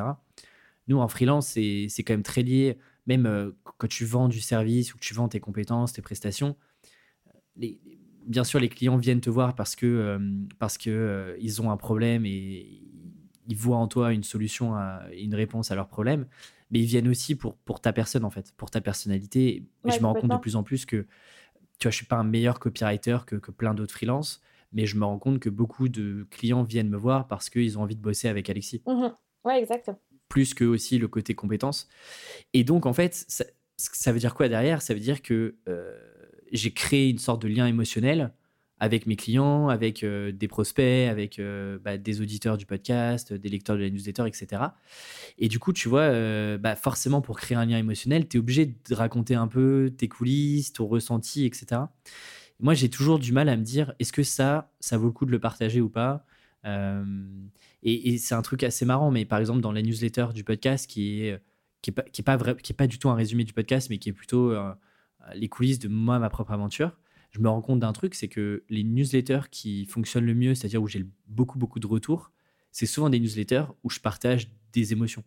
Nous, 0.88 0.98
en 0.98 1.08
freelance, 1.08 1.48
c'est 1.48 1.90
quand 2.00 2.14
même 2.14 2.24
très 2.24 2.44
lié. 2.44 2.78
Même 3.08 3.26
euh, 3.26 3.52
quand 3.64 3.88
tu 3.88 4.06
vends 4.06 4.28
du 4.28 4.42
service 4.42 4.94
ou 4.94 4.98
que 4.98 5.04
tu 5.04 5.14
vends 5.14 5.28
tes 5.28 5.40
compétences, 5.40 5.94
tes 5.94 6.02
prestations, 6.02 6.56
les, 7.56 7.80
bien 8.26 8.44
sûr, 8.44 8.60
les 8.60 8.70
clients 8.70 8.98
viennent 8.98 9.22
te 9.22 9.30
voir 9.30 9.56
parce 9.56 9.76
que 9.76 10.20
parce 10.60 10.78
que 10.78 11.36
ils 11.40 11.62
ont 11.62 11.72
un 11.72 11.78
problème 11.78 12.26
et 12.26 12.82
ils 13.48 13.56
voient 13.56 13.78
en 13.78 13.88
toi 13.88 14.14
une 14.14 14.24
solution, 14.24 14.76
à, 14.76 15.02
une 15.18 15.34
réponse 15.34 15.72
à 15.72 15.76
leur 15.76 15.88
problème. 15.88 16.28
Mais 16.70 16.80
ils 16.80 16.86
viennent 16.86 17.08
aussi 17.08 17.36
pour, 17.36 17.56
pour 17.56 17.80
ta 17.80 17.94
personne, 17.94 18.26
en 18.26 18.30
fait, 18.30 18.54
pour 18.58 18.70
ta 18.70 18.82
personnalité. 18.82 19.64
Et 19.86 19.92
je 19.92 20.00
me 20.02 20.06
rends 20.06 20.16
compte 20.16 20.32
de 20.32 20.38
plus 20.38 20.58
en 20.58 20.64
plus 20.64 20.86
que 20.86 21.08
tu 21.80 21.88
vois, 21.88 21.92
je 21.92 21.98
suis 21.98 22.06
pas 22.06 22.18
un 22.18 22.24
meilleur 22.24 22.60
copywriter 22.60 23.20
que, 23.26 23.36
que 23.36 23.52
plein 23.52 23.74
d'autres 23.74 23.94
freelances, 23.94 24.42
mais 24.74 24.86
je 24.86 24.98
me 24.98 25.06
rends 25.06 25.20
compte 25.20 25.40
que 25.40 25.50
beaucoup 25.50 25.90
de 25.90 26.28
clients 26.32 26.64
viennent 26.64 26.90
me 26.90 26.98
voir 26.98 27.28
parce 27.28 27.50
qu'ils 27.50 27.78
ont 27.78 27.84
envie 27.84 27.96
de 27.96 28.02
bosser 28.02 28.28
avec 28.28 28.50
Alexis. 28.50 28.82
Mmh 28.86 29.08
ouais, 29.46 29.62
exact. 29.62 29.92
Plus 30.28 30.54
que 30.54 30.66
aussi 30.66 30.98
le 30.98 31.08
côté 31.08 31.36
compétences. 31.36 31.88
Et 32.54 32.64
donc, 32.64 32.86
en 32.86 32.94
fait, 32.94 33.26
ça, 33.28 33.46
ça 33.78 34.12
veut 34.12 34.20
dire 34.20 34.36
quoi 34.36 34.50
derrière? 34.50 34.82
Ça 34.82 34.94
veut 34.94 35.00
dire 35.00 35.22
que 35.22 35.56
euh, 35.68 35.96
j'ai 36.52 36.72
créé 36.72 37.10
une 37.10 37.20
sorte 37.20 37.42
de 37.42 37.48
lien 37.48 37.68
émotionnel 37.68 38.34
avec 38.80 39.08
mes 39.08 39.16
clients, 39.16 39.70
avec 39.70 40.04
euh, 40.04 40.32
des 40.32 40.48
prospects, 40.48 41.10
avec 41.10 41.40
euh, 41.40 41.80
bah, 41.84 41.98
des 41.98 42.22
auditeurs 42.22 42.58
du 42.58 42.66
podcast, 42.66 43.34
des 43.34 43.50
lecteurs 43.50 43.76
de 43.76 43.82
la 43.82 43.90
newsletter, 43.90 44.28
etc. 44.28 44.62
Et 45.40 45.48
du 45.48 45.58
coup, 45.60 45.74
tu 45.74 45.90
vois, 45.90 46.02
euh, 46.02 46.58
bah, 46.58 46.76
forcément, 46.76 47.22
pour 47.22 47.38
créer 47.38 47.58
un 47.58 47.66
lien 47.66 47.78
émotionnel, 47.78 48.28
tu 48.28 48.38
es 48.38 48.40
obligé 48.40 48.66
de 48.68 48.96
raconter 48.96 49.36
un 49.36 49.48
peu 49.48 49.94
tes 49.98 50.08
coulisses, 50.08 50.74
ton 50.74 50.86
ressenti, 50.86 51.46
etc. 51.46 51.82
Moi, 52.60 52.74
j'ai 52.76 52.90
toujours 52.90 53.20
du 53.20 53.32
mal 53.32 53.50
à 53.50 53.58
me 53.58 53.64
dire, 53.64 53.94
est-ce 54.00 54.14
que 54.14 54.24
ça, 54.24 54.72
ça 54.80 54.98
vaut 54.98 55.08
le 55.08 55.12
coup 55.12 55.26
de 55.26 55.32
le 55.32 55.40
partager 55.40 55.82
ou 55.82 55.90
pas? 55.90 56.26
Et, 57.84 58.18
c'est 58.18 58.36
un 58.36 58.42
truc 58.42 58.64
assez 58.64 58.84
marrant, 58.84 59.10
mais 59.10 59.24
par 59.24 59.40
exemple, 59.40 59.62
dans 59.62 59.72
la 59.72 59.82
newsletter 59.82 60.28
du 60.34 60.44
podcast, 60.44 60.86
qui 60.90 61.22
est, 61.22 61.40
qui 61.82 61.92
est, 61.92 62.24
pas, 62.24 62.38
pas 62.38 62.88
du 62.88 63.00
tout 63.00 63.10
un 63.10 63.16
résumé 63.16 63.46
du 63.46 63.54
podcast, 63.54 63.90
mais 63.90 64.00
qui 64.00 64.10
est 64.10 64.14
plutôt 64.14 64.54
les 65.34 65.48
coulisses 65.48 65.80
de 65.80 65.88
moi, 65.88 66.20
ma 66.20 66.30
propre 66.30 66.52
aventure, 66.52 66.92
je 67.38 67.42
me 67.44 67.50
rends 67.50 67.62
compte 67.62 67.80
d'un 67.80 67.94
truc, 67.94 68.16
c'est 68.16 68.28
que 68.28 68.64
les 68.70 68.84
newsletters 68.84 69.50
qui 69.52 69.86
fonctionnent 69.86 70.26
le 70.26 70.34
mieux, 70.34 70.56
c'est-à-dire 70.56 70.82
où 70.82 70.88
j'ai 70.88 71.06
beaucoup, 71.28 71.60
beaucoup 71.60 71.80
de 71.80 71.86
retours, 71.86 72.32
c'est 72.72 72.88
souvent 72.88 73.10
des 73.10 73.20
newsletters 73.20 73.66
où 73.84 73.90
je 73.92 74.00
partage 74.00 74.50
des 74.74 74.92
émotions. 74.92 75.24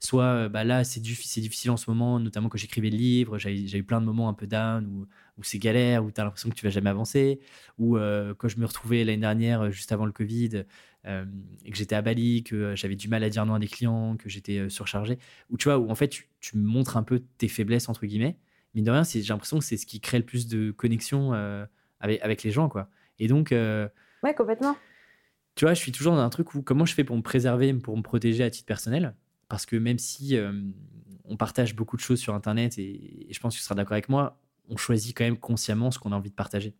Soit 0.00 0.24
euh, 0.24 0.48
bah 0.48 0.64
là, 0.64 0.82
c'est 0.82 0.98
difficile 0.98 1.70
en 1.70 1.76
ce 1.76 1.88
moment, 1.88 2.18
notamment 2.18 2.48
quand 2.48 2.58
j'écrivais 2.58 2.90
le 2.90 2.96
livre, 2.96 3.38
j'ai 3.38 3.78
eu 3.78 3.84
plein 3.84 4.00
de 4.00 4.06
moments 4.06 4.28
un 4.28 4.34
peu 4.34 4.48
down, 4.48 5.06
où, 5.38 5.42
c'est 5.44 5.58
galère, 5.58 6.04
où 6.04 6.10
tu 6.10 6.20
as 6.20 6.24
l'impression 6.24 6.50
que 6.50 6.56
tu 6.56 6.64
vas 6.64 6.70
jamais 6.70 6.90
avancer, 6.90 7.38
ou 7.78 7.96
euh, 7.96 8.34
quand 8.34 8.48
je 8.48 8.58
me 8.58 8.66
retrouvais 8.66 9.04
l'année 9.04 9.20
dernière, 9.20 9.70
juste 9.70 9.92
avant 9.92 10.06
le 10.06 10.12
Covid, 10.12 10.64
euh, 11.06 11.24
et 11.64 11.70
que 11.70 11.76
j'étais 11.76 11.94
à 11.94 12.02
Bali, 12.02 12.42
que 12.42 12.74
j'avais 12.74 12.96
du 12.96 13.06
mal 13.06 13.22
à 13.22 13.30
dire 13.30 13.46
non 13.46 13.54
à 13.54 13.60
des 13.60 13.68
clients, 13.68 14.16
que 14.16 14.28
j'étais 14.28 14.68
surchargé, 14.68 15.18
ou 15.50 15.56
tu 15.56 15.68
vois, 15.68 15.78
où 15.78 15.88
en 15.90 15.94
fait, 15.94 16.08
tu, 16.08 16.28
tu 16.40 16.56
montres 16.58 16.96
un 16.96 17.04
peu 17.04 17.22
tes 17.38 17.46
faiblesses, 17.46 17.88
entre 17.88 18.04
guillemets, 18.04 18.36
mine 18.74 18.84
de 18.84 18.90
rien, 18.90 19.02
j'ai 19.04 19.22
l'impression 19.22 19.58
que 19.58 19.64
c'est 19.64 19.76
ce 19.76 19.86
qui 19.86 20.00
crée 20.00 20.18
le 20.18 20.24
plus 20.24 20.46
de 20.46 20.70
connexion 20.70 21.34
euh, 21.34 21.64
avec, 22.00 22.20
avec, 22.22 22.42
les 22.42 22.50
gens, 22.50 22.68
quoi. 22.68 22.88
Et 23.18 23.28
donc. 23.28 23.52
Euh, 23.52 23.88
ouais, 24.22 24.34
complètement. 24.34 24.76
Tu 25.54 25.64
vois, 25.64 25.74
je 25.74 25.80
suis 25.80 25.92
toujours 25.92 26.14
dans 26.14 26.22
un 26.22 26.30
truc 26.30 26.54
où 26.54 26.62
comment 26.62 26.86
je 26.86 26.94
fais 26.94 27.04
pour 27.04 27.16
me 27.16 27.22
préserver, 27.22 27.72
pour 27.74 27.96
me 27.96 28.02
protéger 28.02 28.42
à 28.42 28.50
titre 28.50 28.66
personnel? 28.66 29.14
Parce 29.48 29.66
que 29.66 29.76
même 29.76 29.98
si 29.98 30.36
euh, 30.36 30.52
on 31.24 31.36
partage 31.36 31.76
beaucoup 31.76 31.96
de 31.96 32.00
choses 32.00 32.18
sur 32.18 32.34
Internet, 32.34 32.78
et, 32.78 33.26
je 33.30 33.38
pense 33.38 33.54
que 33.54 33.58
tu 33.58 33.64
seras 33.64 33.74
d'accord 33.74 33.92
avec 33.92 34.08
moi, 34.08 34.40
on 34.68 34.76
choisit 34.76 35.16
quand 35.16 35.24
même 35.24 35.36
consciemment 35.36 35.90
ce 35.90 35.98
qu'on 35.98 36.12
a 36.12 36.16
envie 36.16 36.30
de 36.30 36.34
partager. 36.34 36.74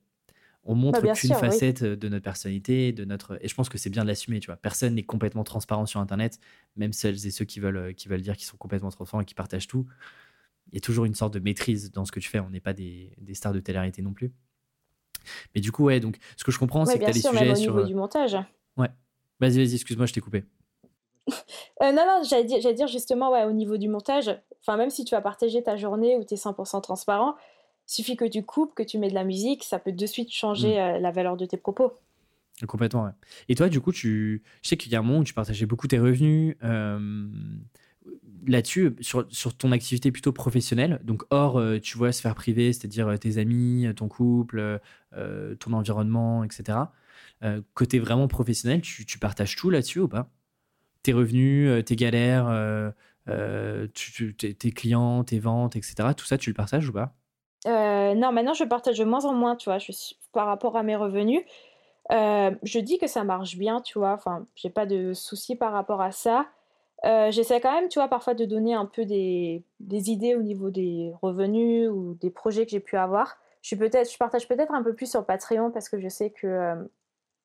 on 0.65 0.75
montre 0.75 1.03
bah, 1.03 1.13
qu'une 1.13 1.35
facette 1.35 1.85
de 1.85 2.09
notre 2.09 2.25
personnalité, 2.25 2.93
de 2.93 3.05
notre. 3.05 3.39
Et 3.45 3.49
je 3.49 3.55
pense 3.55 3.69
que 3.69 3.77
c'est 3.77 3.91
bien 3.91 4.05
de 4.05 4.09
l'assumer, 4.09 4.41
tu 4.41 4.47
vois. 4.47 4.57
Personne 4.57 4.95
n'est 4.95 5.03
complètement 5.03 5.45
transparent 5.45 5.85
sur 5.85 6.01
Internet, 6.01 6.39
même 6.77 6.95
celles 6.95 7.27
et 7.27 7.31
ceux 7.31 7.45
qui 7.45 7.61
veulent, 7.61 7.95
qui 7.95 8.09
veulent 8.09 8.23
dire 8.23 8.37
qu'ils 8.37 8.47
sont 8.47 8.57
complètement 8.57 8.91
transparents 8.91 9.21
et 9.21 9.27
qui 9.27 9.35
partagent 9.35 9.69
tout. 9.69 9.87
Il 10.73 10.77
y 10.77 10.79
a 10.79 10.81
toujours 10.81 11.05
une 11.05 11.15
sorte 11.15 11.35
de 11.35 11.39
maîtrise 11.39 11.93
dans 11.93 12.05
ce 12.05 12.13
que 12.13 12.21
tu 12.21 12.29
fais. 12.29 12.41
On 12.41 12.51
n'est 12.51 12.61
pas 12.61 12.73
des, 12.73 13.13
des 13.19 13.35
stars 13.35 13.53
de 13.53 13.61
télé-réalité 13.61 14.03
non 14.03 14.13
plus. 14.13 14.33
Mais 15.55 15.61
du 15.61 15.71
coup, 15.73 15.85
ouais, 15.85 16.01
donc 16.01 16.17
ce 16.37 16.45
que 16.45 16.51
je 16.51 16.59
comprends, 16.59 16.85
c'est 16.85 16.99
que 16.99 17.05
tu 17.05 17.11
as 17.11 17.13
des 17.13 17.21
sujets 17.21 17.51
au 17.51 17.55
sur. 17.55 17.75
niveau 17.75 17.87
du 17.87 17.95
montage. 17.95 18.37
Ouais. 18.77 18.89
Vas-y, 19.41 19.59
vas-y, 19.59 19.75
excuse-moi, 19.75 20.07
je 20.07 20.13
t'ai 20.13 20.21
coupé. 20.21 20.45
Euh, 21.83 21.93
non, 21.93 22.05
non, 22.07 22.23
j'allais 22.29 22.45
dire, 22.45 22.75
dire, 22.75 22.87
justement, 22.87 23.33
ouais, 23.33 23.45
au 23.45 23.53
niveau 23.53 23.77
du 23.77 23.89
montage, 23.89 24.31
enfin, 24.61 24.77
même 24.77 24.91
si 24.91 25.05
tu 25.05 25.15
vas 25.15 25.21
partager 25.21 25.63
ta 25.63 25.77
journée 25.77 26.17
où 26.17 26.25
tu 26.25 26.35
es 26.35 26.37
100% 26.37 26.81
transparent, 26.81 27.35
suffit 27.87 28.17
que 28.17 28.25
tu 28.25 28.45
coupes, 28.45 28.75
que 28.75 28.83
tu 28.83 28.99
mets 28.99 29.09
de 29.09 29.15
la 29.15 29.25
musique, 29.25 29.65
ça 29.65 29.79
peut 29.79 29.93
de 29.93 30.07
suite 30.07 30.33
changer 30.33 30.77
mm. 30.77 30.81
euh, 30.81 30.99
la 30.99 31.11
valeur 31.11 31.37
de 31.37 31.45
tes 31.45 31.57
propos. 31.57 31.93
Complètement, 32.67 33.05
ouais. 33.05 33.13
Et 33.49 33.55
toi, 33.55 33.69
du 33.69 33.81
coup, 33.81 33.93
tu... 33.93 34.43
je 34.63 34.69
sais 34.69 34.77
qu'il 34.77 34.93
y 34.93 34.97
a 34.97 35.01
un 35.01 35.03
moment 35.03 35.19
où 35.19 35.25
tu 35.25 35.35
partageais 35.35 35.67
beaucoup 35.67 35.89
tes 35.89 35.99
revenus. 35.99 36.57
Euh, 36.63 37.29
là-dessus, 38.47 38.97
sur, 39.01 39.27
sur, 39.31 39.57
ton 39.57 39.73
activité 39.73 40.11
plutôt 40.13 40.33
professionnelle, 40.33 41.01
donc 41.05 41.25
hors, 41.31 41.61
tu 41.83 41.97
vois, 41.99 42.13
sphère 42.13 42.35
privée, 42.35 42.73
c'est-à-dire 42.73 43.19
tes 43.19 43.39
amis, 43.39 43.87
ton 43.97 44.09
couple, 44.09 44.81
ton 45.59 45.73
environnement, 45.73 46.45
etc. 46.45 46.79
côté 47.75 47.99
vraiment 47.99 48.29
professionnel, 48.29 48.81
tu, 48.81 49.19
partages 49.19 49.57
tout 49.57 49.71
là-dessus 49.71 50.01
ou 50.01 50.09
pas? 50.09 50.29
Tes 51.03 51.13
revenus, 51.13 51.69
euh, 51.69 51.83
tes 51.83 51.97
galères, 51.97 52.47
euh, 52.49 52.91
euh, 53.29 53.89
tes 53.89 54.71
clients, 54.71 55.25
tes 55.25 55.41
ventes, 55.41 55.75
etc. 55.75 55.95
Tout 56.17 56.25
ça, 56.25 56.39
tu 56.39 56.51
le 56.51 56.55
partages 56.55 56.89
ou 56.89 56.93
pas? 56.93 57.15
Non, 57.67 58.33
maintenant 58.33 58.55
je 58.55 58.65
partage 58.65 58.99
de 58.99 59.05
moins 59.05 59.25
en 59.25 59.35
moins, 59.35 59.57
tu 59.57 59.71
vois, 59.71 59.79
par 60.33 60.47
rapport 60.47 60.77
à 60.77 60.83
mes 60.83 60.97
revenus. 60.97 61.43
je 62.11 62.79
dis 62.79 62.99
que 62.99 63.07
ça 63.07 63.25
marche 63.25 63.57
bien, 63.57 63.81
tu 63.81 63.99
vois, 63.99 64.13
enfin, 64.13 64.47
j'ai 64.55 64.71
pas 64.71 64.87
de 64.87 65.13
soucis 65.13 65.57
par 65.57 65.73
rapport 65.73 66.01
à 66.01 66.13
ça. 66.13 66.47
J'essaie 67.05 67.61
quand 67.61 67.73
même, 67.73 67.89
tu 67.89 67.99
vois, 67.99 68.09
parfois 68.09 68.35
de 68.35 68.45
donner 68.45 68.75
un 68.75 68.87
peu 68.87 69.05
des, 69.05 69.65
idées 69.81 70.37
au 70.37 70.43
niveau 70.43 70.71
des 70.71 71.13
revenus 71.21 71.89
ou 71.91 72.15
des 72.15 72.31
projets 72.31 72.65
que 72.65 72.71
j'ai 72.71 72.81
pu 72.81 72.97
avoir. 72.97 73.39
Je, 73.61 73.75
peut-être, 73.75 74.11
je 74.11 74.17
partage 74.19 74.47
peut-être 74.47 74.73
un 74.73 74.83
peu 74.83 74.95
plus 74.95 75.11
sur 75.11 75.25
Patreon 75.27 75.71
parce 75.73 75.89
que 75.89 75.99
je 75.99 76.09
sais 76.09 76.31
que 76.31 76.75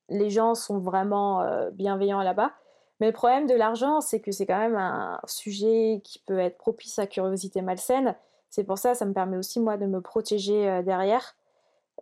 les 0.10 0.30
gens 0.30 0.53
sont 0.53 0.78
vraiment 0.78 1.43
bienveillants 1.72 2.22
là-bas. 2.22 2.51
Mais 2.99 3.08
le 3.08 3.14
problème 3.14 3.47
de 3.47 3.53
l'argent, 3.53 4.01
c'est 4.01 4.20
que 4.20 4.32
c'est 4.32 4.45
quand 4.45 4.58
même 4.58 4.76
un 4.76 5.20
sujet 5.26 6.01
qui 6.03 6.20
peut 6.20 6.39
être 6.39 6.58
propice 6.58 6.97
à 6.99 7.08
curiosité 7.08 7.62
malsaine. 7.62 8.16
C'est 8.49 8.64
pour 8.64 8.78
ça, 8.78 8.95
ça 8.95 9.05
me 9.05 9.14
permet 9.14 9.38
aussi 9.38 9.60
moi 9.60 9.78
de 9.78 9.86
me 9.86 10.01
protéger 10.01 10.68
euh, 10.70 10.82
derrière. 10.82 11.36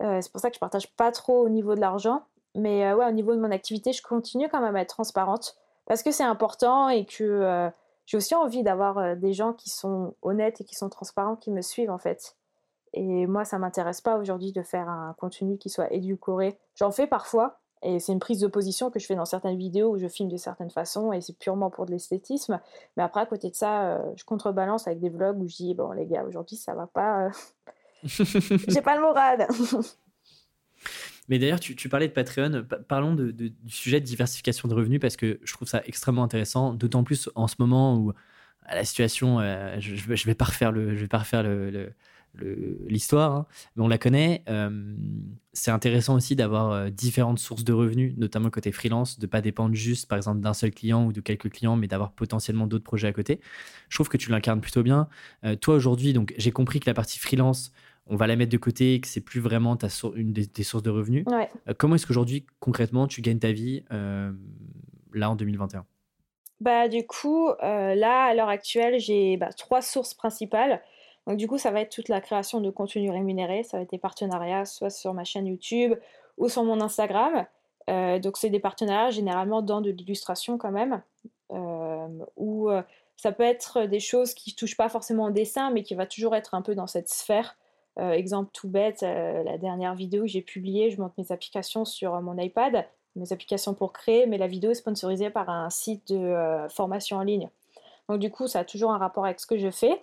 Euh, 0.02 0.22
c'est 0.22 0.32
pour 0.32 0.42
ça 0.42 0.50
que 0.50 0.56
je 0.56 0.60
partage 0.60 0.94
pas 0.96 1.12
trop 1.12 1.44
au 1.44 1.50
niveau 1.50 1.76
de 1.76 1.82
l'argent. 1.82 2.24
Mais 2.56 2.86
euh, 2.86 2.96
ouais, 2.96 3.08
au 3.08 3.12
niveau 3.12 3.36
de 3.36 3.42
mon 3.42 3.52
activité, 3.52 3.92
je 3.92 4.02
continue 4.02 4.48
quand 4.50 4.62
même 4.62 4.76
à 4.76 4.82
être 4.82 4.94
transparente 4.94 5.58
parce 5.86 6.04
que 6.04 6.12
c'est 6.12 6.24
important 6.24 6.90
et 6.90 7.06
que 7.06 7.72
j'ai 8.06 8.18
aussi 8.18 8.36
envie 8.36 8.64
d'avoir 8.64 9.16
des 9.16 9.34
gens 9.34 9.54
qui 9.54 9.70
sont 9.70 10.16
honnêtes 10.22 10.62
et 10.62 10.64
qui 10.64 10.76
sont 10.76 10.90
transparents, 10.90 11.36
qui 11.36 11.52
me 11.52 11.62
suivent 11.62 11.92
en 11.92 11.98
fait. 11.98 12.36
Et 12.94 13.28
moi, 13.28 13.44
ça 13.44 13.60
m'intéresse 13.60 14.02
pas 14.02 14.18
aujourd'hui 14.18 14.54
de 14.54 14.64
faire 14.64 14.88
un 14.88 15.14
contenu 15.20 15.58
qui 15.58 15.70
soit 15.70 15.92
édulcoré. 15.92 16.58
J'en 16.76 16.92
fais 16.92 17.08
parfois, 17.08 17.60
et 17.86 18.00
c'est 18.00 18.14
une 18.14 18.20
prise 18.20 18.40
de 18.40 18.48
position 18.48 18.90
que 18.90 19.00
je 19.00 19.06
fais 19.06 19.16
dans 19.16 19.26
certaines 19.26 19.58
vidéos 19.58 19.92
où 19.92 19.98
je 20.00 20.08
filme 20.08 20.30
de 20.30 20.38
certaines 20.38 20.72
façons 20.72 21.12
et 21.14 21.22
c'est 21.22 21.38
purement 21.38 21.70
pour 21.70 21.86
de 21.86 21.92
l'esthétisme. 21.92 22.60
Mais 22.98 23.04
après, 23.04 23.22
à 23.22 23.26
côté 23.28 23.50
de 23.50 23.56
ça, 23.56 23.84
euh, 23.84 24.12
je 24.16 24.24
contrebalance 24.24 24.88
avec 24.88 25.00
des 25.00 25.10
vlogs 25.10 25.40
où 25.40 25.48
je 25.48 25.56
dis 25.56 25.76
Bon, 25.76 25.92
les 25.92 26.08
gars, 26.08 26.24
aujourd'hui, 26.24 26.56
ça 26.56 26.74
va 26.74 26.88
pas. 26.88 27.26
Euh. 27.26 27.30
J'ai 28.04 28.82
pas 28.82 28.96
le 28.96 29.02
moral. 29.02 29.48
Mais 31.28 31.40
d'ailleurs, 31.40 31.60
tu, 31.60 31.90
parlais 31.90 32.08
de 32.08 32.14
Patreon. 32.14 32.66
Parlons 32.88 33.16
du 33.16 33.54
sujet 33.68 34.00
de 34.00 34.06
diversification 34.06 34.68
de 34.68 34.74
revenus 34.74 35.00
parce 35.00 35.18
que 35.18 35.40
je 35.44 35.54
trouve 35.54 35.68
ça 35.68 35.82
extrêmement 35.86 36.24
intéressant, 36.24 36.74
d'autant 36.74 37.04
plus 37.04 37.30
en 37.36 37.48
ce 37.48 37.56
moment 37.60 37.98
où 37.98 38.14
la 38.70 38.84
situation, 38.84 39.40
euh, 39.40 39.76
je, 39.80 39.96
je, 39.96 40.26
vais 40.26 40.36
pas 40.36 40.46
refaire 40.46 40.74
l'histoire, 42.88 43.34
hein, 43.34 43.46
mais 43.76 43.84
on 43.84 43.88
la 43.88 43.98
connaît. 43.98 44.44
Euh, 44.50 44.96
c'est 45.54 45.72
intéressant 45.72 46.16
aussi 46.16 46.36
d'avoir 46.36 46.72
euh, 46.72 46.90
différentes 46.90 47.40
sources 47.40 47.64
de 47.64 47.74
revenus, 47.74 48.14
notamment 48.18 48.50
côté 48.50 48.72
freelance, 48.72 49.20
de 49.20 49.26
pas 49.26 49.42
dépendre 49.42 49.74
juste, 49.74 50.08
par 50.08 50.18
exemple, 50.18 50.42
d'un 50.42 50.54
seul 50.54 50.72
client 50.72 51.06
ou 51.06 51.14
de 51.14 51.22
quelques 51.22 51.50
clients, 51.50 51.76
mais 51.76 51.88
d'avoir 51.88 52.12
potentiellement 52.12 52.68
d'autres 52.68 52.84
projets 52.84 53.08
à 53.08 53.14
côté. 53.14 53.40
Je 53.90 53.96
trouve 53.96 54.10
que 54.10 54.18
tu 54.18 54.30
l'incarnes 54.32 54.62
plutôt 54.62 54.84
bien. 54.84 55.08
Euh, 55.44 55.56
toi, 55.56 55.76
aujourd'hui, 55.76 56.14
donc 56.14 56.34
j'ai 56.38 56.52
compris 56.52 56.80
que 56.80 56.90
la 56.90 56.94
partie 56.94 57.20
freelance, 57.20 57.72
on 58.08 58.16
va 58.16 58.28
la 58.28 58.36
mettre 58.36 58.52
de 58.52 58.58
côté, 58.58 59.00
que 59.02 59.08
c'est 59.08 59.22
plus 59.22 59.40
vraiment 59.40 59.76
ta 59.76 59.88
une 60.16 60.32
des, 60.32 60.64
sources 60.64 60.84
de 60.84 60.90
revenus. 60.90 61.26
comment 61.78 61.96
est-ce 61.96 62.06
qu'aujourd'hui, 62.06 62.46
concrètement, 62.60 63.08
tu 63.08 63.22
gagnes 63.22 63.40
ta 63.40 63.52
vie 63.52 63.84
là 63.92 65.30
en 65.30 65.36
2021 65.36 65.86
bah, 66.62 66.88
du 66.88 67.06
coup, 67.06 67.50
là, 67.60 68.26
à 68.26 68.34
l'heure 68.34 68.48
actuelle, 68.48 68.98
j'ai 68.98 69.36
bah, 69.36 69.50
trois 69.52 69.82
sources 69.82 70.14
principales. 70.14 70.82
Donc 71.28 71.38
du 71.38 71.48
coup, 71.48 71.58
ça 71.58 71.72
va 71.72 71.82
être 71.82 71.92
toute 71.92 72.10
la 72.10 72.22
création 72.22 72.62
de 72.62 72.70
contenu 72.70 73.10
rémunéré, 73.10 73.64
ça 73.64 73.78
va 73.78 73.84
être 73.84 73.90
des 73.90 73.98
partenariats, 73.98 74.66
soit 74.66 74.90
sur 74.90 75.14
ma 75.14 75.24
chaîne 75.24 75.48
YouTube 75.48 75.96
ou 76.38 76.50
sur 76.50 76.64
mon 76.64 76.82
Instagram. 76.82 77.46
Euh, 77.90 78.20
donc 78.20 78.38
c'est 78.38 78.50
des 78.50 78.60
partenariats 78.60 79.12
généralement 79.12 79.62
dans 79.62 79.82
de 79.82 79.92
l'illustration 79.92 80.58
quand 80.58 80.72
même, 80.72 81.02
euh, 81.52 82.08
ou 82.36 82.70
euh, 82.70 82.82
ça 83.16 83.32
peut 83.32 83.44
être 83.44 83.86
des 83.86 84.00
choses 84.00 84.34
qui 84.34 84.52
ne 84.52 84.56
touchent 84.56 84.78
pas 84.78 84.90
forcément 84.90 85.26
au 85.26 85.32
dessin, 85.32 85.72
mais 85.72 85.84
qui 85.84 85.96
va 85.96 86.06
toujours 86.06 86.36
être 86.36 86.54
un 86.54 86.62
peu 86.62 86.76
dans 86.76 86.88
cette 86.88 87.10
sphère. 87.10 87.58
Exemple 87.98 88.50
tout 88.54 88.68
bête, 88.68 89.02
la 89.02 89.58
dernière 89.58 89.96
vidéo 89.96 90.24
que 90.24 90.28
j'ai 90.28 90.42
publiée, 90.42 90.92
je 90.92 91.00
montre 91.00 91.16
mes 91.18 91.32
applications 91.32 91.86
sur 91.86 92.20
mon 92.22 92.38
iPad, 92.38 92.86
mes 93.16 93.32
applications 93.32 93.74
pour 93.74 93.94
créer, 93.94 94.26
mais 94.26 94.38
la 94.38 94.48
vidéo 94.48 94.72
est 94.72 94.76
sponsorisée 94.76 95.30
par 95.30 95.50
un 95.50 95.70
site 95.70 96.12
de 96.12 96.68
formation 96.70 97.18
en 97.18 97.24
ligne. 97.24 97.50
Donc 98.10 98.20
du 98.20 98.30
coup, 98.30 98.48
ça 98.48 98.60
a 98.60 98.66
toujours 98.66 98.92
un 98.92 98.98
rapport 98.98 99.26
avec 99.26 99.40
ce 99.40 99.48
que 99.48 99.58
je 99.58 99.72
fais. 99.72 100.02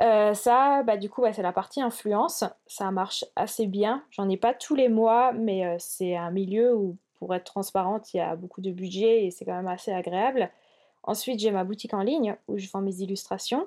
Euh, 0.00 0.32
ça, 0.34 0.82
bah, 0.82 0.96
du 0.96 1.10
coup, 1.10 1.24
c'est 1.32 1.42
la 1.42 1.52
partie 1.52 1.82
influence. 1.82 2.44
Ça 2.66 2.90
marche 2.90 3.24
assez 3.36 3.66
bien. 3.66 4.02
J'en 4.10 4.28
ai 4.28 4.36
pas 4.36 4.54
tous 4.54 4.74
les 4.74 4.88
mois, 4.88 5.32
mais 5.32 5.66
euh, 5.66 5.76
c'est 5.78 6.16
un 6.16 6.30
milieu 6.30 6.74
où, 6.74 6.96
pour 7.18 7.34
être 7.34 7.44
transparente, 7.44 8.14
il 8.14 8.18
y 8.18 8.20
a 8.20 8.34
beaucoup 8.36 8.60
de 8.60 8.70
budget 8.70 9.24
et 9.24 9.30
c'est 9.30 9.44
quand 9.44 9.54
même 9.54 9.68
assez 9.68 9.92
agréable. 9.92 10.50
Ensuite, 11.02 11.40
j'ai 11.40 11.50
ma 11.50 11.64
boutique 11.64 11.94
en 11.94 12.02
ligne 12.02 12.36
où 12.48 12.56
je 12.56 12.68
vends 12.70 12.80
mes 12.80 13.00
illustrations. 13.00 13.66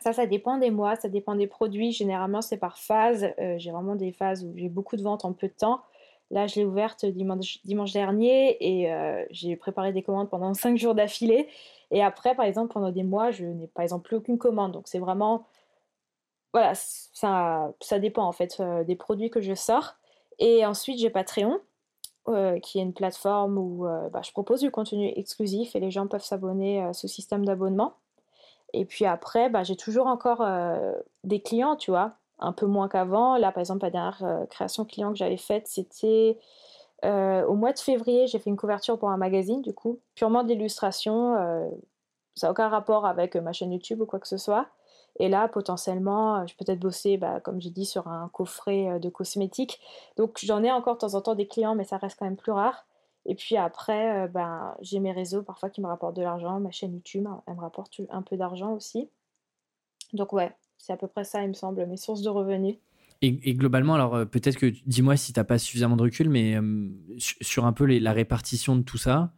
Ça, 0.00 0.12
ça 0.12 0.26
dépend 0.26 0.58
des 0.58 0.70
mois, 0.70 0.96
ça 0.96 1.08
dépend 1.08 1.34
des 1.34 1.46
produits. 1.46 1.92
Généralement, 1.92 2.42
c'est 2.42 2.56
par 2.56 2.78
phase. 2.78 3.28
Euh, 3.38 3.58
j'ai 3.58 3.70
vraiment 3.70 3.94
des 3.94 4.12
phases 4.12 4.44
où 4.44 4.52
j'ai 4.56 4.68
beaucoup 4.68 4.96
de 4.96 5.02
ventes 5.02 5.24
en 5.24 5.32
peu 5.32 5.48
de 5.48 5.52
temps. 5.52 5.82
Là, 6.30 6.46
je 6.46 6.56
l'ai 6.56 6.64
ouverte 6.64 7.04
dimanche, 7.04 7.92
dernier 7.92 8.56
et 8.60 8.90
j'ai 9.30 9.54
préparé 9.54 9.92
des 9.92 10.02
commandes 10.02 10.30
pendant 10.30 10.54
5 10.54 10.78
jours 10.78 10.94
d'affilée. 10.94 11.46
Et 11.92 12.02
après, 12.02 12.34
par 12.34 12.46
exemple, 12.46 12.72
pendant 12.72 12.90
des 12.90 13.02
mois, 13.04 13.30
je 13.30 13.44
n'ai 13.44 13.66
par 13.68 13.82
exemple 13.82 14.08
plus 14.08 14.16
aucune 14.16 14.38
commande. 14.38 14.72
Donc 14.72 14.88
c'est 14.88 14.98
vraiment. 14.98 15.46
Voilà, 16.54 16.72
ça, 16.74 17.72
ça 17.80 17.98
dépend 17.98 18.24
en 18.24 18.32
fait 18.32 18.58
euh, 18.60 18.82
des 18.84 18.96
produits 18.96 19.30
que 19.30 19.40
je 19.40 19.54
sors. 19.54 19.94
Et 20.38 20.66
ensuite, 20.66 20.98
j'ai 20.98 21.10
Patreon, 21.10 21.60
euh, 22.28 22.58
qui 22.60 22.78
est 22.78 22.82
une 22.82 22.94
plateforme 22.94 23.58
où 23.58 23.86
euh, 23.86 24.08
bah, 24.10 24.20
je 24.24 24.32
propose 24.32 24.60
du 24.60 24.70
contenu 24.70 25.12
exclusif 25.16 25.76
et 25.76 25.80
les 25.80 25.90
gens 25.90 26.06
peuvent 26.06 26.24
s'abonner 26.24 26.82
à 26.82 26.92
ce 26.92 27.08
système 27.08 27.44
d'abonnement. 27.44 27.94
Et 28.72 28.84
puis 28.84 29.04
après, 29.04 29.50
bah, 29.50 29.62
j'ai 29.62 29.76
toujours 29.76 30.06
encore 30.06 30.46
des 31.24 31.40
clients, 31.40 31.76
tu 31.76 31.90
vois, 31.90 32.12
un 32.38 32.52
peu 32.52 32.66
moins 32.66 32.88
qu'avant. 32.88 33.36
Là, 33.36 33.52
par 33.52 33.60
exemple, 33.60 33.82
la 33.82 33.90
dernière 33.90 34.46
création 34.48 34.84
client 34.84 35.12
que 35.12 35.18
j'avais 35.18 35.36
faite, 35.36 35.66
c'était 35.68 36.38
euh, 37.04 37.44
au 37.46 37.54
mois 37.54 37.72
de 37.72 37.78
février, 37.78 38.26
j'ai 38.26 38.38
fait 38.38 38.50
une 38.50 38.56
couverture 38.56 38.98
pour 38.98 39.10
un 39.10 39.16
magazine, 39.16 39.60
du 39.62 39.72
coup, 39.74 39.98
purement 40.14 40.44
d'illustration. 40.44 41.36
Euh, 41.36 41.68
ça 42.34 42.46
n'a 42.46 42.52
aucun 42.52 42.68
rapport 42.68 43.06
avec 43.06 43.36
ma 43.36 43.52
chaîne 43.52 43.72
YouTube 43.72 44.00
ou 44.00 44.06
quoi 44.06 44.20
que 44.20 44.28
ce 44.28 44.36
soit. 44.36 44.66
Et 45.18 45.28
là, 45.28 45.48
potentiellement, 45.48 46.46
je 46.46 46.54
peux 46.56 46.64
peut-être 46.64 46.80
bosser, 46.80 47.16
bah, 47.16 47.40
comme 47.40 47.60
j'ai 47.60 47.70
dit, 47.70 47.84
sur 47.84 48.08
un 48.08 48.28
coffret 48.32 48.88
euh, 48.88 48.98
de 48.98 49.08
cosmétiques. 49.08 49.80
Donc, 50.16 50.38
j'en 50.42 50.62
ai 50.62 50.70
encore 50.70 50.94
de 50.94 51.00
temps 51.00 51.14
en 51.14 51.20
temps 51.20 51.34
des 51.34 51.46
clients, 51.46 51.74
mais 51.74 51.84
ça 51.84 51.96
reste 51.96 52.18
quand 52.18 52.24
même 52.24 52.36
plus 52.36 52.52
rare. 52.52 52.86
Et 53.26 53.34
puis 53.34 53.56
après, 53.56 54.28
ben, 54.28 54.74
j'ai 54.80 54.98
mes 54.98 55.12
réseaux 55.12 55.42
parfois 55.42 55.70
qui 55.70 55.80
me 55.80 55.86
rapportent 55.86 56.16
de 56.16 56.22
l'argent. 56.22 56.58
Ma 56.60 56.70
chaîne 56.70 56.92
YouTube, 56.94 57.26
elle 57.46 57.54
me 57.54 57.60
rapporte 57.60 58.00
un 58.10 58.22
peu 58.22 58.36
d'argent 58.36 58.72
aussi. 58.72 59.08
Donc, 60.12 60.32
ouais, 60.32 60.52
c'est 60.76 60.92
à 60.92 60.96
peu 60.96 61.06
près 61.06 61.24
ça, 61.24 61.42
il 61.42 61.48
me 61.48 61.54
semble, 61.54 61.86
mes 61.86 61.96
sources 61.96 62.22
de 62.22 62.28
revenus. 62.28 62.76
Et, 63.24 63.54
globalement, 63.54 63.94
alors 63.94 64.16
euh, 64.16 64.24
peut-être 64.24 64.56
que 64.56 64.66
dis-moi 64.84 65.16
si 65.16 65.32
tu 65.32 65.38
n'as 65.38 65.44
pas 65.44 65.56
suffisamment 65.56 65.94
de 65.94 66.02
recul, 66.02 66.28
mais 66.28 66.56
euh, 66.56 66.90
sur 67.18 67.66
un 67.66 67.72
peu 67.72 67.86
la 67.86 68.12
répartition 68.12 68.74
de 68.74 68.82
tout 68.82 68.98
ça, 68.98 69.32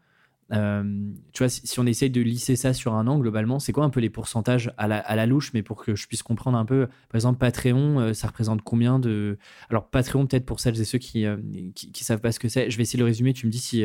euh, 0.52 1.12
tu 1.32 1.42
vois, 1.42 1.48
si, 1.48 1.80
on 1.80 1.86
essaye 1.86 2.10
de 2.10 2.20
lisser 2.20 2.56
ça 2.56 2.74
sur 2.74 2.94
un 2.94 3.06
an, 3.06 3.18
globalement, 3.18 3.58
c'est 3.58 3.72
quoi 3.72 3.84
un 3.84 3.90
peu 3.90 4.00
les 4.00 4.10
pourcentages 4.10 4.72
à 4.76 4.86
la, 4.86 5.26
louche, 5.26 5.52
mais 5.54 5.62
pour 5.62 5.82
que 5.82 5.94
je 5.94 6.06
puisse 6.06 6.22
comprendre 6.22 6.58
un 6.58 6.64
peu, 6.64 6.86
par 7.08 7.16
exemple, 7.16 7.38
Patreon, 7.38 8.12
ça 8.14 8.28
représente 8.28 8.62
combien 8.62 8.98
de. 8.98 9.38
Alors, 9.70 9.88
Patreon, 9.88 10.26
peut-être 10.26 10.46
pour 10.46 10.60
celles 10.60 10.80
et 10.80 10.84
ceux 10.84 10.98
qui 10.98 11.22
ne 11.24 11.70
qui, 11.72 12.04
savent 12.04 12.20
pas 12.20 12.32
ce 12.32 12.38
que 12.38 12.48
c'est, 12.48 12.70
je 12.70 12.76
vais 12.76 12.82
essayer 12.82 12.98
de 12.98 13.04
le 13.04 13.08
résumer, 13.08 13.32
tu 13.32 13.46
me 13.46 13.50
dis 13.50 13.58
si, 13.58 13.84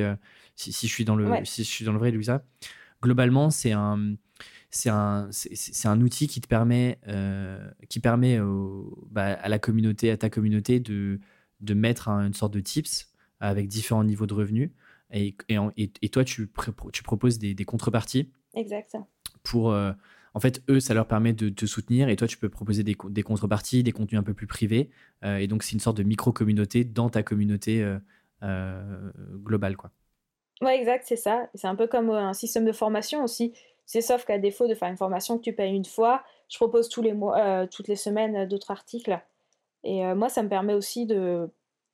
si, 0.55 0.87
je, 0.87 0.93
suis 0.93 1.05
dans 1.05 1.15
le, 1.15 1.29
si 1.45 1.63
je 1.63 1.69
suis 1.69 1.85
dans 1.85 1.93
le 1.93 1.99
vrai, 1.99 2.11
Louisa. 2.11 2.43
Globalement, 3.01 3.49
c'est 3.49 3.71
un 3.71 4.15
c'est 4.71 4.89
un, 4.89 5.29
c'est 5.31 5.87
un 5.87 5.99
outil 6.01 6.27
qui 6.27 6.41
te 6.41 6.47
permet, 6.47 6.99
euh, 7.07 7.67
qui 7.89 7.99
permet 7.99 8.39
bah, 9.09 9.33
à 9.33 9.49
la 9.49 9.57
communauté, 9.57 10.11
à 10.11 10.17
ta 10.17 10.29
communauté 10.29 10.79
de, 10.79 11.19
de 11.61 11.73
mettre 11.73 12.09
une 12.09 12.33
sorte 12.33 12.53
de 12.53 12.59
tips 12.59 13.11
avec 13.39 13.67
différents 13.67 14.03
niveaux 14.03 14.27
de 14.27 14.33
revenus. 14.33 14.71
Et, 15.11 15.35
et, 15.47 15.57
et, 16.01 16.09
toi, 16.09 16.23
tu, 16.23 16.49
tu 16.93 17.03
proposes 17.03 17.39
des, 17.39 17.53
des 17.53 17.65
contreparties. 17.65 18.31
Exact. 18.53 18.95
Pour, 19.43 19.71
euh, 19.71 19.91
en 20.33 20.39
fait, 20.39 20.61
eux, 20.69 20.79
ça 20.79 20.93
leur 20.93 21.07
permet 21.07 21.33
de 21.33 21.49
te 21.49 21.65
soutenir 21.65 22.09
et 22.09 22.15
toi, 22.15 22.27
tu 22.27 22.37
peux 22.37 22.49
proposer 22.49 22.83
des, 22.83 22.95
des 23.09 23.23
contreparties, 23.23 23.83
des 23.83 23.91
contenus 23.91 24.19
un 24.19 24.23
peu 24.23 24.33
plus 24.33 24.47
privés. 24.47 24.89
Euh, 25.23 25.37
et 25.37 25.47
donc, 25.47 25.63
c'est 25.63 25.73
une 25.73 25.79
sorte 25.79 25.97
de 25.97 26.03
micro-communauté 26.03 26.83
dans 26.83 27.09
ta 27.09 27.23
communauté 27.23 27.83
euh, 28.43 29.11
globale. 29.43 29.77
Quoi. 29.77 29.91
Ouais, 30.61 30.77
exact, 30.77 31.05
c'est 31.07 31.15
ça. 31.15 31.49
C'est 31.55 31.67
un 31.67 31.75
peu 31.75 31.87
comme 31.87 32.11
un 32.11 32.33
système 32.33 32.65
de 32.65 32.71
formation 32.71 33.23
aussi. 33.23 33.53
C'est 33.85 34.01
sauf 34.01 34.25
qu'à 34.25 34.37
défaut 34.37 34.67
de 34.67 34.75
faire 34.75 34.89
une 34.89 34.97
formation 34.97 35.39
que 35.39 35.43
tu 35.43 35.53
payes 35.53 35.73
une 35.73 35.85
fois, 35.85 36.23
je 36.47 36.57
propose 36.57 36.89
tous 36.89 37.01
les 37.01 37.13
mois, 37.13 37.65
toutes 37.67 37.87
les 37.87 37.95
semaines 37.95 38.47
d'autres 38.47 38.69
articles. 38.69 39.19
Et 39.83 40.03
moi, 40.13 40.29
ça 40.29 40.43
me 40.43 40.49
permet 40.49 40.75
aussi 40.75 41.07
de 41.07 41.49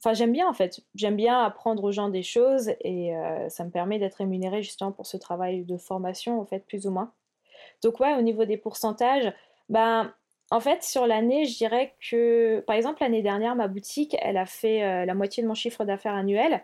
Enfin, 0.05 0.13
j'aime 0.13 0.33
bien 0.33 0.47
en 0.47 0.53
fait. 0.53 0.81
J'aime 0.93 1.15
bien 1.15 1.43
apprendre 1.43 1.83
aux 1.83 1.91
gens 1.91 2.09
des 2.09 2.21
choses 2.21 2.69
et 2.81 3.15
euh, 3.15 3.49
ça 3.49 3.63
me 3.63 3.71
permet 3.71 3.97
d'être 3.97 4.13
rémunéré 4.15 4.61
justement 4.61 4.91
pour 4.91 5.07
ce 5.07 5.17
travail 5.17 5.63
de 5.63 5.77
formation 5.77 6.39
en 6.39 6.45
fait, 6.45 6.59
plus 6.59 6.85
ou 6.85 6.91
moins. 6.91 7.11
Donc 7.81 7.99
ouais, 7.99 8.13
au 8.13 8.21
niveau 8.21 8.45
des 8.45 8.57
pourcentages, 8.57 9.33
ben 9.67 10.13
en 10.51 10.59
fait 10.59 10.83
sur 10.83 11.07
l'année, 11.07 11.45
je 11.45 11.57
dirais 11.57 11.95
que 12.07 12.59
par 12.67 12.75
exemple 12.75 13.01
l'année 13.01 13.23
dernière, 13.23 13.55
ma 13.55 13.67
boutique, 13.67 14.15
elle 14.21 14.37
a 14.37 14.45
fait 14.45 14.83
euh, 14.83 15.05
la 15.05 15.15
moitié 15.15 15.41
de 15.41 15.47
mon 15.47 15.55
chiffre 15.55 15.83
d'affaires 15.85 16.13
annuel. 16.13 16.63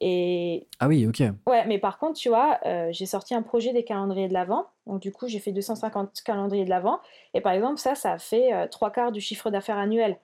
Et... 0.00 0.66
Ah 0.80 0.88
oui, 0.88 1.06
ok. 1.06 1.22
Ouais, 1.46 1.66
mais 1.66 1.78
par 1.78 1.98
contre, 1.98 2.18
tu 2.18 2.30
vois, 2.30 2.58
euh, 2.64 2.88
j'ai 2.92 3.04
sorti 3.04 3.34
un 3.34 3.42
projet 3.42 3.74
des 3.74 3.84
calendriers 3.84 4.28
de 4.28 4.32
l'Avent. 4.32 4.64
Donc, 4.86 5.00
du 5.02 5.12
coup, 5.12 5.28
j'ai 5.28 5.40
fait 5.40 5.52
250 5.52 6.22
calendriers 6.22 6.64
de 6.64 6.70
l'Avent. 6.70 7.00
Et 7.34 7.42
par 7.42 7.52
exemple, 7.52 7.78
ça, 7.78 7.96
ça 7.96 8.12
a 8.12 8.18
fait 8.18 8.68
trois 8.70 8.92
quarts 8.92 9.10
du 9.10 9.20
chiffre 9.20 9.50
d'affaires 9.50 9.76
annuel, 9.76 10.16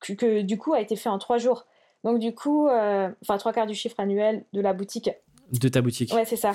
que, 0.00 0.12
que, 0.12 0.42
du 0.42 0.58
coup 0.58 0.74
a 0.74 0.80
été 0.80 0.94
fait 0.94 1.08
en 1.08 1.18
trois 1.18 1.38
jours. 1.38 1.66
Donc 2.04 2.18
du 2.18 2.34
coup, 2.34 2.68
euh, 2.68 3.10
enfin 3.22 3.36
trois 3.38 3.52
quarts 3.52 3.66
du 3.66 3.74
chiffre 3.74 3.98
annuel 3.98 4.44
de 4.52 4.60
la 4.60 4.72
boutique. 4.72 5.10
De 5.52 5.68
ta 5.68 5.80
boutique. 5.80 6.12
Ouais, 6.12 6.24
c'est 6.24 6.36
ça. 6.36 6.52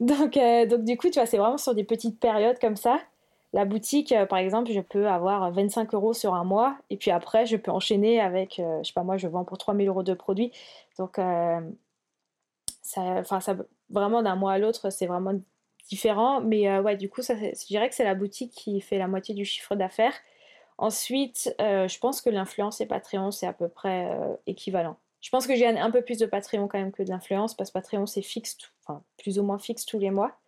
Donc, 0.00 0.36
euh, 0.36 0.66
donc 0.66 0.84
du 0.84 0.96
coup, 0.96 1.08
tu 1.08 1.14
vois, 1.18 1.26
c'est 1.26 1.38
vraiment 1.38 1.58
sur 1.58 1.74
des 1.74 1.84
petites 1.84 2.20
périodes 2.20 2.58
comme 2.60 2.76
ça. 2.76 2.98
La 3.52 3.64
boutique, 3.64 4.12
euh, 4.12 4.26
par 4.26 4.38
exemple, 4.38 4.70
je 4.70 4.80
peux 4.80 5.08
avoir 5.08 5.50
25 5.50 5.94
euros 5.94 6.12
sur 6.12 6.34
un 6.34 6.44
mois, 6.44 6.76
et 6.90 6.96
puis 6.96 7.10
après, 7.10 7.46
je 7.46 7.56
peux 7.56 7.70
enchaîner 7.70 8.20
avec, 8.20 8.56
je 8.58 8.86
sais 8.86 8.92
pas 8.92 9.02
moi, 9.02 9.16
je 9.16 9.26
vends 9.26 9.44
pour 9.44 9.58
3000 9.58 9.88
euros 9.88 10.02
de 10.02 10.14
produits. 10.14 10.52
Donc, 10.98 11.18
ça, 12.82 13.24
ça, 13.24 13.56
vraiment 13.90 14.22
d'un 14.22 14.36
mois 14.36 14.52
à 14.52 14.58
l'autre, 14.58 14.90
c'est 14.90 15.06
vraiment 15.06 15.34
différent. 15.88 16.40
Mais 16.40 16.78
ouais, 16.78 16.96
du 16.96 17.08
coup, 17.08 17.22
ça, 17.22 17.34
je 17.36 17.66
dirais 17.66 17.88
que 17.88 17.94
c'est 17.94 18.04
la 18.04 18.14
boutique 18.14 18.52
qui 18.52 18.80
fait 18.80 18.98
la 18.98 19.08
moitié 19.08 19.34
du 19.34 19.44
chiffre 19.44 19.74
d'affaires. 19.74 20.14
Ensuite, 20.78 21.52
euh, 21.60 21.88
je 21.88 21.98
pense 21.98 22.22
que 22.22 22.30
l'influence 22.30 22.80
et 22.80 22.86
Patreon, 22.86 23.32
c'est 23.32 23.48
à 23.48 23.52
peu 23.52 23.68
près 23.68 24.12
euh, 24.12 24.34
équivalent. 24.46 24.96
Je 25.20 25.28
pense 25.30 25.48
que 25.48 25.56
j'ai 25.56 25.66
un 25.66 25.90
peu 25.90 26.02
plus 26.02 26.18
de 26.18 26.26
Patreon 26.26 26.68
quand 26.68 26.78
même 26.78 26.92
que 26.92 27.02
de 27.02 27.08
l'influence, 27.08 27.56
parce 27.56 27.70
que 27.70 27.74
Patreon, 27.74 28.06
c'est 28.06 28.22
fixe, 28.22 28.56
enfin, 28.84 29.02
plus 29.20 29.40
ou 29.40 29.42
moins 29.42 29.58
fixe 29.58 29.84
tous 29.84 29.98
les 29.98 30.12
mois. 30.12 30.38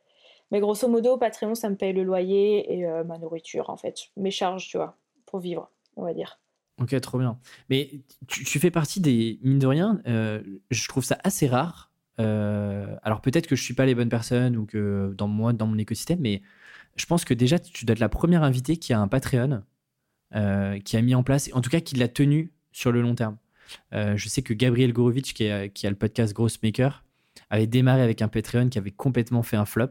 Mais 0.52 0.60
grosso 0.60 0.86
modo, 0.86 1.16
Patreon, 1.16 1.56
ça 1.56 1.68
me 1.68 1.74
paye 1.74 1.92
le 1.92 2.04
loyer 2.04 2.72
et 2.72 2.86
euh, 2.86 3.02
ma 3.02 3.18
nourriture, 3.18 3.70
en 3.70 3.76
fait. 3.76 3.98
Mes 4.16 4.30
charges, 4.30 4.68
tu 4.68 4.76
vois, 4.76 4.96
pour 5.26 5.40
vivre, 5.40 5.68
on 5.96 6.04
va 6.04 6.14
dire. 6.14 6.38
Ok, 6.80 6.98
trop 7.00 7.18
bien. 7.18 7.40
Mais 7.68 7.90
tu, 8.28 8.58
fais 8.60 8.70
partie 8.70 9.00
des, 9.00 9.40
mine 9.42 9.58
de 9.58 9.66
rien, 9.66 10.00
je 10.06 10.88
trouve 10.88 11.04
ça 11.04 11.18
assez 11.24 11.46
rare. 11.46 11.90
alors 12.16 13.20
peut-être 13.20 13.46
que 13.46 13.54
je 13.54 13.62
suis 13.62 13.74
pas 13.74 13.84
les 13.84 13.94
bonnes 13.94 14.08
personnes 14.08 14.56
ou 14.56 14.64
que 14.64 15.12
dans 15.18 15.28
moi, 15.28 15.52
dans 15.52 15.66
mon 15.66 15.76
écosystème, 15.76 16.20
mais 16.20 16.40
je 16.96 17.04
pense 17.04 17.26
que 17.26 17.34
déjà, 17.34 17.58
tu 17.58 17.84
dois 17.84 17.92
être 17.92 17.98
la 17.98 18.08
première 18.08 18.44
invitée 18.44 18.78
qui 18.78 18.94
a 18.94 19.00
un 19.00 19.08
Patreon 19.08 19.62
qui 20.32 20.96
a 20.96 21.02
mis 21.02 21.14
en 21.14 21.22
place, 21.22 21.50
en 21.52 21.60
tout 21.60 21.70
cas 21.70 21.80
qui 21.80 21.96
l'a 21.96 22.08
tenu 22.08 22.52
sur 22.72 22.92
le 22.92 23.02
long 23.02 23.14
terme. 23.14 23.36
Euh, 23.92 24.16
je 24.16 24.28
sais 24.28 24.42
que 24.42 24.54
Gabriel 24.54 24.92
Gorovitch, 24.92 25.32
qui 25.32 25.48
a, 25.48 25.68
qui 25.68 25.86
a 25.86 25.90
le 25.90 25.96
podcast 25.96 26.32
Grossmaker, 26.32 27.04
avait 27.50 27.66
démarré 27.66 28.02
avec 28.02 28.22
un 28.22 28.28
Patreon 28.28 28.68
qui 28.68 28.78
avait 28.78 28.90
complètement 28.90 29.42
fait 29.42 29.56
un 29.56 29.64
flop. 29.64 29.90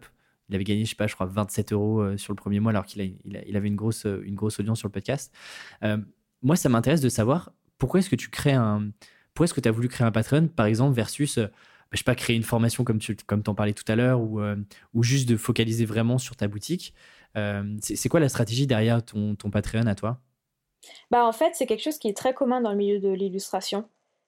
Il 0.49 0.55
avait 0.55 0.63
gagné, 0.63 0.85
je 0.85 0.89
sais 0.89 0.95
pas, 0.95 1.07
je 1.07 1.13
crois 1.13 1.27
27 1.27 1.73
euros 1.73 2.01
euh, 2.01 2.17
sur 2.17 2.33
le 2.33 2.37
premier 2.37 2.59
mois 2.59 2.71
alors 2.71 2.85
qu'il 2.85 3.17
il, 3.23 3.57
avait 3.57 3.67
une 3.67 3.75
grosse, 3.75 4.05
audience 4.05 4.79
sur 4.79 4.87
le 4.87 4.91
podcast. 4.91 5.33
moi, 6.41 6.55
ça 6.55 6.69
m'intéresse 6.69 7.01
de 7.01 7.09
savoir 7.09 7.51
pourquoi 7.77 7.99
est-ce 7.99 8.09
que 8.09 8.15
tu 8.15 8.29
crées 8.29 8.53
un. 8.53 8.91
Pourquoi 9.33 9.45
est-ce 9.45 9.53
que 9.53 9.61
tu 9.61 9.69
as 9.69 9.71
voulu 9.71 9.87
créer 9.87 10.05
un 10.05 10.11
Patreon, 10.11 10.47
par 10.47 10.65
exemple, 10.65 10.95
versus, 10.95 11.37
bah, 11.37 11.49
je 11.93 11.97
sais 11.97 12.03
pas, 12.03 12.15
créer 12.15 12.35
une 12.35 12.43
formation 12.43 12.83
comme 12.83 12.99
tu 12.99 13.15
comme 13.15 13.41
en 13.47 13.55
parlais 13.55 13.73
tout 13.73 13.89
à 13.89 13.95
l'heure 13.95 14.19
ou, 14.21 15.03
juste 15.03 15.29
de 15.29 15.37
focaliser 15.37 15.85
vraiment 15.85 16.17
sur 16.17 16.35
ta 16.35 16.47
boutique 16.47 16.93
C'est 17.35 18.09
quoi 18.09 18.19
la 18.19 18.29
stratégie 18.29 18.67
derrière 18.67 19.03
ton 19.05 19.35
Patreon 19.35 19.85
à 19.87 19.95
toi? 19.95 20.21
Bah, 21.11 21.25
en 21.25 21.31
fait, 21.31 21.55
c'est 21.55 21.65
quelque 21.65 21.83
chose 21.83 21.97
qui 21.97 22.07
est 22.07 22.17
très 22.17 22.33
commun 22.33 22.61
dans 22.61 22.71
le 22.71 22.77
milieu 22.77 22.99
de 22.99 23.09
l'illustration. 23.09 23.85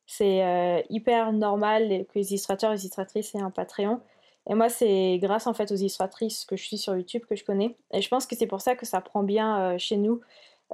C'est 0.08 0.44
euh, 0.44 0.82
hyper 0.90 1.32
normal 1.32 2.06
que 2.08 2.20
les 2.20 2.32
illustrateurs 2.32 2.72
les 2.72 2.82
illustratrices 2.82 3.34
aient 3.36 3.42
un 3.42 3.52
Patreon. 3.52 4.02
Et 4.50 4.56
moi, 4.56 4.70
c'est 4.70 5.20
grâce 5.22 5.48
en 5.48 5.54
fait 5.54 5.72
aux 5.72 5.76
illustratrices 5.76 6.46
que 6.46 6.56
je 6.58 6.64
suis 6.64 6.78
sur 6.78 6.96
YouTube 6.96 7.24
que 7.30 7.36
je 7.36 7.46
connais. 7.46 7.78
Et 7.94 8.02
je 8.02 8.10
pense 8.10 8.26
que 8.26 8.36
c'est 8.36 8.48
pour 8.48 8.62
ça 8.62 8.76
que 8.76 8.86
ça 8.86 9.02
prend 9.02 9.24
bien 9.24 9.74
euh, 9.74 9.78
chez 9.78 9.98
nous. 9.98 10.22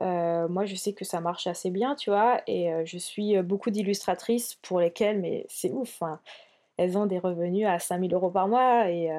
Euh, 0.01 0.47
moi, 0.47 0.65
je 0.65 0.75
sais 0.75 0.93
que 0.93 1.05
ça 1.05 1.21
marche 1.21 1.47
assez 1.47 1.69
bien, 1.69 1.95
tu 1.95 2.09
vois. 2.09 2.41
Et 2.47 2.69
je 2.85 2.97
suis 2.97 3.41
beaucoup 3.41 3.71
d'illustratrices 3.71 4.55
pour 4.55 4.79
lesquelles, 4.79 5.19
mais 5.19 5.45
c'est 5.49 5.71
ouf. 5.71 6.01
Hein. 6.01 6.19
elles 6.77 6.97
ont 6.97 7.07
des 7.07 7.19
revenus 7.19 7.67
à 7.67 7.79
5000 7.79 8.13
euros 8.13 8.29
par 8.29 8.47
mois. 8.47 8.89
Et 8.89 9.11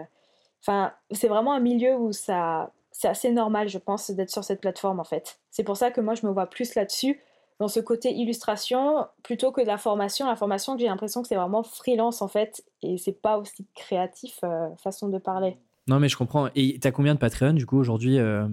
enfin, 0.63 0.93
c'est 1.11 1.29
vraiment 1.29 1.53
un 1.53 1.61
milieu 1.61 1.97
où 1.97 2.13
ça, 2.13 2.73
c'est 2.99 3.07
assez 3.07 3.31
normal, 3.31 3.69
je 3.69 3.79
pense, 3.79 4.11
d'être 4.11 4.31
sur 4.31 4.43
cette 4.43 4.61
plateforme 4.61 4.99
en 4.99 5.05
fait. 5.05 5.39
C'est 5.53 5.63
pour 5.63 5.77
ça 5.77 5.93
que 5.93 6.01
moi 6.01 6.17
je 6.17 6.27
me 6.27 6.33
vois 6.33 6.47
plus 6.47 6.75
là-dessus, 6.75 7.21
dans 7.61 7.69
ce 7.69 7.79
côté 7.79 8.13
illustration, 8.13 9.07
plutôt 9.23 9.53
que 9.53 9.61
de 9.61 9.69
la 9.69 9.79
formation. 9.79 10.27
La 10.27 10.35
formation, 10.35 10.77
j'ai 10.77 10.87
l'impression 10.87 11.23
que 11.23 11.29
c'est 11.29 11.37
vraiment 11.37 11.63
freelance 11.63 12.23
en 12.23 12.29
fait, 12.29 12.65
et 12.83 12.99
c'est 12.99 13.23
pas 13.23 13.39
aussi 13.39 13.69
créatif, 13.77 14.41
euh, 14.43 14.69
façon 14.83 15.09
de 15.09 15.19
parler. 15.19 15.59
Non, 15.87 16.01
mais 16.01 16.09
je 16.09 16.17
comprends. 16.17 16.49
Et 16.57 16.81
tu 16.81 16.89
as 16.89 16.91
combien 16.91 17.15
de 17.15 17.21
Patreon 17.21 17.53
du 17.53 17.67
coup 17.67 17.79
aujourd'hui 17.79 18.19
euh, 18.19 18.49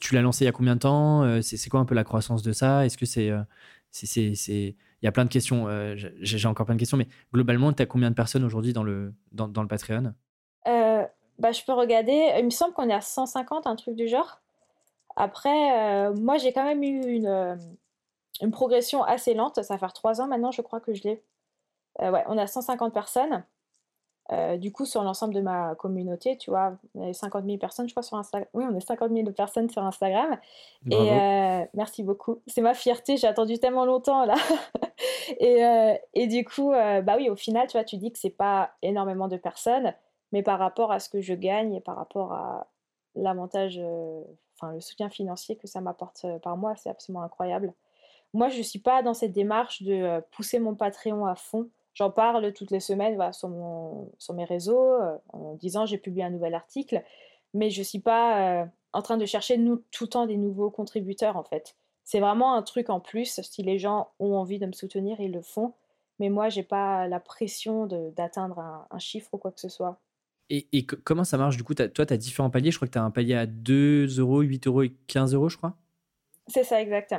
Tu 0.00 0.14
l'as 0.14 0.22
lancé 0.22 0.44
il 0.44 0.46
y 0.46 0.48
a 0.48 0.52
combien 0.52 0.76
de 0.76 0.80
temps 0.80 1.24
euh, 1.24 1.42
c'est, 1.42 1.68
quoi 1.68 1.80
un 1.80 1.84
peu 1.84 1.96
la 1.96 2.04
croissance 2.04 2.42
de 2.42 2.52
ça? 2.52 2.86
Est-ce 2.86 2.96
que 2.96 3.04
c'est. 3.04 3.32
c'est, 3.90 4.36
Il 4.46 4.74
y 5.02 5.08
a 5.08 5.12
plein 5.12 5.24
de 5.24 5.30
questions. 5.30 5.66
j'ai, 5.96 6.46
encore 6.46 6.66
plein 6.66 6.76
de 6.76 6.80
questions, 6.80 6.96
mais 6.96 7.08
globalement, 7.34 7.72
tu 7.72 7.82
as 7.82 7.86
combien 7.86 8.10
de 8.10 8.14
personnes 8.14 8.44
aujourd'hui 8.44 8.72
dans 8.72 8.84
le, 8.84 9.12
dans, 9.32 9.48
dans 9.48 9.62
le 9.62 9.68
Patreon? 9.68 10.14
Bah, 11.38 11.52
je 11.52 11.62
peux 11.64 11.72
regarder. 11.72 12.34
Il 12.38 12.44
me 12.44 12.50
semble 12.50 12.72
qu'on 12.72 12.88
est 12.88 12.94
à 12.94 13.00
150, 13.00 13.66
un 13.66 13.76
truc 13.76 13.94
du 13.94 14.08
genre. 14.08 14.40
Après, 15.16 16.08
euh, 16.08 16.14
moi, 16.14 16.36
j'ai 16.38 16.52
quand 16.52 16.64
même 16.64 16.82
eu 16.82 17.00
une, 17.06 17.26
euh, 17.26 17.56
une, 18.42 18.50
progression 18.50 19.02
assez 19.02 19.34
lente. 19.34 19.62
Ça 19.62 19.74
va 19.74 19.78
faire 19.78 19.92
trois 19.92 20.20
ans 20.20 20.26
maintenant, 20.26 20.50
je 20.50 20.62
crois 20.62 20.80
que 20.80 20.94
je 20.94 21.02
l'ai. 21.04 21.22
Euh, 22.02 22.10
ouais, 22.10 22.24
on 22.28 22.36
a 22.38 22.46
150 22.46 22.92
personnes. 22.92 23.44
du 24.58 24.72
coup, 24.72 24.84
sur 24.84 25.02
l'ensemble 25.04 25.34
de 25.34 25.40
ma 25.40 25.74
communauté, 25.76 26.36
tu 26.36 26.50
vois, 26.50 26.76
on 26.94 27.06
est 27.06 27.12
50 27.12 27.44
000 27.44 27.58
personnes, 27.58 27.88
je 27.88 27.94
crois, 27.94 28.02
sur 28.02 28.16
Instagram. 28.18 28.48
Oui, 28.54 28.64
on 28.68 28.76
est 28.76 28.80
50 28.80 29.12
000 29.12 29.30
personnes 29.32 29.70
sur 29.70 29.82
Instagram. 29.84 30.36
Et 30.90 31.10
merci 31.74 32.02
beaucoup. 32.02 32.40
C'est 32.46 32.60
ma 32.60 32.74
fierté, 32.74 33.16
j'ai 33.16 33.28
attendu 33.28 33.58
tellement 33.58 33.84
longtemps 33.84 34.26
là. 34.26 34.34
et, 35.40 35.62
et, 36.14 36.26
du 36.26 36.44
coup, 36.44 36.70
bah 36.70 37.16
oui, 37.16 37.30
au 37.30 37.36
final, 37.36 37.68
tu 37.68 37.78
vois, 37.78 37.84
tu 37.84 37.96
dis 37.96 38.12
que 38.12 38.18
c'est 38.18 38.30
pas 38.30 38.72
énormément 38.82 39.28
de 39.28 39.36
personnes 39.36 39.94
mais 40.36 40.42
par 40.42 40.58
rapport 40.58 40.92
à 40.92 41.00
ce 41.00 41.08
que 41.08 41.22
je 41.22 41.32
gagne 41.32 41.72
et 41.72 41.80
par 41.80 41.96
rapport 41.96 42.34
à 42.34 42.66
l'avantage, 43.14 43.78
euh, 43.82 44.20
enfin 44.54 44.70
le 44.74 44.80
soutien 44.82 45.08
financier 45.08 45.56
que 45.56 45.66
ça 45.66 45.80
m'apporte 45.80 46.26
euh, 46.26 46.38
par 46.38 46.58
mois, 46.58 46.76
c'est 46.76 46.90
absolument 46.90 47.22
incroyable. 47.22 47.72
Moi, 48.34 48.50
je 48.50 48.58
ne 48.58 48.62
suis 48.62 48.78
pas 48.78 49.02
dans 49.02 49.14
cette 49.14 49.32
démarche 49.32 49.82
de 49.82 49.94
euh, 49.94 50.20
pousser 50.32 50.58
mon 50.58 50.74
Patreon 50.74 51.24
à 51.24 51.36
fond. 51.36 51.70
J'en 51.94 52.10
parle 52.10 52.52
toutes 52.52 52.70
les 52.70 52.80
semaines 52.80 53.18
sur, 53.32 53.48
mes 54.34 54.44
réseaux 54.44 54.98
en 55.32 55.54
disant 55.54 55.86
j'ai 55.86 55.96
publié 55.96 56.24
un 56.24 56.28
nouvel 56.28 56.54
article, 56.54 57.02
mais 57.54 57.70
je 57.70 57.78
ne 57.78 57.84
suis 57.84 58.00
pas 58.00 58.68
en 58.92 59.00
train 59.00 59.16
de 59.16 59.24
chercher 59.24 59.58
tout 59.90 60.04
le 60.04 60.08
temps 60.10 60.26
des 60.26 60.36
nouveaux 60.36 60.68
contributeurs 60.68 61.38
en 61.38 61.44
fait. 61.44 61.74
C'est 62.04 62.20
vraiment 62.20 62.52
un 62.52 62.60
truc 62.62 62.90
en 62.90 63.00
plus. 63.00 63.40
Si 63.40 63.62
les 63.62 63.78
gens 63.78 64.10
ont 64.18 64.34
envie 64.34 64.58
de 64.58 64.66
me 64.66 64.72
soutenir, 64.72 65.18
ils 65.18 65.32
le 65.32 65.40
font. 65.40 65.72
Mais 66.18 66.30
moi, 66.30 66.48
j'ai 66.48 66.62
pas 66.62 67.06
la 67.08 67.20
pression 67.20 67.86
d'atteindre 67.86 68.58
un, 68.90 68.98
chiffre 68.98 69.34
ou 69.34 69.38
quoi 69.38 69.52
que 69.52 69.60
ce 69.60 69.68
soit. 69.68 69.98
Et, 70.48 70.86
comment 70.86 71.24
ça 71.24 71.38
marche 71.38 71.56
du 71.56 71.64
coup 71.64 71.74
Toi, 71.74 71.88
tu 71.88 72.12
as 72.12 72.16
différents 72.16 72.50
paliers. 72.50 72.70
Je 72.70 72.76
crois 72.76 72.86
que 72.86 72.92
tu 72.92 72.98
as 72.98 73.04
un 73.04 73.10
palier 73.10 73.34
à 73.34 73.46
2 73.46 74.18
euros, 74.18 74.42
8 74.42 74.66
euros 74.68 74.82
et 74.82 74.92
15 75.08 75.34
euros, 75.34 75.48
je 75.48 75.56
crois. 75.56 75.76
C'est 76.46 76.64
ça, 76.64 76.80
exact. 76.80 77.14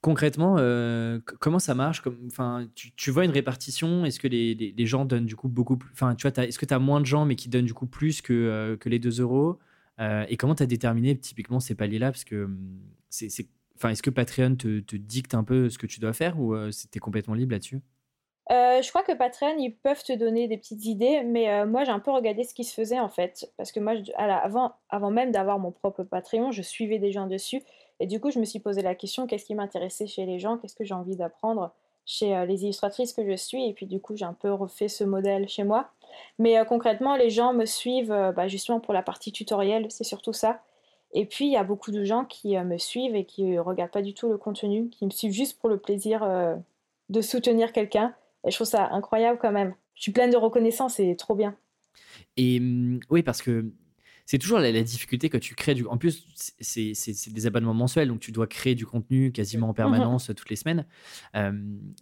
Concrètement, 0.00 0.56
euh, 0.58 1.20
comment 1.38 1.60
ça 1.60 1.74
marche 1.74 2.02
enfin, 2.26 2.68
tu, 2.74 3.10
vois 3.12 3.24
une 3.24 3.30
répartition 3.30 4.04
Est-ce 4.04 4.18
que 4.18 4.26
les, 4.26 4.54
les, 4.54 4.86
gens 4.86 5.04
donnent 5.04 5.26
du 5.26 5.36
coup 5.36 5.48
beaucoup 5.48 5.76
plus 5.76 5.90
Enfin, 5.92 6.16
tu 6.16 6.28
vois, 6.28 6.44
est-ce 6.44 6.58
que 6.58 6.66
tu 6.66 6.74
as 6.74 6.80
moins 6.80 7.00
de 7.00 7.06
gens 7.06 7.24
mais 7.24 7.36
qui 7.36 7.48
donnent 7.48 7.66
du 7.66 7.74
coup 7.74 7.86
plus 7.86 8.20
que, 8.20 8.32
euh, 8.32 8.76
que 8.76 8.88
les 8.88 8.98
2 8.98 9.20
euros 9.20 9.60
euh, 10.00 10.24
Et 10.28 10.36
comment 10.36 10.56
tu 10.56 10.62
as 10.64 10.66
déterminé 10.66 11.16
typiquement 11.16 11.60
ces 11.60 11.76
paliers-là? 11.76 12.10
Parce 12.10 12.24
que 12.24 12.46
hum, 12.46 12.80
c'est, 13.10 13.28
enfin, 13.76 13.90
est-ce 13.90 14.02
que 14.02 14.10
Patreon 14.10 14.56
te, 14.56 14.80
te, 14.80 14.96
dicte 14.96 15.34
un 15.34 15.44
peu 15.44 15.68
ce 15.68 15.78
que 15.78 15.86
tu 15.86 16.00
dois 16.00 16.14
faire 16.14 16.40
ou 16.40 16.56
c'était 16.72 16.98
complètement 16.98 17.34
libre 17.34 17.52
là-dessus? 17.52 17.80
Euh, 18.50 18.82
je 18.82 18.88
crois 18.88 19.02
que 19.02 19.12
Patreon, 19.12 19.56
ils 19.58 19.74
peuvent 19.74 20.02
te 20.02 20.12
donner 20.12 20.48
des 20.48 20.56
petites 20.56 20.84
idées, 20.84 21.22
mais 21.22 21.48
euh, 21.48 21.66
moi 21.66 21.84
j'ai 21.84 21.92
un 21.92 22.00
peu 22.00 22.10
regardé 22.10 22.42
ce 22.42 22.54
qui 22.54 22.64
se 22.64 22.74
faisait 22.74 22.98
en 22.98 23.08
fait. 23.08 23.50
Parce 23.56 23.70
que 23.70 23.78
moi, 23.78 23.94
avant, 24.16 24.72
avant 24.90 25.10
même 25.10 25.30
d'avoir 25.30 25.58
mon 25.58 25.70
propre 25.70 26.02
Patreon, 26.02 26.50
je 26.50 26.62
suivais 26.62 26.98
des 26.98 27.12
gens 27.12 27.26
dessus. 27.26 27.62
Et 28.00 28.06
du 28.06 28.20
coup, 28.20 28.30
je 28.30 28.40
me 28.40 28.44
suis 28.44 28.58
posé 28.58 28.82
la 28.82 28.94
question 28.94 29.26
qu'est-ce 29.26 29.44
qui 29.44 29.54
m'intéressait 29.54 30.06
chez 30.08 30.26
les 30.26 30.40
gens? 30.40 30.58
Qu'est-ce 30.58 30.74
que 30.74 30.84
j'ai 30.84 30.94
envie 30.94 31.16
d'apprendre 31.16 31.72
chez 32.04 32.46
les 32.46 32.64
illustratrices 32.64 33.12
que 33.12 33.24
je 33.24 33.36
suis? 33.36 33.68
Et 33.68 33.74
puis 33.74 33.86
du 33.86 34.00
coup, 34.00 34.16
j'ai 34.16 34.24
un 34.24 34.32
peu 34.32 34.52
refait 34.52 34.88
ce 34.88 35.04
modèle 35.04 35.48
chez 35.48 35.62
moi. 35.62 35.90
Mais 36.40 36.56
concrètement, 36.66 37.14
les 37.16 37.30
gens 37.30 37.52
me 37.52 37.64
suivent 37.64 38.32
bah, 38.34 38.48
justement 38.48 38.80
pour 38.80 38.92
la 38.92 39.02
partie 39.02 39.30
tutoriel, 39.30 39.86
c'est 39.88 40.04
surtout 40.04 40.32
ça. 40.32 40.60
Et 41.12 41.26
puis, 41.26 41.46
il 41.46 41.52
y 41.52 41.56
a 41.56 41.62
beaucoup 41.62 41.92
de 41.92 42.02
gens 42.02 42.24
qui 42.24 42.56
me 42.56 42.76
suivent 42.76 43.14
et 43.14 43.24
qui 43.24 43.44
ne 43.44 43.60
regardent 43.60 43.92
pas 43.92 44.02
du 44.02 44.14
tout 44.14 44.28
le 44.28 44.36
contenu, 44.36 44.88
qui 44.88 45.04
me 45.04 45.10
suivent 45.10 45.32
juste 45.32 45.60
pour 45.60 45.68
le 45.68 45.78
plaisir 45.78 46.26
de 47.08 47.20
soutenir 47.20 47.72
quelqu'un. 47.72 48.14
Et 48.44 48.50
je 48.50 48.56
trouve 48.56 48.66
ça 48.66 48.88
incroyable 48.92 49.38
quand 49.40 49.52
même. 49.52 49.74
Je 49.94 50.02
suis 50.02 50.12
pleine 50.12 50.30
de 50.30 50.36
reconnaissance 50.36 50.98
et 51.00 51.16
trop 51.16 51.34
bien. 51.34 51.56
Et 52.36 52.60
mmh, 52.60 53.00
oui, 53.10 53.22
parce 53.22 53.42
que 53.42 53.72
c'est 54.24 54.38
toujours 54.38 54.60
la, 54.60 54.72
difficulté 54.82 55.28
que 55.28 55.36
tu 55.36 55.54
crées 55.54 55.74
du. 55.74 55.86
En 55.86 55.98
plus, 55.98 56.26
c'est 56.60 56.92
des 57.32 57.46
abonnements 57.46 57.74
mensuels, 57.74 58.08
donc 58.08 58.20
tu 58.20 58.32
dois 58.32 58.46
créer 58.46 58.74
du 58.74 58.86
contenu 58.86 59.32
quasiment 59.32 59.68
en 59.68 59.72
mmh 59.72 59.74
permanence 59.74 60.30
toutes 60.36 60.48
les 60.48 60.56
semaines. 60.56 60.86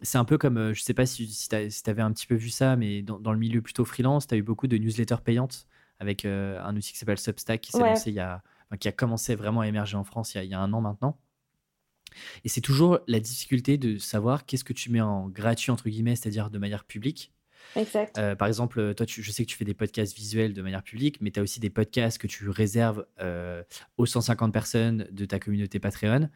c'est 0.03 0.19
un 0.19 0.25
peu 0.25 0.39
comme, 0.39 0.73
je 0.73 0.83
sais 0.83 0.95
pas 0.95 1.07
si, 1.07 1.27
si 1.27 1.49
tu 1.49 1.91
avais 1.91 2.03
un 2.03 2.13
petit 2.13 2.27
peu 2.27 2.35
vu 2.35 2.51
ça, 2.51 2.77
mais 2.77 3.03
dans, 3.03 3.33
le 3.33 3.39
milieu 3.39 3.63
plutôt 3.63 3.85
freelance, 3.85 4.27
tu 4.27 4.35
as 4.35 4.39
eu 4.39 4.43
beaucoup 4.43 4.67
de 4.67 4.77
newsletters 4.77 5.23
payantes 5.25 5.67
avec 5.99 6.25
un 6.25 6.77
outil 6.77 6.93
qui 6.93 6.99
s'appelle 6.99 7.19
Substack 7.19 7.61
qui 7.61 7.73
s'est 7.73 7.81
lancé 7.81 8.11
il 8.11 8.17
y 8.17 8.21
a, 8.21 8.43
qui 8.79 8.89
a 8.89 8.93
commencé 8.93 9.35
vraiment 9.35 9.63
à 9.63 9.69
émerger 9.69 9.97
en 9.97 10.05
France 10.05 10.35
il 10.35 10.45
y 10.45 10.55
a 10.55 10.61
un 10.61 10.73
an 10.73 10.81
maintenant. 10.81 11.19
Et 12.45 12.49
c'est 12.49 12.61
toujours 12.61 13.01
la 13.07 13.21
difficulté 13.21 13.79
de 13.79 13.99
savoir 13.99 14.47
qu'est-ce 14.47 14.65
que 14.65 14.73
tu 14.73 14.91
mets 14.91 15.01
en 15.01 15.29
gratuit, 15.29 15.71
entre 15.71 15.89
guillemets, 15.89 16.17
c'est-à-dire 16.17 16.51
de 16.51 16.59
manière 16.59 16.85
publique. 16.85 17.33
Exact. 17.77 18.19
Euh, 18.19 18.35
par 18.35 18.49
exemple, 18.49 18.95
toi, 18.95 19.07
je 19.09 19.31
sais 19.31 19.45
que 19.45 19.51
tu 19.51 19.57
fais 19.57 19.65
des 19.65 19.75
podcasts 19.75 20.17
visuels 20.17 20.53
de 20.53 20.63
manière 20.63 20.83
publique, 20.83 21.21
mais 21.21 21.31
tu 21.31 21.41
as 21.41 21.43
aussi 21.43 21.61
des 21.61 21.71
podcasts 21.71 22.19
que 22.19 22.27
tu 22.27 22.49
réserves 22.49 23.07
euh, 23.21 23.63
aux 23.97 24.07
150 24.07 24.53
personnes 24.53 25.07
de 25.11 25.25
ta 25.25 25.39
communauté 25.39 25.79
Patreon. 25.79 26.29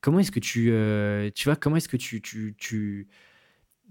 Comment 0.00 0.18
est-ce 0.18 0.32
que 0.32 0.40
tu, 0.40 0.70
euh, 0.72 1.30
tu 1.34 1.44
vois, 1.44 1.56
comment 1.56 1.76
est-ce 1.76 1.88
que 1.88 1.96
tu, 1.96 2.20
tu, 2.20 2.54
tu, 2.58 3.08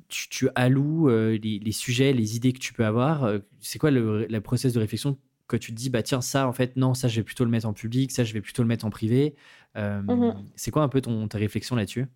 tu, 0.09 0.49
alloues 0.55 1.07
les, 1.07 1.59
les, 1.59 1.71
sujets, 1.71 2.11
les 2.11 2.35
idées 2.35 2.51
que 2.51 2.59
tu 2.59 2.73
peux 2.73 2.85
avoir? 2.85 3.39
C'est 3.61 3.79
quoi 3.79 3.91
le, 3.91 4.25
le 4.25 4.41
process 4.41 4.73
de 4.73 4.79
réflexion 4.79 5.17
que 5.51 5.57
tu 5.57 5.71
te 5.71 5.77
dis, 5.77 5.89
bah 5.89 6.03
tiens, 6.03 6.21
ça, 6.21 6.47
en 6.47 6.53
fait, 6.53 6.75
non, 6.75 6.93
ça, 6.93 7.07
je 7.07 7.17
vais 7.17 7.23
plutôt 7.23 7.43
le 7.43 7.49
mettre 7.49 7.67
en 7.67 7.73
public, 7.73 8.11
ça, 8.11 8.23
je 8.23 8.33
vais 8.33 8.41
plutôt 8.41 8.63
le 8.63 8.67
mettre 8.67 8.85
en 8.85 8.89
privé. 8.89 9.35
Euh, 9.77 10.01
mmh 10.01 10.43
c'est 10.55 10.71
quoi 10.71 10.81
un 10.81 10.89
peu 10.89 11.01
ton, 11.01 11.27
ta 11.27 11.37
réflexion 11.37 11.75
là-dessus? 11.75 12.07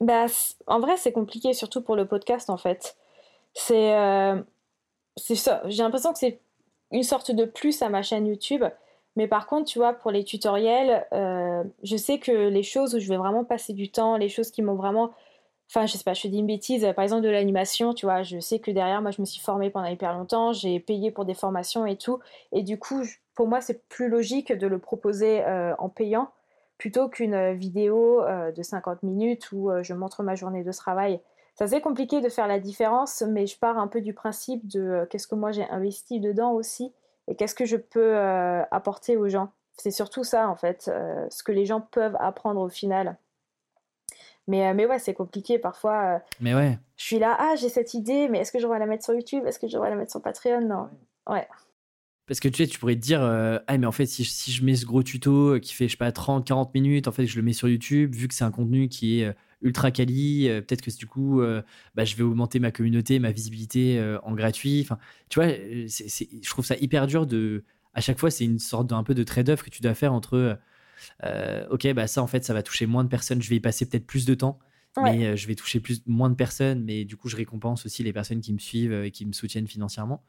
Bah, 0.00 0.26
En 0.66 0.80
vrai, 0.80 0.96
c'est 0.96 1.12
compliqué, 1.12 1.52
surtout 1.54 1.82
pour 1.82 1.96
le 1.96 2.06
podcast, 2.06 2.50
en 2.50 2.56
fait. 2.56 2.96
C'est 3.54 3.94
euh, 3.94 4.40
ça. 5.16 5.62
J'ai 5.66 5.82
l'impression 5.82 6.12
que 6.12 6.18
c'est 6.18 6.40
une 6.90 7.02
sorte 7.02 7.30
de 7.30 7.44
plus 7.44 7.82
à 7.82 7.88
ma 7.88 8.02
chaîne 8.02 8.26
YouTube. 8.26 8.64
Mais 9.16 9.28
par 9.28 9.46
contre, 9.46 9.70
tu 9.70 9.78
vois, 9.78 9.92
pour 9.92 10.10
les 10.10 10.24
tutoriels, 10.24 11.06
euh, 11.12 11.62
je 11.82 11.96
sais 11.96 12.18
que 12.18 12.48
les 12.48 12.62
choses 12.62 12.94
où 12.94 12.98
je 12.98 13.08
vais 13.08 13.18
vraiment 13.18 13.44
passer 13.44 13.74
du 13.74 13.90
temps, 13.90 14.16
les 14.16 14.30
choses 14.30 14.50
qui 14.50 14.62
m'ont 14.62 14.74
vraiment 14.74 15.12
Enfin, 15.74 15.86
je 15.86 15.96
sais 15.96 16.04
pas, 16.04 16.12
je 16.12 16.28
dis 16.28 16.38
une 16.38 16.46
bêtise. 16.46 16.86
Par 16.94 17.02
exemple, 17.02 17.22
de 17.22 17.30
l'animation, 17.30 17.94
tu 17.94 18.04
vois, 18.04 18.22
je 18.22 18.38
sais 18.40 18.58
que 18.58 18.70
derrière, 18.70 19.00
moi, 19.00 19.10
je 19.10 19.22
me 19.22 19.26
suis 19.26 19.40
formée 19.40 19.70
pendant 19.70 19.86
hyper 19.86 20.12
longtemps, 20.12 20.52
j'ai 20.52 20.78
payé 20.80 21.10
pour 21.10 21.24
des 21.24 21.32
formations 21.32 21.86
et 21.86 21.96
tout. 21.96 22.20
Et 22.52 22.62
du 22.62 22.78
coup, 22.78 23.02
pour 23.34 23.48
moi, 23.48 23.62
c'est 23.62 23.88
plus 23.88 24.10
logique 24.10 24.52
de 24.52 24.66
le 24.66 24.78
proposer 24.78 25.42
euh, 25.46 25.74
en 25.78 25.88
payant 25.88 26.30
plutôt 26.76 27.08
qu'une 27.08 27.32
euh, 27.32 27.52
vidéo 27.54 28.22
euh, 28.22 28.52
de 28.52 28.62
50 28.62 29.02
minutes 29.02 29.50
où 29.52 29.70
je 29.80 29.94
montre 29.94 30.22
ma 30.22 30.34
journée 30.34 30.62
de 30.62 30.72
travail. 30.72 31.22
C'est 31.54 31.64
assez 31.64 31.80
compliqué 31.80 32.20
de 32.20 32.28
faire 32.28 32.48
la 32.48 32.58
différence, 32.58 33.22
mais 33.22 33.46
je 33.46 33.58
pars 33.58 33.78
un 33.78 33.88
peu 33.88 34.02
du 34.02 34.12
principe 34.12 34.66
de 34.66 35.06
qu'est-ce 35.08 35.26
que 35.26 35.34
moi 35.34 35.52
j'ai 35.52 35.64
investi 35.70 36.20
dedans 36.20 36.52
aussi 36.52 36.92
et 37.28 37.34
qu'est-ce 37.34 37.54
que 37.54 37.64
je 37.64 37.76
peux 37.76 38.16
apporter 38.70 39.16
aux 39.16 39.28
gens. 39.28 39.50
C'est 39.76 39.90
surtout 39.90 40.24
ça, 40.24 40.48
en 40.48 40.56
fait, 40.56 40.90
ce 41.30 41.42
que 41.42 41.52
les 41.52 41.66
gens 41.66 41.80
peuvent 41.80 42.16
apprendre 42.18 42.60
au 42.60 42.70
final. 42.70 43.16
Mais, 44.48 44.66
euh, 44.66 44.74
mais 44.74 44.86
ouais, 44.86 44.98
c'est 44.98 45.14
compliqué 45.14 45.58
parfois. 45.58 46.16
Euh, 46.16 46.18
mais 46.40 46.54
ouais. 46.54 46.78
Je 46.96 47.04
suis 47.04 47.18
là, 47.18 47.36
ah, 47.38 47.54
j'ai 47.56 47.68
cette 47.68 47.94
idée, 47.94 48.28
mais 48.28 48.38
est-ce 48.38 48.52
que 48.52 48.58
je 48.58 48.64
devrais 48.64 48.78
la 48.78 48.86
mettre 48.86 49.04
sur 49.04 49.14
YouTube? 49.14 49.44
Est-ce 49.46 49.58
que 49.58 49.68
je 49.68 49.74
devrais 49.74 49.90
la 49.90 49.96
mettre 49.96 50.10
sur 50.10 50.22
Patreon? 50.22 50.66
Non. 50.66 50.88
Ouais. 51.28 51.46
Parce 52.26 52.40
que 52.40 52.48
tu 52.48 52.62
sais, 52.62 52.68
tu 52.68 52.78
pourrais 52.78 52.94
te 52.94 53.00
dire, 53.00 53.22
euh, 53.22 53.58
ah, 53.66 53.78
mais 53.78 53.86
en 53.86 53.92
fait, 53.92 54.06
si 54.06 54.24
je, 54.24 54.30
si 54.30 54.52
je 54.52 54.64
mets 54.64 54.76
ce 54.76 54.86
gros 54.86 55.02
tuto 55.02 55.58
qui 55.60 55.74
fait, 55.74 55.86
je 55.86 55.92
sais 55.92 55.96
pas, 55.96 56.12
30, 56.12 56.46
40 56.46 56.74
minutes, 56.74 57.08
en 57.08 57.12
fait, 57.12 57.26
je 57.26 57.36
le 57.36 57.42
mais 57.42 57.52
sur 57.52 57.68
YouTube, 57.68 58.14
vu 58.14 58.28
que 58.28 58.34
c'est 58.34 58.44
un 58.44 58.50
contenu 58.50 58.88
qui 58.88 59.20
est 59.20 59.34
ultra 59.60 59.90
quali, 59.90 60.48
peut-être 60.48 60.82
que 60.82 60.96
du 60.96 61.06
coup, 61.06 61.42
bah, 61.94 62.04
je 62.04 62.16
vais 62.16 62.22
augmenter 62.22 62.58
ma 62.58 62.70
communauté, 62.70 63.18
ma 63.18 63.32
visibilité 63.32 64.16
en 64.22 64.34
gratuit. 64.34 64.80
Enfin, 64.82 64.98
tu 65.28 65.40
vois, 65.40 65.48
je 65.48 66.48
trouve 66.48 66.64
ça 66.64 66.76
hyper 66.76 67.06
dur 67.06 67.26
de. 67.26 67.64
À 67.94 68.00
chaque 68.00 68.18
fois, 68.18 68.30
c'est 68.30 68.44
une 68.44 68.58
sorte 68.58 68.86
d'un 68.86 69.02
peu 69.02 69.14
de 69.14 69.22
trade-off 69.22 69.62
que 69.62 69.70
tu 69.70 69.82
dois 69.82 69.94
faire 69.94 70.14
entre 70.14 70.58
euh, 71.24 71.66
ok, 71.70 71.92
bah 71.92 72.06
ça 72.06 72.22
en 72.22 72.26
fait, 72.26 72.44
ça 72.44 72.54
va 72.54 72.62
toucher 72.62 72.86
moins 72.86 73.04
de 73.04 73.08
personnes. 73.08 73.42
Je 73.42 73.48
vais 73.48 73.56
y 73.56 73.60
passer 73.60 73.88
peut-être 73.88 74.06
plus 74.06 74.24
de 74.24 74.34
temps, 74.34 74.58
mais 75.02 75.26
euh, 75.26 75.36
je 75.36 75.46
vais 75.46 75.54
toucher 75.54 75.80
plus, 75.80 76.02
moins 76.06 76.30
de 76.30 76.34
personnes. 76.34 76.84
Mais 76.84 77.04
du 77.04 77.16
coup, 77.16 77.28
je 77.28 77.36
récompense 77.36 77.86
aussi 77.86 78.02
les 78.02 78.12
personnes 78.12 78.40
qui 78.40 78.52
me 78.52 78.58
suivent 78.58 79.04
et 79.04 79.10
qui 79.10 79.26
me 79.26 79.32
soutiennent 79.32 79.68
financièrement. 79.68 80.22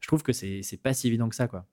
Je 0.00 0.08
trouve 0.08 0.22
que 0.22 0.32
c'est 0.32 0.80
pas 0.82 0.94
si 0.94 1.06
évident 1.06 1.28
que 1.28 1.36
ça, 1.36 1.46
quoi. 1.46 1.64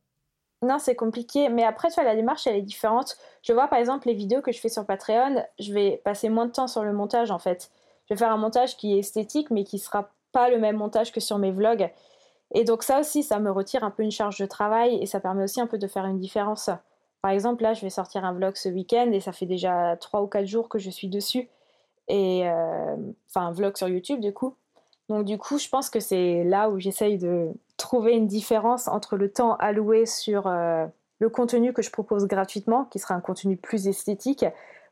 Non, 0.62 0.78
c'est 0.78 0.96
compliqué. 0.96 1.50
Mais 1.50 1.64
après, 1.64 1.88
tu 1.88 1.96
vois, 1.96 2.04
la 2.04 2.16
démarche, 2.16 2.46
elle 2.46 2.58
est 2.58 2.62
différente. 2.62 3.18
Je 3.44 3.54
vois, 3.54 3.68
par 3.68 3.80
exemple, 3.80 4.08
les 4.08 4.14
vidéos 4.14 4.42
que 4.42 4.52
je 4.52 4.60
fais 4.60 4.70
sur 4.70 4.86
Patreon, 4.86 5.44
je 5.58 5.74
vais 5.74 6.02
passer 6.04 6.30
moins 6.30 6.46
de 6.46 6.52
temps 6.52 6.68
sur 6.68 6.84
le 6.84 6.92
montage, 6.94 7.32
en 7.32 7.40
fait. 7.40 7.72
Je 8.08 8.14
vais 8.14 8.18
faire 8.18 8.32
un 8.32 8.38
montage 8.38 8.76
qui 8.76 8.94
est 8.94 9.00
esthétique, 9.00 9.52
mais 9.52 9.64
qui 9.64 9.80
sera 9.80 10.12
pas 10.32 10.50
le 10.50 10.60
même 10.60 10.78
montage 10.78 11.12
que 11.12 11.20
sur 11.20 11.38
mes 11.38 11.52
vlogs. 11.52 11.90
Et 12.54 12.64
donc 12.64 12.84
ça 12.84 13.00
aussi, 13.00 13.24
ça 13.24 13.40
me 13.40 13.52
retire 13.52 13.84
un 13.84 13.92
peu 13.92 14.04
une 14.04 14.12
charge 14.12 14.40
de 14.40 14.46
travail 14.46 14.98
et 15.02 15.06
ça 15.06 15.20
permet 15.20 15.44
aussi 15.44 15.62
un 15.62 15.68
peu 15.68 15.78
de 15.78 15.88
faire 15.88 16.06
une 16.06 16.20
différence. 16.20 16.70
Par 17.22 17.32
exemple, 17.32 17.64
là, 17.64 17.74
je 17.74 17.82
vais 17.82 17.90
sortir 17.90 18.24
un 18.24 18.34
vlog 18.34 18.56
ce 18.56 18.70
week-end 18.70 19.12
et 19.12 19.20
ça 19.20 19.32
fait 19.32 19.46
déjà 19.46 19.98
3 19.98 20.22
ou 20.22 20.28
4 20.28 20.46
jours 20.46 20.70
que 20.70 20.80
je 20.80 20.90
suis 20.90 21.10
dessus. 21.10 21.50
Et 22.08 22.50
euh, 22.50 22.96
enfin, 23.30 23.48
un 23.48 23.52
vlog 23.52 23.76
sur 23.78 23.88
YouTube, 23.88 24.20
du 24.20 24.34
coup. 24.34 24.56
Donc, 25.10 25.26
du 25.26 25.38
coup, 25.38 25.58
je 25.58 25.68
pense 25.68 25.90
que 25.90 26.00
c'est 26.00 26.44
là 26.44 26.70
où 26.70 26.80
j'essaye 26.80 27.18
de 27.18 27.50
trouver 27.78 28.14
une 28.14 28.28
différence 28.28 28.88
entre 28.88 29.18
le 29.18 29.32
temps 29.32 29.56
alloué 29.56 30.06
sur 30.06 30.48
euh, 30.48 30.86
le 31.20 31.30
contenu 31.30 31.74
que 31.74 31.82
je 31.82 31.92
propose 31.92 32.26
gratuitement, 32.26 32.86
qui 32.86 33.00
sera 33.00 33.16
un 33.16 33.22
contenu 33.22 33.58
plus 33.58 33.88
esthétique, 33.88 34.46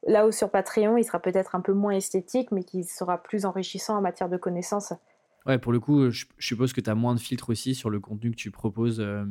là 0.05 0.27
où 0.27 0.31
sur 0.31 0.49
Patreon, 0.49 0.97
il 0.97 1.03
sera 1.03 1.19
peut-être 1.19 1.55
un 1.55 1.61
peu 1.61 1.73
moins 1.73 1.93
esthétique, 1.93 2.51
mais 2.51 2.63
qui 2.63 2.83
sera 2.83 3.17
plus 3.17 3.45
enrichissant 3.45 3.97
en 3.97 4.01
matière 4.01 4.29
de 4.29 4.37
connaissances. 4.37 4.93
Ouais, 5.47 5.57
pour 5.57 5.71
le 5.71 5.79
coup, 5.79 6.09
je, 6.11 6.25
suppose 6.39 6.73
que 6.73 6.81
tu 6.81 6.89
as 6.89 6.95
moins 6.95 7.15
de 7.15 7.19
filtres 7.21 7.49
aussi 7.49 7.73
sur 7.73 7.89
le 7.89 8.01
contenu 8.01 8.31
que 8.31 8.35
tu 8.35 8.51
proposes 8.51 8.99
euh, 8.99 9.23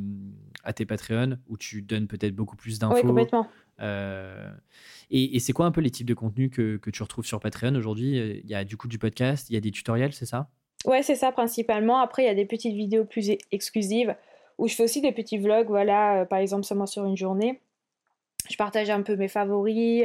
à 0.65 0.73
tes 0.73 0.87
Patreon, 0.87 1.37
où 1.47 1.59
tu 1.59 1.83
donnes 1.83 2.07
peut-être 2.07 2.35
beaucoup 2.35 2.57
plus 2.57 2.79
d'infos. 2.79 2.95
Oui, 2.95 3.03
complètement. 3.03 3.47
Euh, 3.81 4.51
et, 5.11 5.39
c'est 5.41 5.53
quoi 5.53 5.67
un 5.67 5.71
peu 5.71 5.83
les 5.83 5.91
types 5.91 6.07
de 6.07 6.15
contenus 6.15 6.51
que, 6.51 6.81
tu 6.91 7.03
retrouves 7.03 7.27
sur 7.27 7.39
Patreon 7.39 7.75
aujourd'hui? 7.75 8.41
Il 8.43 8.51
y 8.51 8.55
a 8.55 8.65
du 8.65 8.79
coup 8.79 8.89
du 8.89 8.99
podcast, 8.99 9.51
il 9.51 9.53
y 9.53 9.57
a 9.59 9.61
des 9.61 9.71
tutoriels, 9.71 10.15
c'est 10.15 10.25
ça? 10.25 10.49
Ouais, 10.87 11.03
c'est 11.03 11.17
ça 11.17 11.33
principalement. 11.33 11.99
Après, 11.99 12.23
il 12.23 12.27
y 12.27 12.31
a 12.31 12.35
des 12.35 12.47
petites 12.47 12.75
vidéos 12.75 13.05
plus 13.05 13.31
exclusives 13.53 14.15
où 14.57 14.69
je 14.69 14.75
fais 14.75 14.85
aussi 14.85 15.03
des 15.03 15.13
petits 15.13 15.37
vlogs, 15.37 15.69
voilà, 15.69 16.23
euh, 16.23 16.25
par 16.25 16.39
exemple 16.39 16.65
seulement 16.65 16.87
sur 16.87 17.05
une 17.05 17.17
journée. 17.17 17.61
Je 18.49 18.57
partage 18.57 18.89
un 18.89 19.03
peu 19.03 19.17
mes 19.17 19.29
favoris. 19.29 20.05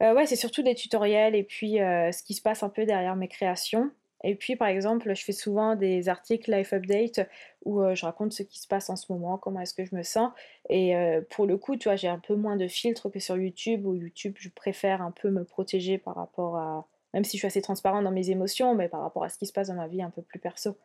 ouais, 0.00 0.26
c'est 0.26 0.36
surtout 0.36 0.62
des 0.62 0.76
tutoriels 0.76 1.34
et 1.34 1.42
puis 1.42 1.78
ce 1.78 2.22
qui 2.22 2.34
se 2.34 2.42
passe 2.42 2.62
un 2.62 2.68
peu 2.68 2.84
derrière 2.84 3.16
mes 3.16 3.28
créations. 3.28 3.90
Et 4.24 4.34
puis, 4.34 4.56
par 4.56 4.68
exemple, 4.68 5.14
je 5.14 5.24
fais 5.24 5.32
souvent 5.32 5.74
des 5.74 6.08
articles 6.08 6.50
life 6.50 6.72
update 6.72 7.20
où 7.64 7.82
euh, 7.82 7.94
je 7.94 8.04
raconte 8.04 8.32
ce 8.32 8.42
qui 8.42 8.60
se 8.60 8.68
passe 8.68 8.88
en 8.90 8.96
ce 8.96 9.12
moment, 9.12 9.38
comment 9.38 9.60
est-ce 9.60 9.74
que 9.74 9.84
je 9.84 9.94
me 9.94 10.02
sens. 10.02 10.32
Et 10.68 10.96
euh, 10.96 11.20
pour 11.30 11.46
le 11.46 11.56
coup, 11.56 11.76
tu 11.76 11.88
vois, 11.88 11.96
j'ai 11.96 12.08
un 12.08 12.18
peu 12.18 12.34
moins 12.34 12.56
de 12.56 12.68
filtres 12.68 13.10
que 13.10 13.18
sur 13.18 13.36
YouTube, 13.36 13.86
où 13.86 13.94
YouTube, 13.94 14.34
je 14.38 14.48
préfère 14.48 15.02
un 15.02 15.10
peu 15.10 15.30
me 15.30 15.44
protéger 15.44 15.98
par 15.98 16.14
rapport 16.14 16.56
à. 16.56 16.86
Même 17.14 17.24
si 17.24 17.36
je 17.36 17.40
suis 17.40 17.46
assez 17.46 17.60
transparente 17.60 18.04
dans 18.04 18.10
mes 18.10 18.30
émotions, 18.30 18.74
mais 18.74 18.88
par 18.88 19.02
rapport 19.02 19.22
à 19.22 19.28
ce 19.28 19.36
qui 19.36 19.46
se 19.46 19.52
passe 19.52 19.68
dans 19.68 19.74
ma 19.74 19.86
vie 19.86 20.02
un 20.02 20.08
peu 20.08 20.22
plus 20.22 20.38
perso. 20.38 20.78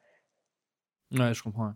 Ouais, 1.12 1.34
je 1.34 1.42
comprends. 1.42 1.74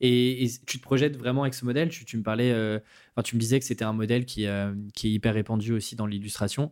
Et, 0.00 0.46
tu 0.66 0.78
te 0.78 0.82
projettes 0.82 1.16
vraiment 1.16 1.42
avec 1.42 1.54
ce 1.54 1.64
modèle? 1.64 1.88
Tu, 1.88 2.16
me 2.18 2.22
parlais, 2.22 2.52
euh, 2.52 2.78
enfin, 3.12 3.22
tu 3.22 3.34
me 3.34 3.40
disais 3.40 3.58
que 3.58 3.64
c'était 3.64 3.84
un 3.84 3.94
modèle 3.94 4.26
qui 4.26 4.44
est 4.44 4.74
hyper 5.04 5.32
répandu 5.32 5.72
aussi 5.72 5.96
dans 5.96 6.04
l'illustration 6.04 6.70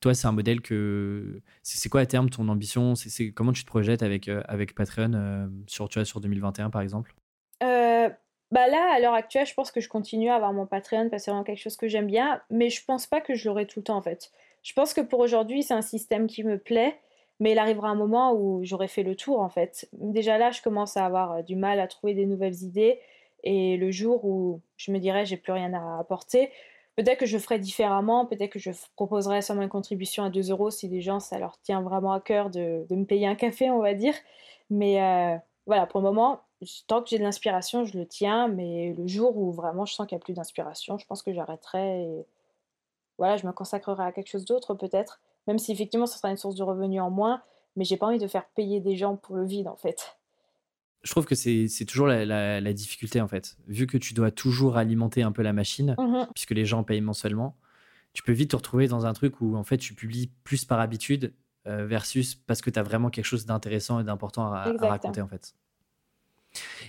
toi, 0.00 0.14
c'est 0.14 0.26
un 0.26 0.32
modèle 0.32 0.60
que. 0.60 1.40
C'est 1.62 1.88
quoi 1.88 2.02
à 2.02 2.06
terme 2.06 2.30
ton 2.30 2.48
ambition? 2.48 2.94
C'est 2.94 3.32
Comment 3.32 3.52
tu 3.52 3.62
te 3.62 3.68
projettes 3.68 4.02
avec, 4.02 4.28
euh, 4.28 4.42
avec 4.46 4.74
Patreon 4.74 5.12
euh, 5.14 5.46
sur, 5.66 5.88
tu 5.88 5.98
vois, 5.98 6.04
sur 6.04 6.20
2021 6.20 6.70
par 6.70 6.82
exemple? 6.82 7.14
Euh, 7.62 8.08
bah 8.52 8.68
Là, 8.68 8.92
à 8.94 9.00
l'heure 9.00 9.14
actuelle, 9.14 9.46
je 9.46 9.54
pense 9.54 9.72
que 9.72 9.80
je 9.80 9.88
continue 9.88 10.30
à 10.30 10.36
avoir 10.36 10.52
mon 10.52 10.66
Patreon 10.66 11.08
parce 11.10 11.22
que 11.22 11.24
c'est 11.24 11.30
vraiment 11.30 11.44
quelque 11.44 11.62
chose 11.62 11.76
que 11.76 11.88
j'aime 11.88 12.06
bien, 12.06 12.40
mais 12.50 12.70
je 12.70 12.84
pense 12.84 13.06
pas 13.06 13.20
que 13.20 13.34
je 13.34 13.48
l'aurai 13.48 13.66
tout 13.66 13.80
le 13.80 13.84
temps 13.84 13.96
en 13.96 14.02
fait. 14.02 14.30
Je 14.62 14.72
pense 14.72 14.94
que 14.94 15.00
pour 15.00 15.20
aujourd'hui, 15.20 15.62
c'est 15.62 15.74
un 15.74 15.82
système 15.82 16.26
qui 16.28 16.44
me 16.44 16.58
plaît, 16.58 16.98
mais 17.40 17.52
il 17.52 17.58
arrivera 17.58 17.88
un 17.88 17.94
moment 17.94 18.32
où 18.34 18.60
j'aurai 18.64 18.88
fait 18.88 19.02
le 19.02 19.16
tour 19.16 19.40
en 19.40 19.48
fait. 19.48 19.88
Déjà 19.92 20.38
là, 20.38 20.52
je 20.52 20.62
commence 20.62 20.96
à 20.96 21.04
avoir 21.04 21.42
du 21.42 21.56
mal 21.56 21.80
à 21.80 21.88
trouver 21.88 22.14
des 22.14 22.26
nouvelles 22.26 22.62
idées, 22.62 23.00
et 23.42 23.76
le 23.76 23.90
jour 23.90 24.24
où 24.24 24.60
je 24.76 24.92
me 24.92 24.98
dirais 24.98 25.26
j'ai 25.26 25.36
plus 25.36 25.52
rien 25.52 25.72
à 25.74 25.98
apporter, 25.98 26.50
Peut-être 26.98 27.20
que 27.20 27.26
je 27.26 27.38
ferai 27.38 27.60
différemment, 27.60 28.26
peut-être 28.26 28.50
que 28.50 28.58
je 28.58 28.72
proposerai 28.96 29.40
seulement 29.40 29.62
une 29.62 29.68
contribution 29.68 30.24
à 30.24 30.30
2 30.30 30.50
euros 30.50 30.72
si 30.72 30.88
les 30.88 31.00
gens, 31.00 31.20
ça 31.20 31.38
leur 31.38 31.56
tient 31.60 31.80
vraiment 31.80 32.12
à 32.12 32.18
cœur 32.18 32.50
de, 32.50 32.84
me 32.90 33.04
payer 33.04 33.28
un 33.28 33.36
café, 33.36 33.70
on 33.70 33.78
va 33.78 33.94
dire. 33.94 34.14
Mais 34.68 35.00
euh, 35.00 35.38
voilà, 35.66 35.86
pour 35.86 36.00
le 36.00 36.06
moment, 36.06 36.40
tant 36.88 37.00
que 37.00 37.08
j'ai 37.08 37.18
de 37.18 37.22
l'inspiration, 37.22 37.84
je 37.84 37.96
le 37.96 38.04
tiens, 38.04 38.48
mais 38.48 38.94
le 38.98 39.06
jour 39.06 39.36
où 39.36 39.52
vraiment 39.52 39.84
je 39.84 39.94
sens 39.94 40.08
qu'il 40.08 40.16
n'y 40.16 40.22
a 40.22 40.24
plus 40.24 40.32
d'inspiration, 40.32 40.98
je 40.98 41.06
pense 41.06 41.22
que 41.22 41.32
j'arrêterai 41.32 42.02
et 42.02 42.26
voilà, 43.16 43.36
je 43.36 43.46
me 43.46 43.52
consacrerai 43.52 44.02
à 44.02 44.10
quelque 44.10 44.28
chose 44.28 44.44
d'autre 44.44 44.74
peut-être, 44.74 45.20
même 45.46 45.60
si 45.60 45.70
effectivement 45.70 46.06
ce 46.06 46.18
sera 46.18 46.30
une 46.30 46.36
source 46.36 46.56
de 46.56 46.64
revenus 46.64 47.00
en 47.00 47.10
moins, 47.10 47.42
mais 47.76 47.84
j'ai 47.84 47.96
pas 47.96 48.08
envie 48.08 48.18
de 48.18 48.26
faire 48.26 48.48
payer 48.56 48.80
des 48.80 48.96
gens 48.96 49.14
pour 49.14 49.36
le 49.36 49.44
vide 49.46 49.68
en 49.68 49.76
fait. 49.76 50.17
Je 51.02 51.10
trouve 51.10 51.26
que 51.26 51.34
c'est 51.34 51.84
toujours 51.86 52.06
la, 52.08 52.72
difficulté 52.72 53.20
en 53.20 53.28
fait. 53.28 53.56
Vu 53.66 53.86
que 53.86 53.96
tu 53.96 54.14
dois 54.14 54.30
toujours 54.30 54.76
alimenter 54.76 55.22
un 55.22 55.32
peu 55.32 55.42
la 55.42 55.52
machine, 55.52 55.94
mmh 55.98 56.26
puisque 56.34 56.50
les 56.50 56.66
gens 56.66 56.82
payent 56.84 57.00
mensuellement, 57.00 57.56
tu 58.12 58.22
peux 58.22 58.32
vite 58.32 58.50
te 58.50 58.56
retrouver 58.56 58.88
dans 58.88 59.06
un 59.06 59.12
truc 59.12 59.40
où 59.40 59.56
en 59.56 59.64
fait 59.64 59.78
tu 59.78 59.94
publies 59.94 60.30
plus 60.44 60.64
par 60.64 60.80
habitude 60.80 61.32
euh, 61.66 61.86
versus 61.86 62.34
parce 62.34 62.60
que 62.60 62.70
tu 62.70 62.78
as 62.78 62.82
vraiment 62.82 63.10
quelque 63.10 63.24
chose 63.24 63.46
d'intéressant 63.46 64.00
et 64.00 64.04
d'important 64.04 64.52
à, 64.52 64.72
raconter 64.80 65.20
en 65.20 65.28
fait. 65.28 65.54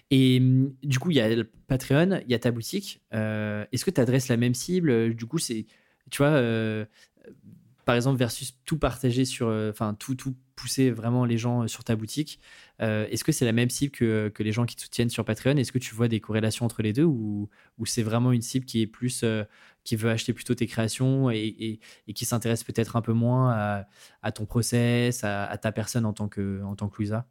Et 0.09 0.39
du 0.83 0.99
coup, 0.99 1.11
il 1.11 1.17
y 1.17 1.21
a 1.21 1.43
Patreon, 1.67 2.21
il 2.23 2.31
y 2.31 2.33
a 2.33 2.39
ta 2.39 2.49
boutique. 2.49 3.01
Euh, 3.13 3.65
est-ce 3.71 3.83
que 3.83 3.91
tu 3.91 3.99
adresses 3.99 4.29
la 4.29 4.37
même 4.37 4.53
cible? 4.55 5.13
Du 5.13 5.25
coup, 5.25 5.37
c'est, 5.37 5.65
tu 6.09 6.17
vois, 6.19 6.31
euh, 6.31 6.85
par 7.85 7.95
exemple, 7.95 8.17
versus 8.17 8.57
tout 8.65 8.79
partager 8.79 9.25
sur, 9.25 9.47
enfin, 9.69 9.93
tout, 9.95 10.15
tout 10.15 10.35
pousser 10.59 10.91
vraiment 10.91 11.25
les 11.25 11.37
gens 11.37 11.67
sur 11.67 11.83
ta 11.83 11.95
boutique. 11.95 12.39
Est-ce 12.79 13.23
que 13.23 13.31
c'est 13.31 13.45
la 13.45 13.51
même 13.51 13.69
cible 13.69 13.91
que, 13.91 14.31
les 14.39 14.51
gens 14.51 14.65
qui 14.65 14.75
te 14.75 14.81
soutiennent 14.81 15.09
sur 15.09 15.25
Patreon? 15.25 15.57
Est-ce 15.57 15.71
que 15.71 15.79
tu 15.79 15.93
vois 15.93 16.07
des 16.07 16.19
corrélations 16.19 16.65
entre 16.65 16.81
les 16.81 16.93
deux 16.93 17.03
ou, 17.03 17.49
c'est 17.85 18.03
vraiment 18.03 18.31
une 18.31 18.41
cible 18.41 18.65
qui 18.65 18.81
est 18.81 18.87
plus 18.87 19.25
qui 19.83 19.95
veut 19.95 20.09
acheter 20.09 20.33
plutôt 20.33 20.55
tes 20.55 20.67
créations 20.67 21.29
et, 21.29 21.79
qui 22.13 22.25
s'intéresse 22.25 22.63
peut-être 22.63 22.95
un 22.95 23.01
peu 23.01 23.13
moins 23.13 23.85
à, 24.21 24.31
ton 24.31 24.45
process, 24.45 25.23
à, 25.23 25.57
ta 25.57 25.71
personne 25.71 26.05
en 26.05 26.13
tant 26.13 26.27
que, 26.27 26.61
en 26.63 26.75
tant 26.75 26.87
que 26.87 26.97
Louisa? 26.97 27.25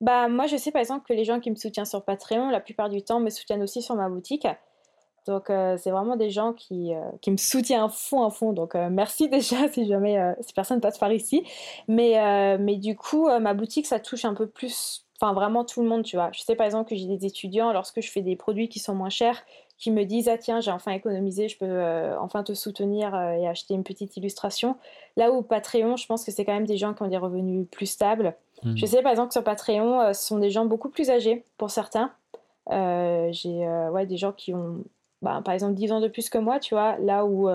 Bah, 0.00 0.28
Moi, 0.28 0.46
je 0.46 0.56
sais 0.56 0.72
par 0.72 0.80
exemple 0.80 1.06
que 1.06 1.12
les 1.12 1.24
gens 1.24 1.40
qui 1.40 1.50
me 1.50 1.56
soutiennent 1.56 1.84
sur 1.84 2.04
Patreon, 2.04 2.50
la 2.50 2.60
plupart 2.60 2.88
du 2.88 3.02
temps, 3.02 3.20
me 3.20 3.30
soutiennent 3.30 3.62
aussi 3.62 3.82
sur 3.82 3.94
ma 3.96 4.08
boutique. 4.08 4.46
Donc, 5.26 5.50
euh, 5.50 5.76
c'est 5.76 5.90
vraiment 5.90 6.16
des 6.16 6.30
gens 6.30 6.52
qui, 6.52 6.94
euh, 6.94 7.00
qui 7.20 7.30
me 7.30 7.36
soutiennent 7.36 7.82
à 7.82 7.88
fond, 7.88 8.24
à 8.24 8.30
fond. 8.30 8.52
Donc, 8.52 8.74
euh, 8.74 8.88
merci 8.90 9.28
déjà 9.30 9.68
si 9.68 9.86
jamais 9.86 10.34
ces 10.40 10.52
personnes 10.52 10.80
passent 10.80 10.98
par 10.98 11.12
ici. 11.12 11.44
Mais, 11.88 12.58
mais 12.58 12.76
du 12.76 12.96
coup, 12.96 13.28
ma 13.40 13.54
boutique, 13.54 13.86
ça 13.86 14.00
touche 14.00 14.24
un 14.24 14.34
peu 14.34 14.46
plus, 14.46 15.06
enfin 15.20 15.32
vraiment 15.32 15.64
tout 15.64 15.82
le 15.82 15.88
monde, 15.88 16.02
tu 16.02 16.16
vois. 16.16 16.30
Je 16.32 16.40
sais 16.40 16.54
par 16.54 16.66
exemple 16.66 16.88
que 16.88 16.96
j'ai 16.96 17.06
des 17.06 17.26
étudiants, 17.26 17.72
lorsque 17.72 18.00
je 18.00 18.10
fais 18.10 18.22
des 18.22 18.36
produits 18.36 18.68
qui 18.68 18.78
sont 18.78 18.94
moins 18.94 19.10
chers, 19.10 19.42
qui 19.78 19.90
me 19.90 20.04
disent 20.04 20.28
ah 20.28 20.36
tiens 20.36 20.60
j'ai 20.60 20.70
enfin 20.70 20.92
économisé, 20.92 21.48
je 21.48 21.56
peux 21.56 22.14
enfin 22.20 22.42
te 22.42 22.52
soutenir 22.52 23.14
et 23.14 23.48
acheter 23.48 23.74
une 23.74 23.84
petite 23.84 24.16
illustration. 24.16 24.76
Là 25.16 25.32
où 25.32 25.42
Patreon, 25.42 25.96
je 25.96 26.06
pense 26.06 26.24
que 26.24 26.30
c'est 26.30 26.44
quand 26.44 26.54
même 26.54 26.66
des 26.66 26.76
gens 26.76 26.94
qui 26.94 27.02
ont 27.02 27.08
des 27.08 27.16
revenus 27.16 27.66
plus 27.70 27.86
stables. 27.86 28.34
Hmm. 28.62 28.76
Je 28.76 28.86
sais 28.86 29.02
par 29.02 29.10
exemple 29.10 29.28
que 29.28 29.34
sur 29.34 29.44
Patreon, 29.44 30.12
ce 30.12 30.26
sont 30.26 30.38
des 30.38 30.50
gens 30.50 30.66
beaucoup 30.66 30.90
plus 30.90 31.10
âgés 31.10 31.44
pour 31.56 31.70
certains. 31.70 32.12
j'ai 32.70 33.68
ouais, 33.92 34.06
des 34.06 34.16
gens 34.16 34.32
qui 34.32 34.54
ont 34.54 34.84
bah, 35.22 35.42
par 35.44 35.54
exemple 35.54 35.74
10 35.74 35.92
ans 35.92 36.00
de 36.00 36.08
plus 36.08 36.30
que 36.30 36.38
moi, 36.38 36.58
tu 36.58 36.74
vois, 36.74 36.96
là 36.98 37.24
où 37.24 37.48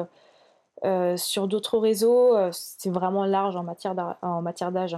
sur 1.18 1.48
d'autres 1.48 1.78
réseaux, 1.78 2.36
c'est 2.52 2.92
vraiment 2.92 3.26
large 3.26 3.56
en 3.56 3.64
matière 3.64 4.72
d'âge. 4.72 4.98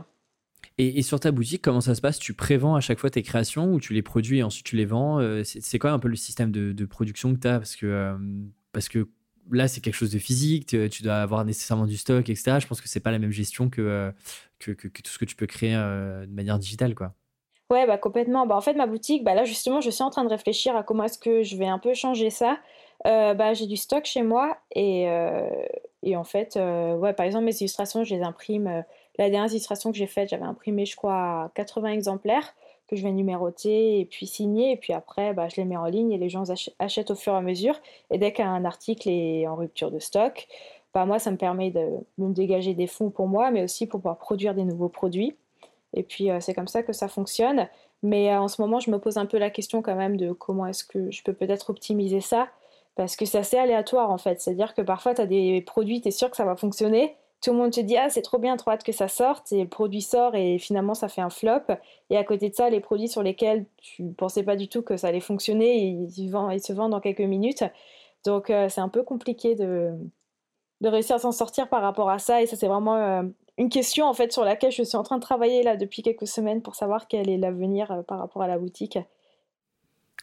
Et, 0.79 1.01
sur 1.01 1.19
ta 1.19 1.31
boutique, 1.31 1.63
comment 1.63 1.81
ça 1.81 1.95
se 1.95 2.01
passe? 2.01 2.19
Tu 2.19 2.33
prévends 2.33 2.75
à 2.75 2.81
chaque 2.81 2.99
fois 2.99 3.09
tes 3.09 3.23
créations 3.23 3.73
ou 3.73 3.79
tu 3.79 3.93
les 3.93 4.03
produis 4.03 4.39
et 4.39 4.43
ensuite 4.43 4.65
tu 4.65 4.75
les 4.75 4.85
vends? 4.85 5.19
Euh, 5.19 5.43
C'est 5.43 5.79
quoi 5.79 5.91
un 5.91 5.99
peu 5.99 6.07
le 6.07 6.15
système 6.15 6.51
de, 6.51 6.85
production 6.85 7.33
que 7.33 7.39
tu 7.39 7.47
as 7.47 7.59
parce 7.59 7.75
que, 7.75 7.87
euh, 7.87 9.05
là, 9.51 9.67
c'est 9.67 9.81
quelque 9.81 9.95
chose 9.95 10.11
de 10.11 10.19
physique, 10.19 10.67
tu, 10.67 11.03
dois 11.03 11.15
avoir 11.15 11.45
nécessairement 11.45 11.87
du 11.87 11.97
stock, 11.97 12.29
etc. 12.29 12.59
Je 12.59 12.67
pense 12.67 12.81
que 12.81 12.87
c'est 12.87 12.99
pas 12.99 13.11
la 13.11 13.19
même 13.19 13.31
gestion 13.31 13.71
euh, 13.79 14.11
que, 14.59 14.71
tout 14.73 15.11
ce 15.11 15.17
que 15.17 15.25
tu 15.25 15.35
peux 15.35 15.47
créer 15.47 15.73
de 15.73 16.31
manière 16.31 16.59
digitale. 16.59 16.93
quoi. 16.93 17.15
Ouais, 17.69 17.85
bah, 17.85 17.97
complètement. 17.97 18.45
Bah, 18.45 18.55
en 18.55 18.61
fait, 18.61 18.73
ma 18.73 18.87
boutique, 18.87 19.23
bah, 19.23 19.33
là, 19.33 19.43
justement, 19.43 19.81
je 19.81 19.89
suis 19.89 20.03
en 20.03 20.09
train 20.09 20.23
de 20.23 20.29
réfléchir 20.29 20.75
à 20.75 20.83
comment 20.83 21.03
est-ce 21.03 21.19
que 21.19 21.43
je 21.43 21.57
vais 21.57 21.67
un 21.67 21.79
peu 21.79 21.93
changer 21.93 22.29
ça. 22.29 22.57
bah, 23.05 23.53
j'ai 23.53 23.67
du 23.67 23.77
stock 23.77 24.05
chez 24.05 24.23
moi 24.23 24.57
et, 24.75 25.07
et 26.03 26.15
en 26.15 26.23
fait, 26.23 26.55
ouais, 26.55 27.13
par 27.13 27.25
exemple, 27.25 27.45
mes 27.45 27.55
illustrations, 27.55 28.03
je 28.03 28.15
les 28.15 28.21
imprime 28.21 28.83
la 29.17 29.29
dernière 29.29 29.51
illustration 29.51 29.91
que 29.91 29.97
j'ai 29.97 30.07
faite, 30.07 30.29
j'avais 30.29 30.43
imprimé, 30.43 30.85
je 30.85 30.95
crois, 30.95 31.51
80 31.55 31.91
exemplaires 31.91 32.53
que 32.87 32.95
je 32.95 33.03
vais 33.03 33.11
numéroter 33.11 33.99
et 33.99 34.05
puis 34.05 34.27
signer. 34.27 34.71
Et 34.71 34.77
puis 34.77 34.93
après, 34.93 35.33
bah, 35.33 35.47
je 35.49 35.57
les 35.57 35.65
mets 35.65 35.77
en 35.77 35.85
ligne 35.85 36.11
et 36.11 36.17
les 36.17 36.29
gens 36.29 36.43
achètent 36.79 37.11
au 37.11 37.15
fur 37.15 37.33
et 37.33 37.37
à 37.37 37.41
mesure. 37.41 37.75
Et 38.11 38.17
dès 38.17 38.31
qu'un 38.31 38.63
article 38.65 39.09
est 39.09 39.47
en 39.47 39.55
rupture 39.55 39.91
de 39.91 39.99
stock, 39.99 40.47
bah, 40.93 41.05
moi, 41.05 41.19
ça 41.19 41.31
me 41.31 41.37
permet 41.37 41.71
de, 41.71 41.85
me 42.17 42.33
dégager 42.33 42.73
des 42.73 42.87
fonds 42.87 43.09
pour 43.09 43.27
moi, 43.27 43.51
mais 43.51 43.63
aussi 43.63 43.87
pour 43.87 43.99
pouvoir 43.99 44.17
produire 44.17 44.53
des 44.55 44.63
nouveaux 44.63 44.89
produits. 44.89 45.35
Et 45.93 46.03
puis, 46.03 46.31
euh, 46.31 46.39
c'est 46.39 46.53
comme 46.53 46.67
ça 46.67 46.83
que 46.83 46.93
ça 46.93 47.07
fonctionne. 47.07 47.67
Mais 48.03 48.31
euh, 48.31 48.41
en 48.41 48.47
ce 48.47 48.61
moment, 48.61 48.79
je 48.79 48.91
me 48.91 48.99
pose 48.99 49.17
un 49.17 49.25
peu 49.25 49.37
la 49.37 49.49
question 49.49 49.81
quand 49.81 49.95
même 49.95 50.17
de 50.17 50.31
comment 50.31 50.65
est-ce 50.67 50.83
que 50.83 51.11
je 51.11 51.23
peux 51.23 51.33
peut-être 51.33 51.69
optimiser 51.69 52.21
ça. 52.21 52.47
Parce 52.95 53.15
que 53.15 53.25
c'est 53.25 53.37
assez 53.37 53.57
aléatoire 53.57 54.09
en 54.11 54.17
fait. 54.17 54.41
C'est-à-dire 54.41 54.73
que 54.73 54.81
parfois, 54.81 55.13
tu 55.13 55.21
as 55.21 55.27
des 55.27 55.61
produits, 55.61 56.01
tu 56.01 56.09
es 56.09 56.11
sûr 56.11 56.29
que 56.29 56.37
ça 56.37 56.45
va 56.45 56.55
fonctionner 56.55 57.15
tout 57.41 57.51
le 57.51 57.57
monde 57.57 57.71
te 57.71 57.79
dit 57.79 57.97
ah 57.97 58.09
c'est 58.09 58.21
trop 58.21 58.39
bien, 58.39 58.57
trop 58.57 58.71
hâte 58.71 58.83
que 58.83 58.91
ça 58.91 59.07
sorte 59.07 59.51
et 59.51 59.63
le 59.63 59.69
produit 59.69 60.01
sort 60.01 60.35
et 60.35 60.57
finalement 60.57 60.93
ça 60.93 61.07
fait 61.07 61.21
un 61.21 61.29
flop. 61.29 61.61
Et 62.09 62.17
à 62.17 62.23
côté 62.23 62.49
de 62.49 62.55
ça, 62.55 62.69
les 62.69 62.79
produits 62.79 63.07
sur 63.07 63.23
lesquels 63.23 63.65
tu 63.77 64.11
pensais 64.13 64.43
pas 64.43 64.55
du 64.55 64.67
tout 64.67 64.81
que 64.81 64.97
ça 64.97 65.07
allait 65.07 65.19
fonctionner, 65.19 65.77
ils, 65.77 66.11
se 66.61 66.73
vendent 66.73 66.93
en 66.93 66.99
quelques 66.99 67.19
minutes. 67.21 67.63
Donc 68.25 68.49
euh, 68.49 68.69
c'est 68.69 68.81
un 68.81 68.89
peu 68.89 69.03
compliqué 69.03 69.55
de, 69.55 69.93
réussir 70.83 71.15
à 71.15 71.19
s'en 71.19 71.31
sortir 71.31 71.69
par 71.69 71.81
rapport 71.81 72.09
à 72.09 72.19
ça 72.19 72.41
et 72.41 72.47
ça 72.47 72.55
c'est 72.55 72.67
vraiment 72.67 73.23
une 73.57 73.69
question 73.69 74.05
en 74.05 74.13
fait 74.13 74.31
sur 74.31 74.43
laquelle 74.43 74.71
je 74.71 74.83
suis 74.83 74.97
en 74.97 75.03
train 75.03 75.17
de 75.17 75.21
travailler 75.21 75.63
là 75.63 75.77
depuis 75.77 76.03
quelques 76.03 76.27
semaines 76.27 76.61
pour 76.61 76.75
savoir 76.75 77.07
quel 77.07 77.29
est 77.29 77.37
l'avenir 77.37 77.91
euh, 77.91 78.01
par 78.03 78.19
rapport 78.19 78.41
à 78.41 78.47
la 78.47 78.57
boutique. 78.57 78.99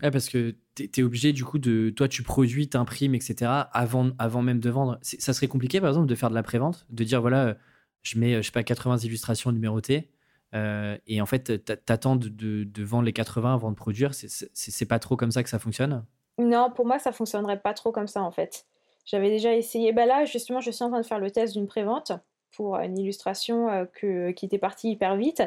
Ah, 0.03 0.11
parce 0.11 0.29
que 0.29 0.57
tu 0.75 0.91
es, 0.97 1.03
obligé, 1.03 1.33
du 1.33 1.45
coup, 1.45 1.59
de. 1.59 1.91
Toi, 1.91 2.09
tu 2.09 2.25
produis, 2.25 2.69
t'imprimes, 2.69 3.15
etc. 3.15 3.51
Avant, 3.73 4.11
avant 4.19 4.43
même 4.43 4.59
de 4.59 4.69
vendre. 4.69 4.99
Ça 5.03 5.33
serait 5.33 5.47
compliqué, 5.47 5.81
par 5.81 5.91
exemple, 5.91 6.09
de 6.09 6.15
faire 6.17 6.31
de 6.31 6.35
la 6.35 6.43
prévente, 6.43 6.85
de 6.91 7.05
dire 7.05 7.21
voilà, 7.21 7.57
je 8.03 8.19
mets, 8.19 8.43
je 8.43 8.43
sais 8.43 8.53
pas, 8.53 8.65
80 8.65 8.99
illustrations 8.99 9.53
numérotées. 9.53 10.11
Euh, 10.55 10.99
et 11.07 11.21
en 11.21 11.27
fait, 11.27 11.65
t'attends 11.65 12.17
de, 12.17 12.29
de, 12.29 12.65
de, 12.65 12.85
vendre 12.85 13.05
les 13.05 13.13
80 13.13 13.55
avant 13.55 13.71
de 13.71 13.77
produire. 13.77 14.15
C'est 14.15 14.87
pas 14.87 14.99
trop 14.99 15.17
comme 15.17 15.31
ça 15.31 15.45
que 15.45 15.49
ça 15.49 15.61
fonctionne? 15.61 16.05
Non, 16.39 16.71
pour 16.75 16.87
moi, 16.87 16.99
ça 16.99 17.13
fonctionnerait 17.13 17.61
pas 17.61 17.75
trop 17.75 17.93
comme 17.93 18.09
ça, 18.09 18.23
en 18.23 18.33
fait. 18.33 18.67
J'avais 19.05 19.31
déjà 19.31 19.55
essayé. 19.55 19.93
Bah 19.93 20.07
là, 20.07 20.25
justement, 20.25 20.61
je 20.61 20.73
suis 20.73 20.85
en 20.85 20.91
train 20.91 21.01
de 21.01 21.07
faire 21.07 21.21
le 21.21 21.31
test 21.31 21.53
d'une 21.53 21.69
prévente 21.69 22.13
pour 22.57 22.77
une 22.77 22.99
illustration 22.99 23.69
euh, 23.69 23.85
que, 23.93 24.31
qui 24.33 24.47
était 24.47 24.59
partie 24.59 24.91
hyper 24.91 25.17
vite. 25.17 25.43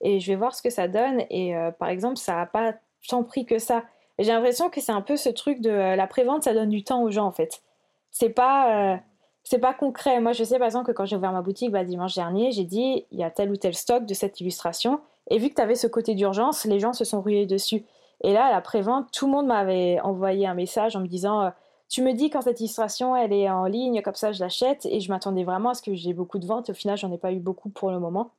Et 0.00 0.20
je 0.20 0.26
vais 0.30 0.36
voir 0.36 0.54
ce 0.54 0.62
que 0.62 0.70
ça 0.70 0.88
donne. 0.88 1.22
Et 1.30 1.56
euh, 1.56 1.70
par 1.70 1.88
exemple, 1.88 2.16
ça 2.16 2.34
n'a 2.34 2.46
pas 2.46 2.74
tant 3.08 3.22
pris 3.24 3.46
que 3.46 3.58
ça. 3.58 3.84
J'ai 4.18 4.32
l'impression 4.32 4.68
que 4.68 4.80
c'est 4.80 4.92
un 4.92 5.00
peu 5.00 5.16
ce 5.16 5.28
truc 5.28 5.60
de 5.60 5.70
euh, 5.70 5.96
la 5.96 6.06
prévente, 6.06 6.42
ça 6.42 6.54
donne 6.54 6.70
du 6.70 6.84
temps 6.84 7.02
aux 7.02 7.10
gens 7.10 7.26
en 7.26 7.32
fait. 7.32 7.62
C'est 8.10 8.30
pas, 8.30 9.00
c'est 9.44 9.58
pas 9.58 9.74
concret. 9.74 10.20
Moi, 10.20 10.32
je 10.32 10.42
sais 10.42 10.58
par 10.58 10.66
exemple 10.66 10.86
que 10.86 10.92
quand 10.92 11.04
j'ai 11.04 11.14
ouvert 11.14 11.30
ma 11.30 11.42
boutique 11.42 11.70
bah, 11.70 11.84
dimanche 11.84 12.14
dernier, 12.14 12.50
j'ai 12.52 12.64
dit 12.64 13.04
il 13.12 13.18
y 13.18 13.22
a 13.22 13.30
tel 13.30 13.50
ou 13.50 13.56
tel 13.56 13.74
stock 13.74 14.06
de 14.06 14.14
cette 14.14 14.40
illustration. 14.40 15.00
Et 15.30 15.38
vu 15.38 15.50
que 15.50 15.54
tu 15.54 15.60
avais 15.60 15.74
ce 15.74 15.86
côté 15.86 16.14
d'urgence, 16.14 16.64
les 16.64 16.80
gens 16.80 16.94
se 16.94 17.04
sont 17.04 17.20
rués 17.20 17.44
dessus. 17.44 17.84
Et 18.24 18.32
là, 18.32 18.46
à 18.46 18.50
la 18.50 18.62
prévente, 18.62 19.12
tout 19.12 19.26
le 19.26 19.32
monde 19.32 19.46
m'avait 19.46 20.00
envoyé 20.00 20.46
un 20.46 20.54
message 20.54 20.96
en 20.96 21.00
me 21.00 21.06
disant 21.06 21.52
Tu 21.88 22.02
me 22.02 22.12
dis 22.12 22.28
quand 22.28 22.42
cette 22.42 22.60
illustration 22.60 23.16
elle 23.16 23.32
est 23.32 23.48
en 23.48 23.64
ligne, 23.64 24.02
comme 24.02 24.14
ça 24.14 24.32
je 24.32 24.40
l'achète. 24.40 24.86
Et 24.86 25.00
je 25.00 25.10
m'attendais 25.10 25.44
vraiment 25.44 25.70
à 25.70 25.74
ce 25.74 25.82
que 25.82 25.94
j'ai 25.94 26.12
beaucoup 26.12 26.38
de 26.38 26.46
ventes. 26.46 26.70
Au 26.70 26.74
final, 26.74 26.98
j'en 26.98 27.10
ai 27.12 27.18
pas 27.18 27.32
eu 27.32 27.38
beaucoup 27.38 27.70
pour 27.70 27.90
le 27.90 27.98
moment. 27.98 28.32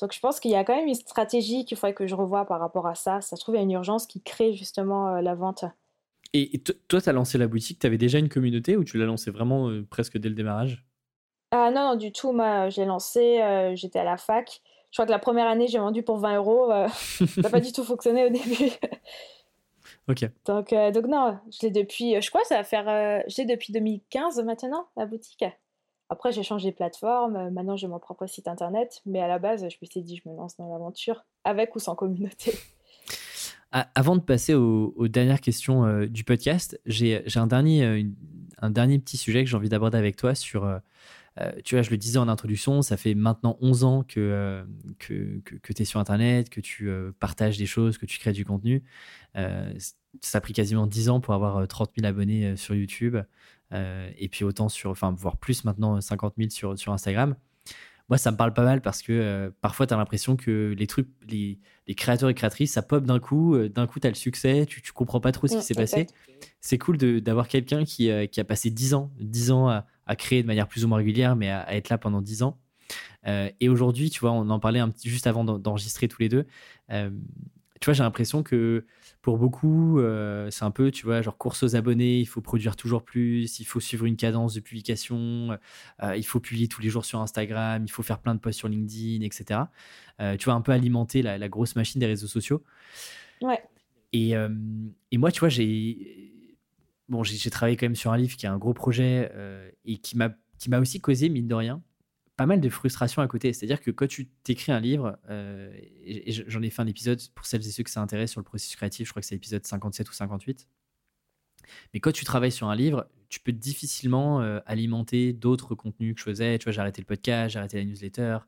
Donc 0.00 0.12
je 0.12 0.20
pense 0.20 0.40
qu'il 0.40 0.50
y 0.50 0.54
a 0.54 0.64
quand 0.64 0.76
même 0.76 0.86
une 0.86 0.94
stratégie 0.94 1.64
qu'il 1.64 1.76
faudrait 1.76 1.94
que 1.94 2.06
je 2.06 2.14
revoie 2.14 2.44
par 2.44 2.60
rapport 2.60 2.86
à 2.86 2.94
ça. 2.94 3.20
Ça 3.20 3.36
se 3.36 3.40
trouve, 3.40 3.56
il 3.56 3.58
y 3.58 3.60
a 3.60 3.64
une 3.64 3.72
urgence 3.72 4.06
qui 4.06 4.22
crée 4.22 4.52
justement 4.54 5.16
euh, 5.16 5.20
la 5.20 5.34
vente. 5.34 5.64
Et 6.34 6.62
toi, 6.88 7.00
tu 7.00 7.08
as 7.08 7.12
lancé 7.12 7.38
la 7.38 7.46
boutique, 7.46 7.78
tu 7.78 7.86
avais 7.86 7.96
déjà 7.96 8.18
une 8.18 8.28
communauté 8.28 8.76
ou 8.76 8.84
tu 8.84 8.98
l'as 8.98 9.06
lancé 9.06 9.30
vraiment 9.30 9.68
euh, 9.68 9.86
presque 9.88 10.18
dès 10.18 10.28
le 10.28 10.34
démarrage? 10.34 10.84
Ah 11.50 11.70
non, 11.70 11.90
non, 11.90 11.96
du 11.96 12.12
tout. 12.12 12.32
Moi, 12.32 12.68
je 12.68 12.80
l'ai 12.80 12.86
lancé, 12.86 13.40
euh, 13.40 13.74
j'étais 13.74 13.98
à 13.98 14.04
la 14.04 14.18
fac. 14.18 14.60
Je 14.90 14.96
crois 14.96 15.06
que 15.06 15.10
la 15.10 15.18
première 15.18 15.46
année, 15.46 15.68
j'ai 15.68 15.78
vendu 15.78 16.02
pour 16.02 16.18
20 16.18 16.36
euros. 16.36 16.70
ça 16.88 17.40
n'a 17.40 17.50
pas 17.50 17.60
du 17.60 17.72
tout 17.72 17.82
fonctionné 17.82 18.26
au 18.26 18.28
début. 18.28 18.70
Ok. 20.08 20.30
Donc, 20.46 20.70
donc 20.70 21.06
non, 21.06 21.38
je 21.50 21.66
l'ai 21.66 21.70
depuis, 21.70 22.20
je 22.20 22.28
crois 22.28 22.42
que 22.42 22.48
ça 22.48 22.56
va 22.56 22.64
faire, 22.64 22.86
je 23.28 23.36
l'ai 23.36 23.44
depuis 23.44 23.72
2015 23.72 24.42
maintenant, 24.44 24.86
la 24.96 25.06
boutique. 25.06 25.44
Après, 26.10 26.32
j'ai 26.32 26.42
changé 26.42 26.70
de 26.70 26.76
plateforme, 26.76 27.36
euh, 27.36 27.50
maintenant 27.50 27.76
j'ai 27.76 27.86
mon 27.86 27.98
propre 27.98 28.26
site 28.26 28.48
internet, 28.48 29.02
mais 29.04 29.20
à 29.20 29.28
la 29.28 29.38
base, 29.38 29.60
je 29.60 29.76
me 29.82 29.86
suis 29.86 30.02
dit, 30.02 30.20
je 30.24 30.28
me 30.28 30.34
lance 30.34 30.56
dans 30.56 30.70
l'aventure, 30.70 31.24
avec 31.44 31.76
ou 31.76 31.78
sans 31.78 31.94
communauté. 31.94 32.54
Avant 33.70 34.16
de 34.16 34.22
passer 34.22 34.54
aux, 34.54 35.08
dernières 35.08 35.42
questions 35.42 35.84
euh, 35.84 36.06
du 36.06 36.24
podcast, 36.24 36.80
j'ai 36.86 37.22
un 37.36 37.46
dernier, 37.46 37.84
euh, 37.84 38.02
un 38.62 38.70
dernier 38.70 38.98
petit 38.98 39.18
sujet 39.18 39.44
que 39.44 39.50
j'ai 39.50 39.56
envie 39.58 39.68
d'aborder 39.68 39.98
avec 39.98 40.16
toi 40.16 40.34
sur, 40.34 40.66
tu 41.64 41.74
vois, 41.74 41.82
je 41.82 41.90
le 41.90 41.96
disais 41.96 42.18
en 42.18 42.28
introduction, 42.28 42.82
ça 42.82 42.96
fait 42.96 43.14
maintenant 43.14 43.56
11 43.60 43.84
ans 43.84 44.02
que, 44.02 44.64
que, 44.98 45.72
tu 45.72 45.82
es 45.82 45.84
sur 45.84 46.00
Internet, 46.00 46.50
que 46.50 46.60
tu 46.60 46.90
partages 47.20 47.58
des 47.58 47.66
choses, 47.66 47.98
que 47.98 48.06
tu 48.06 48.18
crées 48.18 48.32
du 48.32 48.44
contenu. 48.44 48.82
ça 49.34 50.38
a 50.38 50.40
pris 50.40 50.52
quasiment 50.52 50.86
10 50.86 51.08
ans 51.10 51.20
pour 51.20 51.34
avoir 51.34 51.66
30 51.66 51.92
000 51.96 52.06
abonnés 52.06 52.56
sur 52.56 52.74
YouTube. 52.74 53.16
Euh, 53.72 54.10
et 54.16 54.28
puis 54.28 54.44
autant 54.44 54.68
sur, 54.68 54.92
voire 54.92 55.36
plus 55.36 55.64
maintenant, 55.64 56.00
50 56.00 56.34
000 56.38 56.50
sur, 56.50 56.78
sur 56.78 56.92
Instagram. 56.92 57.34
Moi, 58.08 58.16
ça 58.16 58.30
me 58.30 58.36
parle 58.36 58.54
pas 58.54 58.64
mal 58.64 58.80
parce 58.80 59.02
que 59.02 59.12
euh, 59.12 59.50
parfois, 59.60 59.86
tu 59.86 59.94
as 59.94 59.96
l'impression 59.96 60.36
que 60.36 60.74
les 60.76 60.86
trucs, 60.86 61.08
les, 61.28 61.58
les, 61.86 61.94
créateurs 61.94 62.30
et 62.30 62.34
créatrices, 62.34 62.72
ça 62.72 62.82
pop 62.82 63.04
d'un 63.04 63.18
coup. 63.18 63.54
Euh, 63.54 63.68
d'un 63.68 63.86
coup, 63.86 64.00
tu 64.00 64.06
as 64.06 64.10
le 64.10 64.16
succès, 64.16 64.64
tu, 64.66 64.80
tu 64.80 64.92
comprends 64.92 65.20
pas 65.20 65.32
trop 65.32 65.46
ce 65.46 65.56
qui 65.56 65.62
s'est 65.62 65.74
passé. 65.74 66.06
C'est 66.60 66.78
cool 66.78 66.96
d'avoir 66.96 67.48
quelqu'un 67.48 67.84
qui, 67.84 68.10
qui, 68.28 68.40
a 68.40 68.44
passé 68.44 68.70
10 68.70 68.94
ans, 68.94 69.12
10 69.20 69.50
ans 69.50 69.68
à, 69.68 69.86
à, 70.06 70.16
créer 70.16 70.42
de 70.42 70.46
manière 70.46 70.68
plus 70.68 70.84
ou 70.84 70.88
moins 70.88 70.98
régulière, 70.98 71.36
mais 71.36 71.50
à, 71.50 71.74
être 71.74 71.90
là 71.90 71.98
pendant 71.98 72.22
10 72.22 72.42
ans. 72.42 72.58
et 73.26 73.68
aujourd'hui, 73.68 74.10
tu 74.10 74.20
vois, 74.20 74.32
on 74.32 74.48
en 74.48 74.58
parlait 74.58 74.80
un 74.80 74.88
petit, 74.88 75.10
juste 75.10 75.26
avant 75.26 75.44
d'enregistrer 75.44 76.08
tous 76.08 76.22
les 76.22 76.28
deux. 76.28 76.46
Tu 77.80 77.84
vois, 77.84 77.94
j'ai 77.94 78.02
l'impression 78.02 78.42
que 78.42 78.86
pour 79.22 79.38
beaucoup, 79.38 80.00
c'est 80.50 80.64
un 80.64 80.70
peu, 80.70 80.90
tu 80.90 81.04
vois, 81.04 81.22
genre 81.22 81.36
course 81.36 81.62
aux 81.62 81.76
abonnés, 81.76 82.20
il 82.20 82.26
faut 82.26 82.40
produire 82.40 82.76
toujours 82.76 83.02
plus, 83.02 83.60
il 83.60 83.64
faut 83.64 83.80
suivre 83.80 84.06
une 84.06 84.16
cadence 84.16 84.54
de 84.54 84.60
publication, 84.60 85.58
il 86.02 86.24
faut 86.24 86.40
publier 86.40 86.68
tous 86.68 86.80
les 86.80 86.88
jours 86.88 87.04
sur 87.04 87.20
Instagram, 87.20 87.84
il 87.84 87.90
faut 87.90 88.02
faire 88.02 88.18
plein 88.20 88.34
de 88.34 88.40
posts 88.40 88.58
sur 88.58 88.68
LinkedIn, 88.68 89.24
etc. 89.24 89.60
tu 90.38 90.44
vois, 90.44 90.54
un 90.54 90.60
peu 90.60 90.72
alimenter 90.72 91.22
la, 91.22 91.38
la 91.38 91.48
grosse 91.48 91.76
machine 91.76 92.00
des 92.00 92.06
réseaux 92.06 92.26
sociaux. 92.26 92.62
Ouais. 93.42 93.62
Et, 94.12 94.32
et 95.10 95.18
moi, 95.18 95.30
tu 95.30 95.40
vois, 95.40 95.48
j'ai 95.48 96.32
bon, 97.08 97.22
j'ai 97.22 97.50
travaillé 97.50 97.76
quand 97.76 97.86
même 97.86 97.96
sur 97.96 98.12
un 98.12 98.16
livre 98.16 98.36
qui 98.36 98.46
est 98.46 98.50
un 98.50 98.58
gros 98.58 98.74
projet 98.74 99.30
et 99.84 99.98
qui 99.98 100.16
m'a 100.16 100.30
qui 100.58 100.70
m'a 100.70 100.80
aussi 100.80 101.00
causé, 101.00 101.28
mine 101.28 101.46
de 101.46 101.54
rien, 101.54 101.82
pas 102.38 102.46
mal 102.46 102.60
de 102.60 102.68
frustration 102.70 103.20
à 103.20 103.28
côté. 103.28 103.52
C'est-à-dire 103.52 103.80
que 103.80 103.90
quand 103.90 104.06
tu 104.06 104.28
t'écris 104.44 104.72
un 104.72 104.80
livre, 104.80 105.18
et, 105.28 106.32
j'en 106.46 106.62
ai 106.62 106.70
fait 106.70 106.80
un 106.80 106.86
épisode 106.86 107.20
pour 107.34 107.44
celles 107.44 107.66
et 107.66 107.70
ceux 107.70 107.82
que 107.82 107.90
ça 107.90 108.00
intéresse 108.00 108.30
sur 108.30 108.40
le 108.40 108.44
processus 108.44 108.76
créatif, 108.76 109.06
je 109.06 109.12
crois 109.12 109.20
que 109.20 109.26
c'est 109.26 109.34
l'épisode 109.34 109.66
57 109.66 110.08
ou 110.08 110.12
58. 110.12 110.66
Mais 111.92 112.00
quand 112.00 112.12
tu 112.12 112.24
travailles 112.24 112.52
sur 112.52 112.68
un 112.68 112.76
livre, 112.76 113.08
tu 113.28 113.40
peux 113.40 113.52
difficilement 113.52 114.40
alimenter 114.64 115.32
d'autres 115.32 115.74
contenus 115.74 116.14
que 116.14 116.20
je 116.20 116.24
faisais. 116.24 116.58
Tu 116.58 116.64
vois, 116.64 116.72
j'ai 116.72 116.80
arrêté 116.80 117.02
le 117.02 117.06
podcast, 117.06 117.52
j'ai 117.52 117.58
arrêté 117.58 117.76
la 117.76 117.84
newsletter, 117.84 118.38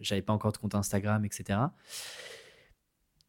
j'avais 0.00 0.22
pas 0.22 0.32
encore 0.32 0.52
de 0.52 0.58
compte 0.58 0.74
Instagram, 0.74 1.24
etc. 1.24 1.58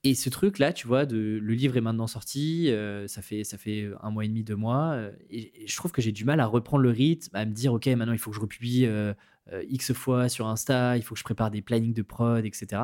Et 0.05 0.15
ce 0.15 0.29
truc-là, 0.29 0.73
tu 0.73 0.85
vois, 0.85 1.05
le 1.05 1.39
livre 1.39 1.77
est 1.77 1.81
maintenant 1.81 2.07
sorti, 2.07 2.69
euh, 2.69 3.07
ça, 3.07 3.21
fait, 3.21 3.45
ça 3.45 3.57
fait 3.57 3.89
un 4.01 4.11
mois 4.11 4.25
et 4.25 4.27
demi, 4.27 4.43
deux 4.43 4.57
mois, 4.57 4.91
euh, 4.91 5.11
et, 5.29 5.65
je 5.65 5.75
trouve 5.77 5.93
que 5.93 6.01
j'ai 6.01 6.11
du 6.11 6.25
mal 6.25 6.41
à 6.41 6.45
reprendre 6.45 6.83
le 6.83 6.89
rythme, 6.89 7.33
à 7.33 7.45
me 7.45 7.53
dire, 7.53 7.73
OK, 7.73 7.85
maintenant 7.87 8.11
il 8.11 8.19
faut 8.19 8.29
que 8.29 8.35
je 8.35 8.41
republie 8.41 8.85
euh, 8.85 9.13
X 9.51 9.93
fois 9.93 10.29
sur 10.29 10.47
Insta, 10.47 10.97
il 10.97 11.03
faut 11.03 11.15
que 11.15 11.19
je 11.19 11.23
prépare 11.23 11.51
des 11.51 11.61
plannings 11.61 11.93
de 11.93 12.01
prod, 12.01 12.45
etc. 12.45 12.83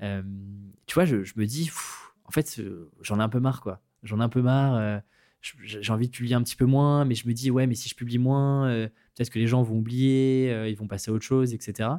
tu 0.00 0.94
vois, 0.94 1.04
je, 1.04 1.16
me 1.36 1.44
dis, 1.44 1.70
en 2.24 2.30
fait, 2.30 2.60
j'en 3.00 3.20
ai 3.20 3.22
un 3.22 3.28
peu 3.28 3.40
marre, 3.40 3.60
quoi. 3.60 3.80
J'en 4.02 4.20
ai 4.20 4.22
un 4.22 4.28
peu 4.28 4.42
marre. 4.42 5.02
j'ai 5.40 5.92
envie 5.92 6.08
de 6.08 6.12
publier 6.12 6.34
un 6.34 6.42
petit 6.42 6.56
peu 6.56 6.66
moins, 6.66 7.04
mais 7.04 7.14
je 7.14 7.28
me 7.28 7.32
dis, 7.32 7.50
ouais, 7.50 7.66
mais 7.66 7.74
si 7.74 7.88
je 7.88 7.94
publie 7.94 8.18
moins, 8.18 8.68
peut-être 9.14 9.30
que 9.30 9.38
les 9.38 9.46
gens 9.46 9.62
vont 9.62 9.76
oublier, 9.76 10.68
ils 10.68 10.76
vont 10.76 10.88
passer 10.88 11.10
à 11.10 11.14
autre 11.14 11.24
chose, 11.24 11.54
etc. 11.54 11.90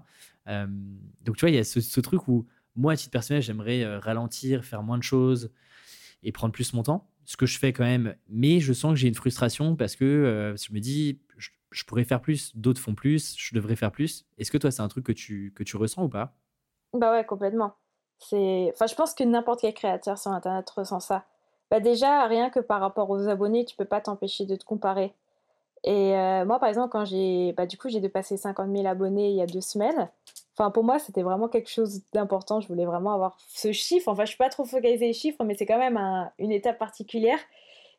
donc, 0.46 1.38
tu 1.38 1.42
vois, 1.42 1.50
il 1.50 1.56
y 1.56 1.60
a 1.60 1.64
ce 1.64 2.00
truc 2.02 2.28
où 2.28 2.46
moi, 2.76 2.94
à 2.94 2.98
titre 2.98 3.12
personnel, 3.12 3.42
j'aimerais 3.42 3.84
euh, 3.84 4.00
ralentir, 4.00 4.66
faire 4.66 4.84
moins 4.84 4.98
de 4.98 5.04
choses 5.04 5.52
et 6.24 6.32
prendre 6.32 6.54
plus 6.54 6.74
mon 6.74 6.84
temps, 6.84 7.10
ce 7.24 7.38
que 7.38 7.46
je 7.46 7.58
fais 7.58 7.74
quand 7.74 7.84
même. 7.84 8.16
Mais 8.30 8.60
je 8.60 8.74
sens 8.74 8.94
que 8.94 9.00
j'ai 9.00 9.08
une 9.08 9.16
frustration 9.16 9.76
parce 9.76 9.96
que 9.96 10.06
euh, 10.06 10.56
je 10.58 10.74
me 10.74 10.80
dis, 10.80 11.20
pourrais 11.84 12.06
faire 12.06 12.22
plus, 12.22 12.56
d'autres 12.56 12.80
font 12.80 12.96
plus, 12.96 13.36
je 13.38 13.54
devrais 13.56 13.76
faire 13.76 13.92
plus. 13.92 14.26
Est-ce 14.38 14.52
que 14.52 14.58
toi, 14.58 14.72
c'est 14.72 14.82
un 14.82 14.88
truc 14.88 15.06
que 15.06 15.12
tu, 15.12 15.52
que 15.56 15.64
tu 15.64 15.76
ressens 15.76 16.04
ou 16.04 16.10
pas? 16.10 16.34
Bah 16.94 17.12
ouais, 17.12 17.26
complètement. 17.26 17.74
C'est... 18.20 18.72
Enfin, 18.74 18.88
je 18.88 18.96
pense 18.96 19.14
que 19.14 19.24
n'importe 19.24 19.62
quel 19.62 19.74
créateur 19.74 20.18
sur 20.18 20.32
Internet 20.32 20.70
ressent 20.70 21.00
ça. 21.00 21.26
Bah 21.72 21.80
déjà, 21.80 22.26
rien 22.28 22.50
que 22.50 22.60
par 22.60 22.80
rapport 22.80 23.10
aux 23.10 23.28
abonnés, 23.28 23.66
tu 23.66 23.76
peux 23.76 23.86
pas 23.86 24.00
t'empêcher 24.00 24.46
de 24.46 24.56
te 24.56 24.64
comparer. 24.64 25.14
Et 25.84 26.16
euh, 26.16 26.46
moi, 26.46 26.60
par 26.60 26.70
exemple, 26.70 26.90
quand 26.90 27.06
j'ai, 27.06 27.54
bah, 27.54 27.66
du 27.68 27.78
coup, 27.78 27.90
j'ai 27.90 28.00
dépassé 28.00 28.38
50 28.38 28.72
000 28.72 28.88
abonnés 28.88 29.30
il 29.30 29.36
y 29.36 29.42
a 29.42 29.46
deux 29.46 29.62
semaines. 29.62 30.10
Enfin, 30.58 30.72
pour 30.72 30.84
moi, 30.84 31.00
c'était 31.00 31.22
vraiment 31.22 31.48
quelque 31.48 31.70
chose 31.70 32.02
d'important. 32.14 32.60
Je 32.60 32.68
voulais 32.68 32.86
vraiment 32.86 33.14
avoir 33.14 33.38
ce 33.48 33.72
chiffre. 33.72 34.08
Enfin, 34.08 34.24
je 34.26 34.30
suis 34.30 34.38
pas 34.38 34.50
trop 34.50 34.66
focalisée 34.66 35.08
les 35.08 35.14
chiffres, 35.14 35.44
mais 35.44 35.56
c'est 35.56 35.66
quand 35.66 35.78
même 35.78 35.98
une 36.40 36.52
étape 36.52 36.80
particulière. 36.80 37.38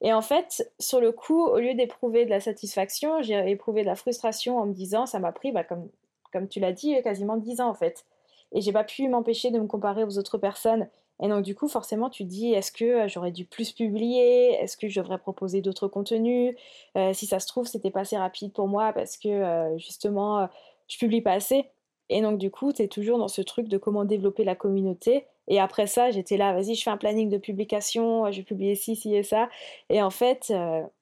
Et 0.03 0.13
en 0.13 0.23
fait, 0.23 0.71
sur 0.79 1.01
le 1.01 1.13
coup, 1.13 1.45
au 1.47 1.59
lieu 1.59 1.75
d'éprouver 1.75 2.25
de 2.25 2.31
la 2.31 2.41
satisfaction, 2.41 3.23
j'ai 3.23 3.51
éprouvé 3.51 3.83
de 3.83 3.87
la 3.87 3.97
frustration 3.97 4.59
en 4.59 4.67
me 4.67 4.75
disant, 4.75 5.07
ça 5.07 5.19
m'a 5.19 5.33
pris, 5.33 5.53
bah, 5.53 5.65
comme, 5.65 5.89
comme 6.33 6.49
tu 6.49 6.61
l'as 6.61 6.73
dit, 6.73 7.01
quasiment 7.03 7.37
10 7.37 7.61
ans 7.61 7.69
en 7.69 7.75
fait. 7.75 8.05
Et 8.53 8.61
j'ai 8.61 8.73
pas 8.73 8.85
pu 8.85 9.09
m'empêcher 9.09 9.51
de 9.51 9.59
me 9.59 9.67
comparer 9.67 10.05
aux 10.05 10.19
autres 10.19 10.39
personnes. 10.39 10.89
Et 11.23 11.29
donc, 11.29 11.43
du 11.43 11.55
coup, 11.55 11.69
forcément, 11.69 12.11
tu 12.11 12.25
te 12.25 12.29
dis, 12.29 12.53
est-ce 12.53 12.71
que 12.71 12.85
euh, 12.85 13.09
j'aurais 13.09 13.33
dû 13.33 13.45
plus 13.47 13.73
publier? 13.73 14.53
Est-ce 14.61 14.77
que 14.77 14.89
je 14.89 15.01
devrais 15.01 15.19
proposer 15.19 15.63
d'autres 15.63 15.89
contenus? 15.89 16.55
Euh, 16.97 17.13
Si 17.15 17.27
ça 17.27 17.41
se 17.41 17.47
trouve, 17.47 17.67
c'était 17.67 17.91
pas 17.91 18.01
assez 18.01 18.19
rapide 18.19 18.53
pour 18.53 18.69
moi 18.69 18.93
parce 18.93 19.17
que, 19.17 19.29
euh, 19.29 19.79
justement, 19.79 20.49
je 20.89 20.99
publie 20.99 21.23
pas 21.23 21.33
assez. 21.33 21.65
Et 22.11 22.21
donc, 22.21 22.39
du 22.39 22.51
coup, 22.51 22.73
tu 22.73 22.83
es 22.83 22.89
toujours 22.89 23.19
dans 23.19 23.29
ce 23.29 23.41
truc 23.43 23.69
de 23.69 23.79
comment 23.79 24.05
développer 24.05 24.45
la 24.45 24.55
communauté. 24.55 25.27
Et 25.49 25.61
après 25.61 25.87
ça, 25.87 26.11
j'étais 26.11 26.37
là, 26.37 26.53
vas-y, 26.53 26.75
je 26.75 26.83
fais 26.83 26.91
un 26.91 26.97
planning 26.97 27.29
de 27.29 27.39
publication, 27.39 28.31
je 28.33 28.39
vais 28.39 28.43
publier 28.43 28.75
ci, 28.75 28.97
ci 28.97 29.15
et 29.15 29.23
ça. 29.23 29.49
Et 29.91 30.03
en 30.03 30.11
fait, 30.11 30.53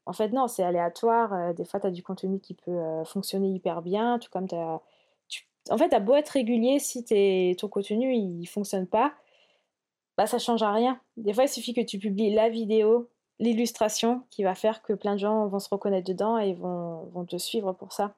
en 0.06 0.12
fait 0.12 0.28
non, 0.32 0.48
c'est 0.48 0.62
aléatoire. 0.62 1.54
des 1.54 1.64
fois, 1.64 1.80
tu 1.80 1.86
as 1.86 1.90
du 1.90 2.02
contenu 2.02 2.40
qui 2.40 2.54
peut 2.54 3.04
fonctionner 3.06 3.48
hyper 3.48 3.82
bien, 3.82 4.18
tout 4.18 4.28
comme 4.30 4.46
as... 4.52 4.80
En 5.70 5.78
fait, 5.78 5.88
tu 5.88 5.94
as 5.94 6.00
beau 6.00 6.14
être 6.14 6.28
régulier, 6.28 6.78
si 6.78 7.04
ton 7.56 7.68
contenu, 7.68 8.14
il 8.14 8.46
fonctionne 8.46 8.86
pas, 8.86 9.14
bah, 10.16 10.26
ça 10.26 10.38
change 10.38 10.62
à 10.62 10.72
rien. 10.72 11.00
Des 11.16 11.32
fois, 11.32 11.44
il 11.44 11.48
suffit 11.48 11.74
que 11.74 11.80
tu 11.80 11.98
publies 11.98 12.32
la 12.34 12.48
vidéo, 12.48 13.10
l'illustration, 13.40 14.22
qui 14.30 14.44
va 14.44 14.54
faire 14.54 14.82
que 14.82 14.92
plein 14.92 15.14
de 15.14 15.18
gens 15.18 15.46
vont 15.48 15.58
se 15.58 15.68
reconnaître 15.68 16.06
dedans 16.06 16.38
et 16.38 16.54
vont, 16.54 17.04
vont 17.12 17.24
te 17.24 17.36
suivre 17.36 17.72
pour 17.72 17.92
ça. 17.92 18.14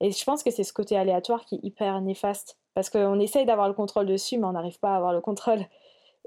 Et 0.00 0.10
je 0.10 0.24
pense 0.24 0.42
que 0.42 0.50
c'est 0.50 0.64
ce 0.64 0.72
côté 0.72 0.96
aléatoire 0.96 1.44
qui 1.44 1.56
est 1.56 1.60
hyper 1.62 2.00
néfaste. 2.00 2.58
Parce 2.76 2.90
qu'on 2.90 3.18
essaye 3.20 3.46
d'avoir 3.46 3.68
le 3.68 3.74
contrôle 3.74 4.04
dessus, 4.04 4.36
mais 4.36 4.44
on 4.44 4.52
n'arrive 4.52 4.78
pas 4.78 4.92
à 4.92 4.96
avoir 4.96 5.14
le 5.14 5.22
contrôle. 5.22 5.60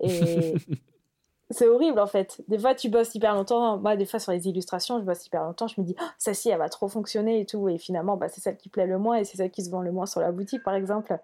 Et 0.02 0.56
c'est 1.52 1.68
horrible 1.68 2.00
en 2.00 2.08
fait. 2.08 2.42
Des 2.48 2.58
fois, 2.58 2.74
tu 2.74 2.90
bosses 2.90 3.14
hyper 3.14 3.36
longtemps. 3.36 3.78
Moi, 3.78 3.96
des 3.96 4.08
fois, 4.08 4.18
sur 4.20 4.32
les 4.32 4.48
illustrations, 4.48 5.00
je 5.00 5.04
bosse 5.06 5.28
hyper 5.28 5.44
longtemps. 5.44 5.68
Je 5.68 5.80
me 5.80 5.86
dis, 5.86 5.96
oh, 6.02 6.06
ça 6.18 6.34
ci, 6.34 6.50
elle 6.50 6.58
va 6.58 6.68
trop 6.68 6.88
fonctionner 6.88 7.40
et 7.40 7.46
tout. 7.46 7.70
Et 7.70 7.78
finalement, 7.78 8.18
bah, 8.18 8.30
c'est 8.30 8.42
celle 8.42 8.58
qui 8.58 8.68
plaît 8.68 8.88
le 8.88 8.98
moins 8.98 9.18
et 9.18 9.26
c'est 9.26 9.38
celle 9.38 9.52
qui 9.52 9.64
se 9.64 9.70
vend 9.70 9.82
le 9.82 9.92
moins 9.92 10.08
sur 10.08 10.22
la 10.22 10.32
boutique, 10.32 10.64
par 10.64 10.74
exemple. 10.74 11.20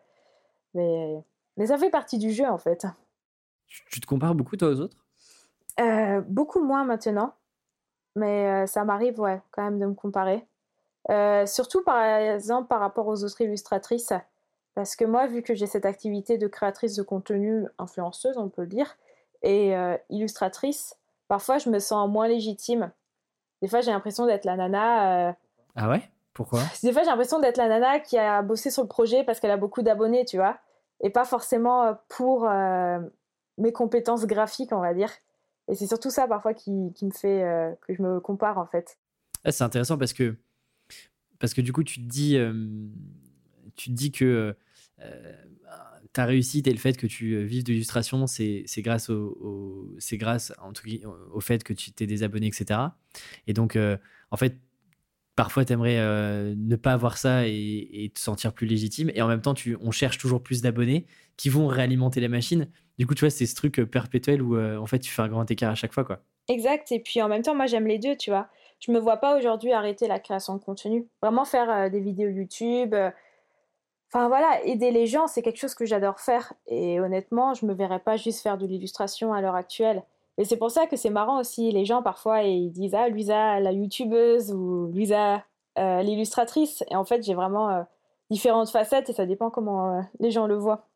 Mais, 0.75 1.23
mais 1.57 1.65
ça 1.65 1.79
fait 1.79 1.89
partie 1.89 2.19
du 2.19 2.31
jeu 2.31 2.45
en 2.47 2.59
fait. 2.59 2.85
Tu 3.67 3.99
te 3.99 4.05
compares 4.05 4.35
beaucoup 4.35 4.57
toi 4.57 4.67
aux 4.67 4.79
autres? 4.79 4.97
Euh, 5.79 6.21
Beaucoup 6.21 6.63
moins 6.63 6.83
maintenant, 6.83 7.33
mais 8.15 8.63
euh, 8.63 8.67
ça 8.67 8.83
m'arrive 8.83 9.19
ouais, 9.19 9.41
quand 9.49 9.63
même 9.63 9.79
de 9.79 9.87
me 9.87 9.95
comparer. 9.95 10.45
Euh, 11.09 11.47
surtout 11.47 11.83
par 11.83 12.03
exemple 12.03 12.67
par 12.67 12.79
rapport 12.79 13.07
aux 13.07 13.23
autres 13.23 13.41
illustratrices, 13.41 14.13
parce 14.75 14.95
que 14.95 15.05
moi, 15.05 15.27
vu 15.27 15.41
que 15.41 15.55
j'ai 15.55 15.65
cette 15.65 15.85
activité 15.85 16.37
de 16.37 16.47
créatrice 16.47 16.95
de 16.95 17.03
contenu, 17.03 17.65
influenceuse, 17.79 18.37
on 18.37 18.49
peut 18.49 18.61
le 18.61 18.67
dire, 18.67 18.97
et 19.41 19.73
illustratrice, 20.09 20.97
parfois 21.27 21.57
je 21.57 21.69
me 21.69 21.79
sens 21.79 22.09
moins 22.09 22.27
légitime. 22.27 22.91
Des 23.61 23.67
fois, 23.67 23.81
j'ai 23.81 23.91
l'impression 23.91 24.25
d'être 24.25 24.45
la 24.45 24.57
nana. 24.57 25.35
Ah 25.75 25.89
ouais? 25.89 26.01
Pourquoi? 26.33 26.61
Des 26.83 26.91
fois, 26.91 27.03
j'ai 27.03 27.09
l'impression 27.09 27.39
d'être 27.39 27.57
la 27.57 27.67
nana 27.67 27.99
qui 27.99 28.17
a 28.17 28.41
bossé 28.41 28.69
sur 28.69 28.83
le 28.83 28.87
projet 28.87 29.23
parce 29.23 29.39
qu'elle 29.39 29.51
a 29.51 29.57
beaucoup 29.57 29.81
d'abonnés, 29.81 30.25
tu 30.25 30.37
vois, 30.37 30.57
et 31.01 31.09
pas 31.09 31.25
forcément 31.25 31.97
pour 32.09 32.49
mes 33.57 33.71
compétences 33.71 34.25
graphiques, 34.25 34.71
on 34.73 34.81
va 34.81 34.93
dire. 34.93 35.11
Et 35.67 35.75
c'est 35.75 35.87
surtout 35.87 36.09
ça 36.09 36.27
parfois 36.27 36.53
qui, 36.53 36.91
qui 36.93 37.05
me 37.05 37.11
fait 37.11 37.43
euh, 37.43 37.71
que 37.87 37.93
je 37.93 38.01
me 38.01 38.19
compare 38.19 38.57
en 38.57 38.65
fait. 38.65 38.97
Ah, 39.43 39.51
c'est 39.51 39.63
intéressant 39.63 39.97
parce 39.97 40.13
que, 40.13 40.35
parce 41.39 41.53
que 41.53 41.61
du 41.61 41.73
coup, 41.73 41.83
tu 41.83 42.03
te 42.03 42.07
dis, 42.07 42.37
euh, 42.37 42.53
tu 43.75 43.89
te 43.89 43.95
dis 43.95 44.11
que 44.11 44.25
euh, 44.25 44.53
ta 46.13 46.25
réussite 46.25 46.67
et 46.67 46.71
le 46.71 46.77
fait 46.77 46.95
que 46.97 47.07
tu 47.07 47.43
vives 47.43 47.63
de 47.63 47.71
l'illustration, 47.71 48.27
c'est 48.27 48.65
grâce, 48.77 49.09
au, 49.09 49.93
c'est 49.99 50.17
grâce 50.17 50.53
en 50.61 50.71
tout 50.71 50.87
au 51.33 51.41
fait 51.41 51.63
que 51.63 51.73
tu 51.73 51.91
t'es 51.91 52.07
des 52.07 52.23
abonnés, 52.23 52.47
etc. 52.47 52.79
Et 53.47 53.53
donc, 53.53 53.77
en 54.31 54.37
fait, 54.37 54.57
parfois 55.35 55.65
tu 55.65 55.73
aimerais 55.73 55.97
ne 56.55 56.75
pas 56.75 56.93
avoir 56.93 57.17
ça 57.17 57.47
et, 57.47 58.11
te 58.13 58.19
sentir 58.19 58.53
plus 58.53 58.67
légitime. 58.67 59.11
Et 59.13 59.21
en 59.21 59.27
même 59.27 59.41
temps, 59.41 59.53
tu, 59.53 59.77
on 59.81 59.91
cherche 59.91 60.17
toujours 60.17 60.41
plus 60.41 60.61
d'abonnés 60.61 61.05
qui 61.37 61.49
vont 61.49 61.67
réalimenter 61.67 62.21
la 62.21 62.29
machine. 62.29 62.69
Du 62.97 63.05
coup, 63.05 63.13
tu 63.13 63.21
vois, 63.21 63.29
c'est 63.29 63.45
ce 63.45 63.55
truc 63.55 63.79
euh, 63.79 63.85
perpétuel 63.85 64.41
où 64.41 64.55
euh, 64.55 64.77
en 64.77 64.85
fait 64.85 64.99
tu 64.99 65.11
fais 65.11 65.21
un 65.21 65.27
grand 65.27 65.49
écart 65.49 65.71
à 65.71 65.75
chaque 65.75 65.93
fois. 65.93 66.05
quoi. 66.05 66.21
Exact. 66.47 66.91
Et 66.91 66.99
puis 66.99 67.21
en 67.21 67.27
même 67.27 67.41
temps, 67.41 67.55
moi 67.55 67.65
j'aime 67.65 67.87
les 67.87 67.99
deux, 67.99 68.15
tu 68.15 68.29
vois. 68.29 68.47
Je 68.79 68.91
me 68.91 68.99
vois 68.99 69.17
pas 69.17 69.37
aujourd'hui 69.37 69.71
arrêter 69.71 70.07
la 70.07 70.19
création 70.19 70.55
de 70.55 70.63
contenu. 70.63 71.07
Vraiment 71.21 71.45
faire 71.45 71.69
euh, 71.69 71.89
des 71.89 71.99
vidéos 71.99 72.29
YouTube. 72.29 72.95
Enfin 74.11 74.27
voilà, 74.27 74.63
aider 74.65 74.91
les 74.91 75.07
gens, 75.07 75.27
c'est 75.27 75.41
quelque 75.41 75.59
chose 75.59 75.75
que 75.75 75.85
j'adore 75.85 76.19
faire. 76.19 76.53
Et 76.67 76.99
honnêtement, 76.99 77.53
je 77.53 77.65
me 77.65 77.73
verrais 77.73 77.99
pas 77.99 78.17
juste 78.17 78.41
faire 78.41 78.57
de 78.57 78.65
l'illustration 78.65 79.33
à 79.33 79.41
l'heure 79.41 79.55
actuelle. 79.55 80.03
Et 80.37 80.45
c'est 80.45 80.57
pour 80.57 80.71
ça 80.71 80.85
que 80.85 80.95
c'est 80.95 81.09
marrant 81.09 81.39
aussi. 81.39 81.71
Les 81.71 81.85
gens 81.85 82.01
parfois 82.01 82.43
ils 82.43 82.71
disent 82.71 82.93
ah 82.93 83.09
Luisa 83.09 83.59
la 83.59 83.71
youtubeuse 83.71 84.51
ou 84.51 84.91
Luisa 84.93 85.43
l'illustratrice. 85.77 86.83
Et 86.91 86.95
en 86.95 87.05
fait, 87.05 87.23
j'ai 87.23 87.33
vraiment 87.33 87.85
différentes 88.29 88.69
facettes 88.69 89.09
et 89.09 89.13
ça 89.13 89.25
dépend 89.25 89.49
comment 89.49 90.05
les 90.19 90.31
gens 90.31 90.47
le 90.47 90.55
voient. 90.55 90.87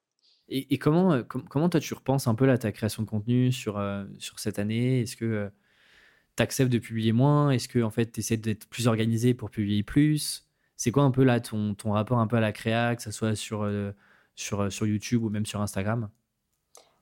Et, 0.52 0.80
comment, 0.80 1.14
euh, 1.14 1.24
comment 1.24 1.70
toi 1.70 1.80
tu 1.80 1.94
repenses 1.94 2.28
un 2.28 2.34
peu 2.34 2.46
là, 2.46 2.58
ta 2.58 2.72
création 2.72 3.04
de 3.04 3.08
contenu 3.08 3.52
sur, 3.52 3.78
euh, 3.78 4.06
sur 4.18 4.40
cette 4.40 4.58
année? 4.58 5.02
Est-ce 5.02 5.16
que 5.16 5.26
euh, 5.26 5.50
tu 6.36 6.44
acceptes 6.44 6.72
de 6.72 6.80
publier 6.80 7.12
moins? 7.12 7.52
Est-ce 7.52 7.68
que 7.68 7.84
en 7.84 7.92
fait 7.92 8.12
tu 8.12 8.22
essaies 8.22 8.38
d'être 8.38 8.68
plus 8.68 8.88
organisé 8.88 9.36
pour 9.36 9.52
publier 9.52 9.84
plus? 9.84 10.49
C'est 10.80 10.90
quoi 10.90 11.04
un 11.04 11.12
peu 11.12 11.24
là 11.24 11.40
ton, 11.40 11.76
ton, 11.76 11.92
rapport 11.92 12.18
un 12.18 12.26
peu 12.26 12.38
à 12.38 12.40
la 12.40 12.52
créa, 12.52 12.96
que 12.96 13.04
ce 13.04 13.12
soit 13.12 13.36
sur, 13.36 13.70
sur, 14.36 14.72
sur 14.72 14.88
YouTube 14.88 15.24
ou 15.24 15.30
même 15.30 15.46
sur 15.46 15.62
Instagram? 15.62 16.10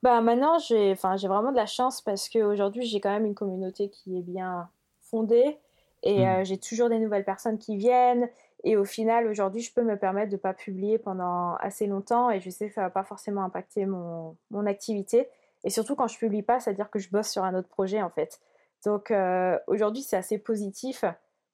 Bah 0.03 0.21
maintenant 0.21 0.59
j'ai 0.59 0.95
j'ai 1.15 1.27
vraiment 1.27 1.51
de 1.51 1.55
la 1.55 1.65
chance 1.65 2.01
parce 2.01 2.29
qu'aujourd'hui 2.29 2.85
j'ai 2.85 2.99
quand 2.99 3.09
même 3.09 3.25
une 3.25 3.33
communauté 3.33 3.89
qui 3.89 4.17
est 4.17 4.21
bien 4.21 4.69
fondée 4.99 5.57
et 6.03 6.25
mmh. 6.25 6.45
j'ai 6.45 6.57
toujours 6.57 6.89
des 6.89 6.99
nouvelles 6.99 7.25
personnes 7.25 7.57
qui 7.57 7.77
viennent 7.77 8.29
Et 8.63 8.77
au 8.77 8.85
final, 8.85 9.27
aujourd'hui, 9.27 9.61
je 9.61 9.73
peux 9.73 9.83
me 9.83 9.97
permettre 9.97 10.29
de 10.29 10.35
ne 10.35 10.41
pas 10.41 10.53
publier 10.53 10.97
pendant 10.97 11.55
assez 11.55 11.87
longtemps 11.87 12.29
et 12.29 12.39
je 12.39 12.49
sais 12.49 12.67
que 12.67 12.73
ça 12.73 12.81
ne 12.81 12.85
va 12.87 12.91
pas 12.91 13.03
forcément 13.03 13.43
impacter 13.43 13.85
mon, 13.85 14.35
mon, 14.51 14.65
activité. 14.65 15.27
Et 15.63 15.69
surtout, 15.69 15.95
quand 15.95 16.07
je 16.07 16.17
publie 16.17 16.43
pas, 16.43 16.59
c'est-à-dire 16.59 16.89
que 16.89 16.99
je 16.99 17.09
bosse 17.09 17.29
sur 17.29 17.43
un 17.43 17.55
autre 17.55 17.67
projet, 17.67 18.01
en 18.01 18.09
fait. 18.09 18.39
Donc, 18.85 19.11
euh, 19.11 19.57
aujourd'hui, 19.67 20.01
c'est 20.01 20.17
assez 20.17 20.37
positif. 20.37 21.03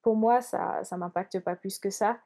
Pour 0.04 0.16
moi, 0.16 0.42
ça 0.42 0.82
ne 0.92 0.98
m'impacte 0.98 1.40
pas 1.40 1.56
plus 1.56 1.80
que 1.80 1.90
ça. 1.90 2.18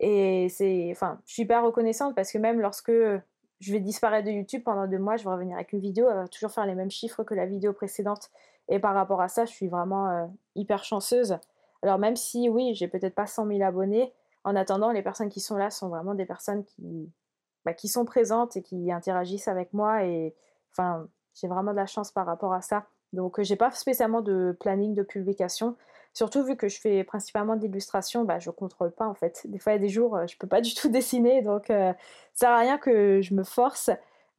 Et 0.00 0.48
c'est, 0.48 0.88
enfin, 0.90 1.20
je 1.26 1.34
suis 1.34 1.42
hyper 1.42 1.64
reconnaissante 1.64 2.14
parce 2.14 2.32
que 2.32 2.38
même 2.38 2.60
lorsque 2.60 2.90
je 2.90 3.72
vais 3.72 3.80
disparaître 3.80 4.26
de 4.26 4.32
YouTube 4.32 4.62
pendant 4.64 4.86
deux 4.86 4.98
mois, 4.98 5.16
je 5.16 5.24
vais 5.24 5.30
revenir 5.30 5.56
avec 5.56 5.72
une 5.72 5.80
vidéo, 5.80 6.08
elle 6.08 6.16
va 6.16 6.28
toujours 6.28 6.50
faire 6.50 6.66
les 6.66 6.74
mêmes 6.74 6.90
chiffres 6.90 7.22
que 7.22 7.34
la 7.34 7.46
vidéo 7.46 7.72
précédente. 7.72 8.30
Et 8.68 8.78
par 8.80 8.94
rapport 8.94 9.20
à 9.20 9.28
ça, 9.28 9.44
je 9.44 9.52
suis 9.52 9.68
vraiment 9.68 10.08
euh, 10.08 10.26
hyper 10.54 10.84
chanceuse. 10.84 11.38
Alors 11.82 11.98
même 11.98 12.16
si, 12.16 12.48
oui, 12.48 12.74
j'ai 12.74 12.88
peut-être 12.88 13.14
pas 13.14 13.26
100 13.26 13.46
000 13.46 13.62
abonnés, 13.62 14.12
en 14.44 14.56
attendant, 14.56 14.92
les 14.92 15.02
personnes 15.02 15.28
qui 15.28 15.40
sont 15.40 15.56
là 15.56 15.70
sont 15.70 15.88
vraiment 15.88 16.14
des 16.14 16.24
personnes 16.24 16.64
qui, 16.64 17.12
bah, 17.64 17.74
qui 17.74 17.88
sont 17.88 18.04
présentes 18.04 18.56
et 18.56 18.62
qui 18.62 18.90
interagissent 18.90 19.48
avec 19.48 19.72
moi. 19.72 20.04
Et 20.04 20.34
enfin, 20.72 21.06
j'ai 21.34 21.48
vraiment 21.48 21.72
de 21.72 21.76
la 21.76 21.86
chance 21.86 22.10
par 22.10 22.26
rapport 22.26 22.52
à 22.52 22.62
ça. 22.62 22.86
Donc, 23.12 23.40
j'ai 23.42 23.56
pas 23.56 23.70
spécialement 23.72 24.22
de 24.22 24.56
planning 24.60 24.94
de 24.94 25.02
publication. 25.02 25.76
Surtout 26.18 26.42
vu 26.42 26.56
que 26.56 26.66
je 26.66 26.80
fais 26.80 27.04
principalement 27.04 27.54
d'illustration, 27.54 28.24
bah, 28.24 28.40
je 28.40 28.50
contrôle 28.50 28.90
pas 28.90 29.06
en 29.06 29.14
fait. 29.14 29.42
Des 29.48 29.60
fois, 29.60 29.70
il 29.70 29.76
y 29.76 29.78
a 29.78 29.80
des 29.80 29.88
jours, 29.88 30.18
je 30.26 30.36
peux 30.36 30.48
pas 30.48 30.60
du 30.60 30.74
tout 30.74 30.88
dessiner, 30.90 31.42
donc 31.42 31.70
euh, 31.70 31.92
ça 32.32 32.46
sert 32.46 32.50
à 32.50 32.58
rien 32.58 32.76
que 32.76 33.22
je 33.22 33.34
me 33.34 33.44
force. 33.44 33.88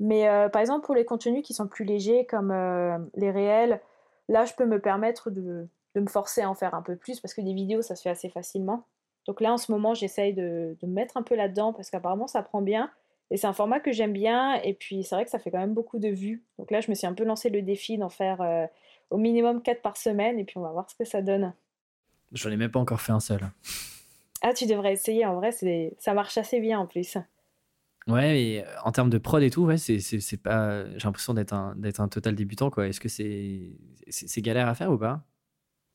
Mais 0.02 0.28
euh, 0.28 0.50
par 0.50 0.60
exemple, 0.60 0.86
pour 0.86 0.94
les 0.94 1.06
contenus 1.06 1.42
qui 1.42 1.54
sont 1.54 1.68
plus 1.68 1.86
légers, 1.86 2.26
comme 2.26 2.52
euh, 2.52 2.98
les 3.16 3.32
réels, 3.32 3.80
là, 4.28 4.44
je 4.44 4.54
peux 4.56 4.66
me 4.66 4.82
permettre 4.82 5.30
de, 5.30 5.70
me 5.96 6.08
forcer 6.08 6.42
à 6.42 6.50
en 6.50 6.54
faire 6.54 6.74
un 6.74 6.82
peu 6.82 6.98
plus 6.98 7.22
parce 7.22 7.34
que 7.34 7.40
des 7.40 7.54
vidéos, 7.54 7.82
ça 7.82 7.96
se 7.96 8.02
fait 8.02 8.10
assez 8.10 8.28
facilement. 8.28 8.84
Donc 9.26 9.40
là, 9.40 9.54
en 9.54 9.58
ce 9.58 9.72
moment, 9.72 9.94
j'essaye 9.94 10.34
de, 10.34 10.76
de, 10.82 10.86
me 10.86 10.92
mettre 10.92 11.16
un 11.16 11.24
peu 11.24 11.36
là-dedans 11.36 11.72
parce 11.72 11.90
qu'apparemment, 11.90 12.28
ça 12.28 12.44
prend 12.44 12.62
bien. 12.62 12.92
Et 13.32 13.38
c'est 13.38 13.48
un 13.48 13.54
format 13.54 13.80
que 13.80 13.94
j'aime 13.94 14.12
bien. 14.12 14.56
Et 14.64 14.74
puis, 14.74 15.06
c'est 15.06 15.16
vrai 15.16 15.24
que 15.24 15.32
ça 15.32 15.40
fait 15.40 15.50
quand 15.50 15.60
même 15.60 15.74
beaucoup 15.74 16.00
de 16.00 16.10
vues. 16.10 16.44
Donc 16.58 16.72
là, 16.72 16.82
je 16.82 16.92
me 16.92 16.96
suis 16.96 17.08
un 17.08 17.14
peu 17.14 17.24
lancé 17.24 17.50
le 17.50 17.62
défi 17.62 17.98
d'en 17.98 18.10
faire 18.10 18.70
au 19.12 19.18
minimum 19.18 19.62
4 19.62 19.82
par 19.82 19.96
semaine 19.96 20.40
et 20.40 20.44
puis 20.44 20.58
on 20.58 20.62
va 20.62 20.72
voir 20.72 20.90
ce 20.90 20.96
que 20.96 21.06
ça 21.06 21.22
donne. 21.22 21.54
J'en 22.32 22.50
ai 22.52 22.58
même 22.58 22.72
pas 22.72 22.80
encore 22.80 23.02
fait 23.02 23.12
un 23.12 23.20
seul. 23.20 23.50
Ah, 24.42 24.54
tu 24.54 24.66
devrais 24.66 24.94
essayer, 24.94 25.26
en 25.26 25.36
vrai, 25.36 25.52
ça 25.98 26.14
marche 26.14 26.38
assez 26.38 26.60
bien 26.60 26.80
en 26.80 26.86
plus. 26.86 27.18
Ouais, 28.08 28.34
mais 28.34 28.66
euh, 28.66 28.80
en 28.84 28.92
termes 28.92 29.10
de 29.10 29.18
prod 29.18 29.44
et 29.44 29.50
tout, 29.50 29.66
ouais, 29.66 29.78
c'est 29.78 30.38
pas. 30.42 30.86
J'ai 30.98 31.06
l'impression 31.06 31.34
d'être 31.34 31.54
un, 31.54 31.76
un 31.84 32.08
total 32.08 32.36
débutant, 32.36 32.70
quoi. 32.70 32.88
Est-ce 32.88 33.00
que 33.00 33.10
c'est 33.10 33.72
c'est 34.10 34.42
galère 34.42 34.68
à 34.68 34.76
faire 34.76 34.92
ou 34.92 34.98
pas? 34.98 35.24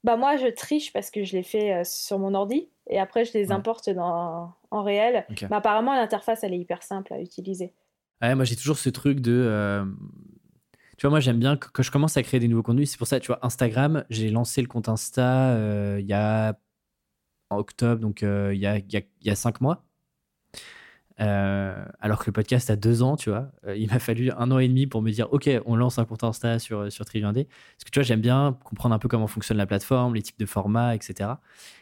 Bah, 0.05 0.17
moi, 0.17 0.37
je 0.37 0.47
triche 0.49 0.93
parce 0.93 1.11
que 1.11 1.25
je 1.25 1.35
les 1.35 1.43
fais 1.43 1.73
euh, 1.73 1.85
sur 1.85 2.19
mon 2.19 2.35
ordi 2.35 2.69
et 2.91 3.01
après, 3.01 3.25
je 3.25 3.33
les 3.33 3.51
importe 3.51 3.89
dans, 3.89 4.53
en 4.71 4.83
réel. 4.83 5.25
Mais 5.31 5.57
apparemment, 5.57 5.95
l'interface, 5.95 6.45
elle 6.45 6.53
est 6.53 6.59
hyper 6.59 6.83
simple 6.83 7.15
à 7.15 7.21
utiliser. 7.21 7.73
Ouais, 8.21 8.35
moi, 8.35 8.45
j'ai 8.45 8.57
toujours 8.57 8.77
ce 8.79 8.91
truc 8.91 9.21
de. 9.21 9.33
Euh, 9.33 9.85
tu 10.97 11.07
vois, 11.07 11.11
moi, 11.11 11.21
j'aime 11.21 11.39
bien 11.39 11.57
que, 11.57 11.83
je 11.83 11.91
commence 11.91 12.17
à 12.17 12.23
créer 12.23 12.41
des 12.41 12.49
nouveaux 12.49 12.63
contenus. 12.63 12.91
C'est 12.91 12.99
pour 12.99 13.07
ça, 13.07 13.21
tu 13.21 13.29
vois, 13.29 13.45
Instagram, 13.45 14.05
j'ai 14.11 14.31
lancé 14.31 14.63
le 14.63 14.69
compte 14.69 14.89
Insta 14.89 15.51
euh, 15.51 15.99
il 16.01 16.07
y 16.07 16.13
a 16.13 16.59
en 17.51 17.59
octobre, 17.59 18.01
donc 18.01 18.23
euh, 18.23 18.53
il, 18.55 18.61
y 18.61 19.31
a, 19.31 19.35
cinq 19.35 19.61
mois. 19.61 19.85
Euh, 21.21 21.85
alors 22.01 22.19
que 22.19 22.27
le 22.27 22.33
podcast 22.33 22.71
a 22.71 22.77
deux 22.77 23.03
ans, 23.03 23.17
tu 23.17 23.31
vois. 23.31 23.53
il 23.77 23.89
m'a 23.89 24.01
fallu 24.01 24.33
un 24.33 24.51
an 24.51 24.59
et 24.59 24.67
demi 24.67 24.87
pour 24.87 25.03
me 25.03 25.11
dire, 25.11 25.33
OK, 25.33 25.49
on 25.67 25.77
lance 25.77 25.99
un 25.99 26.05
compte 26.05 26.25
Insta 26.25 26.59
sur, 26.59 26.91
sur. 26.93 27.05
Parce 27.05 27.15
que 27.15 27.91
tu 27.91 27.99
vois, 27.99 28.03
j'aime 28.03 28.21
bien 28.21 28.57
comprendre 28.65 28.95
un 28.95 28.99
peu 28.99 29.09
comment 29.09 29.27
fonctionne 29.27 29.59
la 29.59 29.67
plateforme, 29.67 30.15
les 30.15 30.23
types 30.23 30.39
de 30.39 30.47
formats, 30.47 30.95
etc. 30.95 31.31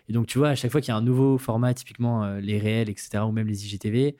Et 0.08 0.12
donc, 0.12 0.26
tu 0.26 0.38
vois, 0.38 0.50
à 0.50 0.54
chaque 0.54 0.70
fois 0.72 0.80
qu'il 0.80 0.88
y 0.88 0.94
a 0.94 0.96
un 0.96 1.02
nouveau 1.02 1.38
format, 1.38 1.74
typiquement 1.74 2.36
les 2.36 2.58
réels, 2.58 2.90
etc., 2.90 3.24
ou 3.26 3.32
même 3.32 3.46
les 3.46 3.66
IGTV, 3.66 4.16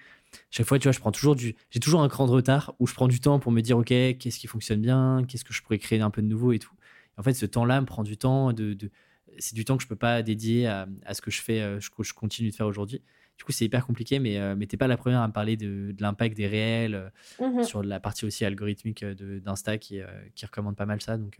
chaque 0.50 0.66
fois, 0.66 0.78
tu 0.78 0.84
vois, 0.84 0.92
je 0.92 1.00
prends 1.00 1.12
toujours 1.12 1.36
du. 1.36 1.54
J'ai 1.70 1.80
toujours 1.80 2.02
un 2.02 2.08
cran 2.08 2.26
de 2.26 2.32
retard 2.32 2.74
où 2.78 2.86
je 2.86 2.94
prends 2.94 3.08
du 3.08 3.20
temps 3.20 3.38
pour 3.38 3.52
me 3.52 3.60
dire, 3.60 3.78
OK, 3.78 3.86
qu'est-ce 3.88 4.38
qui 4.38 4.46
fonctionne 4.46 4.80
bien, 4.80 5.24
qu'est-ce 5.26 5.44
que 5.44 5.52
je 5.52 5.62
pourrais 5.62 5.78
créer 5.78 6.00
un 6.00 6.10
peu 6.10 6.22
de 6.22 6.26
nouveau 6.26 6.52
et 6.52 6.58
tout. 6.58 6.72
en 7.16 7.22
fait, 7.22 7.34
ce 7.34 7.46
temps-là 7.46 7.80
me 7.80 7.86
prend 7.86 8.02
du 8.02 8.16
temps. 8.16 8.52
De, 8.52 8.74
de... 8.74 8.90
C'est 9.38 9.54
du 9.54 9.64
temps 9.64 9.76
que 9.76 9.82
je 9.82 9.88
peux 9.88 9.96
pas 9.96 10.22
dédier 10.22 10.66
à, 10.66 10.86
à 11.06 11.14
ce 11.14 11.22
que 11.22 11.30
je 11.30 11.40
fais, 11.40 11.60
euh, 11.62 11.80
je, 11.80 11.88
je 12.02 12.12
continue 12.12 12.50
de 12.50 12.54
faire 12.54 12.66
aujourd'hui. 12.66 13.02
Du 13.38 13.44
coup, 13.44 13.52
c'est 13.52 13.64
hyper 13.64 13.86
compliqué, 13.86 14.18
mais, 14.18 14.38
euh, 14.38 14.54
mais 14.56 14.66
t'es 14.66 14.76
pas 14.76 14.86
la 14.86 14.98
première 14.98 15.20
à 15.20 15.28
me 15.28 15.32
parler 15.32 15.56
de, 15.56 15.92
de 15.92 16.02
l'impact 16.02 16.36
des 16.36 16.46
réels, 16.46 16.94
euh, 16.94 17.08
mmh 17.40 17.64
sur 17.64 17.82
la 17.82 17.98
partie 17.98 18.26
aussi 18.26 18.44
algorithmique 18.44 19.04
d'Insta 19.04 19.78
qui, 19.78 20.00
qui 20.34 20.46
recommande 20.46 20.76
pas 20.76 20.86
mal 20.86 21.00
ça. 21.00 21.16
Donc, 21.16 21.38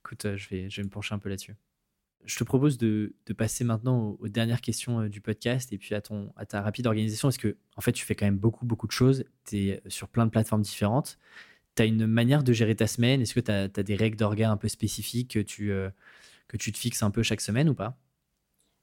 écoute, 0.00 0.36
je 0.36 0.48
vais, 0.48 0.68
je 0.70 0.80
vais 0.80 0.84
me 0.84 0.90
pencher 0.90 1.14
un 1.14 1.18
peu 1.18 1.28
là-dessus. 1.28 1.54
Je 2.24 2.38
te 2.38 2.44
propose 2.44 2.78
de, 2.78 3.14
passer 3.36 3.64
maintenant 3.64 4.16
aux, 4.20 4.28
dernières 4.28 4.60
questions 4.60 5.00
euh, 5.00 5.08
du 5.08 5.20
podcast 5.20 5.72
et 5.72 5.78
puis 5.78 5.94
à, 5.94 6.00
ton, 6.00 6.32
à 6.36 6.46
ta 6.46 6.60
rapide 6.60 6.86
organisation. 6.86 7.28
Parce 7.28 7.38
que, 7.38 7.56
en 7.76 7.80
fait, 7.80 7.92
tu 7.92 8.04
fais 8.04 8.14
quand 8.14 8.26
même 8.26 8.38
beaucoup, 8.38 8.66
beaucoup 8.66 8.86
de 8.86 8.92
choses. 8.92 9.24
Tu 9.46 9.68
es 9.68 9.82
sur 9.88 10.08
plein 10.08 10.26
de 10.26 10.30
plateformes 10.30 10.62
différentes. 10.62 11.18
Tu 11.76 11.82
as 11.82 11.86
une 11.86 12.06
manière 12.06 12.42
de 12.42 12.52
gérer 12.52 12.76
ta 12.76 12.86
semaine. 12.86 13.20
Est-ce 13.22 13.34
que 13.34 13.40
tu 13.40 13.50
as, 13.50 13.68
des 13.68 13.96
règles 13.96 14.16
d'orga 14.16 14.50
un 14.50 14.56
peu 14.56 14.68
spécifiques 14.68 15.32
que 15.32 15.40
tu, 15.40 15.72
euh, 15.72 15.90
que 16.48 16.56
tu 16.56 16.72
te 16.72 16.78
fixes 16.78 17.02
un 17.02 17.10
peu 17.10 17.22
chaque 17.22 17.40
semaine 17.40 17.68
ou 17.68 17.74
pas? 17.74 17.96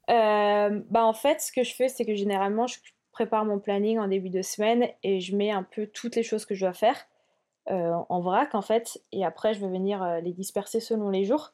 Euh, 0.09 0.81
bah 0.89 1.03
En 1.03 1.13
fait, 1.13 1.41
ce 1.41 1.51
que 1.51 1.63
je 1.63 1.73
fais, 1.73 1.89
c'est 1.89 2.05
que 2.05 2.15
généralement, 2.15 2.67
je 2.67 2.77
prépare 3.11 3.45
mon 3.45 3.59
planning 3.59 3.99
en 3.99 4.07
début 4.07 4.29
de 4.29 4.41
semaine 4.41 4.87
et 5.03 5.19
je 5.19 5.35
mets 5.35 5.51
un 5.51 5.63
peu 5.63 5.87
toutes 5.87 6.15
les 6.15 6.23
choses 6.23 6.45
que 6.45 6.55
je 6.55 6.65
dois 6.65 6.73
faire 6.73 7.07
en 7.69 8.21
vrac, 8.21 8.55
en 8.55 8.61
fait. 8.61 8.97
Et 9.11 9.25
après, 9.25 9.53
je 9.53 9.59
vais 9.59 9.67
venir 9.67 10.21
les 10.23 10.31
disperser 10.31 10.79
selon 10.79 11.09
les 11.09 11.25
jours. 11.25 11.51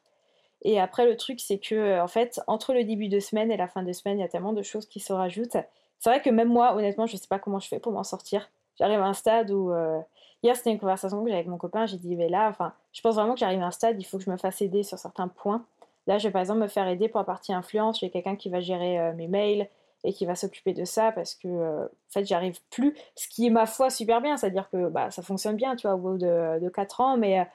Et 0.64 0.80
après, 0.80 1.06
le 1.06 1.16
truc, 1.16 1.40
c'est 1.40 1.58
que, 1.58 1.74
euh, 1.74 2.02
en 2.02 2.08
fait, 2.08 2.40
entre 2.46 2.72
le 2.72 2.84
début 2.84 3.08
de 3.08 3.20
semaine 3.20 3.52
et 3.52 3.56
la 3.56 3.68
fin 3.68 3.82
de 3.82 3.92
semaine, 3.92 4.18
il 4.18 4.22
y 4.22 4.24
a 4.24 4.28
tellement 4.28 4.54
de 4.54 4.62
choses 4.62 4.86
qui 4.86 4.98
se 4.98 5.12
rajoutent. 5.12 5.58
C'est 5.98 6.10
vrai 6.10 6.22
que 6.22 6.30
même 6.30 6.48
moi, 6.48 6.74
honnêtement, 6.74 7.06
je 7.06 7.14
ne 7.14 7.20
sais 7.20 7.28
pas 7.28 7.38
comment 7.38 7.60
je 7.60 7.68
fais 7.68 7.78
pour 7.78 7.92
m'en 7.92 8.02
sortir. 8.02 8.50
J'arrive 8.78 9.00
à 9.00 9.06
un 9.06 9.12
stade 9.12 9.50
où. 9.50 9.70
Euh, 9.72 10.00
hier, 10.42 10.56
c'était 10.56 10.70
une 10.70 10.80
conversation 10.80 11.22
que 11.22 11.28
j'avais 11.28 11.40
avec 11.40 11.48
mon 11.48 11.58
copain. 11.58 11.86
J'ai 11.86 11.98
dit, 11.98 12.16
mais 12.16 12.28
là, 12.28 12.48
enfin, 12.48 12.72
je 12.92 13.00
pense 13.02 13.14
vraiment 13.14 13.34
que 13.34 13.40
j'arrive 13.40 13.60
à 13.60 13.66
un 13.66 13.70
stade, 13.70 14.00
il 14.00 14.04
faut 14.04 14.18
que 14.18 14.24
je 14.24 14.30
me 14.30 14.36
fasse 14.36 14.62
aider 14.62 14.82
sur 14.82 14.98
certains 14.98 15.28
points. 15.28 15.64
Là, 16.06 16.18
je 16.18 16.28
vais 16.28 16.32
par 16.32 16.40
exemple 16.40 16.60
me 16.60 16.66
faire 16.66 16.88
aider 16.88 17.08
pour 17.08 17.20
la 17.20 17.24
partie 17.24 17.52
influence. 17.52 18.00
J'ai 18.00 18.10
quelqu'un 18.10 18.36
qui 18.36 18.48
va 18.48 18.60
gérer 18.60 18.98
euh, 18.98 19.12
mes 19.14 19.28
mails 19.28 19.68
et 20.02 20.12
qui 20.12 20.26
va 20.26 20.34
s'occuper 20.34 20.74
de 20.74 20.84
ça 20.84 21.12
parce 21.12 21.34
que, 21.34 21.48
en 21.48 21.88
fait, 22.10 22.26
j'arrive 22.26 22.58
plus. 22.70 22.94
Ce 23.16 23.26
qui 23.28 23.46
est, 23.46 23.50
ma 23.50 23.64
foi, 23.66 23.88
super 23.88 24.20
bien. 24.20 24.36
C'est-à-dire 24.36 24.68
que 24.70 24.88
bah, 24.88 25.10
ça 25.10 25.22
fonctionne 25.22 25.56
bien, 25.56 25.76
tu 25.76 25.86
vois, 25.86 25.96
au 25.96 25.98
bout 25.98 26.18
de, 26.18 26.58
de 26.60 26.68
4 26.68 27.00
ans, 27.00 27.16
mais 27.16 27.46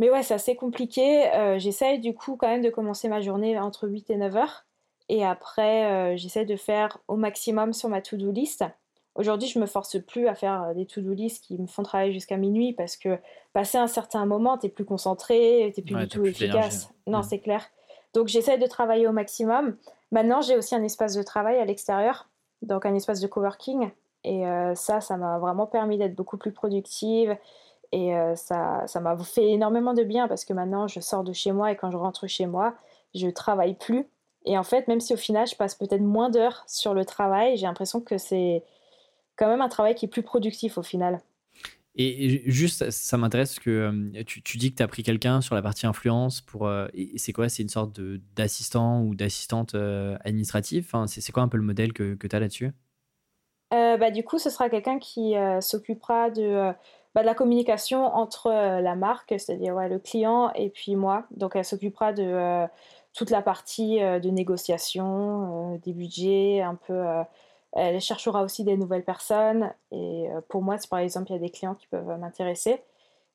mais 0.00 0.10
ouais, 0.10 0.22
c'est 0.22 0.34
assez 0.34 0.56
compliqué. 0.56 1.30
Euh, 1.34 1.58
j'essaye 1.58 2.00
du 2.00 2.14
coup 2.14 2.36
quand 2.36 2.48
même 2.48 2.62
de 2.62 2.70
commencer 2.70 3.06
ma 3.08 3.20
journée 3.20 3.58
entre 3.58 3.86
8 3.86 4.08
et 4.08 4.16
9 4.16 4.34
heures. 4.34 4.64
Et 5.10 5.24
après, 5.26 5.84
euh, 5.84 6.16
j'essaie 6.16 6.46
de 6.46 6.56
faire 6.56 6.98
au 7.06 7.16
maximum 7.16 7.74
sur 7.74 7.90
ma 7.90 8.00
to-do 8.00 8.32
list. 8.32 8.64
Aujourd'hui, 9.14 9.48
je 9.48 9.58
me 9.58 9.66
force 9.66 9.98
plus 10.00 10.26
à 10.26 10.34
faire 10.34 10.62
euh, 10.62 10.74
des 10.74 10.86
to-do 10.86 11.12
list 11.12 11.44
qui 11.44 11.58
me 11.58 11.66
font 11.66 11.82
travailler 11.82 12.14
jusqu'à 12.14 12.38
minuit 12.38 12.72
parce 12.72 12.96
que 12.96 13.18
passer 13.52 13.76
un 13.76 13.88
certain 13.88 14.24
moment, 14.24 14.56
tu 14.56 14.66
es 14.66 14.68
plus 14.70 14.86
concentré, 14.86 15.70
tu 15.74 15.82
plus 15.82 15.94
du 15.94 16.08
tout 16.08 16.24
efficace. 16.24 16.90
Non, 17.06 17.18
mm. 17.18 17.24
c'est 17.24 17.40
clair. 17.40 17.66
Donc 18.14 18.28
j'essaie 18.28 18.56
de 18.56 18.66
travailler 18.66 19.06
au 19.06 19.12
maximum. 19.12 19.76
Maintenant, 20.12 20.40
j'ai 20.40 20.56
aussi 20.56 20.74
un 20.74 20.82
espace 20.82 21.14
de 21.14 21.22
travail 21.22 21.58
à 21.58 21.66
l'extérieur, 21.66 22.30
donc 22.62 22.86
un 22.86 22.94
espace 22.94 23.20
de 23.20 23.26
coworking. 23.26 23.90
Et 24.24 24.42
ça, 24.74 25.00
ça 25.00 25.16
m'a 25.16 25.38
vraiment 25.38 25.66
permis 25.66 25.96
d'être 25.96 26.14
beaucoup 26.14 26.36
plus 26.36 26.52
productive 26.52 27.38
et 27.92 28.14
euh, 28.14 28.36
ça, 28.36 28.86
ça 28.86 29.00
m'a 29.00 29.16
fait 29.18 29.50
énormément 29.50 29.94
de 29.94 30.04
bien 30.04 30.28
parce 30.28 30.44
que 30.44 30.52
maintenant, 30.52 30.86
je 30.86 31.00
sors 31.00 31.24
de 31.24 31.32
chez 31.32 31.52
moi 31.52 31.72
et 31.72 31.76
quand 31.76 31.90
je 31.90 31.96
rentre 31.96 32.26
chez 32.26 32.46
moi, 32.46 32.74
je 33.14 33.28
travaille 33.28 33.74
plus. 33.74 34.06
Et 34.44 34.56
en 34.56 34.62
fait, 34.62 34.86
même 34.88 35.00
si 35.00 35.12
au 35.12 35.16
final, 35.16 35.46
je 35.46 35.56
passe 35.56 35.74
peut-être 35.74 36.00
moins 36.00 36.30
d'heures 36.30 36.64
sur 36.66 36.94
le 36.94 37.04
travail, 37.04 37.56
j'ai 37.56 37.66
l'impression 37.66 38.00
que 38.00 38.16
c'est 38.16 38.62
quand 39.36 39.48
même 39.48 39.60
un 39.60 39.68
travail 39.68 39.94
qui 39.94 40.06
est 40.06 40.08
plus 40.08 40.22
productif 40.22 40.78
au 40.78 40.82
final. 40.82 41.20
Et 41.96 42.48
juste, 42.48 42.88
ça 42.90 43.16
m'intéresse 43.16 43.58
que 43.58 43.70
euh, 43.70 44.22
tu, 44.24 44.40
tu, 44.42 44.56
dis 44.56 44.70
que 44.70 44.76
tu 44.76 44.82
as 44.82 44.88
pris 44.88 45.02
quelqu'un 45.02 45.40
sur 45.40 45.56
la 45.56 45.60
partie 45.60 45.86
influence 45.86 46.40
pour. 46.40 46.68
Euh, 46.68 46.86
c'est 47.16 47.32
quoi? 47.32 47.48
C'est 47.48 47.64
une 47.64 47.68
sorte 47.68 48.00
d'assistant 48.36 49.02
ou 49.02 49.16
d'assistante 49.16 49.74
administrative? 50.24 50.86
Enfin, 50.86 51.08
C'est 51.08 51.32
quoi 51.32 51.42
un 51.42 51.48
peu 51.48 51.58
le 51.58 51.64
modèle 51.64 51.92
que, 51.92 52.14
que 52.14 52.28
tu 52.28 52.36
as 52.36 52.40
là-dessus 52.40 52.70
bah, 53.72 54.12
Du 54.12 54.22
coup, 54.22 54.38
ce 54.38 54.50
sera 54.50 54.70
quelqu'un 54.70 55.00
qui 55.00 55.34
s'occupera 55.60 56.30
de 56.30 56.72
bah, 57.14 57.22
de 57.22 57.26
la 57.26 57.34
communication 57.34 58.04
entre 58.04 58.46
euh, 58.46 58.80
la 58.80 58.94
marque, 58.94 59.34
c'est-à-dire 59.36 59.74
ouais, 59.74 59.88
le 59.88 59.98
client, 59.98 60.52
et 60.54 60.70
puis 60.70 60.94
moi. 60.94 61.24
Donc 61.32 61.56
elle 61.56 61.64
s'occupera 61.64 62.12
de 62.12 62.22
euh, 62.22 62.66
toute 63.14 63.30
la 63.30 63.42
partie 63.42 64.00
euh, 64.02 64.20
de 64.20 64.30
négociation, 64.30 65.76
des 65.82 65.92
budgets, 65.92 66.60
un 66.60 66.76
peu. 66.76 67.02
elle 67.72 68.00
cherchera 68.00 68.42
aussi 68.44 68.64
des 68.64 68.76
nouvelles 68.76 69.04
personnes. 69.04 69.72
Et 69.92 70.28
pour 70.48 70.62
moi, 70.62 70.76
par 70.88 71.00
exemple, 71.00 71.30
il 71.30 71.32
y 71.34 71.36
a 71.36 71.40
des 71.40 71.50
clients 71.50 71.74
qui 71.74 71.88
peuvent 71.88 72.18
m'intéresser. 72.18 72.80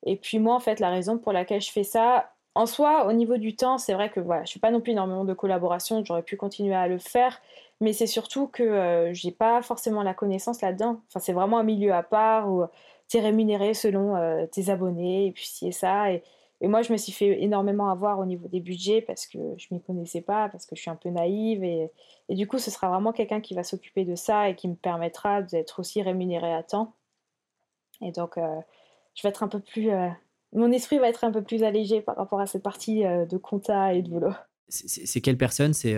Et 0.04 0.16
puis 0.16 0.38
moi, 0.38 0.54
en 0.54 0.60
fait, 0.60 0.80
la 0.80 0.90
raison 0.90 1.18
pour 1.18 1.32
laquelle 1.32 1.60
je 1.60 1.70
fais 1.70 1.84
ça, 1.84 2.30
en 2.54 2.66
soi, 2.66 3.06
au 3.06 3.12
niveau 3.12 3.36
du 3.36 3.54
temps, 3.56 3.76
c'est 3.78 3.92
vrai 3.92 4.10
que 4.10 4.20
voilà, 4.20 4.44
je 4.44 4.50
suis 4.50 4.60
pas 4.60 4.70
non 4.70 4.80
plus 4.80 4.92
énormément 4.92 5.24
de 5.24 5.34
collaboration, 5.34 6.02
j'aurais 6.04 6.22
pu 6.22 6.38
continuer 6.38 6.74
à 6.74 6.88
le 6.88 6.98
faire, 6.98 7.40
mais 7.80 7.92
c'est 7.92 8.06
surtout 8.06 8.46
que 8.46 9.08
je 9.08 9.12
j'ai 9.12 9.32
pas 9.32 9.60
forcément 9.60 10.02
la 10.02 10.14
connaissance 10.14 10.62
là-dedans. 10.62 11.00
Enfin, 11.08 11.20
c'est 11.20 11.34
vraiment 11.34 11.58
un 11.58 11.62
milieu 11.64 11.92
à 11.92 12.02
part 12.02 12.50
où 12.50 12.64
tu 13.08 13.16
es 13.16 13.20
rémunéré 13.20 13.74
selon 13.74 14.16
euh, 14.16 14.46
tes 14.46 14.70
abonnés, 14.70 15.26
et 15.26 15.32
puis 15.32 15.46
ci 15.46 15.68
et 15.68 15.72
ça. 15.72 16.12
Et, 16.12 16.22
Et 16.62 16.68
moi, 16.68 16.80
je 16.80 16.90
me 16.90 16.96
suis 16.96 17.12
fait 17.12 17.42
énormément 17.42 17.90
avoir 17.90 18.18
au 18.18 18.24
niveau 18.24 18.48
des 18.48 18.60
budgets 18.60 19.02
parce 19.02 19.26
que 19.26 19.38
je 19.58 19.66
m'y 19.70 19.82
connaissais 19.82 20.22
pas, 20.22 20.48
parce 20.48 20.64
que 20.64 20.74
je 20.74 20.80
suis 20.80 20.90
un 20.90 20.96
peu 20.96 21.10
naïve. 21.10 21.62
Et, 21.62 21.90
et 22.30 22.34
du 22.34 22.46
coup, 22.46 22.58
ce 22.58 22.70
sera 22.70 22.88
vraiment 22.88 23.12
quelqu'un 23.12 23.42
qui 23.42 23.54
va 23.54 23.62
s'occuper 23.62 24.06
de 24.06 24.14
ça 24.14 24.48
et 24.48 24.56
qui 24.56 24.66
me 24.66 24.74
permettra 24.74 25.42
d'être 25.42 25.80
aussi 25.80 26.00
rémunéré 26.00 26.50
à 26.54 26.62
temps. 26.62 26.94
Et 28.00 28.10
donc, 28.10 28.38
euh, 28.38 28.60
je 29.14 29.22
vais 29.22 29.28
être 29.28 29.42
un 29.42 29.48
peu 29.48 29.60
plus. 29.60 29.90
Euh, 29.90 30.08
mon 30.52 30.72
esprit 30.72 30.98
va 30.98 31.08
être 31.10 31.24
un 31.24 31.30
peu 31.30 31.42
plus 31.42 31.62
allégé 31.62 32.00
par 32.00 32.16
rapport 32.16 32.40
à 32.40 32.46
cette 32.46 32.62
partie 32.62 33.02
de 33.02 33.36
compta 33.36 33.92
et 33.92 34.00
de 34.00 34.08
boulot. 34.08 34.32
C'est 34.68 35.20
quelle 35.20 35.36
personne? 35.36 35.74
C'est 35.74 35.94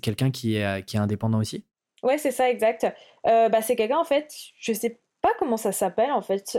quelqu'un 0.00 0.30
qui 0.30 0.56
est, 0.56 0.84
qui 0.86 0.96
est 0.96 1.00
indépendant 1.00 1.38
aussi? 1.38 1.64
Ouais, 2.04 2.18
c'est 2.18 2.30
ça, 2.30 2.48
exact. 2.48 2.86
bah, 3.24 3.60
c'est 3.60 3.74
quelqu'un, 3.74 3.98
en 3.98 4.04
fait, 4.04 4.32
je 4.60 4.72
sais 4.72 5.00
pas 5.20 5.32
comment 5.38 5.56
ça 5.56 5.72
s'appelle, 5.72 6.12
en 6.12 6.22
fait 6.22 6.58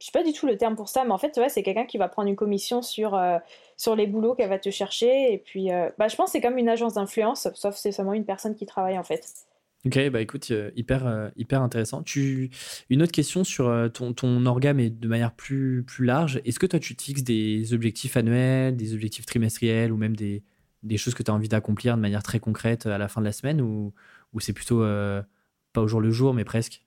je 0.00 0.06
sais 0.06 0.12
pas 0.12 0.22
du 0.22 0.32
tout 0.32 0.46
le 0.46 0.56
terme 0.56 0.76
pour 0.76 0.88
ça, 0.88 1.04
mais 1.04 1.12
en 1.12 1.18
fait, 1.18 1.38
c'est 1.48 1.62
quelqu'un 1.62 1.86
qui 1.86 1.96
va 1.96 2.08
prendre 2.08 2.28
une 2.28 2.36
commission 2.36 2.82
sur, 2.82 3.14
euh, 3.14 3.38
sur 3.76 3.96
les 3.96 4.06
boulots 4.06 4.34
qu'elle 4.34 4.48
va 4.48 4.58
te 4.58 4.70
chercher. 4.70 5.32
Et 5.32 5.38
puis, 5.38 5.72
euh, 5.72 5.88
bah, 5.98 6.08
je 6.08 6.16
pense 6.16 6.26
que 6.26 6.32
c'est 6.32 6.40
comme 6.40 6.58
une 6.58 6.68
agence 6.68 6.94
d'influence, 6.94 7.48
sauf 7.54 7.76
c'est 7.76 7.92
seulement 7.92 8.12
une 8.12 8.26
personne 8.26 8.54
qui 8.54 8.66
travaille 8.66 8.98
en 8.98 9.04
fait. 9.04 9.24
Ok, 9.86 10.10
bah 10.10 10.20
écoute, 10.20 10.48
euh, 10.50 10.70
hyper, 10.74 11.30
hyper 11.36 11.62
intéressant. 11.62 12.02
Tu... 12.02 12.50
Une 12.90 13.02
autre 13.02 13.12
question 13.12 13.44
sur 13.44 13.72
ton, 13.94 14.12
ton 14.12 14.44
organe 14.44 14.80
et 14.80 14.90
de 14.90 15.08
manière 15.08 15.32
plus, 15.32 15.86
large. 16.00 16.40
Est-ce 16.44 16.58
que 16.58 16.66
toi, 16.66 16.80
tu 16.80 16.96
te 16.96 17.02
fixes 17.02 17.22
des 17.22 17.72
objectifs 17.72 18.16
annuels, 18.16 18.76
des 18.76 18.94
objectifs 18.94 19.26
trimestriels 19.26 19.92
ou 19.92 19.96
même 19.96 20.16
des, 20.16 20.42
choses 20.96 21.14
que 21.14 21.22
tu 21.22 21.30
as 21.30 21.34
envie 21.34 21.48
d'accomplir 21.48 21.96
de 21.96 22.02
manière 22.02 22.22
très 22.22 22.40
concrète 22.40 22.86
à 22.86 22.98
la 22.98 23.08
fin 23.08 23.20
de 23.20 23.26
la 23.26 23.32
semaine 23.32 23.60
ou 23.62 23.94
c'est 24.40 24.52
plutôt 24.52 24.80
pas 25.72 25.80
au 25.80 25.86
jour 25.86 26.00
le 26.00 26.10
jour, 26.10 26.34
mais 26.34 26.44
presque? 26.44 26.85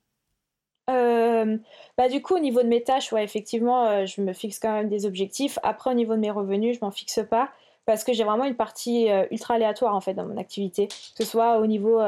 Euh, 1.50 1.58
bah, 1.96 2.08
du 2.08 2.22
coup, 2.22 2.34
au 2.34 2.38
niveau 2.38 2.62
de 2.62 2.68
mes 2.68 2.82
tâches, 2.82 3.12
ouais, 3.12 3.24
effectivement, 3.24 3.86
euh, 3.86 4.06
je 4.06 4.20
me 4.20 4.32
fixe 4.32 4.58
quand 4.58 4.72
même 4.72 4.88
des 4.88 5.06
objectifs. 5.06 5.58
Après, 5.62 5.90
au 5.90 5.94
niveau 5.94 6.14
de 6.14 6.20
mes 6.20 6.30
revenus, 6.30 6.78
je 6.78 6.84
m'en 6.84 6.90
fixe 6.90 7.20
pas 7.28 7.50
parce 7.86 8.04
que 8.04 8.12
j'ai 8.12 8.24
vraiment 8.24 8.44
une 8.44 8.56
partie 8.56 9.10
euh, 9.10 9.26
ultra 9.30 9.54
aléatoire 9.54 9.94
en 9.96 10.00
fait 10.00 10.14
dans 10.14 10.26
mon 10.26 10.36
activité, 10.36 10.86
que 10.86 10.94
ce 11.16 11.24
soit 11.24 11.58
au 11.58 11.66
niveau 11.66 11.98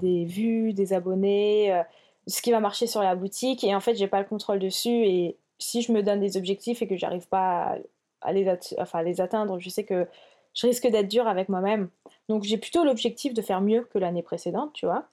des 0.00 0.24
vues, 0.24 0.72
des 0.72 0.92
abonnés, 0.92 1.82
ce 2.26 2.42
qui 2.42 2.50
va 2.50 2.60
marcher 2.60 2.86
sur 2.86 3.02
la 3.02 3.14
boutique. 3.14 3.64
Et 3.64 3.74
en 3.74 3.80
fait, 3.80 3.94
j'ai 3.94 4.08
pas 4.08 4.20
le 4.20 4.26
contrôle 4.26 4.58
dessus. 4.58 5.06
Et 5.06 5.36
si 5.58 5.82
je 5.82 5.92
me 5.92 6.02
donne 6.02 6.20
des 6.20 6.36
objectifs 6.36 6.82
et 6.82 6.86
que 6.86 6.96
j'arrive 6.96 7.28
pas 7.28 7.76
à, 8.20 8.32
les 8.32 9.20
atteindre, 9.20 9.58
je 9.58 9.70
sais 9.70 9.84
que 9.84 10.06
je 10.54 10.66
risque 10.66 10.86
d'être 10.88 11.08
dur 11.08 11.26
avec 11.28 11.48
moi-même. 11.48 11.88
Donc, 12.28 12.42
j'ai 12.42 12.58
plutôt 12.58 12.84
l'objectif 12.84 13.32
de 13.32 13.42
faire 13.42 13.60
mieux 13.60 13.82
que 13.92 13.98
l'année 13.98 14.22
précédente, 14.22 14.72
tu 14.74 14.86
vois 14.86 15.06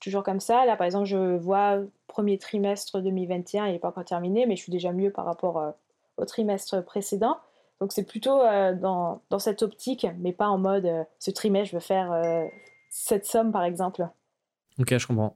toujours 0.00 0.22
comme 0.22 0.40
ça. 0.40 0.64
Là, 0.64 0.76
par 0.76 0.86
exemple, 0.86 1.06
je 1.06 1.36
vois 1.36 1.78
premier 2.20 2.36
trimestre 2.36 3.00
2021, 3.00 3.68
il 3.68 3.72
n'est 3.72 3.78
pas 3.78 3.88
encore 3.88 4.04
terminé, 4.04 4.44
mais 4.44 4.54
je 4.54 4.60
suis 4.60 4.70
déjà 4.70 4.92
mieux 4.92 5.10
par 5.10 5.24
rapport 5.24 5.56
euh, 5.56 5.70
au 6.18 6.26
trimestre 6.26 6.84
précédent. 6.84 7.38
Donc 7.80 7.92
c'est 7.92 8.04
plutôt 8.04 8.42
euh, 8.42 8.74
dans, 8.74 9.22
dans, 9.30 9.38
cette 9.38 9.62
optique, 9.62 10.06
mais 10.18 10.34
pas 10.34 10.48
en 10.48 10.58
mode 10.58 10.84
euh, 10.84 11.02
ce 11.18 11.30
trimestre, 11.30 11.70
je 11.70 11.76
veux 11.76 11.80
faire 11.80 12.12
cette 12.90 13.24
somme, 13.24 13.52
par 13.52 13.64
exemple. 13.64 14.06
Ok, 14.78 14.98
je 14.98 15.06
comprends. 15.06 15.34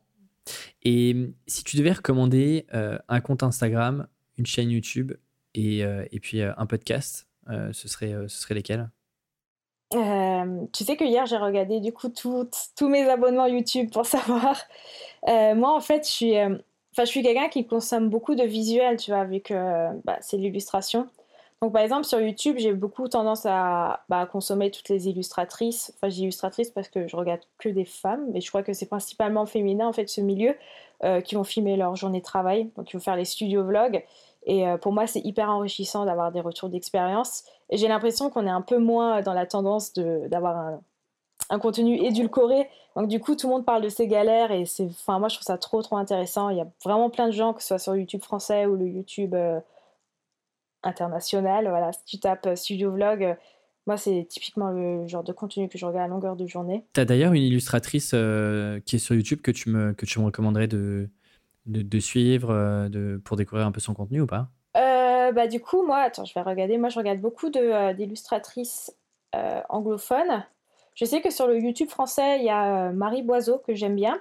Et 0.83 1.17
si 1.47 1.65
tu 1.65 1.79
devais 1.79 1.93
recommander 1.93 2.67
un 3.09 3.21
compte 3.23 3.43
Instagram, 3.43 4.07
une 4.37 4.45
chaîne 4.45 4.71
YouTube 4.71 5.15
et, 5.55 5.79
et 5.79 6.21
puis 6.21 6.43
un 6.43 6.67
podcast, 6.67 7.27
ce, 7.49 7.89
serait, 7.89 8.13
ce 8.29 8.43
serait 8.43 8.55
lesquels? 8.55 8.91
Tu 9.91 10.85
sais 10.85 10.97
que 10.99 11.05
hier 11.05 11.25
j'ai 11.25 11.39
regardé 11.39 11.81
du 11.81 11.95
coup 11.95 12.11
tous 12.11 12.89
mes 12.89 13.09
abonnements 13.09 13.47
YouTube 13.47 13.91
pour 13.91 14.05
savoir. 14.05 14.61
Moi 15.27 15.75
en 15.75 15.81
fait 15.81 16.07
je 16.07 16.11
suis, 16.11 16.35
enfin 16.95 17.05
je 17.05 17.11
suis 17.11 17.23
quelqu'un 17.23 17.49
qui 17.49 17.67
consomme 17.67 18.09
beaucoup 18.09 18.37
de 18.37 18.45
visuels, 18.45 18.97
tu 18.97 19.11
vois, 19.11 19.25
vu 19.25 19.41
que 19.41 19.55
bah, 20.05 20.17
c'est 20.21 20.37
l'illustration. 20.37 21.09
Donc 21.61 21.73
par 21.73 21.83
exemple 21.83 22.05
sur 22.05 22.21
YouTube 22.21 22.57
j'ai 22.59 22.73
beaucoup 22.73 23.09
tendance 23.09 23.47
à 23.47 24.05
bah, 24.09 24.27
consommer 24.27 24.71
toutes 24.71 24.89
les 24.89 25.09
illustratrices. 25.09 25.93
Enfin 25.97 26.09
j'ai 26.09 26.23
illustratrices 26.23 26.71
parce 26.71 26.89
que 26.89 27.09
je 27.09 27.17
regarde 27.17 27.41
que 27.59 27.69
des 27.69 27.85
femmes, 27.85 28.27
mais 28.33 28.41
je 28.41 28.49
crois 28.49 28.63
que 28.63 28.73
c'est 28.73 28.87
principalement 28.87 29.47
féminin 29.47 29.89
en 29.89 29.93
fait 29.93 30.09
ce 30.09 30.21
milieu 30.21 30.55
qui 31.25 31.35
vont 31.35 31.45
filmer 31.45 31.77
leur 31.77 31.97
journée 31.97 32.21
de 32.21 32.25
travail, 32.25 32.71
donc 32.77 32.87
qui 32.87 32.95
vont 32.95 33.03
faire 33.03 33.17
les 33.17 33.27
studio 33.27 33.63
vlogs. 33.65 34.03
Et 34.47 34.65
pour 34.81 34.93
moi 34.93 35.07
c'est 35.07 35.21
hyper 35.21 35.51
enrichissant 35.51 36.05
d'avoir 36.05 36.33
des 36.33 36.41
retours 36.41 36.69
d'expérience. 36.69 37.45
Et 37.71 37.77
j'ai 37.77 37.89
l'impression 37.89 38.31
qu'on 38.31 38.47
est 38.47 38.51
un 38.51 38.63
peu 38.63 38.79
moins 38.79 39.23
dans 39.23 39.35
la 39.35 39.47
tendance 39.47 39.93
d'avoir 39.95 40.57
un, 40.57 40.81
un, 41.51 41.59
contenu 41.59 41.97
édulcoré. 41.97 42.69
Donc 42.97 43.09
du 43.09 43.21
coup, 43.21 43.35
tout 43.35 43.49
le 43.49 43.55
monde 43.55 43.65
parle 43.65 43.83
de 43.83 43.89
ses 43.89 44.07
galères 44.07 44.53
et 44.53 44.67
c'est, 44.67 44.85
enfin 44.85 45.19
moi 45.19 45.29
je 45.29 45.37
trouve 45.37 45.47
ça 45.47 45.59
trop 45.59 45.83
trop 45.83 45.97
intéressant. 45.97 46.49
Il 46.51 46.59
y 46.59 46.61
a 46.61 46.67
vraiment 46.85 47.11
plein 47.11 47.27
de 47.27 47.33
gens, 47.33 47.53
que 47.53 47.61
ce 47.61 47.69
soit 47.69 47.79
sur 47.79 47.97
YouTube 47.97 48.23
français 48.23 48.67
ou 48.67 48.77
le 48.77 48.87
YouTube 48.87 49.35
euh, 49.35 49.61
international. 50.83 51.69
Voilà, 51.69 51.93
si 51.93 52.05
tu 52.05 52.19
tapes 52.19 52.47
euh, 52.47 52.57
Studio 52.57 52.93
Vlog, 52.93 53.25
euh, 53.25 53.35
moi 53.87 53.97
c'est 53.97 54.27
typiquement 54.29 54.71
le 54.71 55.07
genre 55.07 55.25
de 55.25 55.33
contenu 55.33 55.69
que 55.69 55.77
je 55.77 55.87
regarde 55.87 56.07
à 56.07 56.09
longueur 56.09 56.37
de 56.37 56.47
journée. 56.47 56.85
Tu 56.95 57.01
as 57.01 57.05
d'ailleurs 57.05 57.33
une 57.33 57.43
illustratrice 57.43 58.11
qui 58.11 58.97
est 58.97 58.99
sur 58.99 59.15
YouTube 59.15 59.41
que 59.41 59.51
tu 59.51 59.71
me, 59.71 59.93
que 59.93 60.07
tu 60.07 60.21
me 60.21 60.25
recommanderais 60.27 60.69
de, 60.69 61.09
de, 61.67 61.83
de 61.83 61.99
suivre 61.99 62.89
de, 62.89 63.21
pour 63.25 63.37
découvrir 63.37 63.67
un 63.67 63.73
peu 63.73 63.81
son 63.81 63.95
contenu 63.95 64.21
ou 64.21 64.27
pas? 64.27 64.49
Euh, 64.77 65.33
bah, 65.33 65.47
du 65.47 65.61
coup, 65.61 65.87
moi, 65.87 65.99
attends, 65.99 66.25
je 66.25 66.35
vais 66.35 66.43
regarder. 66.43 66.79
Moi, 66.79 66.89
je 66.89 66.99
regarde 66.99 67.21
beaucoup 67.21 67.49
d'illustratrices 67.51 68.95
euh, 69.35 69.61
anglophones. 69.69 70.45
Je 70.95 71.05
sais 71.05 71.21
que 71.21 71.31
sur 71.31 71.47
le 71.47 71.59
YouTube 71.59 71.89
français, 71.89 72.39
il 72.39 72.45
y 72.45 72.51
a 72.51 72.91
Marie 72.93 73.23
Boiseau 73.23 73.59
que 73.59 73.75
j'aime 73.75 73.97
bien. 73.97 74.21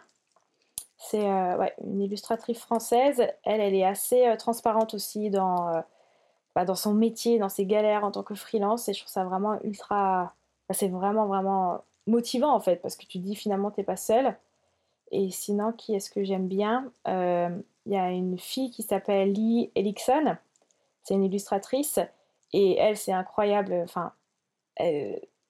C'est 0.98 1.22
ouais, 1.22 1.74
une 1.84 2.02
illustratrice 2.02 2.60
française. 2.60 3.28
Elle, 3.44 3.62
elle 3.62 3.76
est 3.76 3.86
assez 3.86 4.34
transparente 4.40 4.94
aussi 4.94 5.30
dans, 5.30 5.84
bah, 6.56 6.66
dans 6.66 6.76
son 6.76 6.94
métier, 6.94 7.40
dans 7.40 7.50
ses 7.50 7.66
galères 7.66 8.04
en 8.04 8.12
tant 8.12 8.24
que 8.24 8.36
freelance. 8.36 8.90
Et 8.90 8.94
je 8.94 9.02
trouve 9.02 9.12
ça 9.12 9.24
vraiment 9.24 9.62
ultra. 9.64 10.34
Bah, 10.68 10.74
c'est 10.74 10.88
vraiment, 10.88 11.28
vraiment 11.28 11.84
motivant 12.08 12.54
en 12.54 12.60
fait, 12.60 12.78
parce 12.78 12.95
que 12.95 13.06
tu 13.06 13.20
dis 13.20 13.36
finalement, 13.36 13.70
tu 13.70 13.80
n'es 13.80 13.84
pas 13.84 13.98
seule. 13.98 14.36
Et 15.12 15.30
sinon, 15.30 15.74
qui 15.74 15.94
est-ce 15.94 16.10
que 16.10 16.24
j'aime 16.24 16.48
bien? 16.48 16.91
Il 17.06 17.91
y 17.91 17.98
a 17.98 18.10
une 18.12 18.40
fille 18.40 18.72
qui 18.72 18.82
s'appelle 18.82 19.34
Lee 19.34 19.72
Elixon 19.76 20.38
c'est 21.04 21.14
une 21.14 21.26
illustratrice 21.26 22.00
et 22.54 22.78
elle, 22.78 22.98
c'est 22.98 23.12
incroyable. 23.12 23.82
Enfin, 23.84 24.14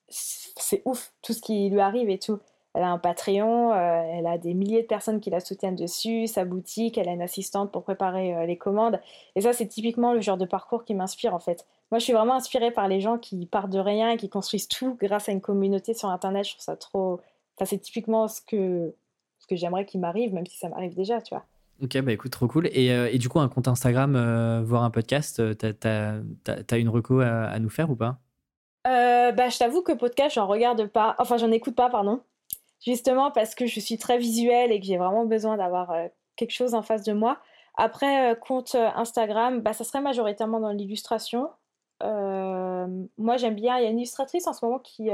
c'est 0.10 0.82
ouf 0.86 1.14
tout 1.22 1.34
ce 1.34 1.42
qui 1.42 1.70
lui 1.70 1.80
arrive 1.80 2.10
et 2.10 2.20
tout. 2.20 2.40
Elle 2.76 2.84
a 2.84 2.90
un 2.90 2.98
Patreon, 2.98 3.72
euh, 3.72 4.02
elle 4.14 4.26
a 4.26 4.40
des 4.40 4.56
milliers 4.56 4.82
de 4.82 4.88
personnes 4.88 5.20
qui 5.20 5.30
la 5.30 5.40
soutiennent 5.40 5.76
dessus, 5.76 6.26
sa 6.26 6.44
boutique, 6.44 6.98
elle 6.98 7.08
a 7.08 7.12
une 7.12 7.22
assistante 7.22 7.72
pour 7.72 7.84
préparer 7.84 8.36
euh, 8.36 8.46
les 8.48 8.58
commandes. 8.58 9.00
Et 9.36 9.42
ça, 9.42 9.54
c'est 9.54 9.68
typiquement 9.68 10.14
le 10.14 10.22
genre 10.22 10.38
de 10.38 10.46
parcours 10.46 10.84
qui 10.84 10.96
m'inspire 10.96 11.36
en 11.36 11.40
fait. 11.40 11.68
Moi, 11.92 12.00
je 12.00 12.06
suis 12.06 12.14
vraiment 12.14 12.34
inspirée 12.34 12.72
par 12.72 12.88
les 12.88 13.00
gens 13.00 13.20
qui 13.20 13.46
partent 13.46 13.70
de 13.70 13.78
rien 13.78 14.10
et 14.10 14.18
qui 14.18 14.28
construisent 14.28 14.68
tout 14.68 14.98
grâce 15.00 15.30
à 15.30 15.32
une 15.32 15.42
communauté 15.42 15.94
sur 15.94 16.10
Internet. 16.10 16.46
Je 16.46 16.52
trouve 16.54 16.64
ça 16.64 16.76
trop. 16.76 17.22
Enfin, 17.56 17.66
c'est 17.66 17.78
typiquement 17.78 18.28
ce 18.28 18.42
que, 18.42 18.96
ce 19.38 19.46
que 19.46 19.56
j'aimerais 19.56 19.86
qu'il 19.86 20.00
m'arrive, 20.00 20.34
même 20.34 20.48
si 20.48 20.58
ça 20.58 20.68
m'arrive 20.70 20.96
déjà, 20.96 21.22
tu 21.22 21.36
vois. 21.36 21.46
Ok, 21.80 22.00
bah 22.02 22.12
écoute, 22.12 22.32
trop 22.32 22.48
cool. 22.48 22.68
Et, 22.72 22.92
euh, 22.92 23.16
du 23.20 23.30
coup, 23.30 23.40
un 23.40 23.50
compte 23.50 23.68
Instagram, 23.68 24.64
voir 24.64 24.84
un 24.84 24.90
podcast, 24.90 25.44
t'as 25.58 26.22
as, 26.48 26.78
une 26.78 26.90
reco 26.90 27.20
à, 27.20 27.60
nous 27.60 27.70
faire 27.70 27.92
ou 27.92 27.96
pas? 27.96 28.23
Bah, 28.84 29.50
Je 29.50 29.58
t'avoue 29.58 29.82
que 29.82 29.92
podcast, 29.94 30.36
j'en 30.36 30.48
regarde 30.48 30.88
pas, 30.88 31.16
enfin, 31.20 31.38
j'en 31.38 31.52
écoute 31.52 31.76
pas, 31.76 31.90
pardon. 31.90 32.22
Justement 32.86 33.32
parce 33.32 33.56
que 33.56 33.66
je 33.66 33.80
suis 33.80 33.98
très 33.98 34.18
visuelle 34.18 34.72
et 34.72 34.80
que 34.80 34.86
j'ai 34.86 34.98
vraiment 34.98 35.26
besoin 35.26 35.56
d'avoir 35.58 35.94
quelque 36.36 36.52
chose 36.52 36.74
en 36.74 36.82
face 36.82 37.04
de 37.04 37.14
moi. 37.14 37.38
Après, 37.76 38.38
compte 38.42 38.76
Instagram, 38.76 39.62
bah, 39.62 39.74
ça 39.74 39.84
serait 39.84 40.02
majoritairement 40.02 40.60
dans 40.60 40.72
l'illustration. 40.72 41.50
moi, 42.02 43.38
j'aime 43.38 43.56
bien, 43.56 43.78
il 43.78 43.84
y 43.84 43.88
a 43.88 43.90
une 43.90 44.00
illustratrice 44.00 44.48
en 44.48 44.54
ce 44.54 44.66
moment 44.66 44.80
qui 44.80 45.10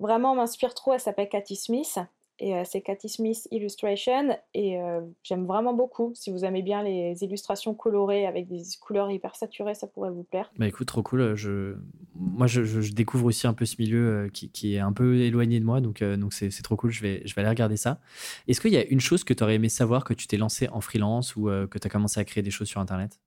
vraiment 0.00 0.34
m'inspire 0.34 0.74
trop, 0.74 0.94
elle 0.94 1.00
s'appelle 1.00 1.28
Cathy 1.28 1.56
Smith. 1.56 1.98
Et 2.40 2.54
euh, 2.54 2.62
c'est 2.64 2.80
Cathy 2.80 3.08
Smith 3.08 3.48
Illustration. 3.50 4.36
Et 4.54 4.80
euh, 4.80 5.00
j'aime 5.22 5.46
vraiment 5.46 5.74
beaucoup. 5.74 6.12
Si 6.14 6.30
vous 6.30 6.44
aimez 6.44 6.62
bien 6.62 6.82
les 6.82 7.22
illustrations 7.24 7.74
colorées 7.74 8.26
avec 8.26 8.46
des 8.46 8.62
couleurs 8.80 9.10
hyper 9.10 9.34
saturées, 9.34 9.74
ça 9.74 9.86
pourrait 9.86 10.10
vous 10.10 10.22
plaire. 10.22 10.50
Bah 10.56 10.66
écoute, 10.66 10.86
trop 10.86 11.02
cool. 11.02 11.34
Je... 11.34 11.76
Moi, 12.14 12.46
je, 12.46 12.92
découvre 12.92 13.26
aussi 13.26 13.46
un 13.46 13.54
peu 13.54 13.64
ce 13.64 13.76
milieu 13.78 14.08
euh, 14.08 14.28
qui, 14.28 14.50
qui, 14.50 14.76
est 14.76 14.80
un 14.80 14.92
peu 14.92 15.16
éloigné 15.16 15.58
de 15.58 15.64
moi. 15.64 15.80
Donc 15.80 16.02
donc 16.02 16.32
c'est 16.32 16.62
trop 16.62 16.76
cool. 16.76 16.90
Je 16.90 17.02
vais, 17.02 17.22
je 17.24 17.34
vais 17.34 17.40
aller 17.40 17.50
regarder 17.50 17.76
ça. 17.76 18.00
Est-ce 18.46 18.60
qu'il 18.60 18.72
y 18.72 18.76
a 18.76 18.84
une 18.84 19.00
chose 19.00 19.24
que 19.24 19.34
tu 19.34 19.42
aurais 19.42 19.56
aimé 19.56 19.68
savoir 19.68 20.04
que 20.04 20.14
tu 20.14 20.26
t'es 20.26 20.36
lancé 20.36 20.68
en 20.68 20.80
freelance 20.80 21.34
ou 21.36 21.46
que 21.46 21.78
tu 21.78 21.86
as 21.86 21.90
commencé 21.90 22.20
à 22.20 22.24
créer 22.24 22.42
des 22.42 22.50
choses 22.50 22.68
sur 22.68 22.80
Internet? 22.80 23.18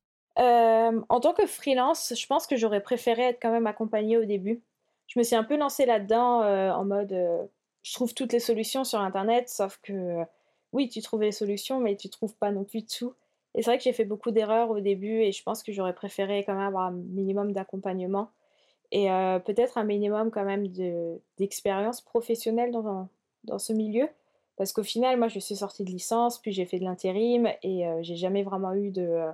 En 1.10 1.20
tant 1.22 1.34
que 1.34 1.46
freelance, 1.46 2.14
je 2.18 2.28
pense 2.28 2.48
que 2.48 2.58
j'aurais 2.58 2.82
préféré 2.82 3.22
être 3.22 3.40
quand 3.42 3.52
même 3.52 3.68
accompagnée 3.68 4.18
au 4.18 4.26
début. 4.26 4.62
Je 5.08 5.20
me 5.20 5.24
suis 5.24 5.36
un 5.36 5.44
peu 5.44 5.58
lancée 5.58 5.86
là-dedans 5.86 6.42
en 6.42 6.86
mode 6.86 7.14
je 7.84 7.94
trouve 7.94 8.14
toutes 8.14 8.34
les 8.34 8.40
solutions 8.40 8.84
sur 8.84 9.00
Internet, 9.00 9.50
sauf 9.50 9.80
que 9.82 10.24
oui, 10.74 10.90
tu 10.90 11.02
trouves 11.02 11.22
les 11.22 11.32
solutions, 11.32 11.80
mais 11.80 11.96
tu 11.96 12.10
trouves 12.10 12.36
pas 12.36 12.52
non 12.52 12.64
plus 12.64 12.86
tout. 12.86 13.14
Et 13.56 13.62
c'est 13.62 13.72
vrai 13.72 13.78
que 13.78 13.84
j'ai 13.84 13.94
fait 13.94 14.06
beaucoup 14.06 14.32
d'erreurs 14.32 14.70
au 14.70 14.80
début 14.80 15.22
et 15.22 15.32
je 15.32 15.44
pense 15.44 15.64
que 15.64 15.72
j'aurais 15.74 15.94
préféré 15.94 16.44
quand 16.46 16.54
même 16.54 16.68
avoir 16.68 16.86
un 16.86 16.92
minimum 16.92 17.52
d'accompagnement 17.52 18.30
et 18.92 19.12
euh, 19.12 19.40
peut-être 19.40 19.78
un 19.78 19.84
minimum 19.84 20.32
quand 20.32 20.46
même 20.46 20.68
d'expérience 21.38 22.02
professionnelle 22.02 22.72
dans, 22.72 23.08
dans 23.46 23.60
ce 23.60 23.74
milieu. 23.74 24.08
Parce 24.58 24.74
qu'au 24.74 24.84
final, 24.84 25.18
moi, 25.18 25.28
je 25.28 25.40
suis 25.40 25.56
sortie 25.56 25.84
de 25.84 25.90
licence, 25.90 26.38
puis 26.38 26.52
j'ai 26.52 26.66
fait 26.66 26.78
de 26.78 26.84
l'intérim 26.84 27.50
et 27.64 27.88
euh, 27.88 28.00
j'ai 28.04 28.16
jamais 28.16 28.44
vraiment 28.44 28.74
eu 28.74 28.92
de, 28.92 29.26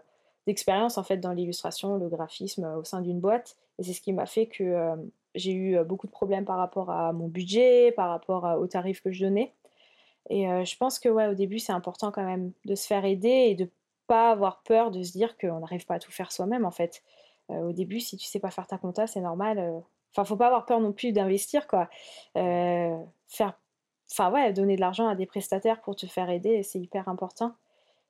d'expérience 0.45 0.97
en 0.97 1.03
fait 1.03 1.17
dans 1.17 1.33
l'illustration, 1.33 1.97
le 1.97 2.07
graphisme 2.07 2.65
au 2.77 2.83
sein 2.83 3.01
d'une 3.01 3.19
boîte. 3.19 3.57
Et 3.79 3.83
c'est 3.83 3.93
ce 3.93 4.01
qui 4.01 4.13
m'a 4.13 4.25
fait 4.25 4.45
que 4.47 4.95
j'ai 5.35 5.53
eu 5.53 5.83
beaucoup 5.83 6.07
de 6.07 6.11
problèmes 6.11 6.45
par 6.45 6.57
rapport 6.57 6.89
à 6.89 7.13
mon 7.13 7.27
budget, 7.27 7.91
par 7.91 8.09
rapport 8.09 8.43
aux 8.59 8.67
tarifs 8.67 9.01
que 9.01 9.11
je 9.11 9.25
donnais. 9.25 9.53
Et 10.29 10.45
je 10.45 10.77
pense 10.77 10.99
que 10.99 11.09
ouais, 11.09 11.27
au 11.27 11.33
début, 11.33 11.59
c'est 11.59 11.71
important 11.71 12.11
quand 12.11 12.23
même 12.23 12.51
de 12.65 12.75
se 12.75 12.87
faire 12.87 13.05
aider 13.05 13.29
et 13.29 13.55
de 13.55 13.69
pas 14.07 14.31
avoir 14.31 14.61
peur 14.63 14.91
de 14.91 15.03
se 15.03 15.11
dire 15.11 15.37
qu'on 15.37 15.59
n'arrive 15.59 15.85
pas 15.85 15.95
à 15.95 15.99
tout 15.99 16.11
faire 16.11 16.31
soi-même 16.31 16.65
en 16.65 16.71
fait. 16.71 17.03
au 17.49 17.71
début, 17.71 17.99
si 17.99 18.17
tu 18.17 18.25
sais 18.25 18.39
pas 18.39 18.51
faire 18.51 18.67
ta 18.67 18.77
compta, 18.77 19.07
c'est 19.07 19.21
normal. 19.21 19.83
Enfin, 20.11 20.25
faut 20.25 20.37
pas 20.37 20.47
avoir 20.47 20.65
peur 20.65 20.79
non 20.79 20.91
plus 20.93 21.11
d'investir 21.11 21.67
quoi. 21.67 21.89
faire, 22.33 23.53
enfin 24.11 24.31
ouais, 24.31 24.53
donner 24.53 24.75
de 24.75 24.81
l'argent 24.81 25.07
à 25.07 25.15
des 25.15 25.25
prestataires 25.25 25.81
pour 25.81 25.95
te 25.95 26.05
faire 26.07 26.29
aider, 26.29 26.63
c'est 26.63 26.79
hyper 26.79 27.07
important. 27.09 27.53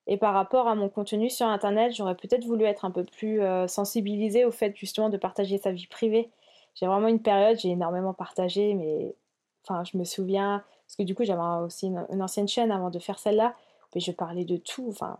Et 0.08 0.18
par 0.18 0.34
rapport 0.34 0.68
à 0.68 0.76
mon 0.76 0.88
contenu 0.88 1.30
sur 1.30 1.48
Internet, 1.48 1.94
j'aurais 1.94 2.16
peut-être 2.16 2.46
voulu 2.46 2.64
être 2.64 2.86
un 2.86 2.92
peu 2.92 3.04
plus 3.04 3.42
sensibilisée 3.68 4.46
au 4.46 4.52
fait 4.52 4.76
justement 4.76 5.10
de 5.10 5.18
partager 5.18 5.58
sa 5.58 5.72
vie 5.72 5.88
privée. 5.88 6.30
J'ai 6.80 6.86
vraiment 6.86 7.08
une 7.08 7.22
période, 7.22 7.58
j'ai 7.60 7.70
énormément 7.70 8.14
partagé, 8.14 8.74
mais 8.74 9.16
enfin, 9.64 9.84
je 9.84 9.98
me 9.98 10.04
souviens, 10.04 10.64
parce 10.86 10.96
que 10.96 11.04
du 11.04 11.16
coup, 11.16 11.24
j'avais 11.24 11.42
aussi 11.66 11.88
une, 11.88 12.22
ancienne 12.22 12.48
chaîne 12.48 12.72
avant 12.72 12.90
de 12.90 13.00
faire 13.00 13.20
celle-là, 13.20 13.56
mais 13.96 14.02
je 14.02 14.12
parlais 14.12 14.46
de 14.46 14.58
tout. 14.58 14.88
Enfin, 14.90 15.18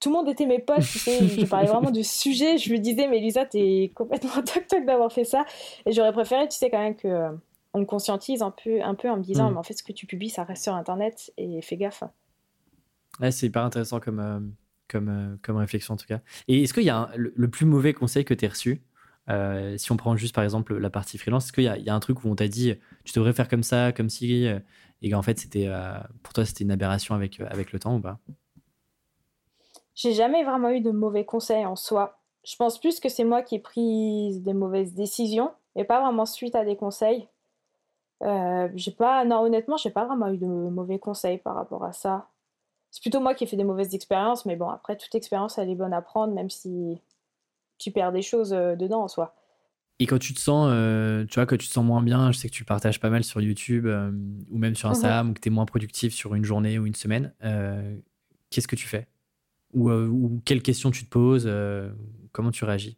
tout 0.00 0.10
le 0.10 0.16
monde 0.16 0.28
était 0.28 0.46
mes 0.46 0.60
potes, 0.60 0.82
tu 0.82 0.98
sais, 0.98 1.26
je 1.26 1.46
parlais 1.46 1.66
vraiment 1.66 1.90
de 1.90 2.02
sujets. 2.02 2.58
Je 2.58 2.72
me 2.72 2.78
disais, 2.78 3.08
mais 3.08 3.18
Lisa, 3.18 3.44
t'es 3.44 3.90
complètement 3.94 4.30
toc-toc 4.42 4.84
d'avoir 4.86 5.12
fait 5.12 5.24
ça. 5.24 5.44
Et 5.84 5.92
j'aurais 5.92 6.12
préféré, 6.12 6.48
tu 6.48 6.56
sais, 6.56 6.70
quand 6.70 6.78
même 6.78 6.94
que 6.96 7.36
on 7.74 7.80
me 7.80 7.84
conscientise 7.84 8.42
un 8.42 8.50
peu, 8.50 8.82
un 8.82 8.94
peu 8.94 9.10
en 9.10 9.16
me 9.16 9.22
disant, 9.22 9.50
mm. 9.50 9.54
mais 9.54 9.58
en 9.58 9.62
fait, 9.62 9.74
ce 9.74 9.82
que 9.82 9.92
tu 9.92 10.06
publies, 10.06 10.30
ça 10.30 10.44
reste 10.44 10.62
sur 10.62 10.74
Internet 10.74 11.32
et 11.36 11.60
fais 11.60 11.76
gaffe. 11.76 12.04
Ouais, 13.20 13.30
c'est 13.30 13.46
hyper 13.46 13.64
intéressant 13.64 14.00
comme, 14.00 14.20
euh, 14.20 14.40
comme, 14.88 15.08
euh, 15.08 15.36
comme 15.42 15.56
réflexion 15.56 15.94
en 15.94 15.96
tout 15.96 16.06
cas. 16.06 16.20
Et 16.46 16.62
est-ce 16.62 16.72
qu'il 16.72 16.84
y 16.84 16.90
a 16.90 17.10
le, 17.16 17.50
plus 17.50 17.66
mauvais 17.66 17.92
conseil 17.92 18.24
que 18.24 18.34
tu 18.34 18.46
as 18.46 18.48
reçu? 18.48 18.82
Euh, 19.28 19.76
Si 19.76 19.92
on 19.92 19.96
prend 19.96 20.16
juste 20.16 20.34
par 20.34 20.44
exemple 20.44 20.76
la 20.76 20.90
partie 20.90 21.18
freelance, 21.18 21.46
est-ce 21.46 21.52
qu'il 21.52 21.64
y, 21.64 21.90
a 21.90 21.94
un 21.94 22.00
truc 22.00 22.24
où 22.24 22.28
on 22.28 22.34
t'a 22.34 22.48
dit 22.48 22.74
tu 23.04 23.12
devrais 23.14 23.32
faire 23.32 23.48
comme 23.48 23.62
ça, 23.62 23.92
comme 23.92 24.08
si, 24.08 24.46
et 25.02 25.10
qu'en 25.10 25.22
fait 25.22 25.38
c'était 25.38 25.70
pour 26.22 26.32
toi 26.32 26.44
c'était 26.44 26.64
une 26.64 26.70
aberration 26.70 27.14
avec, 27.14 27.40
avec 27.40 27.72
le 27.72 27.78
temps 27.78 27.96
ou 27.96 28.00
pas? 28.00 28.18
J'ai 29.94 30.12
jamais 30.12 30.44
vraiment 30.44 30.70
eu 30.70 30.80
de 30.80 30.90
mauvais 30.90 31.24
conseils 31.24 31.66
en 31.66 31.76
soi. 31.76 32.20
Je 32.44 32.56
pense 32.56 32.78
plus 32.78 33.00
que 33.00 33.08
c'est 33.08 33.24
moi 33.24 33.42
qui 33.42 33.56
ai 33.56 33.58
pris 33.58 34.40
des 34.40 34.54
mauvaises 34.54 34.94
décisions 34.94 35.52
et 35.76 35.84
pas 35.84 36.00
vraiment 36.00 36.26
suite 36.26 36.54
à 36.54 36.64
des 36.64 36.76
conseils. 36.76 37.28
j'ai 38.22 38.92
pas, 38.92 39.24
non, 39.24 39.40
honnêtement, 39.40 39.76
j'ai 39.76 39.90
pas 39.90 40.04
vraiment 40.04 40.28
eu 40.28 40.38
de 40.38 40.46
mauvais 40.46 40.98
conseils 40.98 41.38
par 41.38 41.54
rapport 41.54 41.84
à 41.84 41.92
ça 41.92 42.28
c'est 42.90 43.02
plutôt 43.02 43.20
moi 43.20 43.34
qui 43.34 43.44
ai 43.44 43.46
fait 43.46 43.56
des 43.56 43.64
mauvaises 43.64 43.94
expériences, 43.94 44.46
mais 44.46 44.56
bon, 44.56 44.68
après, 44.68 44.96
toute 44.96 45.14
expérience, 45.14 45.58
elle 45.58 45.70
est 45.70 45.74
bonne 45.74 45.92
à 45.92 46.02
prendre, 46.02 46.32
même 46.34 46.50
si 46.50 47.00
tu 47.78 47.90
perds 47.90 48.12
des 48.12 48.22
choses 48.22 48.52
euh, 48.52 48.76
dedans 48.76 49.02
en 49.02 49.08
soi. 49.08 49.34
Et 50.00 50.06
quand 50.06 50.18
tu 50.18 50.32
te 50.32 50.38
sens, 50.38 50.68
euh, 50.70 51.24
tu 51.26 51.40
vois, 51.40 51.46
tu 51.46 51.66
te 51.66 51.72
sens 51.72 51.84
moins 51.84 52.02
bien, 52.02 52.30
je 52.30 52.38
sais 52.38 52.48
que 52.48 52.54
tu 52.54 52.64
partages 52.64 53.00
pas 53.00 53.10
mal 53.10 53.24
sur 53.24 53.40
YouTube 53.40 53.86
euh, 53.86 54.12
ou 54.50 54.58
même 54.58 54.76
sur 54.76 54.88
Instagram, 54.88 55.26
mhm. 55.26 55.30
ou 55.30 55.34
que 55.34 55.40
tu 55.40 55.48
es 55.48 55.50
moins 55.50 55.66
productif 55.66 56.14
sur 56.14 56.34
une 56.34 56.44
journée 56.44 56.78
ou 56.78 56.86
une 56.86 56.94
semaine, 56.94 57.32
qu'est-ce 58.50 58.68
que 58.68 58.76
tu 58.76 58.86
fais? 58.86 59.08
Ou, 59.74 59.90
ou, 59.90 60.40
quelles 60.44 60.62
questions 60.62 60.90
tu 60.90 61.04
te 61.04 61.10
poses 61.10 61.50
Comment 62.32 62.50
tu 62.50 62.64
réagis? 62.64 62.96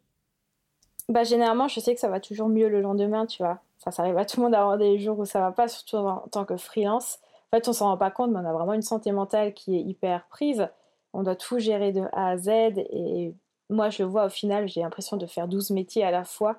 Bah, 1.09 1.23
Généralement, 1.23 1.67
je 1.67 1.79
sais 1.79 1.93
que 1.93 1.99
ça 1.99 2.07
va 2.07 2.19
toujours 2.19 2.49
mieux 2.49 2.69
le 2.69 2.81
lendemain, 2.81 3.25
tu 3.25 3.41
vois. 3.41 3.61
Ça, 3.79 3.89
ça 3.89 4.03
arrive 4.03 4.17
à 4.17 4.25
tout 4.25 4.39
le 4.39 4.43
monde 4.43 4.51
d'avoir 4.51 4.77
des 4.77 4.99
jours 4.99 5.17
où 5.17 5.25
ça 5.25 5.39
va 5.39 5.51
pas, 5.51 5.67
surtout 5.67 5.97
en 5.97 6.27
tant 6.31 6.45
que 6.45 6.55
freelance. 6.55 7.19
En 7.51 7.57
fait, 7.57 7.67
on 7.67 7.73
s'en 7.73 7.87
rend 7.87 7.97
pas 7.97 8.11
compte, 8.11 8.31
mais 8.31 8.39
on 8.39 8.45
a 8.45 8.53
vraiment 8.53 8.73
une 8.73 8.83
santé 8.83 9.11
mentale 9.11 9.53
qui 9.53 9.75
est 9.75 9.81
hyper 9.81 10.27
prise. 10.27 10.69
On 11.13 11.23
doit 11.23 11.35
tout 11.35 11.59
gérer 11.59 11.91
de 11.91 12.03
A 12.13 12.29
à 12.29 12.37
Z. 12.37 12.47
Et 12.47 13.33
moi, 13.71 13.89
je 13.89 14.03
vois 14.03 14.25
au 14.25 14.29
final, 14.29 14.67
j'ai 14.67 14.81
l'impression 14.81 15.17
de 15.17 15.25
faire 15.25 15.47
12 15.47 15.71
métiers 15.71 16.03
à 16.03 16.11
la 16.11 16.23
fois, 16.23 16.57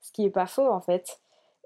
ce 0.00 0.12
qui 0.12 0.24
est 0.24 0.30
pas 0.30 0.46
faux 0.46 0.70
en 0.70 0.80
fait. 0.80 1.20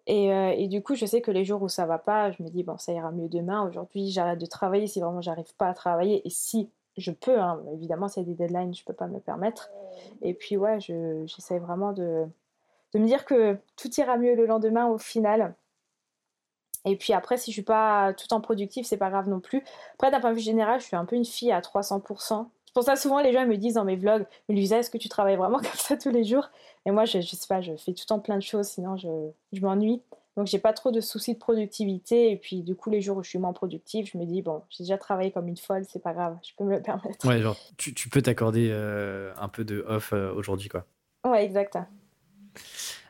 Et, 0.08 0.32
euh, 0.32 0.54
et, 0.56 0.68
du 0.68 0.82
coup, 0.82 0.94
je 0.94 1.04
sais 1.04 1.20
que 1.20 1.30
les 1.30 1.44
jours 1.44 1.62
où 1.62 1.68
ça 1.68 1.84
va 1.84 1.98
pas, 1.98 2.30
je 2.30 2.42
me 2.42 2.48
dis, 2.48 2.62
bon, 2.62 2.78
ça 2.78 2.92
ira 2.92 3.10
mieux 3.10 3.28
demain. 3.28 3.66
Aujourd'hui, 3.66 4.10
j'arrête 4.10 4.38
de 4.38 4.46
travailler 4.46 4.86
si 4.86 5.00
vraiment 5.00 5.20
j'arrive 5.20 5.52
pas 5.56 5.68
à 5.68 5.74
travailler. 5.74 6.26
Et 6.26 6.30
si 6.30 6.70
je 6.96 7.10
peux, 7.10 7.40
hein, 7.40 7.60
évidemment, 7.72 8.08
s'il 8.08 8.22
y 8.22 8.26
a 8.26 8.28
des 8.28 8.36
deadlines, 8.36 8.72
je 8.72 8.84
peux 8.84 8.92
pas 8.92 9.08
me 9.08 9.18
permettre. 9.18 9.70
Et 10.22 10.32
puis, 10.32 10.56
ouais, 10.56 10.78
j'essaie 10.80 11.58
vraiment 11.58 11.92
de, 11.92 12.24
de 12.94 12.98
me 13.00 13.06
dire 13.06 13.24
que 13.24 13.58
tout 13.76 13.92
ira 13.98 14.16
mieux 14.16 14.36
le 14.36 14.46
lendemain 14.46 14.86
au 14.86 14.98
final. 14.98 15.54
Et 16.84 16.96
puis 16.96 17.12
après, 17.12 17.36
si 17.36 17.50
je 17.50 17.56
suis 17.56 17.62
pas 17.62 18.14
tout 18.14 18.32
en 18.32 18.40
productif, 18.40 18.86
c'est 18.86 18.96
pas 18.96 19.10
grave 19.10 19.28
non 19.28 19.40
plus. 19.40 19.64
Après, 19.94 20.12
d'un 20.12 20.20
point 20.20 20.30
de 20.30 20.36
vue 20.36 20.40
général, 20.40 20.80
je 20.80 20.86
suis 20.86 20.96
un 20.96 21.04
peu 21.04 21.16
une 21.16 21.24
fille 21.24 21.50
à 21.50 21.60
300%. 21.60 22.46
Pour 22.76 22.84
ça 22.84 22.94
souvent 22.94 23.22
les 23.22 23.32
gens 23.32 23.46
me 23.46 23.56
disent 23.56 23.72
dans 23.72 23.86
mes 23.86 23.96
vlogs, 23.96 24.26
mais 24.50 24.54
Luisa, 24.54 24.76
est-ce 24.76 24.90
que 24.90 24.98
tu 24.98 25.08
travailles 25.08 25.36
vraiment 25.36 25.56
comme 25.60 25.70
ça 25.76 25.96
tous 25.96 26.10
les 26.10 26.24
jours? 26.24 26.50
Et 26.84 26.90
moi, 26.90 27.06
je, 27.06 27.22
je 27.22 27.34
sais 27.34 27.46
pas, 27.48 27.62
je 27.62 27.74
fais 27.74 27.94
tout 27.94 28.02
le 28.02 28.06
temps 28.06 28.20
plein 28.20 28.36
de 28.36 28.42
choses, 28.42 28.66
sinon 28.66 28.98
je, 28.98 29.08
je 29.54 29.60
m'ennuie. 29.62 30.02
Donc 30.36 30.46
j'ai 30.46 30.58
pas 30.58 30.74
trop 30.74 30.90
de 30.90 31.00
soucis 31.00 31.32
de 31.32 31.38
productivité. 31.38 32.30
Et 32.30 32.36
puis 32.36 32.60
du 32.60 32.76
coup, 32.76 32.90
les 32.90 33.00
jours 33.00 33.16
où 33.16 33.22
je 33.22 33.30
suis 33.30 33.38
moins 33.38 33.54
productive, 33.54 34.10
je 34.12 34.18
me 34.18 34.26
dis, 34.26 34.42
bon, 34.42 34.60
j'ai 34.68 34.84
déjà 34.84 34.98
travaillé 34.98 35.30
comme 35.30 35.48
une 35.48 35.56
folle, 35.56 35.86
c'est 35.88 36.02
pas 36.02 36.12
grave, 36.12 36.36
je 36.46 36.50
peux 36.54 36.64
me 36.64 36.76
le 36.76 36.82
permettre. 36.82 37.26
Ouais, 37.26 37.40
genre, 37.40 37.56
tu, 37.78 37.94
tu 37.94 38.10
peux 38.10 38.20
t'accorder 38.20 38.68
euh, 38.70 39.32
un 39.38 39.48
peu 39.48 39.64
de 39.64 39.82
off 39.88 40.12
euh, 40.12 40.30
aujourd'hui, 40.34 40.68
quoi. 40.68 40.84
Ouais, 41.24 41.46
exact. 41.46 41.78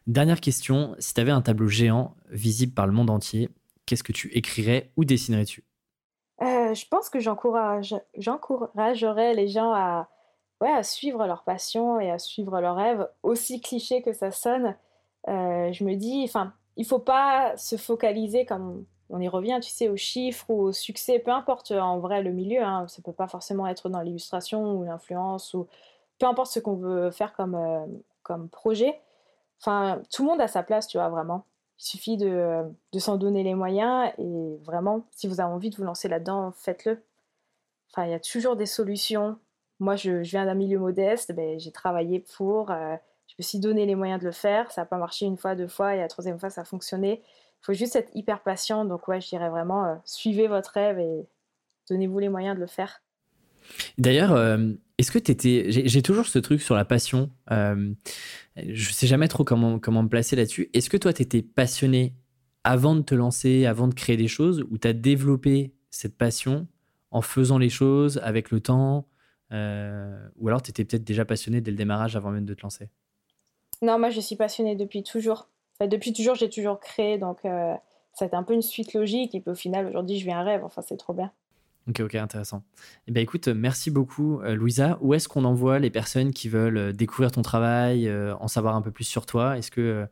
Dernière 0.06 0.40
question, 0.40 0.94
si 1.00 1.12
tu 1.12 1.20
avais 1.20 1.32
un 1.32 1.42
tableau 1.42 1.66
géant 1.66 2.14
visible 2.30 2.72
par 2.72 2.86
le 2.86 2.92
monde 2.92 3.10
entier, 3.10 3.48
qu'est-ce 3.84 4.04
que 4.04 4.12
tu 4.12 4.32
écrirais 4.32 4.92
ou 4.96 5.04
dessinerais-tu? 5.04 5.64
Je 6.76 6.86
pense 6.88 7.08
que 7.08 7.20
j'encourage, 7.20 7.96
j'encouragerais 8.16 9.34
les 9.34 9.48
gens 9.48 9.72
à, 9.72 10.08
ouais, 10.60 10.70
à 10.70 10.82
suivre 10.82 11.26
leur 11.26 11.42
passion 11.42 11.98
et 12.00 12.10
à 12.10 12.18
suivre 12.18 12.60
leurs 12.60 12.76
rêves, 12.76 13.08
aussi 13.22 13.60
cliché 13.60 14.02
que 14.02 14.12
ça 14.12 14.30
sonne. 14.30 14.76
Euh, 15.28 15.72
je 15.72 15.84
me 15.84 15.94
dis, 15.94 16.22
enfin, 16.24 16.52
il 16.76 16.84
faut 16.86 16.98
pas 16.98 17.56
se 17.56 17.76
focaliser 17.76 18.44
comme 18.44 18.84
on 19.08 19.20
y 19.20 19.28
revient, 19.28 19.58
tu 19.62 19.70
sais, 19.70 19.88
aux 19.88 19.96
chiffres 19.96 20.50
ou 20.50 20.62
au 20.62 20.72
succès, 20.72 21.18
peu 21.18 21.30
importe 21.30 21.70
en 21.72 21.98
vrai 21.98 22.22
le 22.22 22.32
milieu, 22.32 22.62
hein, 22.62 22.86
ça 22.88 23.02
peut 23.02 23.12
pas 23.12 23.28
forcément 23.28 23.66
être 23.66 23.88
dans 23.88 24.00
l'illustration 24.00 24.74
ou 24.74 24.84
l'influence 24.84 25.54
ou 25.54 25.68
peu 26.18 26.26
importe 26.26 26.52
ce 26.52 26.60
qu'on 26.60 26.74
veut 26.74 27.10
faire 27.10 27.32
comme, 27.34 27.54
euh, 27.54 27.86
comme 28.22 28.48
projet. 28.48 29.00
Enfin, 29.60 30.02
tout 30.12 30.22
le 30.24 30.30
monde 30.30 30.40
a 30.40 30.48
sa 30.48 30.62
place, 30.62 30.86
tu 30.88 30.98
vois, 30.98 31.08
vraiment. 31.08 31.44
Il 31.78 31.84
suffit 31.84 32.16
de, 32.16 32.64
s'en 32.98 33.16
donner 33.16 33.42
les 33.42 33.54
moyens 33.54 34.10
et 34.18 34.56
vraiment, 34.64 35.06
si 35.10 35.28
vous 35.28 35.40
avez 35.40 35.52
envie 35.52 35.70
de 35.70 35.76
vous 35.76 35.84
lancer 35.84 36.08
là-dedans, 36.08 36.52
faites-le. 36.52 37.02
Enfin, 37.90 38.06
il 38.06 38.10
y 38.10 38.14
a 38.14 38.20
toujours 38.20 38.56
des 38.56 38.66
solutions. 38.66 39.38
Moi, 39.78 39.96
je, 39.96 40.22
je 40.22 40.30
viens 40.30 40.46
d'un 40.46 40.54
milieu 40.54 40.78
modeste, 40.78 41.32
ben, 41.32 41.58
j'ai 41.58 41.72
travaillé 41.72 42.20
pour, 42.20 42.70
euh, 42.70 42.96
je 43.28 43.34
me 43.38 43.42
suis 43.42 43.58
donné 43.58 43.84
les 43.86 43.94
moyens 43.94 44.20
de 44.20 44.24
le 44.24 44.32
faire. 44.32 44.70
Ça 44.70 44.82
n'a 44.82 44.86
pas 44.86 44.96
marché 44.96 45.26
une 45.26 45.36
fois, 45.36 45.54
deux 45.54 45.68
fois, 45.68 45.94
et 45.94 45.98
la 45.98 46.08
troisième 46.08 46.38
fois, 46.38 46.50
ça 46.50 46.62
a 46.62 46.64
fonctionné. 46.64 47.22
Il 47.62 47.66
faut 47.66 47.72
juste 47.74 47.96
être 47.96 48.10
hyper 48.14 48.42
patient. 48.42 48.84
Donc, 48.84 49.08
ouais, 49.08 49.20
je 49.20 49.28
dirais 49.28 49.50
vraiment, 49.50 49.84
euh, 49.84 49.96
suivez 50.04 50.48
votre 50.48 50.70
rêve 50.70 50.98
et 50.98 51.28
donnez-vous 51.90 52.18
les 52.18 52.28
moyens 52.28 52.56
de 52.56 52.60
le 52.60 52.66
faire. 52.66 53.02
D'ailleurs, 53.98 54.32
euh, 54.32 54.72
est-ce 54.98 55.10
que 55.10 55.18
tu 55.18 55.30
étais. 55.30 55.66
J'ai 55.68 56.02
toujours 56.02 56.26
ce 56.26 56.38
truc 56.38 56.60
sur 56.62 56.74
la 56.74 56.84
passion. 56.84 57.30
Euh, 57.50 57.92
je 58.56 58.92
sais 58.92 59.06
jamais 59.06 59.28
trop 59.28 59.44
comment, 59.44 59.78
comment 59.78 60.02
me 60.02 60.08
placer 60.08 60.36
là-dessus. 60.36 60.70
Est-ce 60.72 60.88
que 60.88 60.96
toi, 60.96 61.12
tu 61.12 61.22
étais 61.22 61.42
passionné 61.42 62.14
avant 62.64 62.96
de 62.96 63.02
te 63.02 63.14
lancer, 63.14 63.66
avant 63.66 63.88
de 63.88 63.94
créer 63.94 64.16
des 64.16 64.28
choses, 64.28 64.64
ou 64.70 64.78
tu 64.78 64.88
as 64.88 64.92
développé 64.92 65.74
cette 65.90 66.16
passion 66.16 66.66
en 67.10 67.22
faisant 67.22 67.58
les 67.58 67.68
choses 67.68 68.18
avec 68.24 68.50
le 68.50 68.60
temps 68.60 69.06
euh, 69.52 70.28
Ou 70.36 70.48
alors 70.48 70.62
tu 70.62 70.70
étais 70.70 70.84
peut-être 70.84 71.04
déjà 71.04 71.24
passionné 71.24 71.60
dès 71.60 71.70
le 71.70 71.76
démarrage 71.76 72.16
avant 72.16 72.30
même 72.30 72.44
de 72.44 72.54
te 72.54 72.62
lancer? 72.62 72.88
Non, 73.82 73.98
moi 73.98 74.10
je 74.10 74.20
suis 74.20 74.36
passionné 74.36 74.74
depuis 74.74 75.02
toujours. 75.02 75.48
depuis 75.80 76.12
toujours, 76.12 76.34
j'ai 76.34 76.48
toujours 76.48 76.80
créé, 76.80 77.18
donc 77.18 77.44
euh, 77.44 77.74
un 78.20 78.42
peu 78.42 78.54
une 78.54 78.62
suite 78.62 78.94
logique. 78.94 79.34
Et 79.34 79.40
puis 79.40 79.50
au 79.50 79.54
final, 79.54 79.86
aujourd'hui, 79.86 80.18
je 80.18 80.24
vis 80.24 80.32
un 80.32 80.42
rêve. 80.42 80.64
Enfin, 80.64 80.82
c'est 80.82 80.96
trop 80.96 81.12
bien. 81.12 81.30
Ok, 81.88 82.00
ok, 82.00 82.14
intéressant. 82.16 82.62
Eh 83.06 83.12
bien, 83.12 83.22
écoute, 83.22 83.46
merci 83.46 83.90
beaucoup, 83.90 84.40
euh, 84.40 84.56
Louisa. 84.56 84.98
Où 85.02 85.14
est-ce 85.14 85.28
qu'on 85.28 85.44
envoie 85.44 85.78
les 85.78 85.90
personnes 85.90 86.32
qui 86.32 86.48
veulent 86.48 86.78
euh, 86.78 86.92
découvrir 86.92 87.30
ton 87.30 87.42
travail, 87.42 88.08
euh, 88.08 88.34
en 88.40 88.48
savoir 88.48 88.74
un 88.74 88.82
peu 88.82 88.90
plus 88.90 89.04
sur 89.04 89.24
toi? 89.24 89.56
Est-ce 89.56 89.70
que 89.70 90.06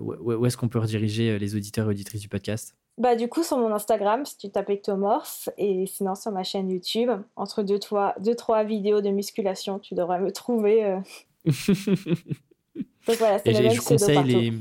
où 0.00 0.44
est-ce 0.44 0.56
qu'on 0.56 0.66
peut 0.66 0.80
rediriger 0.80 1.38
les 1.38 1.54
auditeurs 1.54 1.86
et 1.86 1.90
auditrices 1.90 2.20
du 2.20 2.28
podcast? 2.28 2.74
Bah, 2.98 3.14
du 3.14 3.28
coup, 3.28 3.44
sur 3.44 3.58
mon 3.58 3.72
Instagram, 3.72 4.26
si 4.26 4.36
tu 4.36 4.50
tapes 4.50 4.70
ectomorph, 4.70 5.48
et 5.56 5.86
sinon 5.86 6.16
sur 6.16 6.32
ma 6.32 6.42
chaîne 6.42 6.68
YouTube, 6.68 7.10
entre 7.36 7.62
deux, 7.62 7.78
trois, 7.78 8.16
deux 8.18 8.34
trois 8.34 8.64
vidéos 8.64 9.00
de 9.00 9.10
musculation, 9.10 9.78
tu 9.78 9.94
devrais 9.94 10.18
me 10.18 10.32
trouver. 10.32 10.98
Donc 11.44 13.16
voilà, 13.18 13.38
c'est 13.38 13.52
le 13.52 13.68
même 13.68 13.70
je 13.70 13.80
conseille 13.80 14.24
les 14.24 14.52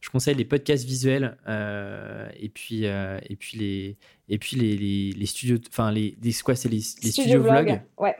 je 0.00 0.10
conseille 0.10 0.34
les 0.34 0.44
podcasts 0.44 0.84
visuels 0.84 1.36
euh, 1.48 2.28
et 2.38 2.48
puis 2.48 2.86
euh, 2.86 3.18
et 3.28 3.36
puis 3.36 3.58
les 3.58 3.98
et 4.28 4.38
puis 4.38 4.56
les, 4.56 5.12
les, 5.12 5.26
studios 5.26 5.58
enfin 5.68 5.90
les, 5.90 6.16
quoi 6.44 6.54
c'est 6.54 6.68
les, 6.68 6.80
studios 6.80 7.42
vlogs 7.42 7.82
ouais 7.98 8.16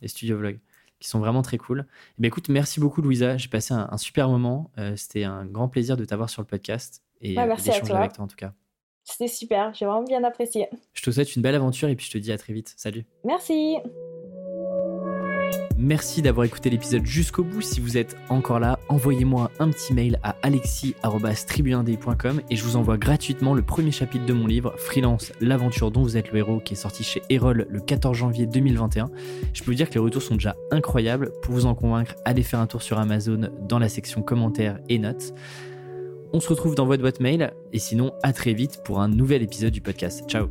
les 0.00 0.08
studios 0.08 0.36
vlogs 0.36 0.58
qui 1.02 1.08
sont 1.08 1.18
vraiment 1.18 1.42
très 1.42 1.58
cool. 1.58 1.84
Eh 1.88 2.22
ben, 2.22 2.28
écoute, 2.28 2.48
merci 2.48 2.78
beaucoup 2.78 3.02
Louisa, 3.02 3.36
j'ai 3.36 3.48
passé 3.48 3.74
un, 3.74 3.96
super 3.96 4.28
moment. 4.28 4.70
Euh, 4.78 4.94
c'était 4.94 5.24
un 5.24 5.44
grand 5.44 5.68
plaisir 5.68 5.96
de 5.96 6.04
t'avoir 6.04 6.30
sur 6.30 6.42
le 6.42 6.46
podcast 6.46 7.02
et 7.20 7.34
d'échanger 7.34 7.92
avec 7.92 8.12
toi 8.12 8.24
en 8.24 8.28
tout 8.28 8.36
cas. 8.36 8.52
C'était 9.02 9.26
super, 9.26 9.74
j'ai 9.74 9.84
vraiment 9.84 10.04
bien 10.04 10.22
apprécié. 10.22 10.68
Je 10.92 11.02
te 11.02 11.10
souhaite 11.10 11.34
une 11.34 11.42
belle 11.42 11.56
aventure 11.56 11.88
et 11.88 11.96
puis 11.96 12.06
je 12.06 12.12
te 12.12 12.18
dis 12.18 12.30
à 12.30 12.38
très 12.38 12.52
vite. 12.52 12.72
Salut. 12.76 13.04
Merci. 13.24 13.78
Merci 15.82 16.22
d'avoir 16.22 16.46
écouté 16.46 16.70
l'épisode 16.70 17.04
jusqu'au 17.04 17.42
bout. 17.42 17.60
Si 17.60 17.80
vous 17.80 17.98
êtes 17.98 18.16
encore 18.28 18.60
là, 18.60 18.78
envoyez-moi 18.88 19.50
un 19.58 19.68
petit 19.68 19.92
mail 19.92 20.20
à 20.22 20.36
alexis.tribuindé.com 20.42 22.40
et 22.48 22.54
je 22.54 22.62
vous 22.62 22.76
envoie 22.76 22.96
gratuitement 22.96 23.52
le 23.52 23.62
premier 23.62 23.90
chapitre 23.90 24.24
de 24.24 24.32
mon 24.32 24.46
livre 24.46 24.74
Freelance, 24.76 25.32
l'aventure 25.40 25.90
dont 25.90 26.02
vous 26.02 26.16
êtes 26.16 26.30
le 26.30 26.38
héros 26.38 26.60
qui 26.60 26.74
est 26.74 26.76
sorti 26.76 27.02
chez 27.02 27.20
Erol 27.30 27.66
le 27.68 27.80
14 27.80 28.16
janvier 28.16 28.46
2021. 28.46 29.10
Je 29.52 29.64
peux 29.64 29.72
vous 29.72 29.76
dire 29.76 29.88
que 29.88 29.94
les 29.94 30.00
retours 30.00 30.22
sont 30.22 30.34
déjà 30.34 30.54
incroyables. 30.70 31.32
Pour 31.42 31.52
vous 31.52 31.66
en 31.66 31.74
convaincre, 31.74 32.14
allez 32.24 32.44
faire 32.44 32.60
un 32.60 32.68
tour 32.68 32.80
sur 32.80 33.00
Amazon 33.00 33.50
dans 33.68 33.80
la 33.80 33.88
section 33.88 34.22
commentaires 34.22 34.78
et 34.88 35.00
notes. 35.00 35.34
On 36.32 36.38
se 36.38 36.48
retrouve 36.48 36.76
dans 36.76 36.86
votre 36.86 37.02
boîte 37.02 37.18
mail 37.18 37.52
et 37.72 37.80
sinon 37.80 38.12
à 38.22 38.32
très 38.32 38.54
vite 38.54 38.82
pour 38.84 39.00
un 39.00 39.08
nouvel 39.08 39.42
épisode 39.42 39.72
du 39.72 39.80
podcast. 39.80 40.22
Ciao 40.28 40.46